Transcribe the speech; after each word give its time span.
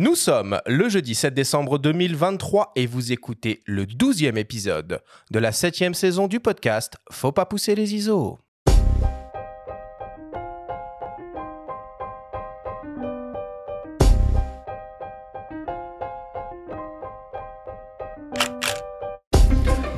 Nous 0.00 0.14
sommes 0.14 0.60
le 0.64 0.88
jeudi 0.88 1.16
7 1.16 1.34
décembre 1.34 1.76
2023 1.76 2.70
et 2.76 2.86
vous 2.86 3.10
écoutez 3.10 3.64
le 3.66 3.84
12e 3.84 4.36
épisode 4.36 5.00
de 5.32 5.38
la 5.40 5.50
7e 5.50 5.92
saison 5.92 6.28
du 6.28 6.38
podcast 6.38 6.94
Faut 7.10 7.32
pas 7.32 7.46
pousser 7.46 7.74
les 7.74 7.96
ISO. 7.96 8.38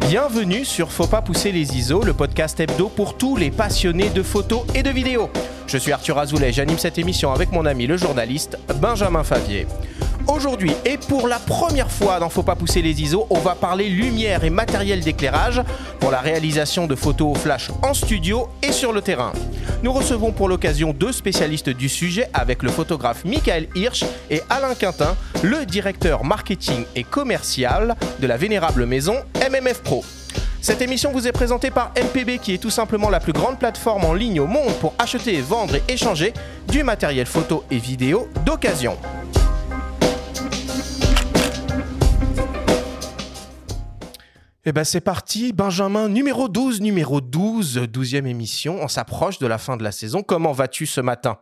Bienvenue 0.08 0.64
sur 0.64 0.90
Faut 0.90 1.06
pas 1.06 1.20
pousser 1.20 1.52
les 1.52 1.76
ISO, 1.76 2.02
le 2.02 2.14
podcast 2.14 2.58
hebdo 2.58 2.88
pour 2.88 3.18
tous 3.18 3.36
les 3.36 3.50
passionnés 3.50 4.08
de 4.08 4.22
photos 4.22 4.62
et 4.74 4.82
de 4.82 4.88
vidéos. 4.88 5.28
Je 5.66 5.76
suis 5.76 5.92
Arthur 5.92 6.18
Azoulay, 6.18 6.52
j'anime 6.52 6.78
cette 6.78 6.98
émission 6.98 7.32
avec 7.32 7.52
mon 7.52 7.64
ami 7.64 7.86
le 7.86 7.98
journaliste 7.98 8.58
Benjamin 8.80 9.22
Favier. 9.22 9.68
Aujourd'hui, 10.30 10.70
et 10.84 10.96
pour 10.96 11.26
la 11.26 11.40
première 11.40 11.90
fois 11.90 12.20
dans 12.20 12.28
Faut 12.28 12.44
pas 12.44 12.54
pousser 12.54 12.82
les 12.82 13.02
ISO, 13.02 13.26
on 13.30 13.40
va 13.40 13.56
parler 13.56 13.88
lumière 13.88 14.44
et 14.44 14.50
matériel 14.50 15.00
d'éclairage 15.00 15.60
pour 15.98 16.12
la 16.12 16.20
réalisation 16.20 16.86
de 16.86 16.94
photos 16.94 17.32
au 17.32 17.34
flash 17.34 17.70
en 17.82 17.94
studio 17.94 18.48
et 18.62 18.70
sur 18.70 18.92
le 18.92 19.02
terrain. 19.02 19.32
Nous 19.82 19.92
recevons 19.92 20.30
pour 20.30 20.48
l'occasion 20.48 20.92
deux 20.92 21.10
spécialistes 21.10 21.70
du 21.70 21.88
sujet 21.88 22.28
avec 22.32 22.62
le 22.62 22.70
photographe 22.70 23.24
Michael 23.24 23.66
Hirsch 23.74 24.04
et 24.30 24.40
Alain 24.48 24.76
Quintin, 24.76 25.16
le 25.42 25.66
directeur 25.66 26.22
marketing 26.22 26.84
et 26.94 27.02
commercial 27.02 27.96
de 28.20 28.26
la 28.28 28.36
vénérable 28.36 28.86
maison 28.86 29.16
MMF 29.50 29.82
Pro. 29.82 30.04
Cette 30.60 30.80
émission 30.80 31.10
vous 31.10 31.26
est 31.26 31.32
présentée 31.32 31.72
par 31.72 31.92
MPB 31.96 32.38
qui 32.38 32.54
est 32.54 32.58
tout 32.58 32.70
simplement 32.70 33.10
la 33.10 33.18
plus 33.18 33.32
grande 33.32 33.58
plateforme 33.58 34.04
en 34.04 34.14
ligne 34.14 34.38
au 34.38 34.46
monde 34.46 34.74
pour 34.80 34.94
acheter, 35.00 35.40
vendre 35.40 35.74
et 35.74 35.82
échanger 35.92 36.32
du 36.68 36.84
matériel 36.84 37.26
photo 37.26 37.64
et 37.70 37.78
vidéo 37.78 38.28
d'occasion. 38.46 38.96
Eh 44.70 44.72
ben 44.72 44.84
c'est 44.84 45.00
parti, 45.00 45.52
Benjamin, 45.52 46.08
numéro 46.08 46.48
12, 46.48 46.80
numéro 46.80 47.20
12, 47.20 47.88
12e 47.92 48.24
émission, 48.26 48.78
on 48.80 48.86
s'approche 48.86 49.40
de 49.40 49.48
la 49.48 49.58
fin 49.58 49.76
de 49.76 49.82
la 49.82 49.90
saison. 49.90 50.22
Comment 50.22 50.52
vas-tu 50.52 50.86
ce 50.86 51.00
matin? 51.00 51.38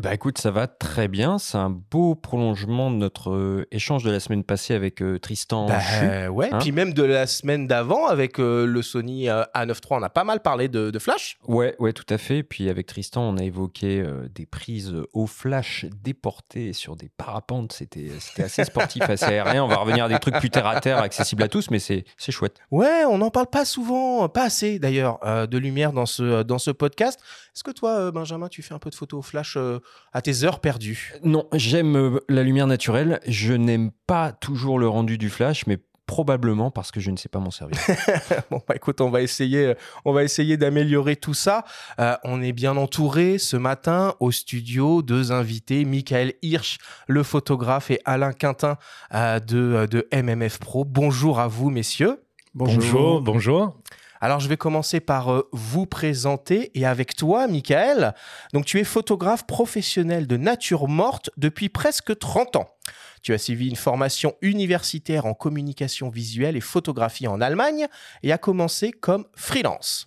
Eh 0.00 0.02
ben 0.02 0.12
écoute, 0.12 0.38
ça 0.38 0.50
va 0.50 0.66
très 0.66 1.08
bien. 1.08 1.36
C'est 1.38 1.58
un 1.58 1.68
beau 1.68 2.14
prolongement 2.14 2.90
de 2.90 2.96
notre 2.96 3.32
euh, 3.32 3.66
échange 3.70 4.02
de 4.02 4.10
la 4.10 4.18
semaine 4.18 4.44
passée 4.44 4.72
avec 4.72 5.02
euh, 5.02 5.18
Tristan. 5.18 5.66
Bah, 5.66 6.30
ouais, 6.30 6.48
hein 6.50 6.56
puis 6.58 6.72
même 6.72 6.94
de 6.94 7.02
la 7.02 7.26
semaine 7.26 7.66
d'avant 7.66 8.06
avec 8.06 8.40
euh, 8.40 8.64
le 8.64 8.80
Sony 8.80 9.26
A93, 9.26 9.78
on 9.90 10.02
a 10.02 10.08
pas 10.08 10.24
mal 10.24 10.40
parlé 10.40 10.68
de, 10.68 10.90
de 10.90 10.98
flash. 10.98 11.36
Ouais, 11.46 11.76
ouais, 11.80 11.92
tout 11.92 12.06
à 12.08 12.16
fait. 12.16 12.42
Puis 12.42 12.70
avec 12.70 12.86
Tristan, 12.86 13.24
on 13.24 13.36
a 13.36 13.42
évoqué 13.42 14.02
des 14.34 14.46
prises 14.46 14.96
au 15.12 15.26
flash 15.26 15.84
déportées 16.02 16.72
sur 16.72 16.96
des 16.96 17.10
parapentes. 17.10 17.74
C'était 17.74 18.08
c'était 18.20 18.44
assez 18.44 18.64
sportif, 18.64 19.02
assez 19.02 19.24
aérien. 19.26 19.62
On 19.64 19.68
va 19.68 19.76
revenir 19.76 20.06
à 20.06 20.08
des 20.08 20.18
trucs 20.18 20.38
plus 20.38 20.48
terre 20.48 20.66
à 20.66 20.80
terre, 20.80 20.96
accessibles 20.96 21.42
à 21.42 21.48
tous, 21.48 21.70
mais 21.70 21.78
c'est 21.78 22.04
c'est 22.16 22.32
chouette. 22.32 22.56
Ouais, 22.70 23.04
on 23.04 23.18
n'en 23.18 23.30
parle 23.30 23.48
pas 23.48 23.66
souvent, 23.66 24.30
pas 24.30 24.44
assez 24.44 24.78
d'ailleurs, 24.78 25.18
de 25.46 25.58
lumière 25.58 25.92
dans 25.92 26.06
ce, 26.06 26.42
dans 26.42 26.58
ce 26.58 26.70
podcast. 26.70 27.20
Est-ce 27.54 27.64
que 27.64 27.70
toi, 27.70 28.10
Benjamin, 28.10 28.48
tu 28.48 28.62
fais 28.62 28.74
un 28.74 28.78
peu 28.78 28.90
de 28.90 28.94
photo 28.94 29.18
au 29.18 29.22
flash 29.22 29.58
à 30.12 30.22
tes 30.22 30.44
heures 30.44 30.60
perdues? 30.60 31.14
Non, 31.22 31.46
j'aime 31.52 31.96
euh, 31.96 32.20
la 32.28 32.42
lumière 32.42 32.66
naturelle. 32.66 33.20
Je 33.26 33.52
n'aime 33.52 33.90
pas 34.06 34.32
toujours 34.32 34.78
le 34.78 34.88
rendu 34.88 35.18
du 35.18 35.30
flash, 35.30 35.66
mais 35.66 35.78
probablement 36.06 36.72
parce 36.72 36.90
que 36.90 36.98
je 36.98 37.10
ne 37.10 37.16
sais 37.16 37.28
pas 37.28 37.38
m'en 37.38 37.52
servir. 37.52 37.78
bon, 38.50 38.60
bah 38.66 38.74
écoute, 38.74 39.00
on 39.00 39.10
va 39.10 39.22
essayer, 39.22 39.66
euh, 39.66 39.74
on 40.04 40.12
va 40.12 40.24
essayer 40.24 40.56
d'améliorer 40.56 41.14
tout 41.14 41.34
ça. 41.34 41.64
Euh, 42.00 42.16
on 42.24 42.42
est 42.42 42.52
bien 42.52 42.76
entouré 42.76 43.38
ce 43.38 43.56
matin 43.56 44.14
au 44.18 44.32
studio, 44.32 45.02
deux 45.02 45.30
invités, 45.30 45.84
Michael 45.84 46.34
Hirsch, 46.42 46.78
le 47.06 47.22
photographe, 47.22 47.90
et 47.90 48.00
Alain 48.04 48.32
Quintin 48.32 48.76
de, 49.12 49.86
de 49.86 50.08
MMF 50.12 50.58
Pro. 50.58 50.84
Bonjour 50.84 51.38
à 51.38 51.46
vous, 51.46 51.70
messieurs. 51.70 52.20
Bonjour, 52.54 53.20
bonjour. 53.20 53.76
Alors, 54.22 54.38
je 54.38 54.48
vais 54.48 54.58
commencer 54.58 55.00
par 55.00 55.32
euh, 55.32 55.48
vous 55.52 55.86
présenter 55.86 56.70
et 56.78 56.84
avec 56.84 57.16
toi, 57.16 57.48
Michael. 57.48 58.14
Donc, 58.52 58.66
tu 58.66 58.78
es 58.78 58.84
photographe 58.84 59.46
professionnel 59.46 60.26
de 60.26 60.36
nature 60.36 60.88
morte 60.88 61.30
depuis 61.38 61.70
presque 61.70 62.18
30 62.18 62.56
ans. 62.56 62.68
Tu 63.22 63.32
as 63.32 63.38
suivi 63.38 63.68
une 63.68 63.76
formation 63.76 64.34
universitaire 64.42 65.24
en 65.24 65.32
communication 65.32 66.10
visuelle 66.10 66.56
et 66.56 66.60
photographie 66.60 67.28
en 67.28 67.40
Allemagne 67.40 67.86
et 68.22 68.30
as 68.30 68.38
commencé 68.38 68.92
comme 68.92 69.26
freelance. 69.34 70.06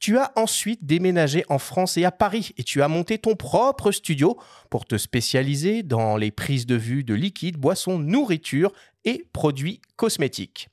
Tu 0.00 0.18
as 0.18 0.32
ensuite 0.34 0.84
déménagé 0.84 1.44
en 1.48 1.58
France 1.58 1.96
et 1.96 2.04
à 2.04 2.10
Paris 2.10 2.50
et 2.58 2.64
tu 2.64 2.82
as 2.82 2.88
monté 2.88 3.18
ton 3.18 3.36
propre 3.36 3.92
studio 3.92 4.36
pour 4.70 4.86
te 4.86 4.98
spécialiser 4.98 5.84
dans 5.84 6.16
les 6.16 6.32
prises 6.32 6.66
de 6.66 6.74
vue 6.74 7.04
de 7.04 7.14
liquides, 7.14 7.56
boissons, 7.56 8.00
nourriture 8.00 8.72
et 9.04 9.24
produits 9.32 9.80
cosmétiques. 9.94 10.68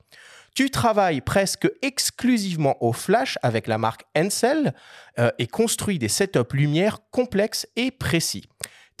Tu 0.54 0.70
travailles 0.70 1.20
presque 1.20 1.70
exclusivement 1.82 2.76
au 2.82 2.92
flash 2.92 3.38
avec 3.42 3.66
la 3.66 3.78
marque 3.78 4.04
Encel 4.16 4.74
euh, 5.18 5.30
et 5.38 5.46
construis 5.46 5.98
des 5.98 6.08
setups 6.08 6.54
lumière 6.54 6.98
complexes 7.10 7.66
et 7.76 7.90
précis. 7.90 8.48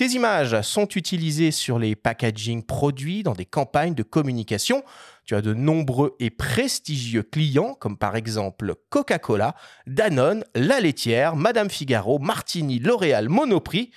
Tes 0.00 0.06
images 0.06 0.62
sont 0.62 0.88
utilisées 0.88 1.50
sur 1.50 1.78
les 1.78 1.94
packaging 1.94 2.62
produits 2.62 3.22
dans 3.22 3.34
des 3.34 3.44
campagnes 3.44 3.92
de 3.92 4.02
communication. 4.02 4.82
Tu 5.26 5.34
as 5.34 5.42
de 5.42 5.52
nombreux 5.52 6.16
et 6.20 6.30
prestigieux 6.30 7.22
clients 7.22 7.74
comme 7.74 7.98
par 7.98 8.16
exemple 8.16 8.76
Coca-Cola, 8.88 9.54
Danone, 9.86 10.42
La 10.54 10.80
Laitière, 10.80 11.36
Madame 11.36 11.68
Figaro, 11.68 12.18
Martini, 12.18 12.78
L'Oréal, 12.78 13.28
Monoprix 13.28 13.90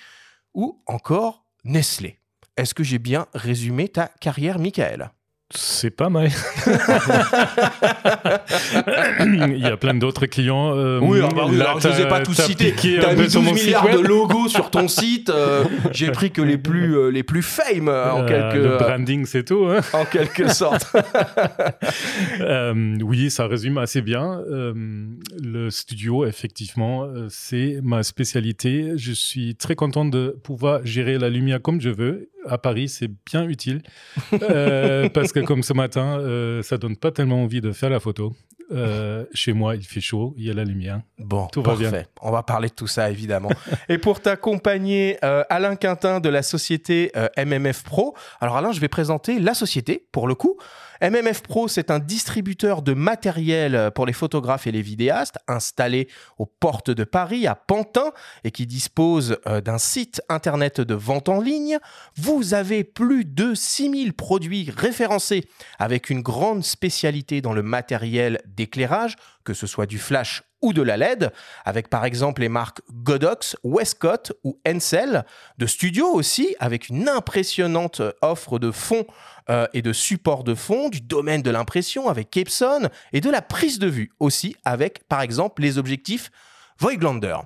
ou 0.52 0.82
encore 0.86 1.46
Nestlé. 1.64 2.20
Est-ce 2.58 2.74
que 2.74 2.84
j'ai 2.84 2.98
bien 2.98 3.26
résumé 3.32 3.88
ta 3.88 4.08
carrière, 4.20 4.58
Michael? 4.58 5.10
C'est 5.50 5.90
pas 5.90 6.08
mal. 6.08 6.30
Il 9.20 9.58
y 9.58 9.66
a 9.66 9.76
plein 9.76 9.94
d'autres 9.94 10.26
clients. 10.26 10.76
Euh, 10.76 10.98
oui, 11.00 11.18
alors, 11.18 11.34
bah 11.34 11.44
je 11.78 11.88
ne 11.88 12.00
ai 12.00 12.08
pas 12.08 12.22
tous 12.22 12.34
cités. 12.34 12.74
Tu 12.74 12.98
as 13.04 13.14
mis 13.14 13.28
12 13.28 13.36
milliards 13.52 13.88
de 13.90 13.98
logos 13.98 14.48
sur 14.48 14.70
ton 14.70 14.88
site. 14.88 15.30
Euh, 15.30 15.64
j'ai 15.92 16.10
pris 16.10 16.30
que 16.30 16.40
les 16.42 16.58
plus, 16.58 16.96
euh, 16.96 17.08
les 17.10 17.22
plus 17.22 17.42
fame 17.42 17.88
en 17.88 18.24
quelque... 18.24 18.56
Le 18.56 18.78
branding, 18.78 19.26
c'est 19.26 19.44
tout. 19.44 19.66
Hein. 19.66 19.80
En 19.92 20.04
quelque 20.06 20.48
sorte. 20.52 20.86
oui, 23.02 23.30
ça 23.30 23.46
résume 23.46 23.78
assez 23.78 24.00
bien. 24.02 24.42
le 24.48 25.70
studio, 25.70 26.26
effectivement, 26.26 27.06
c'est 27.28 27.80
ma 27.82 28.02
spécialité. 28.02 28.92
Je 28.96 29.12
suis 29.12 29.54
très 29.54 29.76
content 29.76 30.04
de 30.04 30.36
pouvoir 30.42 30.84
gérer 30.84 31.18
la 31.18 31.28
lumière 31.28 31.60
comme 31.60 31.80
je 31.80 31.90
veux 31.90 32.30
à 32.48 32.58
Paris, 32.58 32.88
c'est 32.88 33.10
bien 33.26 33.44
utile. 33.48 33.82
Euh, 34.42 35.08
parce 35.08 35.32
que 35.32 35.40
comme 35.40 35.62
ce 35.62 35.72
matin, 35.72 36.18
euh, 36.18 36.62
ça 36.62 36.76
donne 36.76 36.96
pas 36.96 37.10
tellement 37.10 37.42
envie 37.42 37.60
de 37.60 37.72
faire 37.72 37.90
la 37.90 38.00
photo. 38.00 38.34
Euh, 38.72 39.24
chez 39.32 39.52
moi, 39.52 39.76
il 39.76 39.84
fait 39.84 40.00
chaud, 40.00 40.34
il 40.36 40.44
y 40.44 40.50
a 40.50 40.54
la 40.54 40.64
lumière. 40.64 41.00
Bon, 41.18 41.46
tout 41.46 41.62
va 41.62 41.76
bien. 41.76 41.92
On 42.20 42.30
va 42.30 42.42
parler 42.42 42.68
de 42.68 42.74
tout 42.74 42.86
ça, 42.86 43.10
évidemment. 43.10 43.50
Et 43.88 43.98
pour 43.98 44.20
t'accompagner, 44.20 45.18
Alain 45.22 45.76
Quintin 45.76 46.20
de 46.20 46.28
la 46.28 46.42
société 46.42 47.12
MMF 47.36 47.84
Pro. 47.84 48.14
Alors 48.40 48.56
Alain, 48.56 48.72
je 48.72 48.80
vais 48.80 48.88
présenter 48.88 49.38
la 49.38 49.54
société, 49.54 50.06
pour 50.12 50.26
le 50.28 50.34
coup. 50.34 50.58
MMF 51.10 51.42
Pro, 51.42 51.68
c'est 51.68 51.90
un 51.90 51.98
distributeur 51.98 52.80
de 52.80 52.94
matériel 52.94 53.90
pour 53.94 54.06
les 54.06 54.14
photographes 54.14 54.66
et 54.66 54.72
les 54.72 54.80
vidéastes 54.80 55.36
installé 55.48 56.08
aux 56.38 56.46
portes 56.46 56.90
de 56.90 57.04
Paris, 57.04 57.46
à 57.46 57.54
Pantin, 57.54 58.12
et 58.42 58.50
qui 58.50 58.66
dispose 58.66 59.36
euh, 59.46 59.60
d'un 59.60 59.76
site 59.76 60.22
internet 60.30 60.80
de 60.80 60.94
vente 60.94 61.28
en 61.28 61.42
ligne. 61.42 61.78
Vous 62.16 62.54
avez 62.54 62.84
plus 62.84 63.26
de 63.26 63.54
6000 63.54 64.14
produits 64.14 64.72
référencés 64.74 65.46
avec 65.78 66.08
une 66.08 66.22
grande 66.22 66.64
spécialité 66.64 67.42
dans 67.42 67.52
le 67.52 67.62
matériel 67.62 68.40
d'éclairage, 68.46 69.16
que 69.44 69.52
ce 69.52 69.66
soit 69.66 69.86
du 69.86 69.98
flash 69.98 70.42
ou 70.64 70.72
de 70.72 70.80
la 70.80 70.96
LED, 70.96 71.30
avec 71.66 71.88
par 71.88 72.06
exemple 72.06 72.40
les 72.40 72.48
marques 72.48 72.80
Godox, 72.90 73.54
Westcott 73.62 74.32
ou 74.44 74.58
Encel, 74.66 75.26
de 75.58 75.66
studio 75.66 76.06
aussi, 76.06 76.56
avec 76.58 76.88
une 76.88 77.06
impressionnante 77.06 78.00
offre 78.22 78.58
de 78.58 78.70
fonds 78.70 79.04
euh, 79.50 79.66
et 79.74 79.82
de 79.82 79.92
support 79.92 80.42
de 80.42 80.54
fond, 80.54 80.88
du 80.88 81.02
domaine 81.02 81.42
de 81.42 81.50
l'impression 81.50 82.08
avec 82.08 82.34
Epson 82.34 82.88
et 83.12 83.20
de 83.20 83.28
la 83.28 83.42
prise 83.42 83.78
de 83.78 83.88
vue 83.88 84.10
aussi 84.20 84.56
avec 84.64 85.06
par 85.06 85.20
exemple 85.20 85.60
les 85.60 85.76
objectifs 85.76 86.30
Voigtlander. 86.78 87.36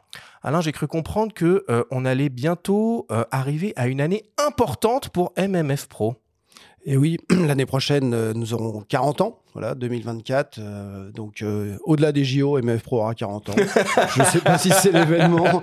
Alain, 0.42 0.60
j'ai 0.60 0.72
cru 0.72 0.86
comprendre 0.86 1.34
que 1.34 1.64
euh, 1.68 1.82
on 1.90 2.04
allait 2.04 2.28
bientôt 2.28 3.06
euh, 3.10 3.24
arriver 3.32 3.72
à 3.74 3.88
une 3.88 4.00
année 4.00 4.30
importante 4.38 5.08
pour 5.08 5.32
MMF 5.36 5.88
Pro. 5.88 6.14
Et 6.84 6.96
oui, 6.96 7.18
l'année 7.30 7.66
prochaine, 7.66 8.32
nous 8.32 8.54
aurons 8.54 8.80
40 8.88 9.20
ans. 9.22 9.42
Voilà, 9.54 9.74
2024. 9.74 10.58
euh, 10.58 11.10
donc, 11.10 11.42
euh, 11.42 11.76
au-delà 11.84 12.12
des 12.12 12.24
JO, 12.24 12.58
MF 12.60 12.82
Pro 12.82 12.98
aura 13.00 13.14
40 13.14 13.48
ans. 13.48 13.52
Je 14.14 14.20
ne 14.20 14.26
sais 14.26 14.40
pas 14.40 14.56
si 14.58 14.70
c'est 14.70 14.92
l'événement, 14.92 15.62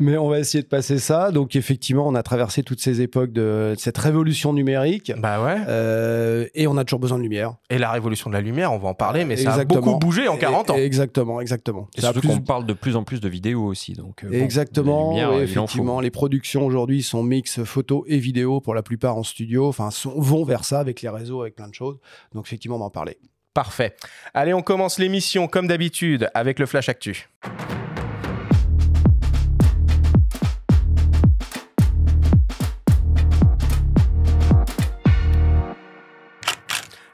mais 0.00 0.16
on 0.16 0.28
va 0.28 0.38
essayer 0.38 0.62
de 0.62 0.68
passer 0.68 0.98
ça. 0.98 1.30
Donc, 1.30 1.54
effectivement, 1.56 2.06
on 2.06 2.14
a 2.14 2.22
traversé 2.22 2.62
toutes 2.62 2.80
ces 2.80 3.00
époques 3.02 3.32
de 3.32 3.74
cette 3.76 3.98
révolution 3.98 4.52
numérique. 4.52 5.12
Bah 5.18 5.42
ouais. 5.44 5.56
euh, 5.68 6.46
et 6.54 6.66
on 6.66 6.76
a 6.76 6.84
toujours 6.84 7.00
besoin 7.00 7.18
de 7.18 7.22
lumière. 7.22 7.54
Et 7.70 7.78
la 7.78 7.90
révolution 7.90 8.30
de 8.30 8.34
la 8.34 8.40
lumière, 8.40 8.72
on 8.72 8.78
va 8.78 8.88
en 8.88 8.94
parler, 8.94 9.24
mais 9.24 9.36
ça 9.36 9.50
a 9.50 9.52
Exactement. 9.52 9.80
beaucoup 9.82 9.98
bougé 9.98 10.28
en 10.28 10.36
40 10.36 10.70
ans. 10.70 10.76
Exactement, 10.76 11.40
exactement. 11.40 11.88
Et 11.96 12.00
Ça 12.00 12.06
surtout 12.12 12.20
plus- 12.20 12.28
qu'on 12.28 12.40
parle 12.40 12.66
de 12.66 12.72
plus 12.72 12.96
en 12.96 13.04
plus 13.04 13.20
de 13.20 13.28
vidéos 13.28 13.64
aussi. 13.64 13.92
Donc, 13.92 14.24
euh, 14.24 14.28
bon, 14.30 14.34
Exactement, 14.44 15.38
effectivement. 15.38 16.00
Les 16.00 16.10
productions 16.10 16.64
aujourd'hui 16.64 17.02
sont 17.02 17.22
mix 17.22 17.62
photo 17.64 18.04
et 18.08 18.18
vidéo 18.18 18.60
pour 18.60 18.74
la 18.74 18.82
plupart 18.82 19.16
en 19.16 19.22
studio. 19.22 19.66
Enfin, 19.68 19.90
sont- 19.90 20.14
vont 20.18 20.44
vers 20.44 20.64
ça 20.64 20.80
avec 20.80 21.02
les 21.02 21.08
réseaux, 21.08 21.42
avec 21.42 21.56
plein 21.56 21.68
de 21.68 21.74
choses. 21.74 21.98
Donc, 22.34 22.46
effectivement, 22.46 22.76
on 22.76 22.80
va 22.80 22.84
en 22.86 22.90
parler. 22.90 23.17
Parfait. 23.58 23.96
Allez, 24.34 24.54
on 24.54 24.62
commence 24.62 25.00
l'émission 25.00 25.48
comme 25.48 25.66
d'habitude 25.66 26.30
avec 26.32 26.60
le 26.60 26.66
Flash 26.66 26.88
Actu. 26.88 27.28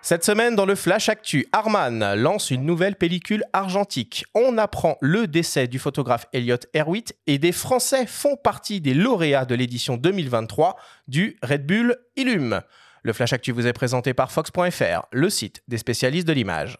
Cette 0.02 0.23
semaine, 0.23 0.55
dans 0.55 0.67
le 0.67 0.75
Flash 0.75 1.08
Actu, 1.08 1.46
Arman 1.52 2.14
lance 2.14 2.50
une 2.50 2.67
nouvelle 2.67 2.96
pellicule 2.96 3.44
argentique. 3.55 4.26
On 4.35 4.58
apprend 4.58 4.99
le 5.00 5.26
décès 5.26 5.67
du 5.67 5.79
photographe 5.79 6.26
Elliot 6.35 6.58
Erwitt 6.75 7.17
et 7.26 7.38
des 7.38 7.52
Français 7.52 8.05
font 8.05 8.37
partie 8.37 8.82
des 8.82 8.93
lauréats 8.93 9.46
de 9.46 9.55
l'édition 9.55 9.96
2023 9.96 10.76
du 11.08 11.38
Red 11.43 11.64
Bull 11.64 11.96
Illum. 12.17 12.61
Le 13.06 13.12
Flash 13.12 13.35
Actu 13.35 13.53
vous 13.53 13.67
est 13.67 13.75
présenté 13.75 14.15
par 14.15 14.33
Fox.fr, 14.33 15.03
le 15.12 15.29
site 15.29 15.62
des 15.69 15.77
spécialistes 15.77 16.27
de 16.27 16.33
l'image. 16.33 16.79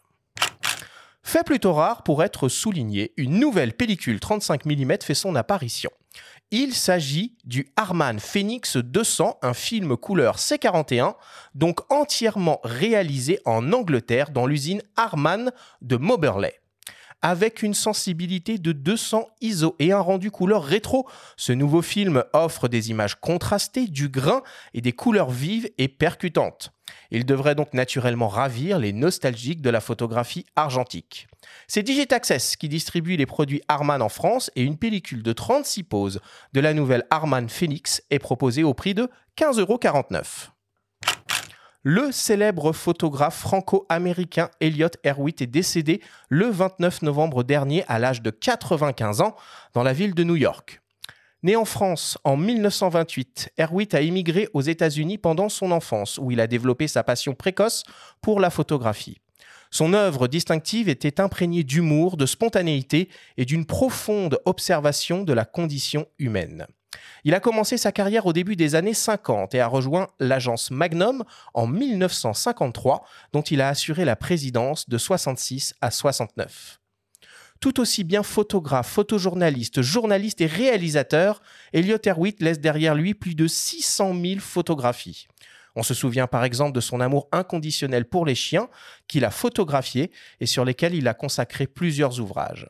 Fait 1.23 1.45
plutôt 1.45 1.75
rare 1.75 2.03
pour 2.03 2.25
être 2.25 2.49
souligné, 2.49 3.13
une 3.19 3.39
nouvelle 3.39 3.75
pellicule 3.75 4.21
35 4.21 4.65
mm 4.65 4.95
fait 5.03 5.13
son 5.13 5.37
apparition. 5.37 5.91
Il 6.51 6.73
s'agit 6.73 7.37
du 7.45 7.69
Harman 7.77 8.19
Phoenix 8.19 8.79
200, 8.79 9.41
un 9.43 9.53
film 9.53 9.99
couleur 9.99 10.39
C41, 10.39 11.15
donc 11.55 11.81
entièrement 11.93 12.59
réalisé 12.65 13.39
en 13.45 13.75
Angleterre 13.75 14.31
dans 14.31 14.47
l'usine 14.47 14.81
Harman 14.97 15.53
de 15.83 15.97
Moberley. 15.97 16.59
Avec 17.27 17.63
une 17.63 17.73
sensibilité 17.73 18.59
de 18.59 18.73
200 18.73 19.27
ISO 19.41 19.77
et 19.79 19.93
un 19.93 20.01
rendu 20.01 20.31
couleur 20.31 20.63
rétro, 20.63 21.09
ce 21.39 21.53
nouveau 21.53 21.81
film 21.81 22.23
offre 22.35 22.69
des 22.69 22.91
images 22.91 23.15
contrastées, 23.15 23.87
du 23.87 24.11
grain 24.11 24.43
et 24.75 24.83
des 24.83 24.93
couleurs 24.93 25.31
vives 25.31 25.71
et 25.79 25.89
percutantes. 25.89 26.71
Il 27.11 27.25
devrait 27.25 27.55
donc 27.55 27.73
naturellement 27.73 28.29
ravir 28.29 28.79
les 28.79 28.93
nostalgiques 28.93 29.63
de 29.63 29.71
la 29.71 29.81
photographie 29.81 30.45
argentique. 30.55 31.27
C'est 31.67 31.83
Digitaccess 31.83 32.57
qui 32.57 32.69
distribue 32.69 33.17
les 33.17 33.25
produits 33.25 33.63
Harman 33.69 34.03
en 34.03 34.11
France 34.11 34.51
et 34.55 34.63
une 34.63 34.77
pellicule 34.77 35.23
de 35.23 35.33
36 35.33 35.83
poses 35.85 36.21
de 36.53 36.61
la 36.61 36.75
nouvelle 36.75 37.07
Harman 37.09 37.49
Phoenix 37.49 38.03
est 38.11 38.19
proposée 38.19 38.65
au 38.65 38.75
prix 38.75 38.93
de 38.93 39.09
15,49 39.39 39.61
euros. 39.61 40.54
Le 41.87 42.13
célèbre 42.13 42.73
photographe 42.73 43.37
franco-américain 43.37 44.49
Elliot 44.59 44.89
Erwitt 45.05 45.43
est 45.43 45.47
décédé 45.47 46.01
le 46.31 46.47
29 46.47 47.03
novembre 47.03 47.45
dernier 47.45 47.85
à 47.89 47.99
l'âge 47.99 48.23
de 48.23 48.31
95 48.31 49.21
ans 49.21 49.37
dans 49.75 49.83
la 49.83 49.93
ville 49.93 50.15
de 50.15 50.25
New 50.25 50.37
York. 50.37 50.81
Né 51.43 51.57
en 51.57 51.67
France 51.67 52.17
en 52.25 52.39
1928, 52.39 53.53
Erwitt 53.59 53.95
a 53.95 54.01
immigré 54.01 54.49
aux 54.55 54.63
États-Unis 54.63 55.19
pendant 55.19 55.51
son 55.51 55.73
enfance, 55.73 56.17
où 56.17 56.31
il 56.31 56.41
a 56.41 56.47
développé 56.47 56.89
sa 56.89 57.03
passion 57.03 57.35
précoce 57.35 57.85
pour 58.23 58.41
la 58.41 58.49
photographie. 58.49 59.19
Son 59.71 59.93
œuvre 59.93 60.27
distinctive 60.27 60.89
était 60.89 61.21
imprégnée 61.21 61.65
d'humour, 61.65 62.17
de 62.17 62.25
spontanéité 62.25 63.11
et 63.37 63.45
d'une 63.45 63.67
profonde 63.67 64.39
observation 64.47 65.23
de 65.23 65.35
la 65.35 65.45
condition 65.45 66.07
humaine. 66.19 66.67
Il 67.25 67.35
a 67.35 67.41
commencé 67.41 67.77
sa 67.77 67.93
carrière 67.93 68.27
au 68.27 68.33
début 68.33 68.57
des 68.57 68.75
années 68.75 68.95
50 68.95 69.55
et 69.55 69.61
a 69.61 69.67
rejoint 69.67 70.09
l'agence 70.21 70.71
Magnum 70.71 71.25
en 71.55 71.67
1953, 71.67 73.05
dont 73.33 73.43
il 73.43 73.61
a 73.61 73.69
assuré 73.69 74.05
la 74.05 74.17
présidence 74.17 74.89
de 74.89 74.99
66 74.99 75.75
à 75.81 75.91
69. 75.91 76.81
Tout 77.61 77.81
aussi 77.81 78.05
bien 78.05 78.23
photographe, 78.23 78.89
photojournaliste, 78.89 79.81
journaliste 79.81 80.41
et 80.41 80.47
réalisateur, 80.47 81.41
Elliot 81.73 81.99
Erwitt 82.05 82.43
laisse 82.43 82.61
derrière 82.61 82.95
lui 82.95 83.15
plus 83.15 83.35
de 83.35 83.47
600 83.47 84.15
000 84.23 84.41
photographies. 84.41 85.27
On 85.77 85.83
se 85.83 85.95
souvient 85.95 86.27
par 86.27 86.45
exemple 86.45 86.73
de 86.73 86.81
son 86.81 87.01
amour 87.01 87.29
inconditionnel 87.33 88.05
pour 88.05 88.27
les 88.27 88.35
chiens, 88.35 88.69
qu'il 89.09 89.25
a 89.25 89.31
photographiés 89.31 90.11
et 90.41 90.47
sur 90.47 90.65
lesquels 90.65 90.95
il 90.95 91.09
a 91.09 91.15
consacré 91.15 91.67
plusieurs 91.67 92.21
ouvrages. 92.21 92.69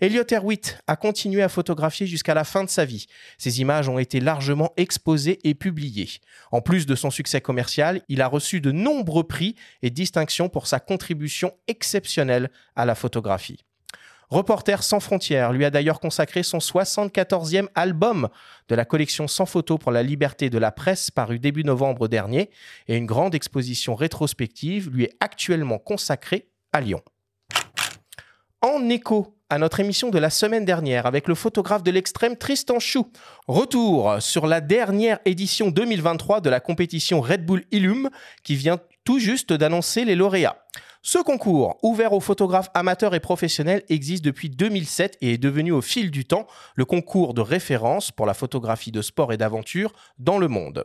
Elliot 0.00 0.24
Erwitt 0.32 0.78
a 0.86 0.96
continué 0.96 1.42
à 1.42 1.48
photographier 1.48 2.06
jusqu'à 2.06 2.34
la 2.34 2.44
fin 2.44 2.64
de 2.64 2.68
sa 2.68 2.84
vie. 2.84 3.06
Ses 3.38 3.60
images 3.60 3.88
ont 3.88 3.98
été 3.98 4.20
largement 4.20 4.72
exposées 4.76 5.38
et 5.44 5.54
publiées. 5.54 6.10
En 6.50 6.60
plus 6.60 6.86
de 6.86 6.94
son 6.94 7.10
succès 7.10 7.40
commercial, 7.40 8.02
il 8.08 8.20
a 8.20 8.26
reçu 8.26 8.60
de 8.60 8.72
nombreux 8.72 9.24
prix 9.24 9.54
et 9.82 9.90
distinctions 9.90 10.48
pour 10.48 10.66
sa 10.66 10.80
contribution 10.80 11.52
exceptionnelle 11.68 12.50
à 12.74 12.84
la 12.84 12.94
photographie. 12.94 13.64
Reporter 14.30 14.82
sans 14.82 15.00
frontières 15.00 15.52
lui 15.52 15.64
a 15.64 15.70
d'ailleurs 15.70 16.00
consacré 16.00 16.42
son 16.42 16.58
74e 16.58 17.68
album 17.76 18.28
de 18.68 18.74
la 18.74 18.84
collection 18.84 19.28
Sans 19.28 19.46
photos 19.46 19.78
pour 19.78 19.92
la 19.92 20.02
liberté 20.02 20.50
de 20.50 20.58
la 20.58 20.72
presse 20.72 21.10
paru 21.10 21.38
début 21.38 21.62
novembre 21.62 22.08
dernier 22.08 22.50
et 22.88 22.96
une 22.96 23.06
grande 23.06 23.34
exposition 23.34 23.94
rétrospective 23.94 24.90
lui 24.90 25.04
est 25.04 25.16
actuellement 25.20 25.78
consacrée 25.78 26.48
à 26.72 26.80
Lyon. 26.80 27.02
En 28.60 28.88
écho 28.88 29.36
à 29.54 29.58
notre 29.58 29.78
émission 29.78 30.10
de 30.10 30.18
la 30.18 30.30
semaine 30.30 30.64
dernière 30.64 31.06
avec 31.06 31.28
le 31.28 31.36
photographe 31.36 31.84
de 31.84 31.92
l'extrême 31.92 32.36
Tristan 32.36 32.80
Chou. 32.80 33.12
Retour 33.46 34.16
sur 34.18 34.48
la 34.48 34.60
dernière 34.60 35.20
édition 35.26 35.70
2023 35.70 36.40
de 36.40 36.50
la 36.50 36.58
compétition 36.58 37.20
Red 37.20 37.46
Bull 37.46 37.62
Illum 37.70 38.10
qui 38.42 38.56
vient 38.56 38.80
tout 39.04 39.20
juste 39.20 39.52
d'annoncer 39.52 40.04
les 40.04 40.16
lauréats. 40.16 40.56
Ce 41.02 41.18
concours, 41.18 41.78
ouvert 41.84 42.14
aux 42.14 42.20
photographes 42.20 42.70
amateurs 42.74 43.14
et 43.14 43.20
professionnels, 43.20 43.84
existe 43.88 44.24
depuis 44.24 44.50
2007 44.50 45.18
et 45.20 45.34
est 45.34 45.38
devenu 45.38 45.70
au 45.70 45.82
fil 45.82 46.10
du 46.10 46.24
temps 46.24 46.48
le 46.74 46.84
concours 46.84 47.32
de 47.32 47.40
référence 47.40 48.10
pour 48.10 48.26
la 48.26 48.34
photographie 48.34 48.90
de 48.90 49.02
sport 49.02 49.32
et 49.32 49.36
d'aventure 49.36 49.92
dans 50.18 50.38
le 50.38 50.48
monde. 50.48 50.84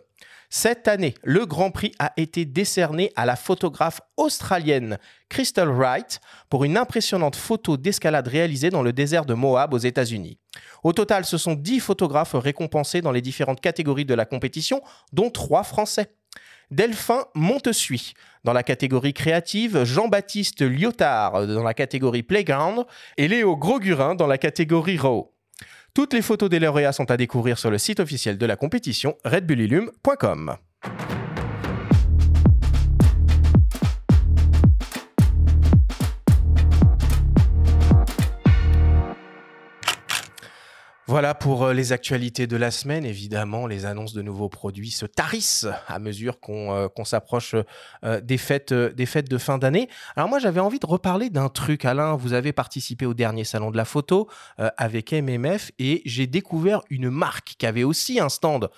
Cette 0.52 0.88
année, 0.88 1.14
le 1.24 1.46
Grand 1.46 1.70
Prix 1.70 1.92
a 2.00 2.12
été 2.18 2.44
décerné 2.44 3.12
à 3.16 3.28
la 3.28 3.36
photographe 3.36 4.02
australienne 4.18 4.98
Crystal 5.30 5.70
Wright 5.70 6.20
pour 6.50 6.64
une 6.64 6.76
impressionnante 6.76 7.36
photo 7.36 7.78
d'escalade 7.78 8.28
réalisée 8.28 8.72
dans 8.72 8.82
le 8.82 8.92
désert 8.92 9.26
de 9.26 9.36
Moab 9.36 9.76
aux 9.76 9.78
États-Unis. 9.78 10.40
Au 10.84 10.92
total, 10.92 11.26
ce 11.26 11.38
sont 11.38 11.54
10 11.54 11.82
photographes 11.82 12.34
récompensés 12.34 13.02
dans 13.02 13.12
les 13.12 13.22
différentes 13.22 13.62
catégories 13.62 14.06
de 14.06 14.16
la 14.16 14.26
compétition, 14.26 14.82
dont 15.14 15.30
3 15.30 15.62
Français. 15.62 16.16
Delphin 16.72 17.26
Montesuy 17.36 18.14
dans 18.44 18.54
la 18.54 18.64
catégorie 18.64 19.14
créative, 19.14 19.84
Jean-Baptiste 19.84 20.62
Lyotard 20.62 21.46
dans 21.46 21.64
la 21.64 21.74
catégorie 21.76 22.24
Playground 22.24 22.86
et 23.18 23.28
Léo 23.28 23.56
Grosgurin 23.56 24.16
dans 24.16 24.28
la 24.28 24.38
catégorie 24.40 24.98
Raw. 24.98 25.32
Toutes 25.94 26.14
les 26.14 26.22
photos 26.22 26.50
des 26.50 26.60
lauréats 26.60 26.94
sont 26.94 27.10
à 27.12 27.18
découvrir 27.18 27.58
sur 27.58 27.72
le 27.72 27.78
site 27.78 28.00
officiel 28.00 28.38
de 28.38 28.46
la 28.46 28.56
compétition 28.56 29.16
redbullillum.com. 29.26 30.56
Voilà 41.10 41.34
pour 41.34 41.64
euh, 41.64 41.74
les 41.74 41.92
actualités 41.92 42.46
de 42.46 42.56
la 42.56 42.70
semaine. 42.70 43.04
Évidemment, 43.04 43.66
les 43.66 43.88
annonces 43.88 44.14
de 44.14 44.22
nouveaux 44.22 44.48
produits 44.48 44.92
se 44.92 45.08
tarissent 45.08 45.66
à 45.88 45.98
mesure 45.98 46.40
qu'on 46.40 46.72
euh, 46.72 47.04
s'approche 47.04 47.56
euh, 48.04 48.22
des, 48.22 48.38
fêtes, 48.38 48.72
de 48.72 49.38
fin 49.40 49.58
d'année. 49.58 49.90
Alors 50.16 50.30
moi, 50.30 50.38
j'avais 50.38 50.60
envie 50.60 50.78
de 50.78 50.86
reparler 50.86 51.32
d'un 51.32 51.50
truc. 51.50 51.84
Alain, 51.84 52.14
vous 52.14 52.34
avez 52.34 52.54
participé 52.54 53.08
au 53.08 53.16
dernier 53.16 53.44
salon 53.44 53.72
de 53.72 53.78
la 53.78 53.86
photo 53.86 54.30
avec 54.78 55.12
MMF 55.12 55.72
et 55.80 56.04
j'ai 56.06 56.28
découvert 56.28 56.84
une 56.92 57.10
marque 57.10 57.56
qui 57.58 57.66
avait 57.66 57.84
aussi 57.84 58.20
un 58.20 58.30
stand 58.30 58.70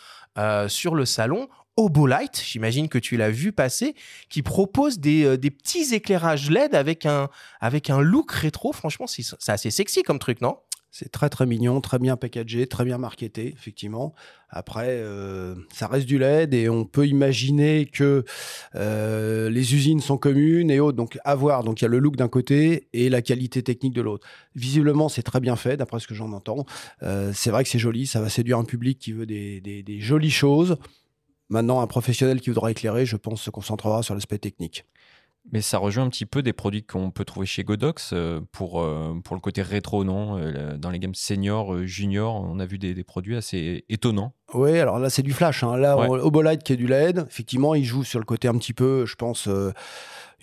sur 0.69 0.95
le 0.95 1.05
salon. 1.05 1.49
Obolite, 1.75 2.41
j'imagine 2.45 2.87
que 2.87 2.97
tu 2.97 3.17
l'as 3.17 3.29
vu 3.29 3.51
passer, 3.51 3.93
qui 4.29 4.41
propose 4.41 4.99
des, 4.99 5.37
petits 5.37 5.93
éclairages 5.93 6.49
LED 6.49 6.75
avec 6.75 7.05
un, 7.05 7.27
avec 7.59 7.89
un 7.89 7.99
look 7.99 8.31
rétro. 8.31 8.71
Franchement, 8.71 9.07
c'est 9.07 9.49
assez 9.49 9.71
sexy 9.71 10.03
comme 10.03 10.19
truc, 10.19 10.39
non? 10.39 10.57
C'est 10.93 11.09
très 11.09 11.29
très 11.29 11.45
mignon, 11.45 11.79
très 11.79 11.99
bien 11.99 12.17
packagé, 12.17 12.67
très 12.67 12.83
bien 12.83 12.97
marketé, 12.97 13.53
effectivement. 13.57 14.13
Après, 14.49 14.89
euh, 14.89 15.55
ça 15.73 15.87
reste 15.87 16.05
du 16.05 16.17
LED 16.17 16.53
et 16.53 16.67
on 16.67 16.83
peut 16.83 17.07
imaginer 17.07 17.85
que 17.85 18.25
euh, 18.75 19.49
les 19.49 19.73
usines 19.73 20.01
sont 20.01 20.17
communes 20.17 20.69
et 20.69 20.81
autres. 20.81 20.97
Donc, 20.97 21.17
à 21.23 21.33
voir. 21.35 21.63
Donc, 21.63 21.79
il 21.79 21.85
y 21.85 21.87
a 21.87 21.87
le 21.87 21.99
look 21.99 22.17
d'un 22.17 22.27
côté 22.27 22.89
et 22.91 23.09
la 23.09 23.21
qualité 23.21 23.63
technique 23.63 23.93
de 23.93 24.01
l'autre. 24.01 24.27
Visiblement, 24.55 25.07
c'est 25.07 25.23
très 25.23 25.39
bien 25.39 25.55
fait, 25.55 25.77
d'après 25.77 26.01
ce 26.01 26.07
que 26.07 26.13
j'en 26.13 26.33
entends. 26.33 26.65
Euh, 27.03 27.31
c'est 27.33 27.51
vrai 27.51 27.63
que 27.63 27.69
c'est 27.69 27.79
joli, 27.79 28.05
ça 28.05 28.19
va 28.19 28.27
séduire 28.27 28.57
un 28.57 28.65
public 28.65 28.99
qui 28.99 29.13
veut 29.13 29.25
des, 29.25 29.99
jolies 30.01 30.29
choses. 30.29 30.75
Maintenant, 31.47 31.79
un 31.79 31.87
professionnel 31.87 32.41
qui 32.41 32.49
voudra 32.49 32.69
éclairer, 32.69 33.05
je 33.05 33.15
pense, 33.15 33.41
se 33.41 33.49
concentrera 33.49 34.03
sur 34.03 34.13
l'aspect 34.13 34.39
technique. 34.39 34.83
Mais 35.51 35.61
ça 35.61 35.79
rejoint 35.79 36.03
un 36.05 36.09
petit 36.09 36.25
peu 36.27 36.43
des 36.43 36.53
produits 36.53 36.83
qu'on 36.85 37.09
peut 37.11 37.25
trouver 37.25 37.47
chez 37.47 37.63
Godox 37.63 38.11
euh, 38.13 38.41
pour, 38.51 38.81
euh, 38.81 39.19
pour 39.23 39.35
le 39.35 39.41
côté 39.41 39.61
rétro, 39.63 40.03
non? 40.03 40.37
Euh, 40.37 40.77
Dans 40.77 40.91
les 40.91 40.99
gammes 40.99 41.15
senior, 41.15 41.73
euh, 41.73 41.85
junior, 41.85 42.35
on 42.35 42.59
a 42.59 42.65
vu 42.65 42.77
des 42.77 43.03
produits 43.03 43.35
assez 43.35 43.83
étonnants. 43.89 44.35
Oui, 44.53 44.77
alors 44.79 44.99
là, 44.99 45.09
c'est 45.09 45.23
du 45.23 45.33
flash. 45.33 45.63
hein. 45.63 45.77
Là, 45.77 45.97
Ouais. 45.97 46.07
on- 46.09 46.13
Obolite 46.15 46.63
qui 46.63 46.73
est 46.73 46.77
du 46.77 46.87
LED, 46.87 47.25
effectivement, 47.29 47.75
il 47.75 47.83
joue 47.85 48.03
sur 48.03 48.19
le 48.19 48.25
côté 48.25 48.47
un 48.47 48.55
petit 48.57 48.73
peu, 48.73 49.05
je 49.05 49.15
pense, 49.15 49.47
euh, 49.47 49.71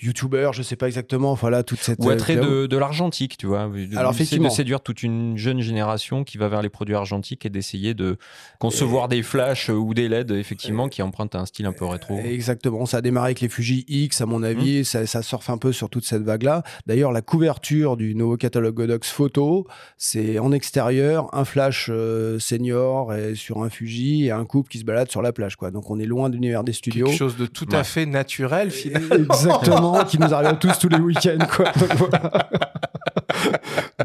YouTuber, 0.01 0.51
je 0.53 0.63
sais 0.63 0.77
pas 0.77 0.87
exactement. 0.87 1.35
Voilà, 1.35 1.65
toute 1.65 1.81
cette. 1.81 1.99
Ou 1.99 2.09
euh, 2.09 2.13
attrait 2.13 2.37
de, 2.37 2.67
de 2.67 2.77
l'argentique, 2.77 3.37
tu 3.37 3.47
vois. 3.49 3.67
De- 3.69 3.97
Alors, 3.99 4.13
effectivement. 4.13 4.49
de 4.49 4.53
séduire 4.53 4.81
toute 4.81 5.03
une 5.03 5.37
jeune 5.37 5.61
génération 5.61 6.23
qui 6.23 6.39
va 6.39 6.47
vers 6.47 6.63
les 6.63 6.69
produits 6.69 6.95
argentiques 6.95 7.45
et 7.45 7.51
d'essayer 7.51 7.95
de 7.95 8.17
concevoir 8.61 9.09
des 9.09 9.25
flashs 9.25 9.71
euh, 9.71 9.73
ou 9.73 9.95
des 9.95 10.09
LED, 10.09 10.31
effectivement, 10.31 10.89
qui 10.89 11.03
empruntent 11.03 11.35
un 11.35 11.47
style 11.47 11.67
un 11.67 11.73
peu 11.73 11.85
rétro. 11.85 12.17
Exactement, 12.21 12.87
ça 12.87 12.99
a 12.99 13.01
démarré 13.01 13.27
avec 13.31 13.41
les 13.41 13.49
Fuji 13.49 13.85
X, 13.89 14.21
à 14.21 14.27
mon 14.27 14.39
Mmh. 14.39 14.45
avis, 14.45 14.85
ça, 14.85 15.05
ça 15.05 15.21
surfe 15.23 15.51
un 15.51 15.59
peu 15.59 15.73
sur 15.73 15.91
toute 15.91 16.05
cette 16.05 16.23
vague-là. 16.23 16.63
D'ailleurs, 16.87 17.11
la 17.11 17.21
couverture 17.23 17.97
du 17.97 18.15
nouveau 18.15 18.37
catalogue 18.37 18.77
Godox 18.77 19.11
photo, 19.11 19.67
c'est 19.97 20.39
en 20.39 20.53
extérieur, 20.53 21.29
un 21.35 21.45
flash 21.45 21.89
euh, 21.93 22.39
senior 22.39 23.15
et 23.15 23.35
sur 23.35 23.65
un 23.65 23.69
Fuji 23.69 23.98
et 24.27 24.31
un 24.31 24.45
couple 24.45 24.71
qui 24.71 24.79
se 24.79 24.85
balade 24.85 25.11
sur 25.11 25.23
la 25.23 25.33
plage. 25.33 25.57
Quoi. 25.57 25.71
Donc 25.71 25.91
on 25.91 25.99
est 25.99 26.05
loin 26.07 26.29
de 26.29 26.35
l'univers 26.35 26.65
des 26.65 26.73
studios. 26.73 27.07
Quelque 27.07 27.17
chose 27.19 27.37
de 27.37 27.47
tout 27.47 27.67
à 27.73 27.85
fait 27.85 28.07
naturel, 28.07 28.71
finalement. 28.71 29.15
Exactement, 29.15 30.05
qui 30.05 30.19
nous 30.19 30.33
arrive 30.35 30.49
à 30.49 30.53
tous 30.55 30.79
tous 30.79 30.89
les 30.89 30.99
week-ends. 30.99 31.47
Quoi. 31.55 31.73
Donc, 31.81 31.93
voilà. 31.97 32.49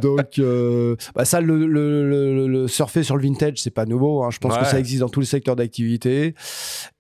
Donc, 0.02 0.40
euh, 0.40 0.96
bah, 1.16 1.26
ça, 1.26 1.40
le, 1.42 1.66
le- 1.68 2.10
le- 2.10 2.48
le 2.48 2.68
surfer 2.68 3.04
sur 3.04 3.16
le 3.16 3.24
vintage, 3.24 3.58
c'est 3.58 3.70
pas 3.72 3.86
nouveau. 3.86 4.24
hein. 4.24 4.30
Je 4.32 4.40
pense 4.40 4.58
que 4.58 4.66
ça 4.66 4.80
existe 4.80 5.02
dans 5.02 5.10
tous 5.10 5.20
les 5.20 5.26
secteurs 5.26 5.56
d'activité. 5.56 6.36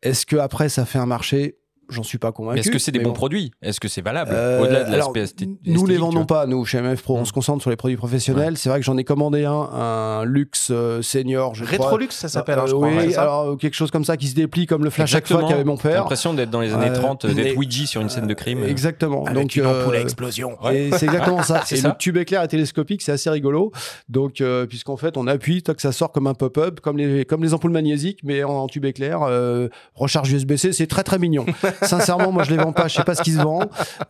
Est-ce 0.02 0.26
que 0.26 0.36
après 0.36 0.70
ça 0.70 0.86
fait 0.86 1.00
un 1.00 1.06
marché 1.06 1.58
J'en 1.94 2.04
suis 2.04 2.18
pas 2.18 2.32
convaincu. 2.32 2.56
Mais 2.56 2.60
est-ce 2.62 2.72
que 2.72 2.80
c'est 2.80 2.92
des 2.92 3.00
bons 3.00 3.10
bon. 3.10 3.14
produits 3.16 3.52
Est-ce 3.62 3.80
que 3.80 3.88
c'est 3.88 4.02
valable 4.02 4.32
Euh, 4.34 4.62
Au-delà 4.62 4.84
de 4.84 4.92
l'aspect 4.96 5.24
esthé- 5.24 5.46
Nous 5.46 5.56
esthétique, 5.74 5.88
les 5.88 5.98
vendons 5.98 6.26
pas, 6.26 6.46
nous, 6.46 6.66
chez 6.66 6.80
MF 6.82 7.02
Pro. 7.02 7.18
On 7.18 7.26
se 7.26 7.34
concentre 7.34 7.62
sur 7.62 7.70
les 7.70 7.76
produits 7.76 7.98
professionnels. 7.98 8.58
C'est 8.58 8.70
vrai 8.70 8.80
que 8.80 8.86
j'en 8.86 8.98
ai 8.98 9.04
commandé 9.04 9.46
un, 9.46 9.52
un 9.54 10.26
luxe 10.26 10.70
euh, 10.72 11.02
senior, 11.02 11.56
je 11.56 11.64
crois. 11.66 11.72
Rétrolux, 11.86 12.08
ça 12.12 12.28
s'appelle, 12.30 12.60
Euh, 12.60 12.68
je 12.68 12.74
crois. 12.74 12.88
oui, 12.88 12.96
ouais, 12.96 13.04
c'est 13.08 13.12
ça 13.14 13.22
alors 13.22 13.50
euh, 13.52 13.56
quelque 13.56 13.76
chose 13.76 13.92
comme 13.92 14.06
ça 14.06 14.18
qui 14.18 14.28
se 14.28 14.36
déplie 14.36 14.66
comme 14.66 14.84
le 14.84 14.90
flash 14.90 15.12
Exactement. 15.16 15.48
Qu'avait 15.48 15.64
mon 15.64 15.76
J'ai 15.78 15.84
père. 15.84 16.00
l'impression 16.00 16.34
d'être 16.34 16.50
dans 16.50 16.62
les 16.62 16.74
années 16.74 16.90
Euh, 16.90 16.94
30, 17.00 17.26
d'être 17.28 17.56
Ouija 17.58 17.86
sur 17.86 18.02
une 18.02 18.10
scène 18.10 18.28
de 18.28 18.34
crime. 18.34 18.64
Exactement. 18.64 19.24
Avec 19.26 19.34
Donc, 19.42 19.56
une 19.56 19.64
euh, 19.66 19.82
ampoule 19.84 19.96
à 19.96 20.00
explosion. 20.02 20.58
Et 20.72 20.92
c'est 20.92 21.06
exactement 21.06 21.44
ça. 21.44 21.62
C'est 21.66 21.80
et 21.80 21.82
le 21.82 21.92
tube 21.98 22.18
éclair 22.18 22.42
est 22.42 22.48
télescopique, 22.48 23.02
c'est 23.02 23.12
assez 23.12 23.30
rigolo. 23.30 23.72
Donc, 24.10 24.42
euh, 24.42 24.66
puisqu'en 24.66 24.98
fait, 24.98 25.18
on 25.18 25.28
appuie, 25.28 25.64
toc, 25.64 25.80
ça 25.82 25.92
sort 25.92 26.12
comme 26.12 26.28
un 26.28 26.34
pop-up, 26.34 26.80
comme 26.82 26.98
les, 26.98 27.26
comme 27.26 27.44
les 27.44 27.54
ampoules 27.54 27.72
magnésiques, 27.72 28.20
mais 28.24 28.44
en, 28.44 28.52
en 28.52 28.68
tube 28.68 28.86
éclair. 28.86 29.22
euh, 29.24 29.68
recharge 29.96 30.32
USB-C, 30.32 30.74
c'est 30.74 30.88
très 30.88 31.04
très 31.04 31.20
mignon. 31.20 31.46
Sincèrement, 31.84 32.32
moi, 32.32 32.44
je 32.44 32.52
les 32.52 32.58
vends 32.58 32.74
pas. 32.74 32.88
Je 32.88 32.96
sais 32.96 33.04
pas 33.04 33.16
ce 33.16 33.22
qui 33.24 33.32
se 33.32 33.42
vend. 33.42 33.62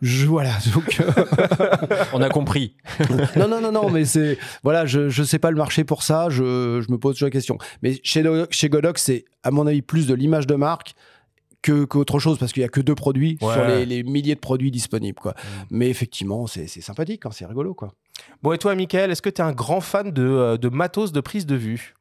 Je, 0.02 0.26
voilà. 0.26 0.52
Donc, 0.74 1.00
euh, 1.02 1.12
On 2.14 2.22
a 2.22 2.30
compris. 2.30 2.76
non, 3.36 3.48
non, 3.48 3.62
non, 3.62 3.72
non, 3.72 3.90
mais 3.90 4.06
c'est 4.06 4.38
voilà, 4.64 4.86
je 4.86 5.10
je 5.10 5.24
sais 5.24 5.40
pas 5.40 5.52
le 5.52 5.58
marché 5.58 5.84
pour 5.84 6.04
ça. 6.04 6.28
Je, 6.30 6.82
je 6.86 6.92
me 6.92 6.98
pose 6.98 7.16
toujours 7.16 7.28
la 7.28 7.32
question. 7.32 7.58
Mais 7.82 8.00
chez 8.04 8.24
chez 8.52 8.70
Godox, 8.70 9.02
c'est 9.04 9.26
à 9.44 9.52
mon 9.52 9.68
avis 9.68 9.82
plus 9.82 10.08
de 10.08 10.14
l'image 10.14 10.48
de 10.48 10.56
marque 10.56 10.94
que 11.62 11.86
qu'autre 11.86 12.20
chose 12.20 12.38
parce 12.40 12.52
qu'il 12.52 12.62
y 12.62 12.66
a 12.66 12.70
que 12.70 12.82
deux 12.82 12.96
produits 12.96 13.38
Ouais. 13.42 13.54
sur 13.54 13.66
les, 13.66 13.86
les 13.86 14.04
milliers 14.04 14.36
de 14.36 14.40
produits 14.42 14.70
disponibles 14.72 15.20
quoi. 15.20 15.34
Mais 15.72 15.90
effectivement, 15.90 16.46
c'est 16.48 16.68
c'est 16.68 16.82
sympathique, 16.82 17.26
hein, 17.26 17.30
c'est 17.32 17.46
rigolo 17.46 17.74
quoi. 17.74 17.94
Bon, 18.42 18.52
et 18.54 18.58
toi, 18.58 18.76
Michael, 18.76 19.12
est-ce 19.12 19.22
que 19.22 19.30
tu 19.30 19.42
es 19.42 19.46
un 19.46 19.54
grand 19.54 19.82
fan 19.82 20.12
de, 20.12 20.22
euh, 20.24 20.58
de 20.58 20.70
matos 20.70 21.12
de 21.14 21.22
prise 21.22 21.46
de 21.46 21.56
vue? 21.56 21.96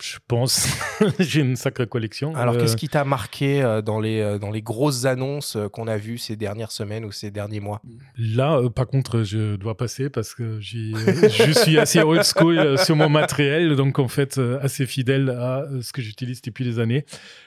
Je 0.00 0.16
pense. 0.26 0.66
J'ai 1.18 1.40
une 1.42 1.56
sacrée 1.56 1.86
collection. 1.86 2.34
Alors, 2.34 2.54
Euh, 2.54 2.60
qu'est-ce 2.60 2.76
qui 2.76 2.88
t'a 2.88 3.04
marqué 3.04 3.62
euh, 3.62 3.82
dans, 3.82 4.00
les, 4.00 4.20
euh, 4.20 4.38
dans 4.38 4.50
les 4.50 4.62
grosses 4.62 5.04
annonces 5.04 5.56
euh, 5.56 5.68
qu'on 5.68 5.86
a 5.88 5.96
vues 5.98 6.16
ces 6.18 6.36
dernières 6.36 6.70
semaines 6.72 7.04
ou 7.04 7.12
ces 7.12 7.30
derniers 7.30 7.60
mois? 7.60 7.82
Là, 8.16 8.56
euh, 8.58 8.70
par 8.70 8.86
contre, 8.86 9.22
je 9.24 9.56
dois 9.56 9.76
passer 9.76 10.08
parce 10.08 10.34
que 10.34 10.42
euh, 10.42 10.60
je 11.28 11.52
suis 11.52 11.78
assez 11.78 12.00
old 12.00 12.22
school 12.24 12.58
euh, 12.58 12.76
sur 12.78 12.96
mon 12.96 13.08
matériel, 13.08 13.76
donc 13.76 13.98
en 13.98 14.08
fait 14.08 14.38
euh, 14.38 14.58
assez 14.62 14.86
fidèle 14.86 15.28
à 15.30 15.62
euh, 15.62 15.82
ce 15.82 15.92
que 15.92 16.00
j'utilise 16.00 16.40
depuis 16.42 16.64
des 16.64 16.78
années. 16.78 17.04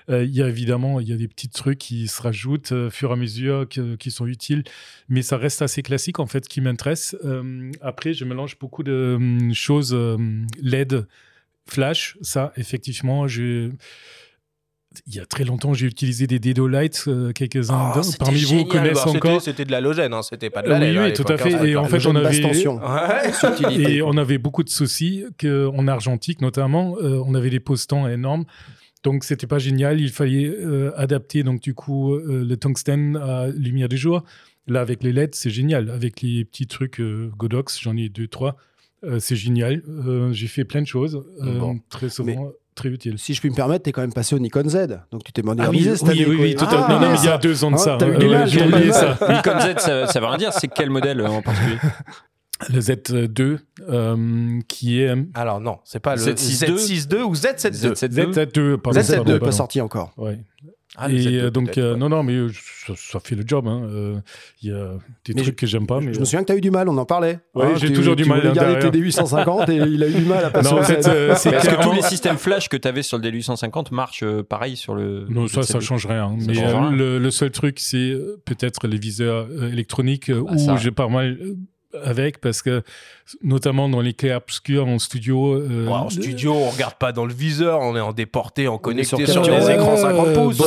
Euh, 0.10 0.24
Il 0.24 0.36
y 0.36 0.44
a 0.44 0.48
évidemment, 0.48 1.00
il 1.00 1.08
y 1.10 1.14
a 1.14 1.18
des 1.18 1.28
petits 1.28 1.50
trucs 1.50 1.80
qui 1.80 2.08
se 2.08 2.22
rajoutent 2.22 2.72
euh, 2.72 2.88
au 2.88 2.92
fur 2.92 3.10
et 3.10 3.14
à 3.14 3.16
mesure 3.16 3.68
que- 3.70 3.96
qui 3.96 4.12
sont 4.12 4.28
utiles, 4.28 4.64
mais 5.10 5.22
ça 5.22 5.38
reste 5.38 5.62
assez 5.62 5.82
classique 5.82 6.20
en 6.20 6.28
fait 6.28 6.48
qui 6.48 6.62
m'intéresse. 6.62 7.16
Euh, 7.26 7.72
après, 7.82 8.14
je 8.14 8.26
mélange 8.26 8.60
beaucoup 8.60 8.84
de 8.84 9.16
hum, 9.18 9.54
choses 9.54 9.94
euh, 9.94 10.18
LED, 10.62 11.06
flash. 11.70 12.18
Ça, 12.22 12.52
effectivement, 12.58 13.28
je 13.28 13.72
il 15.06 15.14
y 15.14 15.20
a 15.20 15.26
très 15.28 15.44
longtemps, 15.44 15.74
j'ai 15.76 15.86
utilisé 15.86 16.26
des 16.26 16.40
Dedolites, 16.40 17.04
euh, 17.08 17.32
quelques-uns 17.32 17.92
Oh, 17.96 18.02
parmi 18.18 18.42
vous 18.42 18.66
connaissent 18.66 18.98
c'était- 18.98 19.10
encore. 19.18 19.42
C'était 19.42 19.66
de 19.66 19.72
l'halogène, 19.72 20.12
hein, 20.14 20.24
c'était 20.24 20.50
pas 20.50 20.64
de 20.64 20.70
la 20.70 20.80
oui, 20.80 20.98
oui, 20.98 21.14
tout 21.14 21.24
à 21.28 21.34
l'époque, 21.34 21.52
hein, 21.54 21.58
fait. 21.60 21.70
Et 21.70 21.76
en 21.76 21.86
fait, 21.86 22.04
on 22.08 22.16
avait-. 22.16 22.42
Ouais. 22.68 23.84
Et 23.84 24.02
on 24.02 24.18
avait 24.18 24.40
beaucoup 24.40 24.64
de 24.64 24.70
soucis 24.70 25.24
que, 25.38 25.68
en 25.68 25.88
argentique 25.88 26.42
notamment. 26.42 26.96
euh, 27.00 27.22
on 27.26 27.36
avait 27.36 27.50
des 27.52 27.60
postants 27.60 28.08
énormes. 28.08 28.46
Donc, 29.04 29.24
c'était 29.24 29.46
pas 29.46 29.60
génial. 29.60 30.02
Il 30.02 30.10
fallait 30.10 30.48
euh, 30.48 30.92
adapter, 30.98 31.44
donc, 31.44 31.62
du 31.62 31.76
coup, 31.76 32.16
euh, 32.16 32.44
le 32.48 32.58
tungstène 32.58 33.18
à 33.18 33.48
lumière 33.50 33.90
du 33.90 33.98
jour. 33.98 34.24
Là, 34.68 34.82
avec 34.82 35.04
les 35.04 35.14
LED, 35.14 35.36
c'est 35.36 35.52
génial. 35.52 35.92
Avec 35.92 36.22
les 36.22 36.44
petits 36.44 36.66
trucs 36.66 37.00
Godox, 37.38 37.80
j'en 37.80 37.96
ai 37.96 38.10
deux, 38.10 38.28
trois. 38.28 38.56
Euh, 39.08 39.20
c'est 39.20 39.36
génial. 39.36 39.82
Euh, 39.88 40.32
J'ai 40.34 40.48
fait 40.48 40.66
plein 40.66 40.82
de 40.82 40.88
choses. 40.88 41.24
euh, 41.42 41.60
Bon. 41.60 41.80
Très 41.90 42.10
souvent, 42.10 42.52
très 42.76 42.90
utiles. 42.90 43.18
Si 43.18 43.34
je 43.34 43.40
puis 43.40 43.50
me 43.50 43.56
permettre, 43.56 43.84
t'es 43.84 43.92
quand 43.92 44.02
même 44.02 44.14
passé 44.14 44.36
au 44.36 44.40
Nikon 44.40 44.68
Z, 44.70 45.00
donc 45.12 45.24
tu 45.24 45.32
t'es 45.32 45.42
Ah 45.42 45.50
oui, 45.50 45.56
modernisé 45.56 45.96
cette 45.96 46.08
oui, 46.10 46.24
année. 46.24 46.26
oui, 46.30 46.38
oui, 46.42 46.56
tout 46.56 46.66
à 46.66 46.68
Ah, 46.72 46.88
fait. 46.88 46.94
Non, 46.94 47.00
non, 47.00 47.12
mais 47.12 47.18
il 47.20 47.26
y 47.26 47.30
a 47.30 47.38
deux 47.38 47.64
ans 47.64 47.72
de 47.72 47.76
Ah, 47.76 47.80
ça. 47.80 47.98
t'as 48.00 48.08
eu 48.08 48.12
Euh, 48.12 48.30
ouais, 48.42 48.48
j'ai 48.48 48.62
oublié 48.62 48.90
mal. 48.90 48.94
ça. 48.94 49.18
Nikon 49.36 49.60
Z, 49.60 49.80
ça, 49.80 50.08
ça 50.08 50.20
veut 50.20 50.26
rien 50.28 50.38
dire. 50.38 50.54
C'est 50.54 50.68
quel 50.68 50.90
modèle 50.90 51.20
euh, 51.22 51.28
en 51.28 51.42
particulier 51.42 51.78
Le 52.74 52.80
Z2, 52.80 53.60
euh, 53.88 54.60
qui 54.68 55.00
est 55.02 55.14
Alors, 55.36 55.60
non, 55.62 55.78
c'est 55.84 56.00
pas 56.00 56.16
le 56.16 56.22
Z62 56.22 56.76
Z62 57.08 57.22
ou 57.22 57.34
Z72. 57.36 57.94
Z72 57.94 58.34
Z2, 58.34 58.78
pardon, 58.78 59.00
Z2 59.00 59.16
pardon, 59.16 59.32
pas 59.34 59.40
pardon. 59.40 59.52
sorti 59.52 59.80
encore. 59.80 60.14
Ouais. 60.18 60.40
Ah, 60.96 61.10
le 61.10 61.16
et 61.16 61.20
Z2 61.20 61.40
euh, 61.44 61.50
donc, 61.52 61.78
euh, 61.78 61.94
ouais. 61.94 62.00
non, 62.00 62.10
non, 62.10 62.24
mais 62.24 62.34
euh, 62.34 62.50
ça, 62.88 62.94
ça 62.96 63.20
fait 63.20 63.36
le 63.36 63.44
job. 63.46 63.68
hein. 63.68 63.82
Euh, 63.92 64.16
Il 64.64 64.70
y 64.70 64.74
a 64.74 64.94
des 65.26 65.34
Mais 65.36 65.42
trucs 65.44 65.58
que 65.58 65.68
j'aime 65.68 65.86
pas. 65.86 66.00
Mais, 66.00 66.14
Je 66.14 66.20
me 66.20 66.26
souviens 66.26 66.40
que 66.42 66.46
t'as 66.46 66.56
eu 66.56 66.62
du 66.62 66.72
mal, 66.72 66.88
on 66.88 66.98
en 66.98 67.06
parlait. 67.06 67.40
Ouais, 67.54 67.76
j'ai 67.76 67.88
tu- 67.88 67.94
toujours 67.94 68.16
du 68.16 68.24
tu 68.24 68.30
mal 68.30 68.40
voulais 68.40 68.54
garder 68.54 68.74
l'intérieur. 68.76 68.92
tes 68.92 69.00
D850 69.22 69.70
et 69.72 69.76
il 69.90 70.02
a 70.04 70.08
eu 70.08 70.14
du 70.14 70.26
mal 70.26 70.44
à 70.46 70.50
passer 70.50 70.70
Non, 70.74 70.80
en 70.80 70.84
fait, 70.84 71.06
euh, 71.08 71.36
c'est 71.36 71.50
Est-ce 71.54 71.70
que 71.70 71.84
tous 71.84 71.92
les 71.92 72.02
systèmes 72.02 72.38
flash 72.38 72.70
que 72.70 72.78
tu 72.78 72.88
avais 72.88 73.04
sur 73.04 73.18
le 73.18 73.30
D850 73.30 73.94
marchent 73.94 74.24
euh, 74.24 74.44
pareil 74.44 74.78
sur 74.78 74.96
le. 74.96 75.26
Non, 75.30 75.44
le 75.44 75.48
ça, 75.50 75.62
ça 75.64 75.80
Z7? 75.80 75.82
change 75.82 76.06
rien. 76.08 76.30
Ça 76.40 76.46
mais 76.48 76.54
change 76.54 76.74
euh, 76.74 76.80
rien. 76.80 76.92
le, 76.92 77.20
le 77.20 77.32
seul 77.32 77.52
truc, 77.52 77.80
c'est 77.80 78.16
peut-être 78.46 78.88
les 78.88 78.98
viseurs 78.98 79.48
électroniques 79.66 80.32
Bah, 80.32 80.54
où 80.54 80.78
j'ai 80.78 80.92
pas 80.92 81.10
mal 81.10 81.38
euh, 81.42 81.54
avec 82.04 82.40
parce 82.42 82.62
que, 82.62 82.84
notamment 83.42 83.90
dans 83.90 84.02
les 84.02 84.14
clés 84.14 84.34
obscures 84.34 84.88
en 84.88 85.00
studio. 85.00 85.56
euh, 85.56 85.86
Ouais, 85.88 85.94
en 85.94 86.10
studio, 86.10 86.54
on 86.54 86.70
regarde 86.70 86.96
pas 86.96 87.12
dans 87.12 87.26
le 87.26 87.34
viseur, 87.34 87.80
on 87.82 87.96
est 87.96 88.00
en 88.02 88.14
déporté, 88.14 88.68
en 88.68 88.78
connecté 88.78 89.26
sur 89.26 89.46
sur, 89.46 89.54
ouais, 89.54 89.76
écrans 89.76 89.98
50 89.98 90.34
pouces. 90.34 90.58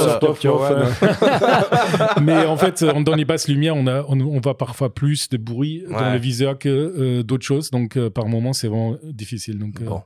mais 2.22 2.46
en 2.46 2.56
fait, 2.56 2.84
dans 2.84 3.14
les 3.14 3.24
basses 3.24 3.48
lumières, 3.48 3.76
on, 3.76 3.86
a, 3.86 4.02
on, 4.08 4.20
on 4.20 4.40
voit 4.40 4.56
parfois 4.58 4.94
plus 4.94 5.28
de 5.28 5.36
bruit 5.36 5.84
dans 5.90 6.12
le 6.12 6.18
viseur 6.18 6.58
que 6.58 6.68
euh, 6.68 7.22
d'autres 7.22 7.44
choses. 7.46 7.70
Donc, 7.70 7.96
euh, 7.96 8.10
par 8.10 8.26
moment, 8.26 8.52
c'est 8.52 8.68
vraiment 8.68 8.96
difficile. 9.04 9.58
Donc, 9.58 9.82
Bon. 9.82 10.02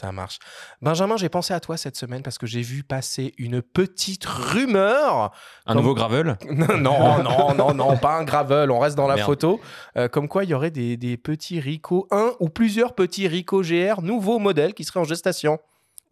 Ça 0.00 0.12
marche. 0.12 0.38
Benjamin, 0.82 1.16
j'ai 1.16 1.28
pensé 1.28 1.52
à 1.54 1.60
toi 1.60 1.76
cette 1.76 1.96
semaine 1.96 2.22
parce 2.22 2.38
que 2.38 2.46
j'ai 2.46 2.62
vu 2.62 2.82
passer 2.82 3.34
une 3.38 3.62
petite 3.62 4.24
rumeur. 4.24 5.32
Un 5.66 5.72
Comme- 5.74 5.76
nouveau 5.82 5.94
gravel? 5.94 6.36
Non, 6.50 7.22
non, 7.22 7.54
non, 7.54 7.74
non, 7.74 7.96
pas 7.96 8.16
un 8.18 8.24
gravel, 8.24 8.70
on 8.70 8.78
reste 8.78 8.96
dans 8.96 9.06
la 9.06 9.16
Merde. 9.16 9.26
photo. 9.26 9.60
Euh, 9.96 10.08
comme 10.08 10.28
quoi, 10.28 10.44
il 10.44 10.50
y 10.50 10.54
aurait 10.54 10.70
des, 10.70 10.96
des 10.96 11.16
petits 11.16 11.60
Ricoh, 11.60 12.06
un 12.10 12.32
ou 12.40 12.48
plusieurs 12.48 12.94
petits 12.94 13.28
Ricoh 13.28 13.62
GR, 13.62 14.02
nouveaux 14.02 14.38
modèles 14.38 14.74
qui 14.74 14.84
seraient 14.84 15.00
en 15.00 15.04
gestation. 15.04 15.58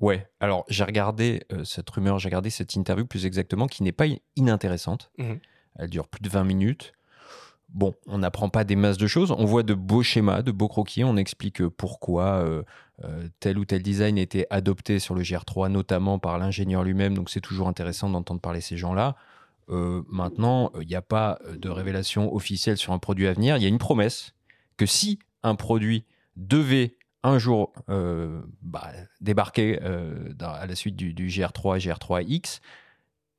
Ouais, 0.00 0.28
alors 0.40 0.64
j'ai 0.68 0.84
regardé 0.84 1.42
euh, 1.52 1.64
cette 1.64 1.90
rumeur, 1.90 2.18
j'ai 2.20 2.28
regardé 2.28 2.50
cette 2.50 2.74
interview 2.74 3.04
plus 3.06 3.26
exactement, 3.26 3.66
qui 3.66 3.82
n'est 3.82 3.92
pas 3.92 4.04
in- 4.04 4.16
inintéressante. 4.36 5.10
Mhm. 5.18 5.40
Elle 5.80 5.90
dure 5.90 6.06
plus 6.08 6.20
de 6.22 6.28
20 6.28 6.44
minutes. 6.44 6.92
Bon, 7.68 7.94
on 8.06 8.18
n'apprend 8.18 8.48
pas 8.48 8.64
des 8.64 8.76
masses 8.76 8.96
de 8.96 9.06
choses, 9.06 9.30
on 9.30 9.44
voit 9.44 9.62
de 9.62 9.74
beaux 9.74 10.02
schémas, 10.02 10.40
de 10.40 10.52
beaux 10.52 10.68
croquis, 10.68 11.04
on 11.04 11.18
explique 11.18 11.60
euh, 11.60 11.68
pourquoi 11.68 12.42
euh, 12.42 12.62
euh, 13.04 13.28
tel 13.40 13.58
ou 13.58 13.66
tel 13.66 13.82
design 13.82 14.16
été 14.16 14.46
adopté 14.48 14.98
sur 14.98 15.14
le 15.14 15.20
GR3, 15.20 15.70
notamment 15.70 16.18
par 16.18 16.38
l'ingénieur 16.38 16.82
lui-même, 16.82 17.14
donc 17.14 17.28
c'est 17.28 17.42
toujours 17.42 17.68
intéressant 17.68 18.08
d'entendre 18.08 18.40
parler 18.40 18.60
ces 18.60 18.76
gens-là. 18.76 19.16
Maintenant, 19.70 20.72
il 20.80 20.88
n'y 20.88 20.94
a 20.94 21.02
pas 21.02 21.38
de 21.54 21.68
révélation 21.68 22.34
officielle 22.34 22.78
sur 22.78 22.94
un 22.94 22.98
produit 22.98 23.26
à 23.26 23.34
venir, 23.34 23.58
il 23.58 23.62
y 23.62 23.66
a 23.66 23.68
une 23.68 23.76
promesse 23.76 24.32
que 24.78 24.86
si 24.86 25.18
un 25.42 25.56
produit 25.56 26.06
devait 26.36 26.96
un 27.22 27.38
jour 27.38 27.74
bah, 28.62 28.92
débarquer 29.20 29.78
à 29.78 30.66
la 30.66 30.74
suite 30.74 30.96
du, 30.96 31.12
du 31.12 31.26
GR3 31.26 31.76
et 31.76 31.90
GR3X, 31.90 32.60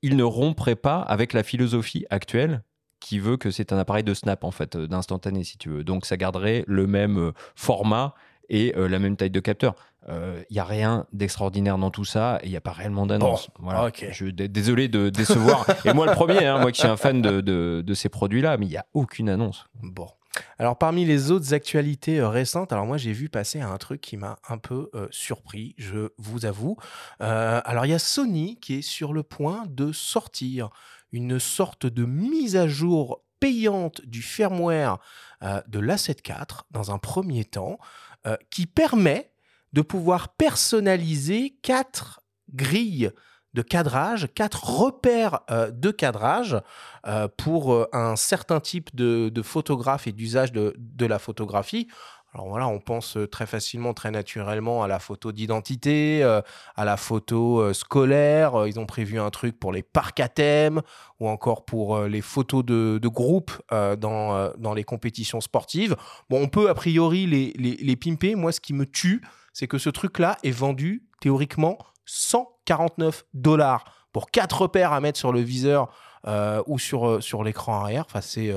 il 0.03 0.17
ne 0.17 0.23
romprait 0.23 0.75
pas 0.75 1.01
avec 1.01 1.33
la 1.33 1.41
philosophie 1.41 2.05
actuelle 2.11 2.61
qui 2.99 3.19
veut 3.19 3.37
que 3.37 3.51
c'est 3.51 3.71
un 3.73 3.77
appareil 3.77 4.03
de 4.03 4.13
snap 4.13 4.43
en 4.43 4.51
fait, 4.51 4.75
euh, 4.75 4.87
d'instantané 4.87 5.43
si 5.43 5.57
tu 5.57 5.69
veux. 5.69 5.83
Donc 5.83 6.05
ça 6.05 6.17
garderait 6.17 6.63
le 6.67 6.87
même 6.87 7.17
euh, 7.17 7.31
format 7.55 8.13
et 8.49 8.73
euh, 8.77 8.87
la 8.89 8.99
même 8.99 9.15
taille 9.15 9.29
de 9.31 9.39
capteur. 9.39 9.75
Il 10.07 10.53
n'y 10.53 10.59
a 10.59 10.63
rien 10.63 11.05
d'extraordinaire 11.13 11.77
dans 11.77 11.91
tout 11.91 12.05
ça 12.05 12.39
et 12.41 12.47
il 12.47 12.49
n'y 12.49 12.57
a 12.57 12.61
pas 12.61 12.71
réellement 12.71 13.05
d'annonce. 13.05 13.49
Bon, 13.59 13.65
voilà. 13.65 13.85
ok. 13.89 14.07
Je, 14.11 14.25
d- 14.25 14.47
désolé 14.47 14.87
de 14.87 15.09
décevoir. 15.09 15.67
et 15.85 15.93
moi 15.93 16.07
le 16.07 16.13
premier, 16.13 16.47
hein, 16.47 16.57
moi 16.57 16.71
qui 16.71 16.79
suis 16.81 16.89
un 16.89 16.97
fan 16.97 17.21
de, 17.21 17.41
de- 17.41 17.83
de 17.85 17.93
ces 17.93 18.09
produits-là, 18.09 18.57
mais 18.57 18.65
il 18.65 18.69
n'y 18.69 18.77
a 18.77 18.87
aucune 18.95 19.29
annonce. 19.29 19.65
Bon. 19.83 20.07
Alors, 20.57 20.77
parmi 20.79 21.05
les 21.05 21.29
autres 21.29 21.53
actualités 21.53 22.19
euh, 22.19 22.29
récentes, 22.29 22.71
alors 22.73 22.85
moi, 22.87 22.97
j'ai 22.97 23.11
vu 23.11 23.29
passer 23.29 23.61
un 23.61 23.77
truc 23.77 24.01
qui 24.01 24.15
m'a 24.17 24.37
un 24.47 24.57
peu 24.57 24.89
euh, 24.95 25.07
surpris, 25.11 25.75
je 25.77 26.09
vous 26.17 26.45
avoue. 26.45 26.75
Euh, 27.21 27.61
alors, 27.65 27.85
il 27.85 27.89
y 27.89 27.93
a 27.95 27.99
Sony 27.99 28.57
qui 28.59 28.75
est 28.75 28.81
sur 28.81 29.13
le 29.13 29.21
point 29.21 29.65
de 29.67 29.91
sortir 29.91 30.69
une 31.11 31.39
sorte 31.39 31.85
de 31.85 32.05
mise 32.05 32.55
à 32.55 32.67
jour 32.67 33.23
payante 33.39 34.01
du 34.05 34.21
firmware 34.21 34.97
euh, 35.43 35.61
de 35.67 35.79
l'A7 35.79 36.27
IV 36.27 36.63
dans 36.71 36.91
un 36.91 36.97
premier 36.97 37.45
temps, 37.45 37.79
euh, 38.27 38.35
qui 38.49 38.65
permet 38.65 39.31
de 39.71 39.81
pouvoir 39.81 40.29
personnaliser 40.29 41.57
quatre 41.61 42.21
grilles 42.53 43.11
de 43.53 43.61
cadrage, 43.61 44.27
quatre 44.35 44.65
repères 44.65 45.39
euh, 45.49 45.71
de 45.71 45.89
cadrage 45.89 46.57
euh, 47.07 47.29
pour 47.37 47.87
un 47.93 48.17
certain 48.17 48.59
type 48.59 48.93
de, 48.93 49.41
photographe 49.41 50.05
et 50.05 50.11
d'usage 50.11 50.51
de 50.51 51.05
la 51.05 51.17
photographie. 51.17 51.87
Alors 52.33 52.47
voilà, 52.47 52.67
on 52.67 52.79
pense 52.79 53.17
euh, 53.17 53.27
très 53.27 53.47
facilement, 53.47 53.93
très 53.95 54.11
naturellement 54.11 54.83
à 54.83 54.87
la 54.87 54.99
photo 54.99 55.31
d'identité, 55.31 56.23
euh, 56.23 56.41
à 56.75 56.85
la 56.85 56.95
photo 56.95 57.59
euh, 57.59 57.73
scolaire. 57.73 58.67
Ils 58.67 58.79
ont 58.79 58.85
prévu 58.85 59.19
un 59.19 59.31
truc 59.31 59.59
pour 59.59 59.71
les 59.71 59.81
parcs 59.81 60.19
à 60.19 60.27
thème 60.27 60.81
ou 61.19 61.27
encore 61.27 61.65
pour 61.65 62.01
les 62.01 62.21
photos 62.21 62.63
de, 62.63 62.99
de 63.01 63.07
groupe 63.07 63.51
dans, 63.71 64.51
dans 64.57 64.73
les 64.73 64.83
compétitions 64.83 65.41
sportives. 65.41 65.95
Bon, 66.29 66.41
on 66.41 66.47
peut 66.47 66.69
a 66.69 66.73
priori 66.73 67.25
les, 67.25 67.51
les, 67.57 67.75
les 67.75 67.95
pimper. 67.95 68.35
Moi, 68.35 68.51
ce 68.51 68.61
qui 68.61 68.73
me 68.73 68.85
tue, 68.85 69.21
c'est 69.51 69.67
que 69.67 69.77
ce 69.77 69.89
truc-là 69.89 70.37
est 70.43 70.51
vendu 70.51 71.03
théoriquement 71.19 71.77
149 72.05 73.25
dollars 73.33 73.83
pour 74.13 74.31
quatre 74.31 74.61
repères 74.61 74.93
à 74.93 75.01
mettre 75.01 75.19
sur 75.19 75.33
le 75.33 75.41
viseur 75.41 75.91
ou 76.67 76.79
sur, 76.79 77.21
sur 77.21 77.43
l'écran 77.43 77.81
arrière. 77.81 78.05
Enfin, 78.07 78.21
c'est 78.21 78.53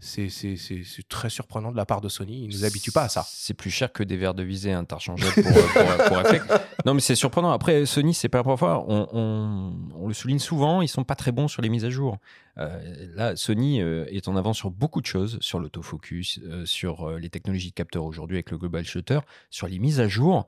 c'est- 0.00 0.28
c'est 0.28 0.56
c'est- 0.56 0.84
c'est 0.84 1.08
très 1.08 1.28
surprenant 1.30 1.72
de 1.72 1.76
la 1.76 1.84
part 1.86 2.00
de 2.00 2.08
Sony. 2.08 2.44
Ils 2.44 2.48
ne 2.48 2.52
nous 2.52 2.64
habituent 2.64 2.92
pas 2.92 3.02
à 3.04 3.08
ça. 3.08 3.24
C'est 3.28 3.54
plus 3.54 3.70
cher 3.70 3.92
que 3.92 4.02
des 4.04 4.16
verres 4.16 4.34
de 4.34 4.42
visée 4.44 4.72
interchangeables 4.72 5.42
pour, 5.42 5.46
euh, 5.56 5.96
pour, 5.98 6.04
pour 6.08 6.16
réflexe. 6.18 6.44
Non, 6.86 6.94
mais 6.94 7.00
c'est 7.00 7.16
surprenant. 7.16 7.50
Après, 7.50 7.84
Sony, 7.86 8.14
c'est 8.14 8.28
pas 8.28 8.38
la 8.38 8.44
première 8.44 8.58
fois. 8.58 8.84
On, 8.88 9.08
on- 9.12 9.72
on 9.96 10.06
le 10.08 10.14
souligne 10.14 10.38
souvent, 10.38 10.80
ils 10.80 10.88
sont 10.88 11.04
pas 11.04 11.16
très 11.16 11.32
bons 11.32 11.48
sur 11.48 11.60
les 11.62 11.68
mises 11.68 11.84
à 11.84 11.90
jour. 11.90 12.18
Euh, 12.58 12.80
là, 13.14 13.34
Sony 13.36 13.80
euh, 13.82 14.04
est 14.10 14.28
en 14.28 14.36
avance 14.36 14.56
sur 14.58 14.70
beaucoup 14.70 15.00
de 15.00 15.06
choses, 15.06 15.38
sur 15.40 15.58
l'autofocus, 15.58 16.38
euh, 16.44 16.64
sur 16.64 17.08
euh, 17.08 17.18
les 17.18 17.28
technologies 17.30 17.70
de 17.70 17.74
capteurs 17.74 18.04
aujourd'hui 18.04 18.36
avec 18.36 18.50
le 18.50 18.58
Global 18.58 18.84
Shutter, 18.84 19.18
sur 19.50 19.66
les 19.68 19.78
mises 19.78 20.00
à 20.00 20.08
jour. 20.08 20.46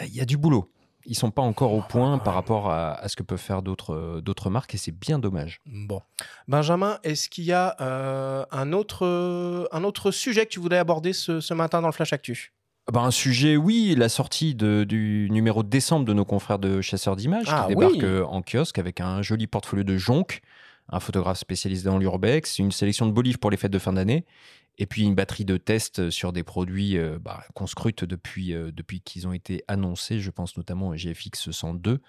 euh, 0.00 0.04
Il 0.06 0.14
y 0.14 0.20
a 0.20 0.24
du 0.24 0.36
boulot. 0.36 0.70
Ils 1.08 1.14
sont 1.14 1.30
pas 1.30 1.42
encore 1.42 1.72
au 1.72 1.82
point 1.82 2.18
par 2.18 2.34
rapport 2.34 2.70
à, 2.70 2.94
à 2.94 3.08
ce 3.08 3.16
que 3.16 3.22
peuvent 3.22 3.38
faire 3.40 3.62
d'autres 3.62 3.94
euh, 3.94 4.20
d'autres 4.20 4.50
marques 4.50 4.74
et 4.74 4.78
c'est 4.78 4.92
bien 4.92 5.18
dommage. 5.18 5.60
Bon. 5.66 6.00
Benjamin, 6.48 6.98
est-ce 7.04 7.28
qu'il 7.28 7.44
y 7.44 7.52
a 7.52 7.76
euh, 7.80 8.44
un, 8.50 8.72
autre, 8.72 9.68
un 9.72 9.84
autre 9.84 10.10
sujet 10.10 10.44
que 10.46 10.50
tu 10.50 10.60
voulais 10.60 10.78
aborder 10.78 11.12
ce, 11.12 11.40
ce 11.40 11.54
matin 11.54 11.80
dans 11.80 11.88
le 11.88 11.92
Flash 11.92 12.12
Actu? 12.12 12.52
Ben, 12.92 13.02
un 13.02 13.10
sujet, 13.10 13.56
oui, 13.56 13.94
la 13.98 14.08
sortie 14.08 14.54
de- 14.54 14.84
du 14.84 15.28
numéro 15.30 15.62
de 15.64 15.68
décembre 15.68 16.04
de 16.04 16.12
nos 16.12 16.24
confrères 16.24 16.58
de 16.60 16.80
chasseurs 16.80 17.16
d'images 17.16 17.46
Ah, 17.48 17.62
qui 17.68 17.74
débarque 17.74 17.94
oui. 17.94 18.04
euh, 18.04 18.24
en 18.26 18.42
kiosque 18.42 18.78
avec 18.78 19.00
un 19.00 19.22
joli 19.22 19.46
portfolio 19.48 19.82
de 19.82 19.96
jonques, 19.96 20.40
un 20.88 21.00
photographe 21.00 21.38
spécialisé 21.38 21.84
dans 21.84 21.98
l'urbex, 21.98 22.60
une 22.60 22.70
sélection 22.70 23.06
de 23.06 23.10
beaux 23.10 23.22
livres 23.22 23.40
pour 23.40 23.50
les 23.50 23.56
fêtes 23.56 23.72
de 23.72 23.78
fin 23.80 23.92
d'année, 23.92 24.24
et 24.78 24.86
puis 24.86 25.02
une 25.02 25.14
batterie 25.14 25.44
de 25.44 25.56
tests 25.56 26.10
sur 26.10 26.32
des 26.32 26.42
produits 26.42 26.98
euh, 26.98 27.18
bah, 27.20 27.42
qu'on 27.54 27.66
scrute 27.66 28.04
depuis, 28.04 28.52
euh, 28.54 28.70
depuis 28.72 29.00
qu'ils 29.00 29.26
ont 29.26 29.32
été 29.32 29.64
annoncés. 29.68 30.20
Je 30.20 30.30
pense 30.30 30.56
notamment 30.56 30.88
au 30.88 30.94
GFX 30.94 31.50
102 31.50 32.00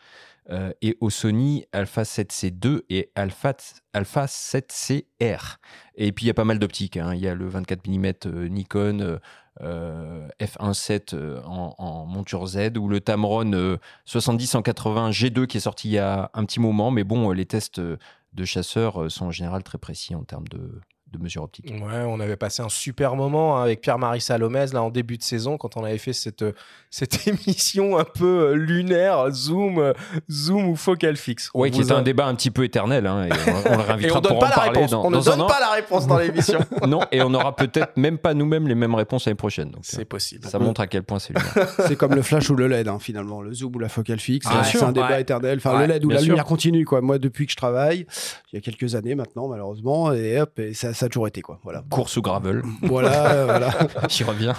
euh, 0.50 0.72
et 0.82 0.98
au 1.00 1.10
Sony 1.10 1.66
Alpha 1.72 2.04
7C2 2.04 2.82
et 2.90 3.12
Alpha, 3.16 3.54
Alpha 3.94 4.26
7CR. 4.26 5.58
Et 5.96 6.12
puis 6.12 6.26
il 6.26 6.28
y 6.28 6.32
a 6.32 6.34
pas 6.34 6.46
mal 6.46 6.60
d'optiques. 6.60 6.98
hein. 6.98 7.14
Il 7.14 7.22
y 7.22 7.28
a 7.28 7.36
le 7.36 7.48
24 7.48 7.88
mm 7.88 8.06
euh, 8.26 8.48
Nikon. 8.48 9.00
euh, 9.02 9.18
euh, 9.62 10.28
F1.7 10.40 11.16
euh, 11.16 11.42
en, 11.44 11.74
en 11.80 12.06
monture 12.06 12.46
Z 12.46 12.78
ou 12.78 12.88
le 12.88 13.00
Tamron 13.02 13.54
euh, 13.54 13.78
70-180 14.08 15.12
G2 15.12 15.48
qui 15.48 15.58
est 15.58 15.62
sorti 15.62 15.90
il 15.90 15.94
y 15.94 15.98
a 15.98 16.30
un 16.36 16.46
petit 16.46 16.60
moment. 16.60 16.92
Mais 16.92 17.04
bon, 17.04 17.32
euh, 17.32 17.34
les 17.34 17.48
tests 17.48 17.80
euh, 17.80 17.98
de 18.34 18.46
chasseurs 18.46 19.02
euh, 19.04 19.10
sont 19.10 19.26
en 19.26 19.32
général 19.32 19.64
très 19.64 19.80
précis 19.80 20.14
en 20.14 20.24
termes 20.24 20.48
de, 20.48 20.80
de 21.12 21.18
mesures 21.20 21.44
optiques. 21.44 21.70
Ouais, 21.72 22.04
on 22.06 22.20
avait 22.20 22.36
passé 22.36 22.62
un 22.62 22.70
super 22.70 23.16
moment 23.16 23.58
hein, 23.58 23.64
avec 23.64 23.80
Pierre-Marie 23.82 24.20
Salomès 24.22 24.74
là 24.74 24.84
en 24.84 24.90
début 24.90 25.18
de 25.18 25.24
saison 25.24 25.58
quand 25.58 25.78
on 25.78 25.84
avait 25.86 25.98
fait 25.98 26.12
cette, 26.14 26.42
euh, 26.42 26.52
cette 26.90 27.28
émission 27.28 27.98
un 27.98 28.04
peu 28.04 28.50
euh, 28.50 28.54
lunaire, 28.56 29.32
zoom, 29.32 29.80
euh, 29.80 29.94
zoom 30.30 30.68
ou 30.68 30.76
focal 30.76 31.16
fixe. 31.16 31.50
Oui, 31.54 31.72
qui 31.72 31.82
est 31.82 31.92
un 31.92 31.98
a- 32.00 32.02
débat 32.02 32.26
un 32.26 32.36
petit 32.36 32.52
peu 32.52 32.64
éternel. 32.66 33.08
hein, 33.08 33.26
et 33.26 33.30
on, 33.32 33.72
on 33.74 33.78
le 33.78 33.84
Et 33.84 33.86
réinvitera 33.86 34.18
on 34.18 34.22
donne 34.22 34.32
pour 34.34 34.40
pas 34.40 34.46
en 34.48 34.50
la 34.50 34.56
parler 34.56 34.86
dans, 34.88 35.06
on 35.06 35.10
ne 35.10 35.18
un 35.18 35.22
donne 35.22 35.42
an. 35.42 35.48
pas 35.48 35.60
la 35.62 35.72
réponse 35.72 36.08
dans 36.08 36.18
l'émission. 36.18 36.60
non, 36.88 37.02
et 37.12 37.22
on 37.22 37.30
n'aura 37.30 37.56
peut-être 37.56 37.96
même 37.98 38.18
pas 38.18 38.34
nous-mêmes 38.34 38.68
les 38.68 38.76
mêmes 38.76 38.96
réponses 38.96 39.26
l'année 39.26 39.36
prochaine. 39.36 39.72
Donc, 39.72 39.84
C'est 39.84 40.06
possible. 40.06 40.46
ça 40.48 40.60
montre 40.60 40.82
à 40.82 40.88
quel 40.88 41.04
point 41.04 41.20
c'est 41.20 41.34
lunaire. 41.34 41.70
C'est 41.88 41.96
comme 41.96 42.16
le 42.16 42.22
flash 42.22 42.50
ou 42.50 42.56
le 42.56 42.68
LED, 42.68 42.88
hein, 42.90 43.00
finalement, 43.00 43.42
le 43.42 43.54
zoom 43.54 43.76
ou 43.76 43.80
la 43.80 43.90
focale 43.90 44.20
fixe. 44.20 44.48
Bien 44.50 44.64
c'est 44.64 44.84
un 44.84 44.92
débat 44.92 45.10
ouais. 45.10 45.22
éternel. 45.22 45.58
Enfin, 45.60 45.74
Ouais, 45.78 45.88
le 45.88 45.94
LED 45.94 46.06
ou 46.06 46.10
la 46.10 46.18
sûr. 46.20 46.28
lumière 46.30 46.46
continue, 46.46 46.84
quoi. 46.86 47.00
Moi, 47.02 47.18
depuis 47.18 47.46
que 47.46 47.52
je 47.54 47.58
travaille, 47.58 48.06
il 48.52 48.56
y 48.56 48.58
a 48.58 48.62
quelques 48.62 48.96
années 48.96 49.16
maintenant, 49.16 49.48
malheureusement, 49.48 50.12
et 50.14 50.40
hop, 50.42 50.60
et 50.60 50.74
ça, 50.74 50.94
ça 50.98 51.06
a 51.06 51.10
toujours 51.10 51.28
été, 51.28 51.42
quoi. 51.42 51.60
Voilà. 51.64 51.84
Course 51.90 52.18
ou 52.18 52.22
gravel, 52.22 52.62
Voilà, 52.82 53.46
voilà. 53.46 53.70
j'y 54.10 54.24
reviens. 54.24 54.54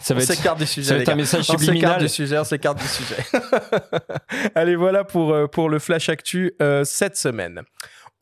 Ça 0.00 0.14
On 0.14 0.18
va 0.18 0.22
être, 0.24 0.56
du 0.56 0.66
ça 0.66 0.72
sujet. 0.72 0.90
va 0.90 0.96
les 0.96 1.02
être 1.02 1.08
un 1.10 1.14
message 1.14 1.50
On 1.50 1.58
subliminal. 1.58 2.00
du 2.00 2.08
sujet, 2.08 2.38
on 2.38 2.44
s'écarte 2.44 2.78
du 2.78 2.86
sujet. 2.88 3.16
Allez, 4.54 4.76
voilà 4.76 5.04
pour, 5.04 5.32
euh, 5.32 5.46
pour 5.46 5.68
le 5.68 5.78
Flash 5.78 6.08
Actu 6.08 6.52
euh, 6.60 6.84
cette 6.84 7.16
semaine. 7.16 7.62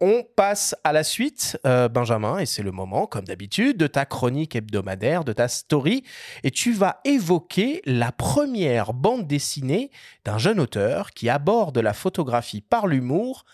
On 0.00 0.22
passe 0.36 0.74
à 0.84 0.92
la 0.92 1.04
suite, 1.04 1.56
euh, 1.64 1.88
Benjamin, 1.88 2.38
et 2.38 2.46
c'est 2.46 2.64
le 2.64 2.72
moment, 2.72 3.06
comme 3.06 3.24
d'habitude, 3.24 3.76
de 3.76 3.86
ta 3.86 4.04
chronique 4.04 4.56
hebdomadaire, 4.56 5.24
de 5.24 5.32
ta 5.32 5.46
story, 5.48 6.02
et 6.42 6.50
tu 6.50 6.72
vas 6.72 7.00
évoquer 7.04 7.80
la 7.86 8.10
première 8.12 8.92
bande 8.92 9.26
dessinée 9.26 9.90
d'un 10.24 10.36
jeune 10.36 10.58
auteur 10.60 11.12
qui 11.12 11.30
aborde 11.30 11.78
la 11.78 11.92
photographie 11.92 12.60
par 12.60 12.86
l'humour 12.88 13.44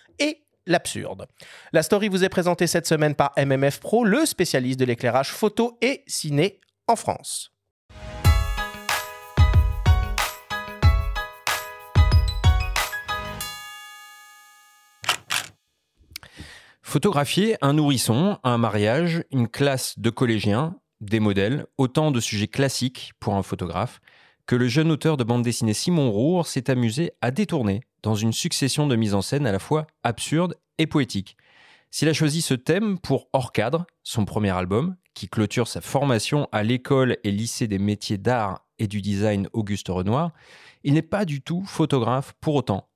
l'absurde. 0.71 1.27
La 1.73 1.83
story 1.83 2.09
vous 2.09 2.25
est 2.25 2.29
présentée 2.29 2.67
cette 2.67 2.87
semaine 2.87 3.15
par 3.15 3.33
MMF 3.37 3.81
Pro, 3.81 4.05
le 4.05 4.25
spécialiste 4.25 4.81
de 4.81 4.85
l'éclairage 4.87 5.31
photo 5.31 5.77
et 5.83 6.05
ciné 6.07 6.61
en 6.87 6.97
France. 6.97 7.53
Photographier 16.83 17.57
un 17.63 17.75
nourrisson, 17.75 18.39
un 18.43 18.59
mariage, 18.59 19.23
une 19.31 19.47
classe 19.47 19.97
de 19.99 20.11
collégiens, 20.11 20.75
des 21.01 21.21
modèles, 21.21 21.67
autant 21.79 22.11
de 22.11 22.19
sujets 22.19 22.49
classiques 22.49 23.13
pour 23.21 23.35
un 23.35 23.45
photographe 23.45 24.01
que 24.51 24.57
le 24.57 24.67
jeune 24.67 24.91
auteur 24.91 25.17
de 25.17 25.23
bande 25.23 25.45
dessinée 25.45 25.75
Simon 25.75 26.11
Roure 26.11 26.45
s'est 26.45 26.71
amusé 26.71 27.13
à 27.21 27.31
détourner 27.31 27.83
dans 28.03 28.17
une 28.17 28.33
succession 28.33 28.89
de 28.89 28.97
mises 28.97 29.15
en 29.15 29.23
scène 29.23 29.47
à 29.47 29.53
la 29.53 29.61
fois 29.61 29.87
absurdes 30.03 30.59
et 30.79 30.89
poétiques. 30.89 31.37
S'il 31.93 32.09
a 32.09 32.13
choisi 32.13 32.43
ce 32.43 32.55
thème 32.55 32.99
pour 32.99 33.29
Hors 33.33 33.53
cadre, 33.53 33.87
son 34.03 34.25
premier 34.25 34.51
album, 34.51 34.97
qui 35.15 35.29
clôture 35.29 35.69
sa 35.69 35.81
formation 35.81 36.49
à 36.51 36.65
l'école 36.65 37.17
et 37.23 37.31
lycée 37.31 37.69
des 37.69 37.79
métiers 37.79 38.19
d'art 38.19 38.67
et 38.81 38.89
du 38.89 39.01
design 39.01 39.49
Auguste 39.53 39.87
Renoir, 39.87 40.33
il 40.83 40.95
n'est 40.95 41.03
pas 41.03 41.25
du 41.25 41.43
tout 41.43 41.63
photographe 41.65 42.33
pour 42.41 42.57
autant. 42.57 42.89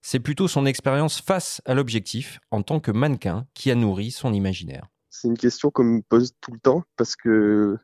C'est 0.00 0.18
plutôt 0.18 0.48
son 0.48 0.64
expérience 0.64 1.20
face 1.20 1.60
à 1.66 1.74
l'objectif 1.74 2.40
en 2.50 2.62
tant 2.62 2.80
que 2.80 2.90
mannequin 2.90 3.46
qui 3.52 3.70
a 3.70 3.74
nourri 3.74 4.12
son 4.12 4.32
imaginaire. 4.32 4.86
C'est 5.10 5.28
une 5.28 5.36
question 5.36 5.70
qu'on 5.70 5.84
me 5.84 6.00
pose 6.00 6.32
tout 6.40 6.52
le 6.52 6.58
temps 6.58 6.84
parce 6.96 7.16
que 7.16 7.76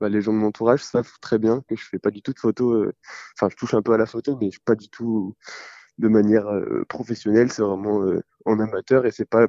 bah, 0.00 0.08
les 0.08 0.20
gens 0.20 0.32
de 0.32 0.38
mon 0.38 0.48
entourage 0.48 0.82
savent 0.84 1.12
très 1.20 1.38
bien 1.38 1.62
que 1.68 1.76
je 1.76 1.84
fais 1.84 1.98
pas 1.98 2.10
du 2.10 2.22
tout 2.22 2.32
de 2.32 2.38
photo. 2.38 2.72
euh, 2.72 2.92
Enfin, 3.36 3.48
je 3.50 3.56
touche 3.56 3.74
un 3.74 3.82
peu 3.82 3.92
à 3.92 3.98
la 3.98 4.06
photo, 4.06 4.36
mais 4.40 4.50
je 4.50 4.60
pas 4.64 4.74
du 4.74 4.88
tout 4.88 5.34
de 5.98 6.08
manière 6.08 6.48
euh, 6.48 6.84
professionnelle. 6.88 7.50
C'est 7.52 7.62
vraiment 7.62 8.02
euh, 8.02 8.22
en 8.44 8.60
amateur 8.60 9.06
et 9.06 9.12
c'est 9.12 9.28
pas 9.28 9.46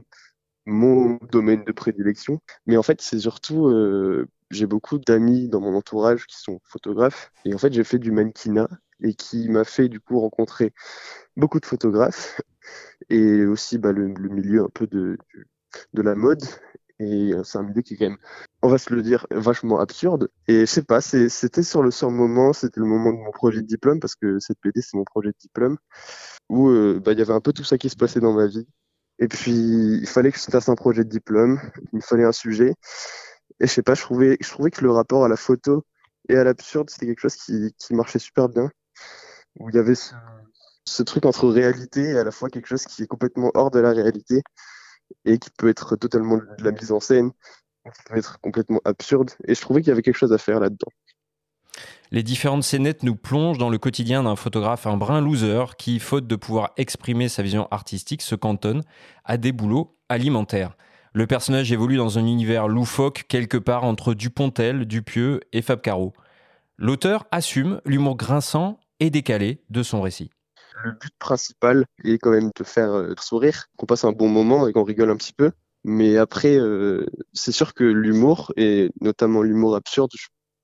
mon 0.66 1.20
domaine 1.32 1.64
de 1.64 1.72
prédilection. 1.72 2.40
Mais 2.66 2.78
en 2.78 2.84
fait, 2.84 3.02
c'est 3.02 3.20
surtout 3.20 3.72
j'ai 4.50 4.66
beaucoup 4.66 4.98
d'amis 5.00 5.50
dans 5.50 5.62
mon 5.62 5.76
entourage 5.76 6.26
qui 6.28 6.38
sont 6.40 6.60
photographes 6.64 7.32
et 7.46 7.54
en 7.54 7.58
fait, 7.58 7.74
j'ai 7.74 7.84
fait 7.84 8.00
du 8.00 8.12
mannequinat 8.12 8.70
et 9.02 9.14
qui 9.14 9.50
m'a 9.50 9.64
fait 9.64 9.90
du 9.90 10.00
coup 10.00 10.20
rencontrer 10.20 10.74
beaucoup 11.38 11.60
de 11.60 11.66
photographes 11.66 12.42
et 13.10 13.46
aussi 13.46 13.78
bah, 13.78 13.92
le, 13.92 14.08
milieu 14.08 14.64
un 14.64 14.70
peu 14.74 14.88
de, 14.88 15.18
de 15.94 16.02
la 16.02 16.16
mode 16.16 16.44
et 17.00 17.32
c'est 17.44 17.58
un 17.58 17.64
milieu 17.64 17.82
qui 17.82 17.94
est 17.94 17.98
quand 17.98 18.10
même, 18.10 18.18
on 18.68 18.70
va 18.70 18.78
se 18.78 18.94
le 18.94 19.02
dire, 19.02 19.26
vachement 19.32 19.80
absurde. 19.80 20.30
Et 20.50 20.62
je 20.62 20.66
sais 20.66 20.84
pas, 20.84 21.00
c'était 21.00 21.64
sur 21.64 21.82
le 21.82 21.90
sur 21.90 22.12
moment, 22.12 22.52
c'était 22.52 22.82
le 22.82 22.86
moment 22.86 23.14
de 23.14 23.18
mon 23.18 23.32
projet 23.32 23.62
de 23.62 23.66
diplôme, 23.66 24.02
parce 24.02 24.16
que 24.16 24.40
cette 24.40 24.58
BD, 24.62 24.82
c'est 24.82 24.98
mon 24.98 25.06
projet 25.06 25.30
de 25.30 25.38
diplôme, 25.40 25.78
où 26.50 26.68
euh, 26.68 27.00
bah, 27.00 27.14
il 27.14 27.20
y 27.20 27.22
avait 27.22 27.34
un 27.34 27.40
peu 27.40 27.54
tout 27.54 27.64
ça 27.64 27.78
qui 27.78 27.90
se 27.90 27.96
passait 27.96 28.20
dans 28.20 28.34
ma 28.34 28.46
vie. 28.46 28.68
Et 29.20 29.30
puis, 29.30 29.54
il 29.54 30.06
fallait 30.08 30.34
que 30.34 30.38
je 30.38 30.44
fasse 30.44 30.68
un 30.68 30.76
projet 30.76 31.06
de 31.06 31.10
diplôme, 31.10 31.62
il 31.94 31.98
me 31.98 32.02
fallait 32.02 32.26
un 32.26 32.34
sujet. 32.34 32.74
Et 33.62 33.68
je 33.68 33.72
sais 33.72 33.84
pas, 33.84 33.96
je 33.96 34.02
trouvais, 34.02 34.38
je 34.42 34.50
trouvais 34.50 34.70
que 34.70 34.84
le 34.84 34.92
rapport 34.92 35.24
à 35.24 35.30
la 35.30 35.38
photo 35.38 35.86
et 36.28 36.36
à 36.36 36.44
l'absurde, 36.44 36.90
c'était 36.90 37.06
quelque 37.08 37.22
chose 37.22 37.38
qui, 37.38 37.74
qui 37.78 37.96
marchait 37.96 38.20
super 38.20 38.50
bien. 38.50 38.70
où 39.60 39.70
il 39.70 39.76
y 39.76 39.80
avait 39.80 39.96
ce 39.96 41.04
truc 41.04 41.26
entre 41.26 41.48
réalité 41.48 42.02
et 42.02 42.18
à 42.20 42.26
la 42.26 42.32
fois 42.32 42.50
quelque 42.50 42.68
chose 42.68 42.84
qui 42.86 43.04
est 43.04 43.08
complètement 43.08 43.52
hors 43.54 43.72
de 43.72 43.80
la 43.80 43.92
réalité 43.92 44.42
et 45.26 45.40
qui 45.40 45.50
peut 45.58 45.70
être 45.70 45.96
totalement 45.96 46.38
de 46.38 46.64
la 46.64 46.72
mise 46.72 46.92
en 46.92 47.00
scène, 47.00 47.32
être 48.16 48.40
complètement 48.42 48.82
absurde. 48.86 49.32
Et 49.48 49.56
je 49.56 49.62
trouvais 49.62 49.82
qu'il 49.82 49.90
y 49.90 49.92
avait 49.92 50.02
quelque 50.02 50.18
chose 50.18 50.34
à 50.34 50.38
faire 50.38 50.60
là-dedans. 50.60 50.92
Les 52.12 52.24
différentes 52.24 52.64
scénettes 52.64 53.04
nous 53.04 53.16
plongent 53.16 53.58
dans 53.58 53.70
le 53.70 53.78
quotidien 53.78 54.24
d'un 54.24 54.38
photographe 54.38 54.88
un 54.88 54.96
brin 54.96 55.20
loser 55.20 55.76
qui, 55.78 56.00
faute 56.00 56.26
de 56.26 56.36
pouvoir 56.38 56.72
exprimer 56.78 57.28
sa 57.28 57.44
vision 57.44 57.68
artistique, 57.70 58.22
se 58.22 58.36
cantonne 58.36 58.84
à 59.26 59.38
des 59.38 59.52
boulots 59.52 59.98
alimentaires. 60.08 60.78
Le 61.14 61.28
personnage 61.28 61.72
évolue 61.72 61.98
dans 61.98 62.18
un 62.18 62.26
univers 62.26 62.68
loufoque 62.68 63.26
quelque 63.28 63.58
part 63.58 63.84
entre 63.84 64.14
Dupontel, 64.14 64.86
Dupieux 64.86 65.42
et 65.52 65.62
Fab 65.62 65.82
Caro. 65.82 66.14
L'auteur 66.78 67.26
assume 67.32 67.82
l'humour 67.86 68.16
grinçant 68.16 68.80
et 69.00 69.10
décalé 69.10 69.62
de 69.70 69.84
son 69.84 70.02
récit. 70.02 70.30
Le 70.84 70.92
but 70.92 71.14
principal 71.18 71.86
est 72.04 72.20
quand 72.20 72.30
même 72.30 72.52
de 72.56 72.64
faire 72.64 72.92
euh, 72.92 73.16
sourire, 73.20 73.66
qu'on 73.78 73.88
passe 73.88 74.06
un 74.06 74.12
bon 74.12 74.30
moment 74.30 74.68
et 74.68 74.74
qu'on 74.74 74.84
rigole 74.84 75.10
un 75.10 75.16
petit 75.16 75.34
peu. 75.34 75.52
Mais 75.88 76.18
après, 76.18 76.58
euh, 76.58 77.06
c'est 77.32 77.54
sûr 77.54 77.74
que 77.74 77.86
l'humour, 77.86 78.52
et 78.58 78.92
notamment 79.00 79.42
l'humour 79.42 79.74
absurde, 79.74 80.12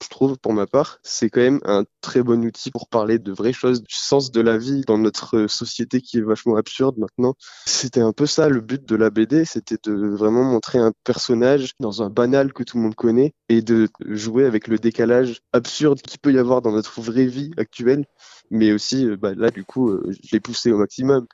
je 0.03 0.09
trouve, 0.09 0.38
pour 0.38 0.51
ma 0.51 0.67
part, 0.67 0.99
c'est 1.01 1.29
quand 1.29 1.39
même 1.39 1.62
un 1.63 1.86
très 2.01 2.23
bon 2.23 2.43
outil 2.43 2.71
pour 2.71 2.89
parler 2.89 3.19
de 3.19 3.31
vraies 3.31 3.53
choses, 3.53 3.81
du 3.81 3.95
sens 3.95 4.31
de 4.31 4.41
la 4.41 4.57
vie 4.57 4.81
dans 4.86 4.97
notre 4.97 5.47
société 5.47 6.01
qui 6.01 6.17
est 6.17 6.21
vachement 6.21 6.57
absurde 6.57 6.97
maintenant. 6.97 7.36
C'était 7.65 8.01
un 8.01 8.12
peu 8.12 8.25
ça 8.25 8.49
le 8.49 8.59
but 8.59 8.83
de 8.86 8.97
la 8.97 9.09
BD, 9.09 9.45
c'était 9.45 9.77
de 9.81 9.93
vraiment 9.93 10.43
montrer 10.43 10.79
un 10.79 10.91
personnage 11.05 11.71
dans 11.79 12.03
un 12.03 12.09
banal 12.09 12.51
que 12.51 12.63
tout 12.63 12.75
le 12.75 12.83
monde 12.83 12.95
connaît 12.95 13.33
et 13.47 13.62
de 13.62 13.88
jouer 14.09 14.45
avec 14.45 14.67
le 14.67 14.77
décalage 14.77 15.39
absurde 15.53 16.01
qu'il 16.01 16.19
peut 16.19 16.33
y 16.33 16.38
avoir 16.38 16.62
dans 16.62 16.73
notre 16.73 16.99
vraie 16.99 17.27
vie 17.27 17.51
actuelle. 17.55 18.03
Mais 18.51 18.73
aussi, 18.73 19.07
euh, 19.07 19.15
bah, 19.15 19.33
là, 19.36 19.51
du 19.51 19.63
coup, 19.63 19.89
euh, 19.89 20.03
je 20.21 20.31
l'ai 20.33 20.41
poussé 20.41 20.73
au 20.73 20.77
maximum. 20.79 21.27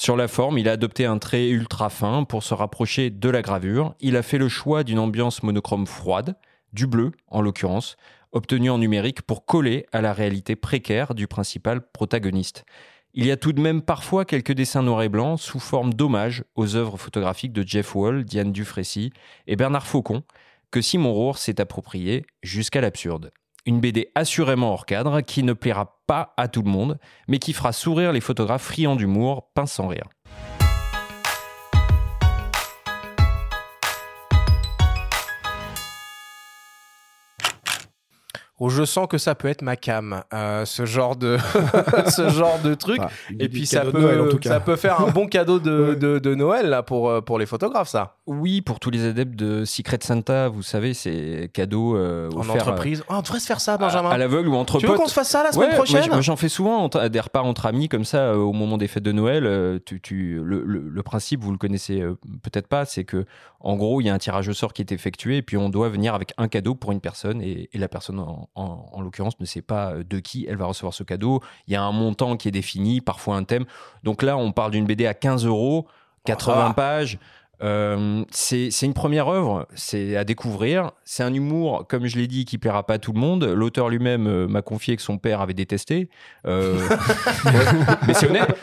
Sur 0.00 0.16
la 0.16 0.28
forme, 0.28 0.58
il 0.58 0.68
a 0.68 0.72
adopté 0.72 1.06
un 1.06 1.18
trait 1.18 1.48
ultra 1.48 1.90
fin 1.90 2.22
pour 2.22 2.44
se 2.44 2.54
rapprocher 2.54 3.10
de 3.10 3.28
la 3.28 3.42
gravure. 3.42 3.96
Il 3.98 4.16
a 4.16 4.22
fait 4.22 4.38
le 4.38 4.48
choix 4.48 4.84
d'une 4.84 5.00
ambiance 5.00 5.42
monochrome 5.42 5.88
froide, 5.88 6.36
du 6.72 6.86
bleu 6.86 7.10
en 7.26 7.42
l'occurrence, 7.42 7.96
obtenu 8.30 8.70
en 8.70 8.78
numérique 8.78 9.22
pour 9.22 9.44
coller 9.44 9.86
à 9.90 10.00
la 10.00 10.12
réalité 10.12 10.54
précaire 10.54 11.16
du 11.16 11.26
principal 11.26 11.80
protagoniste. 11.80 12.64
Il 13.12 13.26
y 13.26 13.32
a 13.32 13.36
tout 13.36 13.52
de 13.52 13.60
même 13.60 13.82
parfois 13.82 14.24
quelques 14.24 14.52
dessins 14.52 14.84
noirs 14.84 15.02
et 15.02 15.08
blancs 15.08 15.40
sous 15.40 15.58
forme 15.58 15.92
d'hommage 15.92 16.44
aux 16.54 16.76
œuvres 16.76 16.96
photographiques 16.96 17.52
de 17.52 17.66
Jeff 17.66 17.96
Wall, 17.96 18.22
Diane 18.22 18.52
Dufresne 18.52 19.10
et 19.48 19.56
Bernard 19.56 19.88
Faucon, 19.88 20.22
que 20.70 20.80
Simon 20.80 21.12
Rohr 21.12 21.38
s'est 21.38 21.60
approprié 21.60 22.24
jusqu'à 22.44 22.80
l'absurde. 22.80 23.32
Une 23.66 23.80
BD 23.80 24.10
assurément 24.14 24.72
hors 24.72 24.86
cadre 24.86 25.20
qui 25.20 25.42
ne 25.42 25.52
plaira 25.52 26.00
pas 26.06 26.32
à 26.36 26.48
tout 26.48 26.62
le 26.62 26.70
monde, 26.70 26.98
mais 27.28 27.38
qui 27.38 27.52
fera 27.52 27.72
sourire 27.72 28.12
les 28.12 28.20
photographes 28.20 28.62
friands 28.62 28.96
d'humour, 28.96 29.50
pince 29.54 29.72
sans 29.72 29.88
rire. 29.88 30.08
Oh, 38.60 38.68
je 38.70 38.84
sens 38.84 39.06
que 39.08 39.18
ça 39.18 39.34
peut 39.34 39.48
être 39.48 39.62
ma 39.62 39.76
cam, 39.76 40.22
euh, 40.34 40.64
ce 40.64 40.84
genre 40.84 41.14
de 41.16 41.36
ce 42.08 42.28
genre 42.28 42.58
de 42.64 42.74
truc. 42.74 42.98
Enfin, 43.00 43.10
Et 43.38 43.48
puis 43.48 43.66
ça 43.66 43.80
cadeau 43.80 43.92
peut 43.92 43.98
de 43.98 44.02
Noël, 44.04 44.20
en 44.20 44.28
tout 44.28 44.38
cas. 44.38 44.48
ça 44.50 44.60
peut 44.60 44.76
faire 44.76 45.00
un 45.00 45.10
bon 45.10 45.26
cadeau 45.26 45.58
de, 45.58 45.90
Ouais. 45.90 45.96
de, 45.96 46.18
de 46.18 46.34
Noël 46.34 46.68
là 46.68 46.82
pour 46.82 47.08
euh, 47.08 47.20
pour 47.20 47.38
les 47.38 47.46
photographes 47.46 47.88
ça. 47.88 48.16
Oui, 48.26 48.60
pour 48.60 48.80
tous 48.80 48.90
les 48.90 49.04
adeptes 49.06 49.36
de 49.36 49.64
Secret 49.64 49.98
Santa, 50.02 50.48
vous 50.48 50.62
savez, 50.62 50.92
c'est 50.94 51.50
cadeau 51.52 51.96
euh, 51.96 52.28
En 52.34 52.48
entreprise. 52.48 53.04
Oh, 53.08 53.14
on 53.16 53.22
devrait 53.22 53.40
se 53.40 53.46
faire 53.46 53.60
ça, 53.60 53.78
Benjamin. 53.78 54.10
à, 54.10 54.14
à 54.14 54.18
l'aveugle 54.18 54.48
ou 54.48 54.54
entre 54.56 54.78
tu 54.78 54.86
veux 54.86 54.92
potes. 54.92 55.02
qu'on 55.02 55.08
se 55.08 55.14
fasse 55.14 55.28
ça 55.30 55.42
la 55.44 55.52
semaine 55.52 55.68
Ouais, 55.70 55.74
prochaine 55.76 56.08
moi, 56.08 56.20
j'en 56.20 56.36
fais 56.36 56.48
souvent 56.48 56.88
des 56.88 57.20
repas 57.20 57.42
entre 57.42 57.66
amis 57.66 57.88
comme 57.88 58.04
ça 58.04 58.18
euh, 58.32 58.36
au 58.36 58.52
moment 58.52 58.76
des 58.76 58.88
fêtes 58.88 59.02
de 59.04 59.12
Noël. 59.12 59.46
euh, 59.46 59.78
tu, 59.84 60.00
tu- 60.00 60.40
le, 60.42 60.62
le- 60.64 60.88
le 60.88 61.02
principe, 61.02 61.42
vous 61.44 61.52
le 61.52 61.58
connaissez 61.58 62.00
euh, 62.00 62.18
peut-être 62.42 62.66
pas, 62.66 62.84
c'est 62.84 63.04
que 63.04 63.24
en 63.60 63.76
gros 63.76 64.00
il 64.00 64.04
y 64.06 64.10
a 64.10 64.14
un 64.14 64.18
tirage 64.18 64.48
au 64.48 64.52
sort 64.52 64.72
qui 64.72 64.82
est 64.82 64.92
effectué 64.92 65.38
et 65.38 65.42
puis 65.42 65.56
on 65.56 65.68
doit 65.68 65.88
venir 65.88 66.14
avec 66.14 66.32
un 66.38 66.48
cadeau 66.48 66.74
pour 66.74 66.92
une 66.92 67.00
personne 67.00 67.40
et, 67.42 67.68
et 67.72 67.78
la 67.78 67.88
personne 67.88 68.18
en, 68.20 68.47
en- 68.54 68.86
en 68.92 69.00
l'occurrence 69.00 69.38
ne 69.40 69.44
sait 69.46 69.62
pas 69.62 69.92
euh, 69.92 70.04
de 70.04 70.18
qui 70.18 70.46
elle 70.48 70.56
va 70.56 70.66
recevoir 70.66 70.92
ce 70.94 71.02
cadeau. 71.02 71.40
Il 71.66 71.72
y 71.72 71.76
a 71.76 71.82
un 71.82 71.92
montant 71.92 72.36
qui 72.36 72.48
est 72.48 72.52
défini, 72.52 73.00
parfois 73.00 73.36
un 73.36 73.44
thème. 73.44 73.64
Donc 74.04 74.22
là 74.22 74.36
on 74.36 74.52
parle 74.52 74.72
d'une 74.72 74.86
BD 74.86 75.06
à 75.06 75.14
15 75.14 75.44
euros, 75.46 75.86
80 76.24 76.66
Ah. 76.70 76.74
pages. 76.74 77.18
Euh, 77.60 78.24
c'est 78.30 78.70
une 78.82 78.94
première 78.94 79.28
œuvre, 79.28 79.66
c'est 79.74 80.16
à 80.16 80.24
découvrir. 80.24 80.92
C'est 81.04 81.22
un 81.22 81.34
humour, 81.34 81.86
comme 81.88 82.06
je 82.06 82.16
l'ai 82.16 82.26
dit, 82.26 82.44
qui 82.44 82.58
plaira 82.58 82.86
pas 82.86 82.94
à 82.94 82.98
tout 82.98 83.12
le 83.12 83.18
monde. 83.18 83.44
L'auteur 83.44 83.88
lui-même 83.88 84.26
euh, 84.26 84.46
m'a 84.46 84.62
confié 84.62 84.96
que 84.96 85.02
son 85.02 85.18
père 85.18 85.40
avait 85.40 85.54
détesté. 85.54 86.08
Euh, 86.46 86.78
mais 88.06 88.14
c'est 88.14 88.28
honnête. 88.28 88.54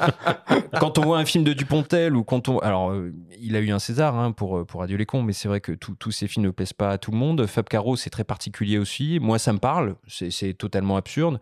Quand 0.79 0.97
on 0.97 1.01
voit 1.01 1.17
un 1.17 1.25
film 1.25 1.43
de 1.43 1.53
Dupontel 1.53 2.15
ou 2.15 2.23
quand 2.23 2.47
on, 2.47 2.59
alors 2.59 2.93
il 3.39 3.55
a 3.55 3.59
eu 3.59 3.71
un 3.71 3.79
César 3.79 4.15
hein, 4.15 4.31
pour 4.31 4.65
pour 4.65 4.81
Adieu 4.81 4.97
les 4.97 5.05
cons, 5.05 5.23
mais 5.23 5.33
c'est 5.33 5.47
vrai 5.47 5.61
que 5.61 5.73
tous 5.73 6.11
ces 6.11 6.27
films 6.27 6.45
ne 6.45 6.51
plaisent 6.51 6.73
pas 6.73 6.91
à 6.91 6.97
tout 6.97 7.11
le 7.11 7.17
monde. 7.17 7.45
Fab 7.47 7.67
Caro, 7.67 7.95
c'est 7.95 8.09
très 8.09 8.23
particulier 8.23 8.77
aussi. 8.77 9.19
Moi, 9.21 9.39
ça 9.39 9.53
me 9.53 9.59
parle. 9.59 9.95
C'est 10.07 10.53
totalement 10.53 10.97
absurde. 10.97 11.39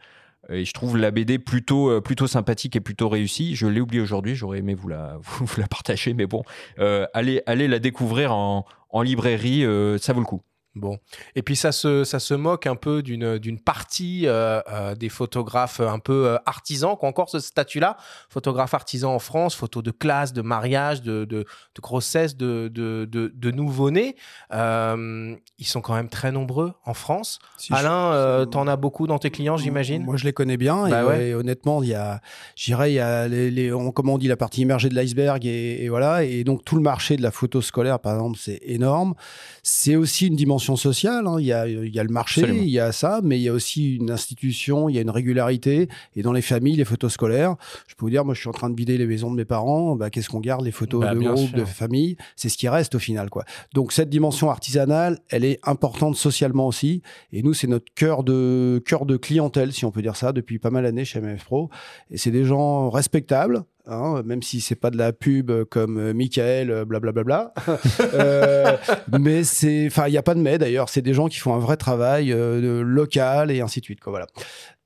Et 0.50 0.66
je 0.66 0.74
trouve 0.74 0.98
la 0.98 1.12
BD 1.12 1.40
plutôt, 1.40 1.90
euh, 1.90 2.02
plutôt 2.02 2.28
sympathique 2.28 2.76
et 2.76 2.82
plutôt 2.82 3.08
réussie. 3.08 3.56
Je 3.56 3.66
l'ai 3.66 3.80
oublié 3.80 4.02
aujourd'hui, 4.02 4.36
j'aurais 4.36 4.60
aimé 4.60 4.74
vous 4.74 4.90
la, 4.90 5.18
vous, 5.22 5.48
la 5.58 5.68
partager, 5.68 6.14
mais 6.14 6.26
bon, 6.26 6.44
euh, 6.80 7.06
allez, 7.14 7.42
allez 7.46 7.68
la 7.68 7.80
découvrir 7.80 8.34
en, 8.34 8.66
en 8.90 9.02
librairie, 9.02 9.66
euh, 9.66 9.98
ça 9.98 10.14
vaut 10.14 10.20
le 10.20 10.26
coup. 10.26 10.42
Bon. 10.76 10.98
Et 11.36 11.44
puis 11.44 11.56
ça 11.56 11.72
se, 11.72 12.04
ça 12.04 12.20
se 12.20 12.34
moque 12.34 12.66
un 12.66 12.76
peu 12.76 13.04
d'une, 13.04 13.38
partie 13.60 14.24
euh, 14.26 14.60
euh, 14.72 14.96
des 14.96 15.10
photographes 15.10 15.80
un 15.80 16.00
peu 16.00 16.28
euh, 16.28 16.38
artisans 16.46 16.98
qui 16.98 17.06
ont 17.06 17.10
encore 17.10 17.30
ce 17.30 17.40
statut-là. 17.40 17.96
Photographe 18.30 18.74
artisan 18.74 19.14
en 19.14 19.20
France, 19.20 19.54
photos 19.56 19.84
de 19.84 19.92
classe, 19.92 20.34
de 20.34 20.42
mariage, 20.42 21.02
de, 21.02 21.26
de, 21.26 21.46
de 21.76 21.82
grossesse, 21.82 22.36
de, 22.36 22.70
de, 22.74 23.08
de. 23.12 23.32
Euh, 24.54 25.36
ils 25.60 25.66
sont 25.68 25.82
quand 25.82 25.94
même 25.94 26.10
très 26.10 26.32
nombreux 26.32 26.74
en 26.86 26.94
France. 26.94 27.40
Si 27.58 27.74
Alain, 27.74 28.14
euh, 28.14 28.46
t'en 28.46 28.68
as 28.68 28.76
beaucoup 28.76 29.06
dans 29.06 29.20
tes 29.20 29.30
clients, 29.30 29.58
j'imagine? 29.58 30.04
Moi, 30.04 30.18
je 30.18 30.26
les 30.26 30.34
connais 30.34 30.58
bien. 30.58 30.90
Bah 30.90 31.02
et, 31.02 31.06
ouais. 31.06 31.28
et 31.30 31.36
honnêtement, 31.36 31.84
il 31.84 31.90
y 31.90 31.94
a, 31.94 32.22
je 32.56 32.66
dirais, 32.66 32.92
il 32.92 32.96
y 32.96 33.00
a 33.00 33.28
les, 33.28 33.52
les- 33.52 33.72
on- 33.74 33.92
comment 33.92 34.16
on 34.16 34.18
dit, 34.18 34.28
la 34.28 34.38
partie 34.38 34.62
immergée 34.62 34.90
de 34.90 34.96
l'iceberg 34.96 35.46
et, 35.46 35.84
et 35.84 35.90
voilà. 35.90 36.24
Et 36.24 36.44
donc, 36.44 36.66
tout 36.66 36.76
le 36.76 36.82
marché 36.82 37.16
de 37.16 37.22
la 37.22 37.32
photo 37.32 37.62
scolaire, 37.62 38.00
par 38.00 38.14
exemple, 38.16 38.40
c'est 38.42 38.60
énorme. 38.64 39.14
C'est 39.62 39.96
aussi 39.96 40.28
une 40.28 40.36
dimension 40.36 40.63
sociale. 40.76 41.28
hein. 41.28 41.36
Il, 41.40 41.46
y 41.46 41.54
a, 41.54 41.68
il 41.68 41.94
y 41.94 42.00
a 42.00 42.04
le 42.04 42.10
marché, 42.10 42.42
Absolument. 42.42 42.64
il 42.64 42.70
y 42.72 42.80
a 42.80 42.92
ça, 42.92 43.22
mais 43.24 43.38
il 43.40 43.44
y 43.44 43.50
a 43.50 43.54
aussi 43.54 43.96
une 43.96 44.10
institution, 44.12 44.90
il 44.90 44.96
y 44.96 44.98
a 44.98 45.02
une 45.02 45.10
régularité. 45.10 45.88
Et 46.16 46.22
dans 46.22 46.32
les 46.34 46.42
familles, 46.42 46.76
les 46.76 46.86
photos 46.86 47.12
scolaires, 47.14 47.56
je 47.88 47.96
peux 47.96 48.06
vous 48.06 48.10
dire, 48.10 48.26
moi, 48.26 48.34
je 48.34 48.40
suis 48.40 48.50
en 48.50 48.54
train 48.54 48.70
de 48.70 48.76
vider 48.76 48.98
les 48.98 49.06
maisons 49.06 49.30
de 49.32 49.36
mes 49.36 49.46
parents. 49.46 49.96
Bah, 49.96 50.10
Qu'est-ce 50.10 50.30
qu'on 50.30 50.40
garde 50.40 50.64
Les 50.66 50.72
photos 50.72 51.02
Bah, 51.02 51.14
de 51.14 51.20
groupe, 51.20 51.50
sûr. 51.50 51.58
de 51.58 51.66
famille? 51.66 52.16
C'est 52.36 52.50
ce 52.50 52.58
qui 52.58 52.68
reste 52.70 52.96
au 52.96 53.00
final, 53.00 53.30
quoi. 53.30 53.44
Donc, 53.74 53.92
cette 53.92 54.10
dimension 54.10 54.50
artisanale, 54.50 55.20
elle 55.30 55.46
est 55.46 55.60
importante 55.64 56.16
socialement 56.16 56.68
aussi. 56.68 57.02
Et 57.32 57.44
nous, 57.44 57.54
c'est 57.54 57.68
notre 57.68 57.92
cœur 57.96 58.24
de, 58.24 58.82
cœur 58.86 59.06
de 59.06 59.18
clientèle, 59.18 59.74
si 59.74 59.86
on 59.86 59.92
peut 59.92 60.02
dire 60.02 60.16
ça, 60.16 60.32
depuis 60.32 60.60
pas 60.60 60.70
mal 60.70 60.84
d'années 60.84 61.06
chez 61.06 61.20
MF 61.22 61.44
Pro. 61.46 61.70
Et 62.12 62.18
c'est 62.18 62.32
des 62.32 62.46
gens 62.46 62.90
respectables. 62.90 63.64
Hein, 63.86 64.22
même 64.26 64.42
si 64.42 64.62
c'est 64.62 64.76
pas 64.76 64.90
de 64.90 64.98
la 64.98 65.14
pub 65.14 65.52
comme 65.66 65.98
euh, 65.98 66.14
Michael, 66.14 66.72
euh, 66.72 66.86
blablabla. 66.86 67.54
Euh, 68.14 68.78
mais 69.20 69.44
c'est, 69.44 69.88
enfin, 69.88 70.08
il 70.08 70.12
n'y 70.12 70.18
a 70.18 70.24
pas 70.24 70.36
de 70.36 70.40
mais 70.40 70.58
d'ailleurs. 70.58 70.90
C'est 70.90 71.02
des 71.02 71.14
gens 71.14 71.28
qui 71.28 71.40
font 71.40 71.54
un 71.54 71.60
vrai 71.60 71.78
travail 71.78 72.32
euh, 72.32 72.62
de- 72.62 72.82
local 72.82 73.50
et 73.52 73.62
ainsi 73.62 73.80
de 73.80 73.86
suite. 73.86 74.00
Quoi, 74.02 74.12
voilà. 74.12 74.28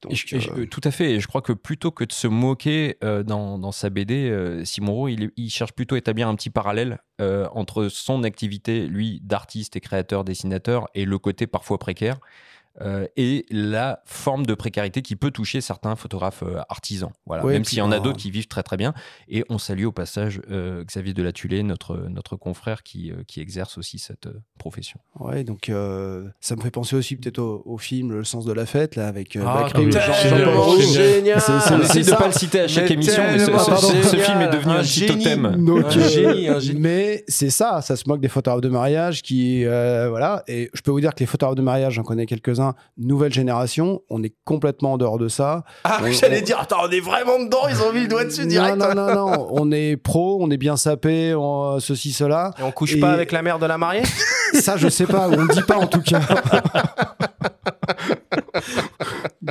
Donc, 0.02 0.14
Et 0.14 0.16
je- 0.16 0.36
et 0.36 0.40
je- 0.40 0.64
tout 0.66 0.82
à 0.84 0.92
fait. 0.92 1.12
Et 1.14 1.20
je 1.20 1.28
crois 1.28 1.42
que 1.42 1.54
plutôt 1.54 1.92
que 1.92 2.04
de 2.04 2.12
se 2.12 2.28
moquer 2.28 2.98
euh, 3.04 3.24
dans, 3.24 3.58
dans 3.58 3.72
sa 3.72 3.90
BD, 3.90 4.30
euh, 4.30 4.64
Simon 4.66 4.94
Rowe, 4.94 5.10
il, 5.10 5.32
il 5.36 5.50
cherche 5.50 5.74
plutôt 5.74 5.96
à 5.96 5.98
établir 5.98 6.28
un 6.28 6.36
petit 6.36 6.50
parallèle 6.50 7.00
euh, 7.20 7.48
entre 7.54 7.88
son 7.90 8.24
activité, 8.24 8.88
lui, 8.88 9.20
d'artiste 9.24 9.76
et 9.76 9.80
créateur, 9.82 10.24
dessinateur, 10.24 10.88
et 10.96 11.06
le 11.06 11.18
côté 11.18 11.48
parfois 11.48 11.78
précaire, 11.80 12.20
euh, 12.82 13.08
et 13.18 13.46
la 13.50 14.02
forme 14.06 14.46
de 14.46 14.54
précarité 14.54 15.02
qui 15.02 15.16
peut 15.16 15.32
toucher 15.32 15.62
certains 15.62 15.96
photographes 15.96 16.44
euh, 16.44 16.60
artisans. 16.70 17.12
Voilà. 17.26 17.44
Ouais, 17.46 17.54
Même 17.54 17.64
s'il 17.66 17.80
y 17.80 17.82
en 17.82 17.92
a 17.92 18.00
d'autres 18.00 18.18
qui 18.18 18.30
vivent 18.32 18.48
très 18.48 18.64
très 18.64 18.78
bien. 18.78 18.94
Et 19.28 19.44
on 19.50 19.58
salue 19.58 19.86
au 19.86 19.92
passage 19.92 20.42
euh, 20.52 20.84
Xavier 20.84 21.14
Delatulé, 21.14 21.64
notre, 21.64 21.98
notre 22.10 22.36
confrère 22.36 22.84
qui, 22.84 23.12
euh, 23.12 23.24
qui 23.28 23.42
exerce 23.42 23.78
aussi 23.78 23.98
cette 24.00 24.28
euh, 24.28 24.40
profession. 24.60 25.00
ouais, 25.20 25.44
donc 25.44 25.70
euh, 25.70 26.28
ça 26.40 26.56
me 26.56 26.62
fait 26.62 26.72
penser 26.72 26.96
aussi 26.96 27.16
peut-être 27.16 27.40
au, 27.40 27.64
au 27.66 27.78
film 27.78 28.12
Le 28.12 28.24
sens 28.24 28.46
de 28.46 28.54
la 28.54 28.66
fête 28.66 28.96
là 28.96 29.08
avec 29.08 29.36
euh, 29.36 29.44
Ah, 29.46 29.64
Bacri, 29.64 29.92
Jean- 29.92 30.00
génial. 30.00 30.44
tellement 30.44 30.78
Génial. 30.78 30.94
génial. 31.14 31.42
C'est- 31.42 31.60
c'est- 31.60 31.74
On 31.74 31.82
essaie 31.82 32.02
de 32.04 32.12
ne 32.12 32.16
pas 32.16 32.28
le 32.28 32.34
citer 32.34 32.60
à 32.62 32.68
chaque 32.68 32.86
Mais 32.90 32.94
émission, 32.94 33.24
mais 33.32 33.40
ce, 33.40 33.52
pardon. 33.52 33.88
film 33.88 34.42
est 34.42 34.50
devenu 34.50 34.72
un, 34.74 34.76
Un 34.78 34.82
petit 34.82 35.08
génie. 35.08 35.24
totem. 35.24 35.66
Donc, 35.66 35.86
Un 35.86 36.08
génie, 36.08 36.48
un 36.48 36.60
génie. 36.60 36.80
Mais 36.80 37.24
c'est 37.28 37.50
ça, 37.50 37.82
ça 37.82 37.96
se 37.96 38.08
moque 38.08 38.22
des 38.22 38.28
photographes 38.28 38.62
de 38.62 38.70
mariage 38.70 39.22
qui, 39.24 39.66
euh, 39.66 40.10
voilà. 40.10 40.44
Et 40.48 40.70
je 40.74 40.82
peux 40.82 40.92
vous 40.92 41.02
dire 41.02 41.14
que 41.14 41.20
les 41.20 41.26
photographes 41.26 41.56
de 41.56 41.62
mariage, 41.62 41.94
j'en 41.94 42.04
connais 42.04 42.26
quelques-uns, 42.26 42.67
nouvelle 42.98 43.34
génération, 43.34 44.02
on 44.10 44.24
est 44.24 44.34
complètement 44.46 44.94
en 44.94 44.98
dehors 44.98 45.18
de 45.18 45.28
ça. 45.28 45.64
Ah, 45.84 46.00
on- 46.04 46.12
j'allais 46.12 46.42
on- 46.42 46.46
dire, 46.46 46.60
attends, 46.60 46.78
on 46.88 46.92
est 46.92 47.00
vraiment 47.00 47.40
dedans, 47.44 47.68
ils 47.70 47.82
ont 47.82 47.92
mis 47.94 48.02
le 48.02 48.08
doigt 48.08 48.26
dessus 48.26 48.46
direct. 48.46 48.78
Non, 48.78 48.94
non, 48.94 49.08
non, 49.08 49.16
non, 49.16 49.48
on 49.52 49.72
est 49.72 49.98
pro, 49.98 50.38
on 50.42 50.50
est 50.52 50.58
bien 50.58 50.78
sapé, 50.78 51.34
on- 51.36 51.80
ceci, 51.80 52.12
cela. 52.12 52.52
Et 52.60 52.64
on 52.64 52.72
couche 52.72 52.96
Et- 52.96 53.00
pas 53.00 53.12
avec 53.12 53.32
la 53.32 53.42
mère 53.42 53.60
de 53.60 53.66
la 53.66 53.78
mariée? 53.78 54.04
Ça, 54.54 54.78
je 54.78 54.88
sais 54.90 55.06
pas, 55.06 55.28
on 55.30 55.44
ne 55.44 55.48
dit 55.54 55.62
pas 55.64 55.78
en 55.78 55.88
tout 55.88 56.02
cas. 56.02 56.22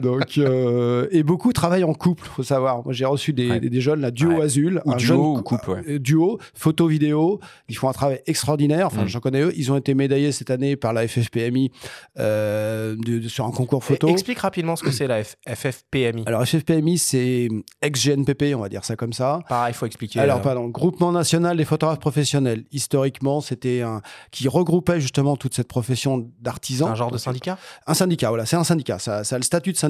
Donc, 0.03 0.39
euh, 0.39 1.07
et 1.11 1.23
beaucoup 1.23 1.53
travaillent 1.53 1.85
en 1.85 1.95
couple, 1.95 2.27
faut 2.27 2.43
savoir. 2.43 2.85
Moi, 2.85 2.93
j'ai 2.93 3.05
reçu 3.05 3.33
des, 3.33 3.51
Ouais. 3.51 3.61
des, 3.61 3.71
des 3.71 3.81
jeunes, 3.81 4.01
là, 4.01 4.11
duo 4.11 4.31
Ouais. 4.31 4.43
Azul, 4.43 4.83
Ou 4.85 4.93
un 4.93 4.97
duo 4.97 5.07
jeune 5.07 5.17
ou 5.19 5.35
cou- 5.37 5.43
couple, 5.57 5.71
ouais. 5.71 5.83
euh, 5.89 5.99
duo, 5.99 6.39
photo, 6.55 6.87
vidéo. 6.87 7.41
Ils 7.69 7.77
font 7.77 7.89
un 7.89 7.93
travail 7.93 8.21
extraordinaire. 8.27 8.87
Enfin, 8.87 9.05
Mm. 9.05 9.09
j'en 9.09 9.21
connais 9.21 9.41
eux. 9.43 9.53
Ils 9.57 9.71
ont 9.73 9.77
été 9.77 9.95
médaillés 9.95 10.33
cette 10.33 10.51
année 10.51 10.77
par 10.77 10.93
la 10.93 11.07
FFPMI 11.07 11.71
euh, 12.19 12.97
de- 12.97 13.19
de- 13.19 13.29
sur 13.29 13.45
un 13.45 13.51
concours 13.51 13.85
photo. 13.85 14.09
Et- 14.09 14.13
Explique 14.13 14.39
rapidement 14.39 14.77
ce 14.77 14.83
que 14.83 14.91
c'est 14.91 15.07
la 15.07 15.23
F- 15.23 15.35
FFPMI. 15.47 16.25
Alors, 16.27 16.43
FFPMI, 16.47 16.99
c'est 16.99 17.49
ex-GNPP, 17.83 18.55
on 18.55 18.61
va 18.61 18.69
dire 18.69 18.85
ça 18.85 18.97
comme 18.97 19.13
ça. 19.13 19.41
Pareil, 19.49 19.73
il 19.73 19.77
faut 19.77 19.87
expliquer. 19.87 20.21
Alors, 20.21 20.41
pardon, 20.43 20.69
Groupement 20.69 21.13
national 21.13 21.57
des 21.57 21.65
photographes 21.65 21.99
professionnels. 22.01 22.65
Historiquement, 22.73 23.41
c'était 23.41 23.83
un 23.83 24.01
qui 24.31 24.49
regroupait 24.49 25.01
justement 25.01 25.37
toute 25.37 25.55
cette 25.55 25.69
profession 25.69 26.29
d'artisan. 26.41 26.89
un 26.89 26.95
genre 26.95 27.11
de 27.11 27.19
syndicat? 27.19 27.59
Un 27.87 27.95
syndicat, 27.95 28.29
voilà, 28.29 28.47
c'est 28.47 28.57
un 28.57 28.65
syndicat. 28.65 28.99
Ça, 28.99 29.25
ça 29.25 29.37
a 29.37 29.39
le 29.39 29.45
statut 29.45 29.73
de 29.73 29.77
syndicat. 29.77 29.86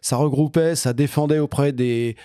Ça 0.00 0.16
regroupait, 0.16 0.74
ça 0.74 0.92
défendait 0.92 1.38
auprès 1.38 1.72
des, 1.72 2.16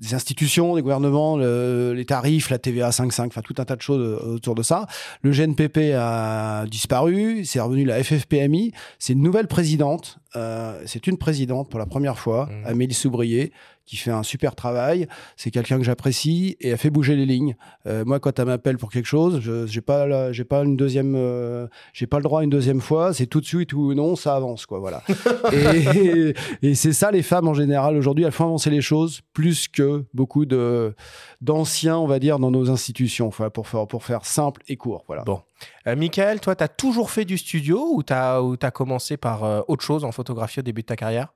des 0.00 0.14
institutions, 0.14 0.74
des 0.74 0.82
gouvernements, 0.82 1.36
le- 1.36 1.92
les 1.94 2.04
tarifs, 2.04 2.50
la 2.50 2.58
TVA 2.58 2.90
5.5, 2.90 3.26
enfin 3.28 3.42
tout 3.42 3.54
un 3.58 3.64
tas 3.64 3.76
de 3.76 3.82
choses 3.82 4.00
euh, 4.00 4.34
autour 4.34 4.54
de 4.56 4.62
ça. 4.62 4.86
Le 5.22 5.30
GNPP 5.30 5.94
a 5.96 6.64
disparu, 6.66 7.44
c'est 7.44 7.60
revenu 7.60 7.84
la 7.84 8.02
FFPMI. 8.02 8.72
C'est 8.98 9.12
une 9.12 9.22
nouvelle 9.22 9.46
présidente. 9.46 10.18
euh, 10.36 10.82
c'est 10.86 11.06
une 11.06 11.16
présidente 11.16 11.70
pour 11.70 11.78
la 11.78 11.86
première 11.86 12.18
fois, 12.18 12.46
Mhm. 12.50 12.66
Amélie 12.66 12.94
Soubrier, 12.94 13.52
qui 13.86 13.96
fait 13.96 14.10
un 14.10 14.22
super 14.22 14.54
travail. 14.54 15.06
C'est 15.36 15.50
quelqu'un 15.50 15.78
que 15.78 15.84
j'apprécie 15.84 16.56
et 16.60 16.70
elle 16.70 16.78
fait 16.78 16.90
bouger 16.90 17.16
les 17.16 17.26
lignes. 17.26 17.56
Euh, 17.86 18.04
moi, 18.04 18.20
quand 18.20 18.38
elle 18.38 18.46
m'appelle 18.46 18.78
pour 18.78 18.90
quelque 18.90 19.06
chose, 19.06 19.40
je 19.40 19.66
j'ai 19.66 19.80
pas 19.80 20.32
j'ai 20.32 20.44
pas 20.44 20.62
une 20.62 20.76
deuxième, 20.76 21.14
euh, 21.16 21.66
j'ai 21.92 22.06
pas 22.06 22.18
le 22.18 22.22
droit 22.22 22.40
à 22.40 22.44
une 22.44 22.50
deuxième 22.50 22.80
fois. 22.80 23.12
C'est 23.12 23.26
tout 23.26 23.40
de 23.40 23.46
suite 23.46 23.72
ou 23.72 23.94
non, 23.94 24.16
ça 24.16 24.34
avance 24.34 24.66
quoi. 24.66 24.78
Voilà. 24.78 25.02
et 25.52 26.34
et 26.62 26.74
c'est 26.74 26.92
ça 26.92 27.10
les 27.10 27.22
femmes 27.22 27.48
en 27.48 27.54
général 27.54 27.96
aujourd'hui. 27.96 28.24
Elles 28.24 28.32
font 28.32 28.44
avancer 28.44 28.70
les 28.70 28.82
choses 28.82 29.20
plus 29.32 29.68
que 29.68 30.04
beaucoup 30.14 30.46
de 30.46 30.94
d'anciens, 31.40 31.98
on 31.98 32.06
va 32.06 32.18
dire, 32.18 32.38
dans 32.38 32.50
nos 32.50 32.70
institutions. 32.70 33.28
Enfin, 33.28 33.50
pour 33.50 33.68
faire 33.68 33.86
pour 33.86 34.04
faire 34.04 34.24
simple 34.24 34.62
et 34.68 34.76
court. 34.76 35.04
Voilà. 35.06 35.22
Bon. 35.24 35.40
Euh, 35.86 35.96
Michael, 35.96 36.40
toi, 36.40 36.56
tu 36.56 36.64
as 36.64 36.68
toujours 36.68 37.10
fait 37.10 37.24
du 37.24 37.38
studio 37.38 37.88
ou 37.92 38.02
tu 38.02 38.12
as, 38.12 38.70
commencé 38.72 39.16
par 39.16 39.44
euh, 39.44 39.60
autre 39.68 39.82
chose 39.82 40.04
en 40.04 40.12
photographie 40.12 40.60
au 40.60 40.62
début 40.62 40.82
de 40.82 40.86
ta 40.86 40.96
carrière? 40.96 41.32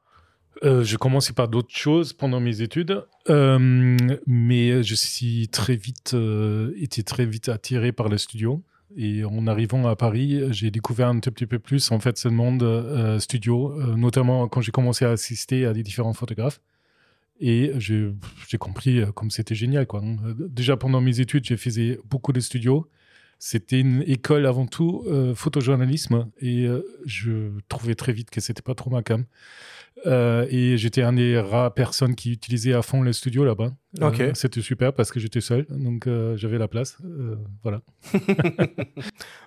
Euh, 0.64 0.82
je 0.82 0.96
commençais 0.96 1.32
par 1.32 1.48
d'autres 1.48 1.74
choses 1.74 2.12
pendant 2.12 2.40
mes 2.40 2.62
études, 2.62 3.04
euh, 3.30 3.96
mais 4.26 4.82
je 4.82 4.94
suis 4.94 5.48
très 5.48 5.76
vite 5.76 6.14
euh, 6.14 6.72
été 6.76 7.02
très 7.02 7.26
vite 7.26 7.48
attiré 7.48 7.92
par 7.92 8.08
le 8.08 8.18
studio. 8.18 8.62
Et 8.96 9.22
en 9.24 9.46
arrivant 9.46 9.86
à 9.86 9.96
Paris, 9.96 10.40
j'ai 10.50 10.70
découvert 10.70 11.08
un 11.08 11.20
tout 11.20 11.30
petit 11.30 11.46
peu 11.46 11.58
plus 11.58 11.92
en 11.92 12.00
fait 12.00 12.16
ce 12.16 12.28
monde 12.28 13.20
studio, 13.20 13.74
notamment 13.96 14.48
quand 14.48 14.62
j'ai 14.62 14.72
commencé 14.72 15.04
à 15.04 15.10
assister 15.10 15.66
à 15.66 15.74
des 15.74 15.82
différents 15.82 16.14
photographes. 16.14 16.60
Et 17.38 17.70
j'ai 17.76 18.58
compris 18.58 19.02
comme 19.14 19.30
c'était 19.30 19.54
génial. 19.54 19.86
Quoi. 19.86 20.02
Euh, 20.02 20.34
Déjà 20.38 20.78
pendant 20.78 21.02
mes 21.02 21.20
études, 21.20 21.44
j'ai 21.44 21.58
fait 21.58 22.00
beaucoup 22.06 22.32
de 22.32 22.40
studios. 22.40 22.88
C'était 23.38 23.78
une 23.78 24.02
école 24.06 24.46
avant 24.46 24.66
tout 24.66 25.06
photojournalisme 25.36 26.28
et 26.40 26.66
je 27.04 27.50
trouvais 27.68 27.94
très 27.94 28.12
vite 28.12 28.30
que 28.30 28.40
c'était 28.40 28.62
pas 28.62 28.74
trop 28.74 28.90
ma 28.90 29.02
cam. 29.02 29.26
Euh, 30.06 30.46
et 30.50 30.76
j'étais 30.78 31.02
un 31.02 31.12
des 31.12 31.38
rares 31.40 31.74
personnes 31.74 32.14
qui 32.14 32.32
utilisait 32.32 32.72
à 32.72 32.82
fond 32.82 33.02
le 33.02 33.12
studio 33.12 33.44
là-bas. 33.44 33.70
Euh, 34.00 34.08
Ok. 34.08 34.22
c'était 34.34 34.60
super 34.60 34.92
parce 34.92 35.10
que 35.10 35.18
j'étais 35.18 35.40
seul, 35.40 35.66
donc 35.70 36.06
euh, 36.06 36.36
j'avais 36.36 36.58
la 36.58 36.68
place. 36.68 36.98
Voilà. 37.62 37.80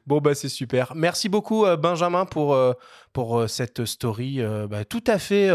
Bon, 0.08 0.20
bah, 0.20 0.34
c'est 0.34 0.50
super. 0.50 0.94
Merci 0.96 1.30
beaucoup, 1.30 1.66
Benjamin, 1.78 2.26
pour, 2.26 2.58
pour 3.14 3.48
cette 3.48 3.86
story 3.86 4.42
bah, 4.70 4.84
tout, 4.84 5.04
à 5.08 5.20
fait, 5.20 5.50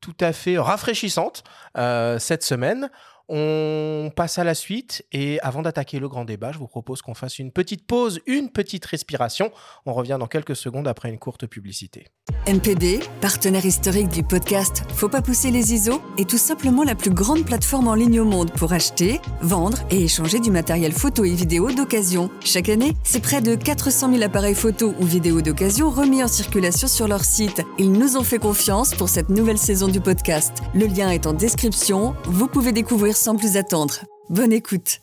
tout 0.00 0.16
à 0.20 0.32
fait 0.32 0.58
rafraîchissante 0.58 1.44
cette 1.74 2.42
semaine. 2.42 2.90
On 3.28 4.10
passe 4.14 4.38
à 4.38 4.44
la 4.44 4.54
suite 4.54 5.02
et 5.10 5.40
avant 5.40 5.62
d'attaquer 5.62 5.98
le 5.98 6.08
grand 6.08 6.26
débat, 6.26 6.52
je 6.52 6.58
vous 6.58 6.66
propose 6.66 7.00
qu'on 7.00 7.14
fasse 7.14 7.38
une 7.38 7.52
petite 7.52 7.86
pause, 7.86 8.20
une 8.26 8.50
petite 8.50 8.84
respiration. 8.84 9.50
On 9.86 9.94
revient 9.94 10.18
dans 10.20 10.26
quelques 10.26 10.56
secondes 10.56 10.86
après 10.86 11.08
une 11.08 11.18
courte 11.18 11.46
publicité. 11.46 12.06
NPD, 12.46 13.00
partenaire 13.22 13.64
historique 13.64 14.08
du 14.08 14.22
podcast 14.22 14.84
Faut 14.94 15.08
pas 15.08 15.22
pousser 15.22 15.50
les 15.50 15.72
ISO, 15.72 16.02
est 16.18 16.28
tout 16.28 16.38
simplement 16.38 16.84
la 16.84 16.94
plus 16.94 17.10
grande 17.10 17.46
plateforme 17.46 17.88
en 17.88 17.94
ligne 17.94 18.20
au 18.20 18.26
monde 18.26 18.50
pour 18.52 18.74
acheter, 18.74 19.20
vendre 19.40 19.78
et 19.90 20.04
échanger 20.04 20.38
du 20.40 20.50
matériel 20.50 20.92
photo 20.92 21.24
et 21.24 21.34
vidéo 21.34 21.70
d'occasion. 21.72 22.30
Chaque 22.44 22.68
année, 22.68 22.92
c'est 23.04 23.22
près 23.22 23.40
de 23.40 23.54
400 23.54 24.10
000 24.12 24.22
appareils 24.22 24.54
photo 24.54 24.94
ou 25.00 25.04
vidéo 25.04 25.40
d'occasion 25.40 25.88
remis 25.88 26.22
en 26.22 26.28
circulation 26.28 26.88
sur 26.88 27.08
leur 27.08 27.24
site. 27.24 27.62
Ils 27.78 27.92
nous 27.92 28.18
ont 28.18 28.22
fait 28.22 28.38
confiance 28.38 28.94
pour 28.94 29.08
cette 29.08 29.30
nouvelle 29.30 29.58
saison 29.58 29.88
du 29.88 30.00
podcast. 30.00 30.52
Le 30.74 30.86
lien 30.86 31.08
est 31.10 31.26
en 31.26 31.32
description, 31.32 32.14
vous 32.24 32.48
pouvez 32.48 32.72
découvrir 32.72 33.13
sans 33.14 33.36
plus 33.36 33.56
attendre. 33.56 34.04
Bonne 34.28 34.52
écoute 34.52 35.00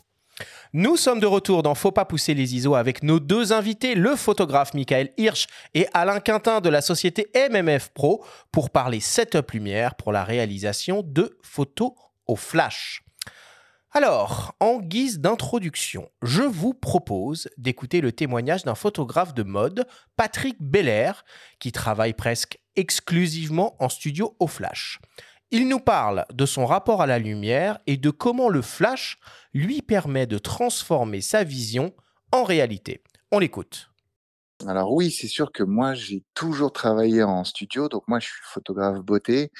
Nous 0.72 0.96
sommes 0.96 1.20
de 1.20 1.26
retour 1.26 1.62
dans 1.62 1.74
Faut 1.74 1.92
pas 1.92 2.04
pousser 2.04 2.34
les 2.34 2.54
ISO 2.54 2.74
avec 2.74 3.02
nos 3.02 3.20
deux 3.20 3.52
invités, 3.52 3.94
le 3.94 4.16
photographe 4.16 4.74
Michael 4.74 5.12
Hirsch 5.16 5.46
et 5.74 5.86
Alain 5.94 6.20
Quintin 6.20 6.60
de 6.60 6.68
la 6.68 6.80
société 6.80 7.30
MMF 7.34 7.90
Pro, 7.90 8.24
pour 8.50 8.70
parler 8.70 9.00
setup 9.00 9.50
lumière 9.52 9.94
pour 9.94 10.12
la 10.12 10.24
réalisation 10.24 11.02
de 11.04 11.38
photos 11.42 11.92
au 12.26 12.36
flash. 12.36 13.02
Alors, 13.94 14.54
en 14.58 14.78
guise 14.78 15.20
d'introduction, 15.20 16.08
je 16.22 16.42
vous 16.42 16.72
propose 16.72 17.50
d'écouter 17.58 18.00
le 18.00 18.10
témoignage 18.10 18.64
d'un 18.64 18.74
photographe 18.74 19.34
de 19.34 19.42
mode, 19.42 19.86
Patrick 20.16 20.56
Belair, 20.60 21.24
qui 21.58 21.72
travaille 21.72 22.14
presque 22.14 22.58
exclusivement 22.74 23.76
en 23.80 23.90
studio 23.90 24.34
au 24.38 24.46
flash. 24.46 24.98
Il 25.54 25.68
nous 25.68 25.80
parle 25.80 26.24
de 26.32 26.46
son 26.46 26.64
rapport 26.64 27.02
à 27.02 27.06
la 27.06 27.18
lumière 27.18 27.78
et 27.86 27.98
de 27.98 28.08
comment 28.08 28.48
le 28.48 28.62
flash 28.62 29.18
lui 29.52 29.82
permet 29.82 30.26
de 30.26 30.38
transformer 30.38 31.20
sa 31.20 31.44
vision 31.44 31.92
en 32.32 32.42
réalité. 32.42 33.02
On 33.30 33.38
l'écoute. 33.38 33.90
Alors 34.66 34.94
oui, 34.94 35.10
c'est 35.10 35.28
sûr 35.28 35.52
que 35.52 35.62
moi, 35.62 35.92
j'ai 35.92 36.24
toujours 36.32 36.72
travaillé 36.72 37.22
en 37.22 37.44
studio. 37.44 37.90
Donc 37.90 38.04
moi, 38.08 38.18
je 38.18 38.28
suis 38.28 38.40
photographe 38.44 39.00
beauté. 39.00 39.50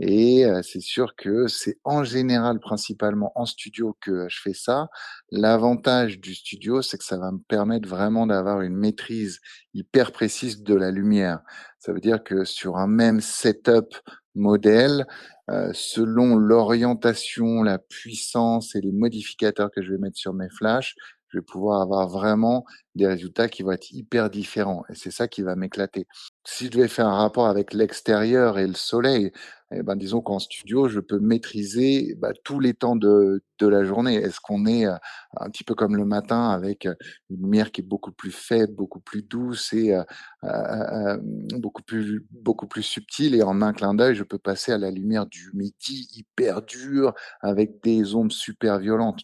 Et 0.00 0.44
euh, 0.44 0.60
c'est 0.62 0.82
sûr 0.82 1.16
que 1.16 1.48
c'est 1.48 1.78
en 1.82 2.04
général 2.04 2.60
principalement 2.60 3.32
en 3.34 3.46
studio 3.46 3.96
que 4.02 4.28
je 4.28 4.40
fais 4.42 4.52
ça. 4.52 4.88
L'avantage 5.30 6.20
du 6.20 6.34
studio, 6.34 6.82
c'est 6.82 6.98
que 6.98 7.04
ça 7.04 7.16
va 7.16 7.32
me 7.32 7.40
permettre 7.48 7.88
vraiment 7.88 8.26
d'avoir 8.26 8.60
une 8.60 8.76
maîtrise 8.76 9.40
hyper 9.72 10.12
précise 10.12 10.62
de 10.62 10.74
la 10.74 10.90
lumière. 10.90 11.40
Ça 11.78 11.92
veut 11.92 12.00
dire 12.00 12.22
que 12.22 12.44
sur 12.44 12.76
un 12.76 12.86
même 12.86 13.20
setup 13.20 13.94
modèle, 14.38 15.06
euh, 15.50 15.70
selon 15.74 16.36
l'orientation, 16.36 17.62
la 17.62 17.78
puissance 17.78 18.74
et 18.74 18.80
les 18.80 18.92
modificateurs 18.92 19.70
que 19.70 19.82
je 19.82 19.92
vais 19.92 19.98
mettre 19.98 20.16
sur 20.16 20.34
mes 20.34 20.48
flashs, 20.50 20.94
je 21.28 21.38
vais 21.38 21.42
pouvoir 21.42 21.82
avoir 21.82 22.08
vraiment 22.08 22.64
des 22.94 23.06
résultats 23.06 23.48
qui 23.48 23.62
vont 23.62 23.72
être 23.72 23.92
hyper 23.92 24.30
différents. 24.30 24.84
Et 24.88 24.94
c'est 24.94 25.10
ça 25.10 25.28
qui 25.28 25.42
va 25.42 25.56
m'éclater. 25.56 26.06
Si 26.44 26.66
je 26.66 26.70
devais 26.70 26.88
faire 26.88 27.06
un 27.06 27.18
rapport 27.18 27.46
avec 27.46 27.74
l'extérieur 27.74 28.58
et 28.58 28.66
le 28.66 28.74
soleil, 28.74 29.32
eh 29.70 29.82
ben, 29.82 29.96
disons 29.96 30.20
qu'en 30.20 30.38
studio, 30.38 30.88
je 30.88 31.00
peux 31.00 31.18
maîtriser 31.18 32.14
bah, 32.16 32.32
tous 32.44 32.58
les 32.60 32.74
temps 32.74 32.96
de, 32.96 33.42
de 33.58 33.66
la 33.66 33.84
journée. 33.84 34.14
Est-ce 34.14 34.40
qu'on 34.40 34.66
est 34.66 34.86
euh, 34.86 34.94
un 35.36 35.50
petit 35.50 35.64
peu 35.64 35.74
comme 35.74 35.96
le 35.96 36.04
matin 36.04 36.50
avec 36.50 36.86
une 37.30 37.42
lumière 37.42 37.70
qui 37.70 37.82
est 37.82 37.84
beaucoup 37.84 38.12
plus 38.12 38.30
faible, 38.32 38.74
beaucoup 38.74 39.00
plus 39.00 39.22
douce 39.22 39.72
et 39.72 39.94
euh, 39.94 40.02
euh, 40.44 41.18
beaucoup, 41.58 41.82
plus, 41.82 42.24
beaucoup 42.30 42.66
plus 42.66 42.82
subtile 42.82 43.34
et 43.34 43.42
en 43.42 43.60
un 43.62 43.72
clin 43.72 43.94
d'œil, 43.94 44.14
je 44.14 44.24
peux 44.24 44.38
passer 44.38 44.72
à 44.72 44.78
la 44.78 44.90
lumière 44.90 45.26
du 45.26 45.50
midi 45.54 46.08
hyper 46.14 46.62
dure 46.62 47.14
avec 47.40 47.82
des 47.82 48.14
ombres 48.14 48.32
super 48.32 48.78
violentes? 48.78 49.20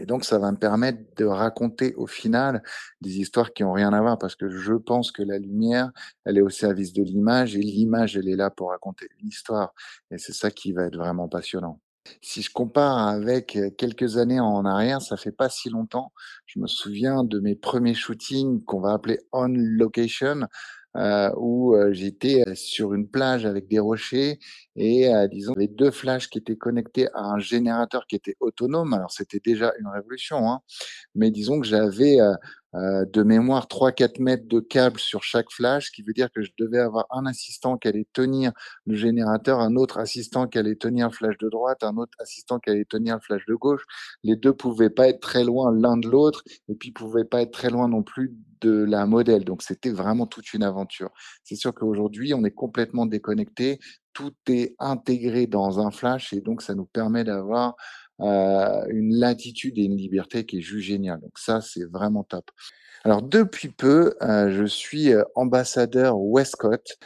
Et 0.00 0.06
donc, 0.06 0.24
ça 0.24 0.38
va 0.38 0.52
me 0.52 0.56
permettre 0.56 0.98
de 1.16 1.24
raconter 1.24 1.94
au 1.94 2.06
final 2.06 2.62
des 3.00 3.18
histoires 3.18 3.52
qui 3.52 3.64
ont 3.64 3.72
rien 3.72 3.92
à 3.92 4.00
voir 4.00 4.18
parce 4.18 4.36
que 4.36 4.48
je 4.48 4.74
pense 4.74 5.10
que 5.10 5.22
la 5.22 5.38
lumière, 5.38 5.90
elle 6.24 6.38
est 6.38 6.42
au 6.42 6.50
service 6.50 6.92
de 6.92 7.02
l'image 7.02 7.56
et 7.56 7.60
l'image, 7.60 8.16
elle 8.16 8.28
est 8.28 8.36
là 8.36 8.50
pour 8.50 8.70
raconter 8.70 9.08
une 9.20 9.28
histoire. 9.28 9.74
Et 10.10 10.18
c'est 10.18 10.34
ça 10.34 10.50
qui 10.50 10.72
va 10.72 10.84
être 10.84 10.96
vraiment 10.96 11.28
passionnant. 11.28 11.80
Si 12.20 12.42
je 12.42 12.52
compare 12.52 12.98
avec 12.98 13.58
quelques 13.76 14.16
années 14.16 14.38
en 14.38 14.64
arrière, 14.64 15.02
ça 15.02 15.16
fait 15.16 15.32
pas 15.32 15.48
si 15.48 15.70
longtemps. 15.70 16.12
Je 16.46 16.60
me 16.60 16.66
souviens 16.66 17.24
de 17.24 17.40
mes 17.40 17.56
premiers 17.56 17.94
shootings 17.94 18.62
qu'on 18.64 18.80
va 18.80 18.92
appeler 18.92 19.18
on 19.32 19.48
location, 19.48 20.46
euh, 20.96 21.30
où 21.36 21.74
euh, 21.74 21.92
j'étais 21.92 22.42
sur 22.54 22.94
une 22.94 23.08
plage 23.08 23.44
avec 23.44 23.68
des 23.68 23.78
rochers 23.78 24.38
et 24.76 25.12
euh, 25.12 25.26
disons 25.28 25.54
avait 25.54 25.68
deux 25.68 25.90
flashs 25.90 26.28
qui 26.28 26.38
étaient 26.38 26.56
connectés 26.56 27.08
à 27.14 27.20
un 27.20 27.38
générateur 27.38 28.06
qui 28.06 28.16
était 28.16 28.36
autonome. 28.40 28.92
Alors 28.94 29.10
c'était 29.10 29.40
déjà 29.44 29.72
une 29.80 29.88
révolution, 29.88 30.50
hein, 30.50 30.60
mais 31.14 31.30
disons 31.30 31.60
que 31.60 31.66
j'avais 31.66 32.20
euh, 32.76 33.06
de 33.06 33.22
mémoire 33.22 33.68
3-4 33.68 34.20
mètres 34.20 34.46
de 34.48 34.60
câble 34.60 35.00
sur 35.00 35.22
chaque 35.22 35.50
flash, 35.50 35.86
ce 35.86 35.90
qui 35.92 36.02
veut 36.02 36.12
dire 36.12 36.30
que 36.30 36.42
je 36.42 36.50
devais 36.58 36.78
avoir 36.78 37.06
un 37.10 37.24
assistant 37.24 37.78
qui 37.78 37.88
allait 37.88 38.06
tenir 38.12 38.52
le 38.84 38.96
générateur, 38.96 39.60
un 39.60 39.76
autre 39.76 39.96
assistant 39.98 40.46
qui 40.46 40.58
allait 40.58 40.76
tenir 40.76 41.06
le 41.08 41.12
flash 41.12 41.38
de 41.38 41.48
droite, 41.48 41.82
un 41.82 41.96
autre 41.96 42.12
assistant 42.18 42.58
qui 42.58 42.68
allait 42.68 42.84
tenir 42.84 43.14
le 43.14 43.20
flash 43.22 43.46
de 43.46 43.54
gauche. 43.54 43.82
Les 44.24 44.36
deux 44.36 44.52
pouvaient 44.52 44.90
pas 44.90 45.08
être 45.08 45.20
très 45.20 45.42
loin 45.42 45.72
l'un 45.72 45.96
de 45.96 46.08
l'autre 46.08 46.42
et 46.68 46.74
puis 46.74 46.90
pouvaient 46.90 47.24
pas 47.24 47.40
être 47.40 47.52
très 47.52 47.70
loin 47.70 47.88
non 47.88 48.02
plus 48.02 48.34
de 48.60 48.84
la 48.84 49.06
modèle. 49.06 49.44
Donc 49.44 49.62
c'était 49.62 49.90
vraiment 49.90 50.26
toute 50.26 50.52
une 50.52 50.62
aventure. 50.62 51.10
C'est 51.44 51.56
sûr 51.56 51.72
qu'aujourd'hui, 51.72 52.34
on 52.34 52.44
est 52.44 52.50
complètement 52.50 53.06
déconnecté. 53.06 53.78
Tout 54.16 54.32
est 54.48 54.74
intégré 54.78 55.46
dans 55.46 55.78
un 55.78 55.90
flash 55.90 56.32
et 56.32 56.40
donc 56.40 56.62
ça 56.62 56.74
nous 56.74 56.86
permet 56.86 57.22
d'avoir 57.22 57.76
une 58.18 59.14
latitude 59.14 59.76
et 59.76 59.82
une 59.82 59.98
liberté 59.98 60.46
qui 60.46 60.56
est 60.56 60.62
juste 60.62 60.86
géniale. 60.86 61.20
Donc 61.20 61.38
ça, 61.38 61.60
c'est 61.60 61.84
vraiment 61.84 62.24
top. 62.24 62.50
Alors 63.04 63.20
depuis 63.20 63.68
peu, 63.68 64.14
je 64.22 64.64
suis 64.64 65.12
ambassadeur 65.34 66.18
Westcott. 66.18 66.98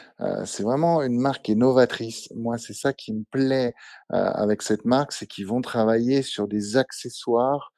c'est 0.45 0.63
vraiment 0.63 1.03
une 1.03 1.19
marque 1.19 1.49
innovatrice. 1.49 2.29
Moi, 2.37 2.59
c'est 2.59 2.75
ça 2.75 2.93
qui 2.93 3.13
me 3.13 3.25
plaît 3.29 3.75
avec 4.11 4.63
cette 4.63 4.85
marque, 4.85 5.11
c'est 5.11 5.27
qu'ils 5.27 5.49
vont 5.49 5.63
travailler 5.63 6.23
sur 6.23 6.47
des 6.47 6.77
accessoires 6.77 7.73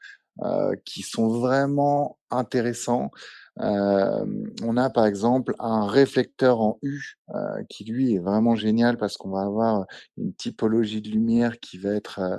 qui 0.85 1.01
sont 1.01 1.29
vraiment 1.29 2.19
intéressants. 2.31 3.11
on 3.57 4.77
a 4.77 4.91
par 4.91 5.07
exemple 5.07 5.55
un 5.59 5.87
réflecteur 5.87 6.61
en 6.61 6.79
U 6.83 7.19
euh, 7.35 7.63
qui 7.71 7.85
lui 7.85 8.15
est 8.15 8.19
vraiment 8.19 8.55
génial 8.57 8.99
parce 8.99 9.17
qu'on 9.17 9.31
va 9.31 9.43
avoir 9.43 9.87
une 10.19 10.35
typologie 10.35 11.01
de 11.01 11.09
lumière 11.09 11.61
qui 11.61 11.79
va 11.79 11.91
être 11.91 12.19
euh, 12.19 12.37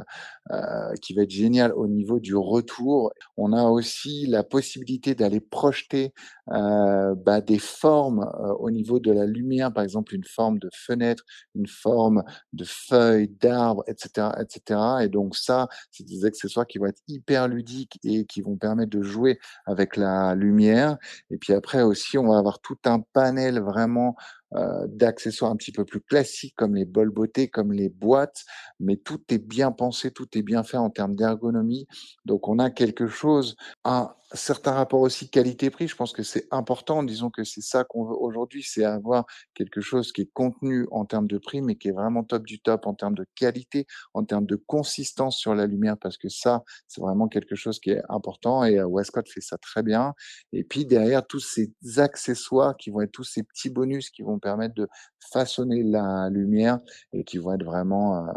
euh, 0.51 0.93
qui 1.01 1.15
va 1.15 1.23
être 1.23 1.31
géniale 1.31 1.73
au 1.73 1.87
niveau 1.87 2.19
du 2.19 2.35
retour. 2.35 3.11
On 3.35 3.53
a 3.53 3.63
aussi 3.63 4.27
la 4.27 4.43
possibilité 4.43 5.15
d'aller 5.15 5.39
projeter 5.39 6.13
bah, 6.47 7.41
des 7.41 7.59
formes 7.59 8.29
au 8.59 8.69
niveau 8.69 8.99
de 8.99 9.11
la 9.11 9.25
lumière, 9.25 9.71
par 9.71 9.83
exemple 9.83 10.13
une 10.13 10.25
forme 10.25 10.59
de 10.59 10.69
fenêtre, 10.75 11.23
une 11.55 11.67
forme 11.67 12.23
de 12.51 12.65
feuille, 12.65 13.29
d'arbre, 13.29 13.83
etc., 13.87 14.27
etc. 14.41 14.79
Et 15.03 15.07
donc 15.07 15.35
ça, 15.35 15.69
c'est 15.91 16.05
des 16.05 16.25
accessoires 16.25 16.67
qui 16.67 16.77
vont 16.77 16.87
être 16.87 17.01
hyper 17.07 17.47
ludiques 17.47 17.97
et 18.03 18.25
qui 18.25 18.41
vont 18.41 18.57
permettre 18.57 18.91
de 18.91 19.01
jouer 19.01 19.39
avec 19.65 19.95
la 19.95 20.35
lumière. 20.35 20.97
Et 21.31 21.37
puis 21.37 21.53
après 21.53 21.81
aussi, 21.81 22.17
on 22.17 22.27
va 22.27 22.37
avoir 22.37 22.59
tout 22.59 22.77
un 22.85 22.99
panel 23.13 23.61
vraiment 23.61 24.15
euh, 24.55 24.87
d'accessoires 24.87 25.51
un 25.51 25.55
petit 25.55 25.71
peu 25.71 25.85
plus 25.85 26.01
classiques 26.01 26.55
comme 26.55 26.75
les 26.75 26.85
bols 26.85 27.09
beauté, 27.09 27.47
comme 27.47 27.71
les 27.71 27.89
boîtes, 27.89 28.43
mais 28.79 28.97
tout 28.97 29.21
est 29.29 29.37
bien 29.37 29.71
pensé, 29.71 30.11
tout 30.11 30.27
est 30.37 30.41
bien 30.41 30.63
fait 30.63 30.77
en 30.77 30.89
termes 30.89 31.15
d'ergonomie. 31.15 31.87
Donc 32.25 32.47
on 32.47 32.59
a 32.59 32.69
quelque 32.69 33.07
chose, 33.07 33.55
un 33.83 34.13
certain 34.33 34.71
rapport 34.71 35.01
aussi 35.01 35.29
qualité-prix. 35.29 35.87
Je 35.87 35.95
pense 35.95 36.11
que 36.11 36.23
c'est 36.23 36.47
important. 36.51 37.03
Disons 37.03 37.29
que 37.29 37.43
c'est 37.43 37.61
ça 37.61 37.83
qu'on 37.83 38.05
veut 38.05 38.15
aujourd'hui, 38.15 38.63
c'est 38.63 38.83
avoir 38.83 39.25
quelque 39.53 39.81
chose 39.81 40.11
qui 40.11 40.21
est 40.21 40.31
contenu 40.33 40.87
en 40.91 41.05
termes 41.05 41.27
de 41.27 41.37
prix, 41.37 41.61
mais 41.61 41.75
qui 41.75 41.89
est 41.89 41.91
vraiment 41.91 42.23
top 42.23 42.43
du 42.45 42.59
top 42.59 42.87
en 42.87 42.93
termes 42.93 43.15
de 43.15 43.25
qualité, 43.35 43.85
en 44.13 44.23
termes 44.23 44.45
de 44.45 44.55
consistance 44.55 45.37
sur 45.37 45.55
la 45.55 45.67
lumière, 45.67 45.97
parce 45.97 46.17
que 46.17 46.29
ça, 46.29 46.63
c'est 46.87 47.01
vraiment 47.01 47.27
quelque 47.27 47.55
chose 47.55 47.79
qui 47.79 47.91
est 47.91 48.01
important. 48.09 48.63
Et 48.63 48.79
euh, 48.79 48.85
Westcott 48.85 49.29
fait 49.29 49.41
ça 49.41 49.57
très 49.57 49.83
bien. 49.83 50.13
Et 50.51 50.63
puis 50.63 50.85
derrière, 50.85 51.25
tous 51.25 51.39
ces 51.39 51.71
accessoires 51.97 52.75
qui 52.77 52.89
vont 52.89 53.01
être 53.01 53.11
tous 53.11 53.23
ces 53.23 53.43
petits 53.43 53.69
bonus 53.69 54.09
qui 54.09 54.23
vont 54.23 54.39
permettre 54.43 54.75
de 54.75 54.87
façonner 55.31 55.81
la 55.81 56.29
lumière 56.29 56.79
et 57.13 57.23
qui 57.23 57.37
vont 57.37 57.53
être 57.53 57.63
vraiment, 57.63 58.27
euh, 58.27 58.31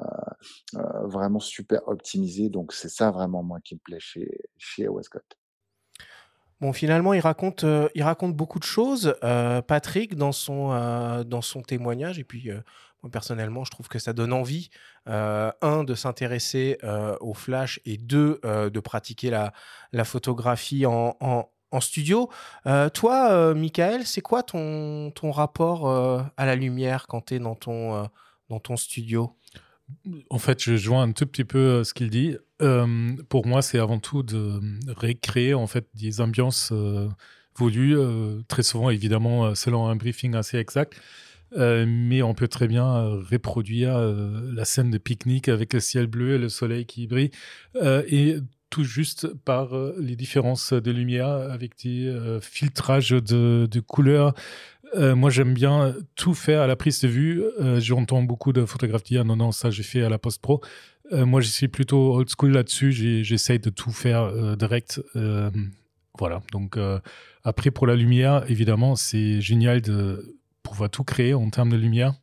euh, 0.76 1.06
vraiment 1.06 1.40
super 1.40 1.86
optimisés. 1.88 2.48
Donc 2.48 2.72
c'est 2.72 2.88
ça 2.88 3.10
vraiment 3.10 3.42
moi 3.42 3.58
qui 3.62 3.74
me 3.74 3.80
plaît 3.80 4.00
chez, 4.00 4.30
chez 4.56 4.88
Westcott. 4.88 5.24
Bon, 6.60 6.72
finalement, 6.72 7.12
il 7.12 7.20
raconte, 7.20 7.64
euh, 7.64 7.88
il 7.94 8.02
raconte 8.02 8.34
beaucoup 8.34 8.58
de 8.58 8.64
choses, 8.64 9.14
Patrick, 9.66 10.16
dans 10.16 10.32
son, 10.32 10.70
dans 11.26 11.42
son 11.42 11.60
témoignage. 11.60 12.18
Et 12.18 12.24
puis, 12.24 12.48
moi, 13.02 13.10
personnellement, 13.10 13.64
je 13.64 13.70
trouve 13.70 13.88
que 13.88 13.98
ça 13.98 14.14
donne 14.14 14.32
envie, 14.32 14.70
un, 15.04 15.84
de 15.84 15.94
s'intéresser 15.94 16.78
au 17.20 17.34
flash 17.34 17.78
et 17.84 17.98
deux, 17.98 18.40
de 18.42 18.80
pratiquer 18.80 19.28
la, 19.28 19.52
la 19.92 20.04
photographie 20.04 20.86
en, 20.86 21.50
en 21.70 21.80
studio. 21.80 22.30
toi, 22.94 23.54
Michael, 23.54 24.06
c'est 24.06 24.20
quoi 24.20 24.42
ton, 24.42 25.10
ton 25.10 25.30
rapport 25.30 25.88
à 26.36 26.46
la 26.46 26.56
lumière 26.56 27.06
quand 27.06 27.26
tu 27.26 27.34
es 27.34 27.38
dans 27.38 27.54
ton, 27.54 28.08
dans 28.48 28.60
ton 28.60 28.76
studio? 28.76 29.36
En 30.30 30.38
fait, 30.38 30.62
je 30.62 30.76
joins 30.76 31.02
un 31.02 31.12
tout 31.12 31.26
petit 31.26 31.44
peu 31.44 31.84
ce 31.84 31.94
qu'il 31.94 32.10
dit. 32.10 32.36
Euh, 32.62 33.14
pour 33.28 33.46
moi, 33.46 33.62
c'est 33.62 33.78
avant 33.78 33.98
tout 33.98 34.22
de 34.22 34.60
récréer 34.88 35.54
en 35.54 35.66
fait 35.66 35.86
des 35.94 36.20
ambiances 36.20 36.70
euh, 36.72 37.08
voulues, 37.54 37.96
euh, 37.96 38.42
très 38.48 38.62
souvent 38.62 38.90
évidemment 38.90 39.54
selon 39.54 39.86
un 39.86 39.96
briefing 39.96 40.34
assez 40.34 40.58
exact. 40.58 41.00
mais 41.56 42.22
on 42.22 42.34
peut 42.34 42.48
très 42.48 42.66
bien 42.66 42.84
reproduire 43.30 43.96
la 43.98 44.64
scène 44.64 44.90
de 44.90 44.98
pique-nique 44.98 45.48
avec 45.48 45.72
le 45.72 45.80
ciel 45.80 46.06
bleu 46.06 46.34
et 46.34 46.38
le 46.38 46.48
soleil 46.48 46.86
qui 46.86 47.06
brille, 47.06 47.30
tout 48.76 48.84
juste 48.84 49.28
par 49.44 49.70
les 49.98 50.16
différences 50.16 50.72
de 50.72 50.90
lumière 50.90 51.28
avec 51.28 51.72
des 51.82 52.38
filtrages 52.42 53.10
de, 53.10 53.80
couleurs, 53.80 54.34
moi, 54.94 55.30
j'aime 55.30 55.54
bien 55.54 55.94
tout 56.14 56.34
faire 56.34 56.60
à 56.60 56.66
la 56.66 56.76
prise 56.76 57.00
de 57.00 57.08
vue. 57.08 57.42
J'entends 57.78 58.22
beaucoup 58.22 58.52
de 58.52 58.64
photographes 58.66 59.04
dire 59.04 59.24
non, 59.24 59.36
non, 59.36 59.50
ça 59.50 59.70
j'ai 59.70 59.82
fait 59.82 60.02
à 60.02 60.08
la 60.08 60.18
post-pro. 60.18 60.60
Euh, 61.12 61.26
moi, 61.26 61.40
je 61.40 61.48
suis 61.48 61.68
plutôt 61.68 62.14
old 62.14 62.28
school 62.28 62.52
là-dessus. 62.52 62.92
J'essaye 63.22 63.58
de 63.58 63.70
tout 63.70 63.90
faire 63.90 64.22
euh, 64.22 64.56
direct. 64.56 65.00
Euh, 65.14 65.50
voilà. 66.18 66.42
Donc, 66.52 66.78
après, 67.44 67.70
pour 67.70 67.86
la 67.86 67.94
lumière, 67.94 68.44
évidemment, 68.50 68.96
c'est 68.96 69.40
génial 69.40 69.80
de 69.82 70.36
pouvoir 70.62 70.90
tout 70.90 71.04
créer 71.04 71.34
en 71.34 71.50
termes 71.50 71.70
de 71.70 71.76
lumière. 71.76 72.14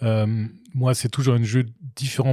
moi, 0.00 0.94
c'est 0.94 1.08
toujours 1.08 1.34
un 1.34 1.42
jeu 1.42 1.66
différent 1.96 2.32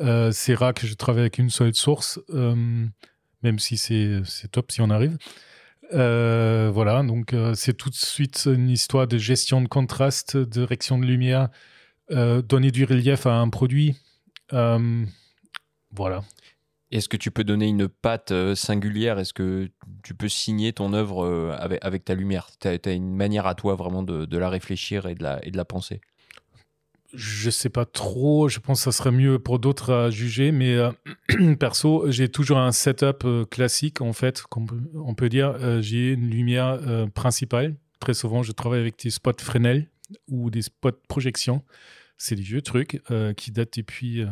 modeleur. 0.00 0.34
c'est 0.34 0.54
rare 0.54 0.74
que 0.74 0.86
je 0.86 0.94
travaille 0.94 1.22
avec 1.22 1.38
une 1.38 1.50
seule 1.50 1.74
source, 1.74 2.20
même 2.28 3.58
si 3.58 3.76
c'est 3.76 4.22
top 4.50 4.72
si 4.72 4.80
on 4.80 4.90
arrive. 4.90 5.16
voilà, 5.92 7.02
donc 7.02 7.34
c'est 7.54 7.76
tout 7.76 7.90
de 7.90 7.94
suite 7.94 8.48
une 8.52 8.70
histoire 8.70 9.06
de 9.06 9.18
gestion 9.18 9.60
de 9.60 9.68
contraste, 9.68 10.36
de 10.36 10.44
direction 10.44 10.98
de 10.98 11.06
lumière, 11.06 11.48
donner 12.10 12.70
du 12.70 12.84
relief 12.84 13.26
à 13.26 13.34
un 13.34 13.48
produit, 13.48 13.96
euh, 14.52 15.04
voilà. 15.94 16.22
Est-ce 16.90 17.08
que 17.08 17.16
tu 17.16 17.30
peux 17.30 17.44
donner 17.44 17.68
une 17.68 17.88
patte 17.88 18.32
euh, 18.32 18.54
singulière? 18.54 19.18
Est-ce 19.18 19.32
que 19.32 19.70
tu 20.02 20.14
peux 20.14 20.28
signer 20.28 20.72
ton 20.72 20.92
œuvre 20.92 21.24
euh, 21.24 21.56
avec, 21.58 22.04
ta 22.04 22.14
lumière? 22.14 22.48
Tu 22.60 22.68
as, 22.68 22.92
une 22.92 23.14
manière 23.14 23.46
à 23.46 23.54
toi 23.54 23.76
vraiment 23.76 24.02
de, 24.02 24.36
la 24.36 24.48
réfléchir 24.48 25.06
et 25.06 25.14
de 25.14 25.56
la 25.56 25.64
penser? 25.64 26.00
Je 27.14 27.50
sais 27.50 27.68
pas 27.68 27.84
trop, 27.84 28.48
je 28.48 28.58
pense 28.58 28.80
que 28.80 28.90
ça 28.90 28.96
serait 28.96 29.10
mieux 29.10 29.38
pour 29.38 29.58
d'autres 29.58 29.92
à 29.92 30.10
juger, 30.10 30.52
mais 30.52 30.76
perso, 31.58 32.10
j'ai 32.10 32.28
toujours 32.28 32.58
un 32.58 32.72
setup 32.72 33.24
classique 33.50 34.00
en 34.00 34.12
fait, 34.12 34.44
on 34.94 35.14
peut, 35.14 35.28
dire. 35.28 35.82
j'ai 35.82 36.12
une 36.12 36.28
lumière 36.28 36.78
principale. 37.14 37.76
Très 38.00 38.14
souvent, 38.14 38.42
je 38.42 38.52
travaille 38.52 38.80
avec 38.80 38.98
des 39.02 39.10
spots 39.10 39.32
Fresnel 39.40 39.86
ou 40.28 40.50
des 40.50 40.62
spots 40.62 40.92
projection. 41.08 41.62
C'est 42.16 42.34
des 42.34 42.42
vieux 42.42 42.62
trucs 42.62 43.00
euh, 43.10 43.32
qui 43.32 43.50
datent 43.50 43.78
depuis 43.78 44.22
euh, 44.22 44.26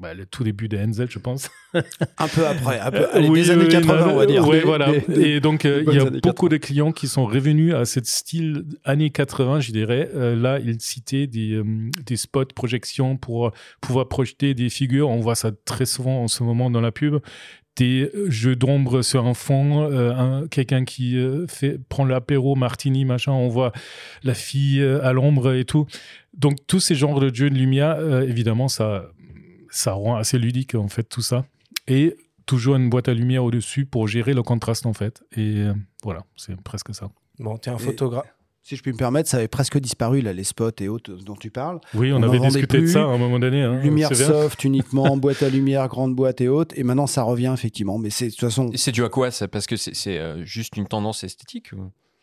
bah, 0.00 0.14
le 0.14 0.26
tout 0.26 0.44
début 0.44 0.68
de 0.68 0.78
Enzel, 0.78 1.08
je 1.10 1.18
pense. 1.18 1.50
un 1.74 2.28
peu 2.28 2.46
après, 2.46 2.80
un 2.80 2.90
peu, 2.90 3.06
les 3.20 3.50
années 3.50 3.68
80, 3.68 4.08
on 4.08 4.16
va 4.16 4.26
dire. 4.26 4.46
Oui, 4.48 4.60
voilà. 4.64 4.92
Et 5.14 5.40
donc, 5.40 5.64
euh, 5.64 5.84
il 5.86 5.94
y 5.94 5.98
a 5.98 6.10
beaucoup 6.22 6.48
de 6.48 6.56
clients 6.56 6.92
qui 6.92 7.06
sont 7.06 7.26
revenus 7.26 7.74
à 7.74 7.84
ce 7.84 8.00
style 8.02 8.64
années 8.84 9.10
80, 9.10 9.60
je 9.60 9.72
dirais. 9.72 10.10
là, 10.14 10.58
ils 10.58 10.80
citaient 10.80 11.26
des, 11.26 11.62
des 12.06 12.16
spots 12.16 12.46
projections 12.46 13.16
pour 13.16 13.52
pouvoir 13.80 14.08
projeter 14.08 14.54
des 14.54 14.70
figures. 14.70 15.10
On 15.10 15.20
voit 15.20 15.34
ça 15.34 15.50
très 15.64 15.86
souvent 15.86 16.22
en 16.22 16.28
ce 16.28 16.42
moment 16.42 16.70
dans 16.70 16.80
la 16.80 16.92
pub 16.92 17.18
des 17.76 18.10
jeux 18.26 18.56
d'ombre 18.56 19.00
sur 19.00 19.26
un 19.26 19.32
fond, 19.32 19.88
quelqu'un 20.50 20.84
qui 20.84 21.16
fait 21.48 21.78
prend 21.88 22.04
l'apéro 22.04 22.54
martini 22.54 23.06
machin, 23.06 23.32
on 23.32 23.48
voit 23.48 23.72
la 24.22 24.34
fille 24.34 24.82
à 24.82 25.12
l'ombre 25.12 25.54
et 25.54 25.64
tout. 25.64 25.86
Donc 26.34 26.58
tous 26.66 26.80
ces 26.80 26.94
genres 26.94 27.20
de 27.20 27.34
jeux 27.34 27.50
de 27.50 27.54
lumière, 27.54 27.96
euh, 27.98 28.22
évidemment, 28.22 28.68
ça, 28.68 29.10
ça 29.70 29.92
rend 29.92 30.16
assez 30.16 30.38
ludique 30.38 30.74
en 30.74 30.88
fait 30.88 31.04
tout 31.04 31.22
ça. 31.22 31.44
Et 31.88 32.16
toujours 32.46 32.76
une 32.76 32.90
boîte 32.90 33.08
à 33.08 33.14
lumière 33.14 33.44
au-dessus 33.44 33.86
pour 33.86 34.08
gérer 34.08 34.34
le 34.34 34.42
contraste 34.42 34.86
en 34.86 34.92
fait. 34.92 35.22
Et 35.36 35.58
euh, 35.58 35.72
voilà, 36.02 36.24
c'est 36.36 36.60
presque 36.60 36.94
ça. 36.94 37.10
Bon, 37.38 37.56
tu 37.56 37.70
es 37.70 37.72
un 37.72 37.78
photographe. 37.78 38.26
Si 38.62 38.76
je 38.76 38.82
puis 38.82 38.92
me 38.92 38.98
permettre, 38.98 39.28
ça 39.28 39.38
avait 39.38 39.48
presque 39.48 39.78
disparu, 39.78 40.20
là, 40.20 40.34
les 40.34 40.44
spots 40.44 40.70
et 40.80 40.88
autres 40.88 41.12
dont 41.24 41.34
tu 41.34 41.50
parles. 41.50 41.80
Oui, 41.94 42.12
on, 42.12 42.22
avait 42.22 42.38
discuté 42.38 42.82
de 42.82 42.86
ça 42.86 43.00
à 43.00 43.04
un 43.04 43.16
moment 43.16 43.38
donné. 43.38 43.62
Hein, 43.62 43.80
lumière 43.80 44.14
soft 44.14 44.64
uniquement, 44.64 45.16
boîte 45.16 45.42
à 45.42 45.48
lumière, 45.48 45.88
grande 45.88 46.14
boîte 46.14 46.42
et 46.42 46.48
autres. 46.48 46.78
Et 46.78 46.82
maintenant, 46.82 47.06
ça 47.06 47.22
revient 47.22 47.52
effectivement. 47.54 47.98
Mais 47.98 48.10
c'est 48.10 48.26
de 48.26 48.30
toute 48.30 48.40
façon. 48.40 48.70
C'est 48.74 48.92
dû 48.92 49.02
à 49.02 49.08
quoi 49.08 49.30
Parce 49.50 49.66
que 49.66 49.76
c'est 49.76 50.18
euh, 50.18 50.44
juste 50.44 50.76
une 50.76 50.86
tendance 50.86 51.24
esthétique 51.24 51.72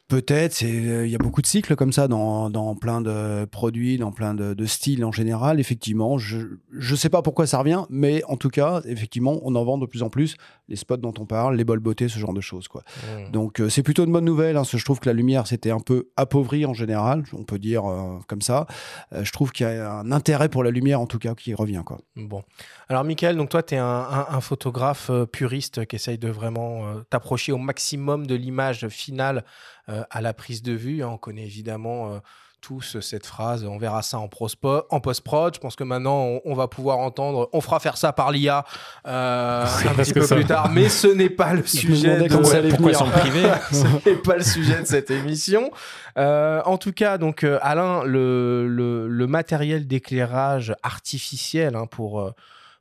Peut-être, 0.08 0.64
euh, 0.64 1.06
il 1.06 1.12
y 1.12 1.16
a 1.16 1.18
beaucoup 1.18 1.42
de 1.42 1.48
cycles 1.48 1.76
comme 1.76 1.92
ça 1.92 2.08
dans, 2.08 2.50
dans 2.50 2.76
plein 2.76 3.02
de 3.02 3.44
produits, 3.44 3.98
dans 3.98 4.14
plein 4.14 4.34
de, 4.34 4.54
de, 4.54 4.66
styles 4.66 5.04
en 5.04 5.12
général. 5.12 5.60
Effectivement, 5.60 6.18
je 6.18 6.48
ne 6.72 6.96
sais 6.96 7.10
pas 7.10 7.22
pourquoi 7.22 7.46
ça 7.46 7.60
revient, 7.60 7.84
mais 7.90 8.24
en 8.30 8.38
tout 8.38 8.50
cas, 8.50 8.82
effectivement, 8.86 9.42
on 9.44 9.54
en 9.56 9.66
vend 9.66 9.78
de 9.78 9.86
plus 9.86 10.04
en 10.04 10.10
plus 10.10 10.38
les 10.68 10.76
spots 10.76 10.98
dont 10.98 11.14
on 11.20 11.26
parle, 11.26 11.56
les 11.56 11.64
bols 11.64 11.80
beauté, 11.80 12.10
ce 12.10 12.20
genre 12.20 12.34
de 12.34 12.42
choses. 12.42 12.68
Quoi. 12.68 12.84
Mmh. 13.04 13.32
Donc 13.32 13.60
euh, 13.60 13.70
c'est 13.70 13.84
plutôt 13.84 14.06
une 14.06 14.12
bonne 14.12 14.26
nouvelle, 14.26 14.56
hein, 14.56 14.62
parce 14.62 14.72
que 14.72 14.78
je 14.78 14.86
trouve 14.86 15.00
que 15.00 15.10
la 15.10 15.14
lumière 15.14 15.48
s'était 15.48 15.72
un 15.72 15.80
peu 15.80 16.10
appauvrie 16.16 16.66
en 16.66 16.74
général, 16.74 17.24
on 17.34 17.44
peut 17.44 17.60
dire 17.60 17.86
euh, 17.86 18.20
comme 18.28 18.42
ça. 18.42 18.68
je 19.14 19.32
trouve 19.32 19.52
qu'il 19.52 19.66
y 19.66 19.70
a 19.70 19.92
un 19.92 20.12
intérêt 20.12 20.50
pour 20.50 20.64
la 20.64 20.72
lumière, 20.72 21.02
en 21.02 21.08
tout 21.08 21.20
cas, 21.20 21.36
qui 21.36 21.54
revient. 21.54 21.84
Quoi. 21.86 22.00
Bon. 22.16 22.44
Alors, 22.90 23.04
Michael, 23.04 23.38
donc 23.38 23.50
toi, 23.50 23.64
tu 23.64 23.76
es 23.76 23.78
un, 23.78 23.86
un, 24.30 24.42
photographe 24.42 25.12
puriste 25.32 25.86
qui 25.86 25.96
essaye 25.96 26.18
de 26.18 26.30
vraiment 26.30 26.84
t'approcher 27.10 27.52
au 27.52 27.58
maximum 27.58 28.28
de 28.28 28.36
l'image 28.36 28.88
finale 28.88 29.44
euh, 29.90 30.04
à 30.10 30.20
la 30.20 30.34
prise 30.34 30.62
de 30.64 30.74
vue. 30.74 31.02
Hein. 31.02 31.10
on 31.14 31.18
connaît 31.18 31.46
évidemment 31.46 32.14
euh, 32.14 32.20
tous 32.62 33.00
cette 33.02 33.26
phrase. 33.26 33.64
On 33.66 33.78
verra 33.78 34.02
ça 34.02 34.18
en, 34.20 34.28
prospo- 34.28 34.84
en 34.90 35.00
post-prod. 35.00 35.54
Je 35.56 35.60
pense 35.60 35.76
que 35.76 35.84
maintenant, 35.84 36.24
on, 36.24 36.42
on 36.46 36.54
va 36.54 36.68
pouvoir 36.68 36.98
entendre. 37.00 37.50
On 37.54 37.62
fera 37.62 37.80
faire 37.80 37.98
ça 37.98 38.14
par 38.14 38.32
l'IA 38.32 38.66
euh, 39.08 39.66
un 39.86 39.94
petit 39.94 40.14
peu 40.14 40.22
ça- 40.22 40.36
plus 40.36 40.46
tard. 40.46 40.70
Mais 40.74 40.90
ce 40.90 41.08
n'est 41.08 41.30
pas 41.30 41.54
le 41.54 41.66
sujet. 41.66 42.18
de- 42.28 42.30
ça 42.44 42.62
Pourquoi 42.70 42.94
ce 43.72 44.10
n'est 44.10 44.16
pas 44.16 44.38
le 44.38 44.44
sujet 44.44 44.82
de 44.82 44.86
cette 44.88 45.12
émission. 45.12 45.72
Euh, 46.18 46.62
en 46.66 46.78
tout 46.78 46.92
cas, 46.94 47.18
donc 47.18 47.44
euh, 47.44 47.60
Alain, 47.62 48.04
le, 48.04 48.68
le, 48.68 49.08
le 49.08 49.28
matériel 49.28 49.88
d'éclairage 49.88 50.76
artificiel 50.84 51.76
hein, 51.76 51.86
pour, 51.86 52.32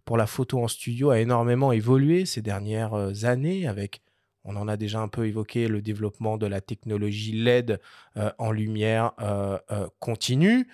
pour 0.05 0.17
la 0.17 0.27
photo 0.27 0.63
en 0.63 0.69
studio 0.69 1.11
a 1.11 1.19
énormément 1.21 1.71
évolué 1.73 2.25
ces 2.27 2.41
dernières 2.41 2.95
années 3.25 3.69
avec, 3.69 4.01
on 4.47 4.57
en 4.57 4.69
a 4.69 4.77
déjà 4.77 5.01
un 5.01 5.09
peu 5.09 5.27
évoqué, 5.27 5.69
le 5.69 5.83
développement 5.83 6.39
de 6.39 6.47
la 6.47 6.61
technologie 6.61 7.33
LED 7.33 7.81
euh, 8.17 8.31
en 8.39 8.53
lumière 8.53 9.13
euh, 9.21 9.59
euh, 9.71 9.89
continue. 10.01 10.69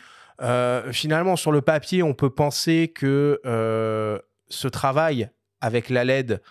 Finalement, 0.91 1.37
sur 1.37 1.53
le 1.53 1.61
papier, 1.61 2.03
on 2.03 2.15
peut 2.15 2.31
penser 2.31 2.93
que 2.93 3.41
ce 4.49 4.69
travail 4.69 5.31
avec 5.61 5.89
la 5.89 6.03
LED 6.03 6.43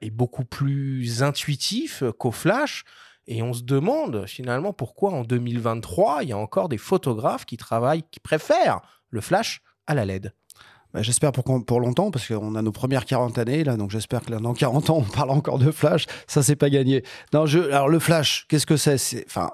est 0.00 0.10
beaucoup 0.10 0.44
plus 0.44 1.22
intuitif 1.22 2.02
qu'au 2.18 2.32
flash. 2.32 2.84
Et 3.28 3.40
on 3.42 3.52
se 3.52 3.62
demande 3.62 4.26
finalement 4.26 4.72
pourquoi 4.72 5.12
en 5.12 5.22
2023, 5.22 6.24
il 6.24 6.30
y 6.30 6.32
a 6.32 6.36
encore 6.36 6.68
des 6.68 6.78
photographes 6.78 7.44
qui 7.44 7.56
travaillent, 7.56 8.02
qui 8.10 8.18
préfèrent 8.18 8.80
le 9.10 9.20
flash 9.20 9.62
à 9.86 9.94
la 9.94 10.04
LED. 10.04 10.32
Bah, 10.94 11.02
j'espère 11.02 11.32
pour, 11.32 11.80
longtemps, 11.80 12.10
parce 12.10 12.26
qu'on 12.26 12.54
a 12.54 12.62
nos 12.62 12.72
premières 12.72 13.04
40 13.04 13.36
années, 13.38 13.62
là, 13.62 13.76
donc 13.76 13.90
j'espère 13.90 14.22
que 14.22 14.30
là, 14.30 14.38
dans 14.38 14.54
40 14.54 14.90
ans, 14.90 15.04
on 15.06 15.10
parle 15.10 15.30
encore 15.30 15.58
de 15.58 15.70
Flash. 15.70 16.06
Ça, 16.26 16.42
c'est 16.42 16.56
pas 16.56 16.70
gagné. 16.70 17.04
Non, 17.34 17.46
je, 17.46 17.58
alors, 17.58 17.88
le 17.88 17.98
Flash, 17.98 18.46
qu'est-ce 18.48 18.66
que 18.66 18.76
c'est? 18.76 19.24
Enfin, 19.26 19.50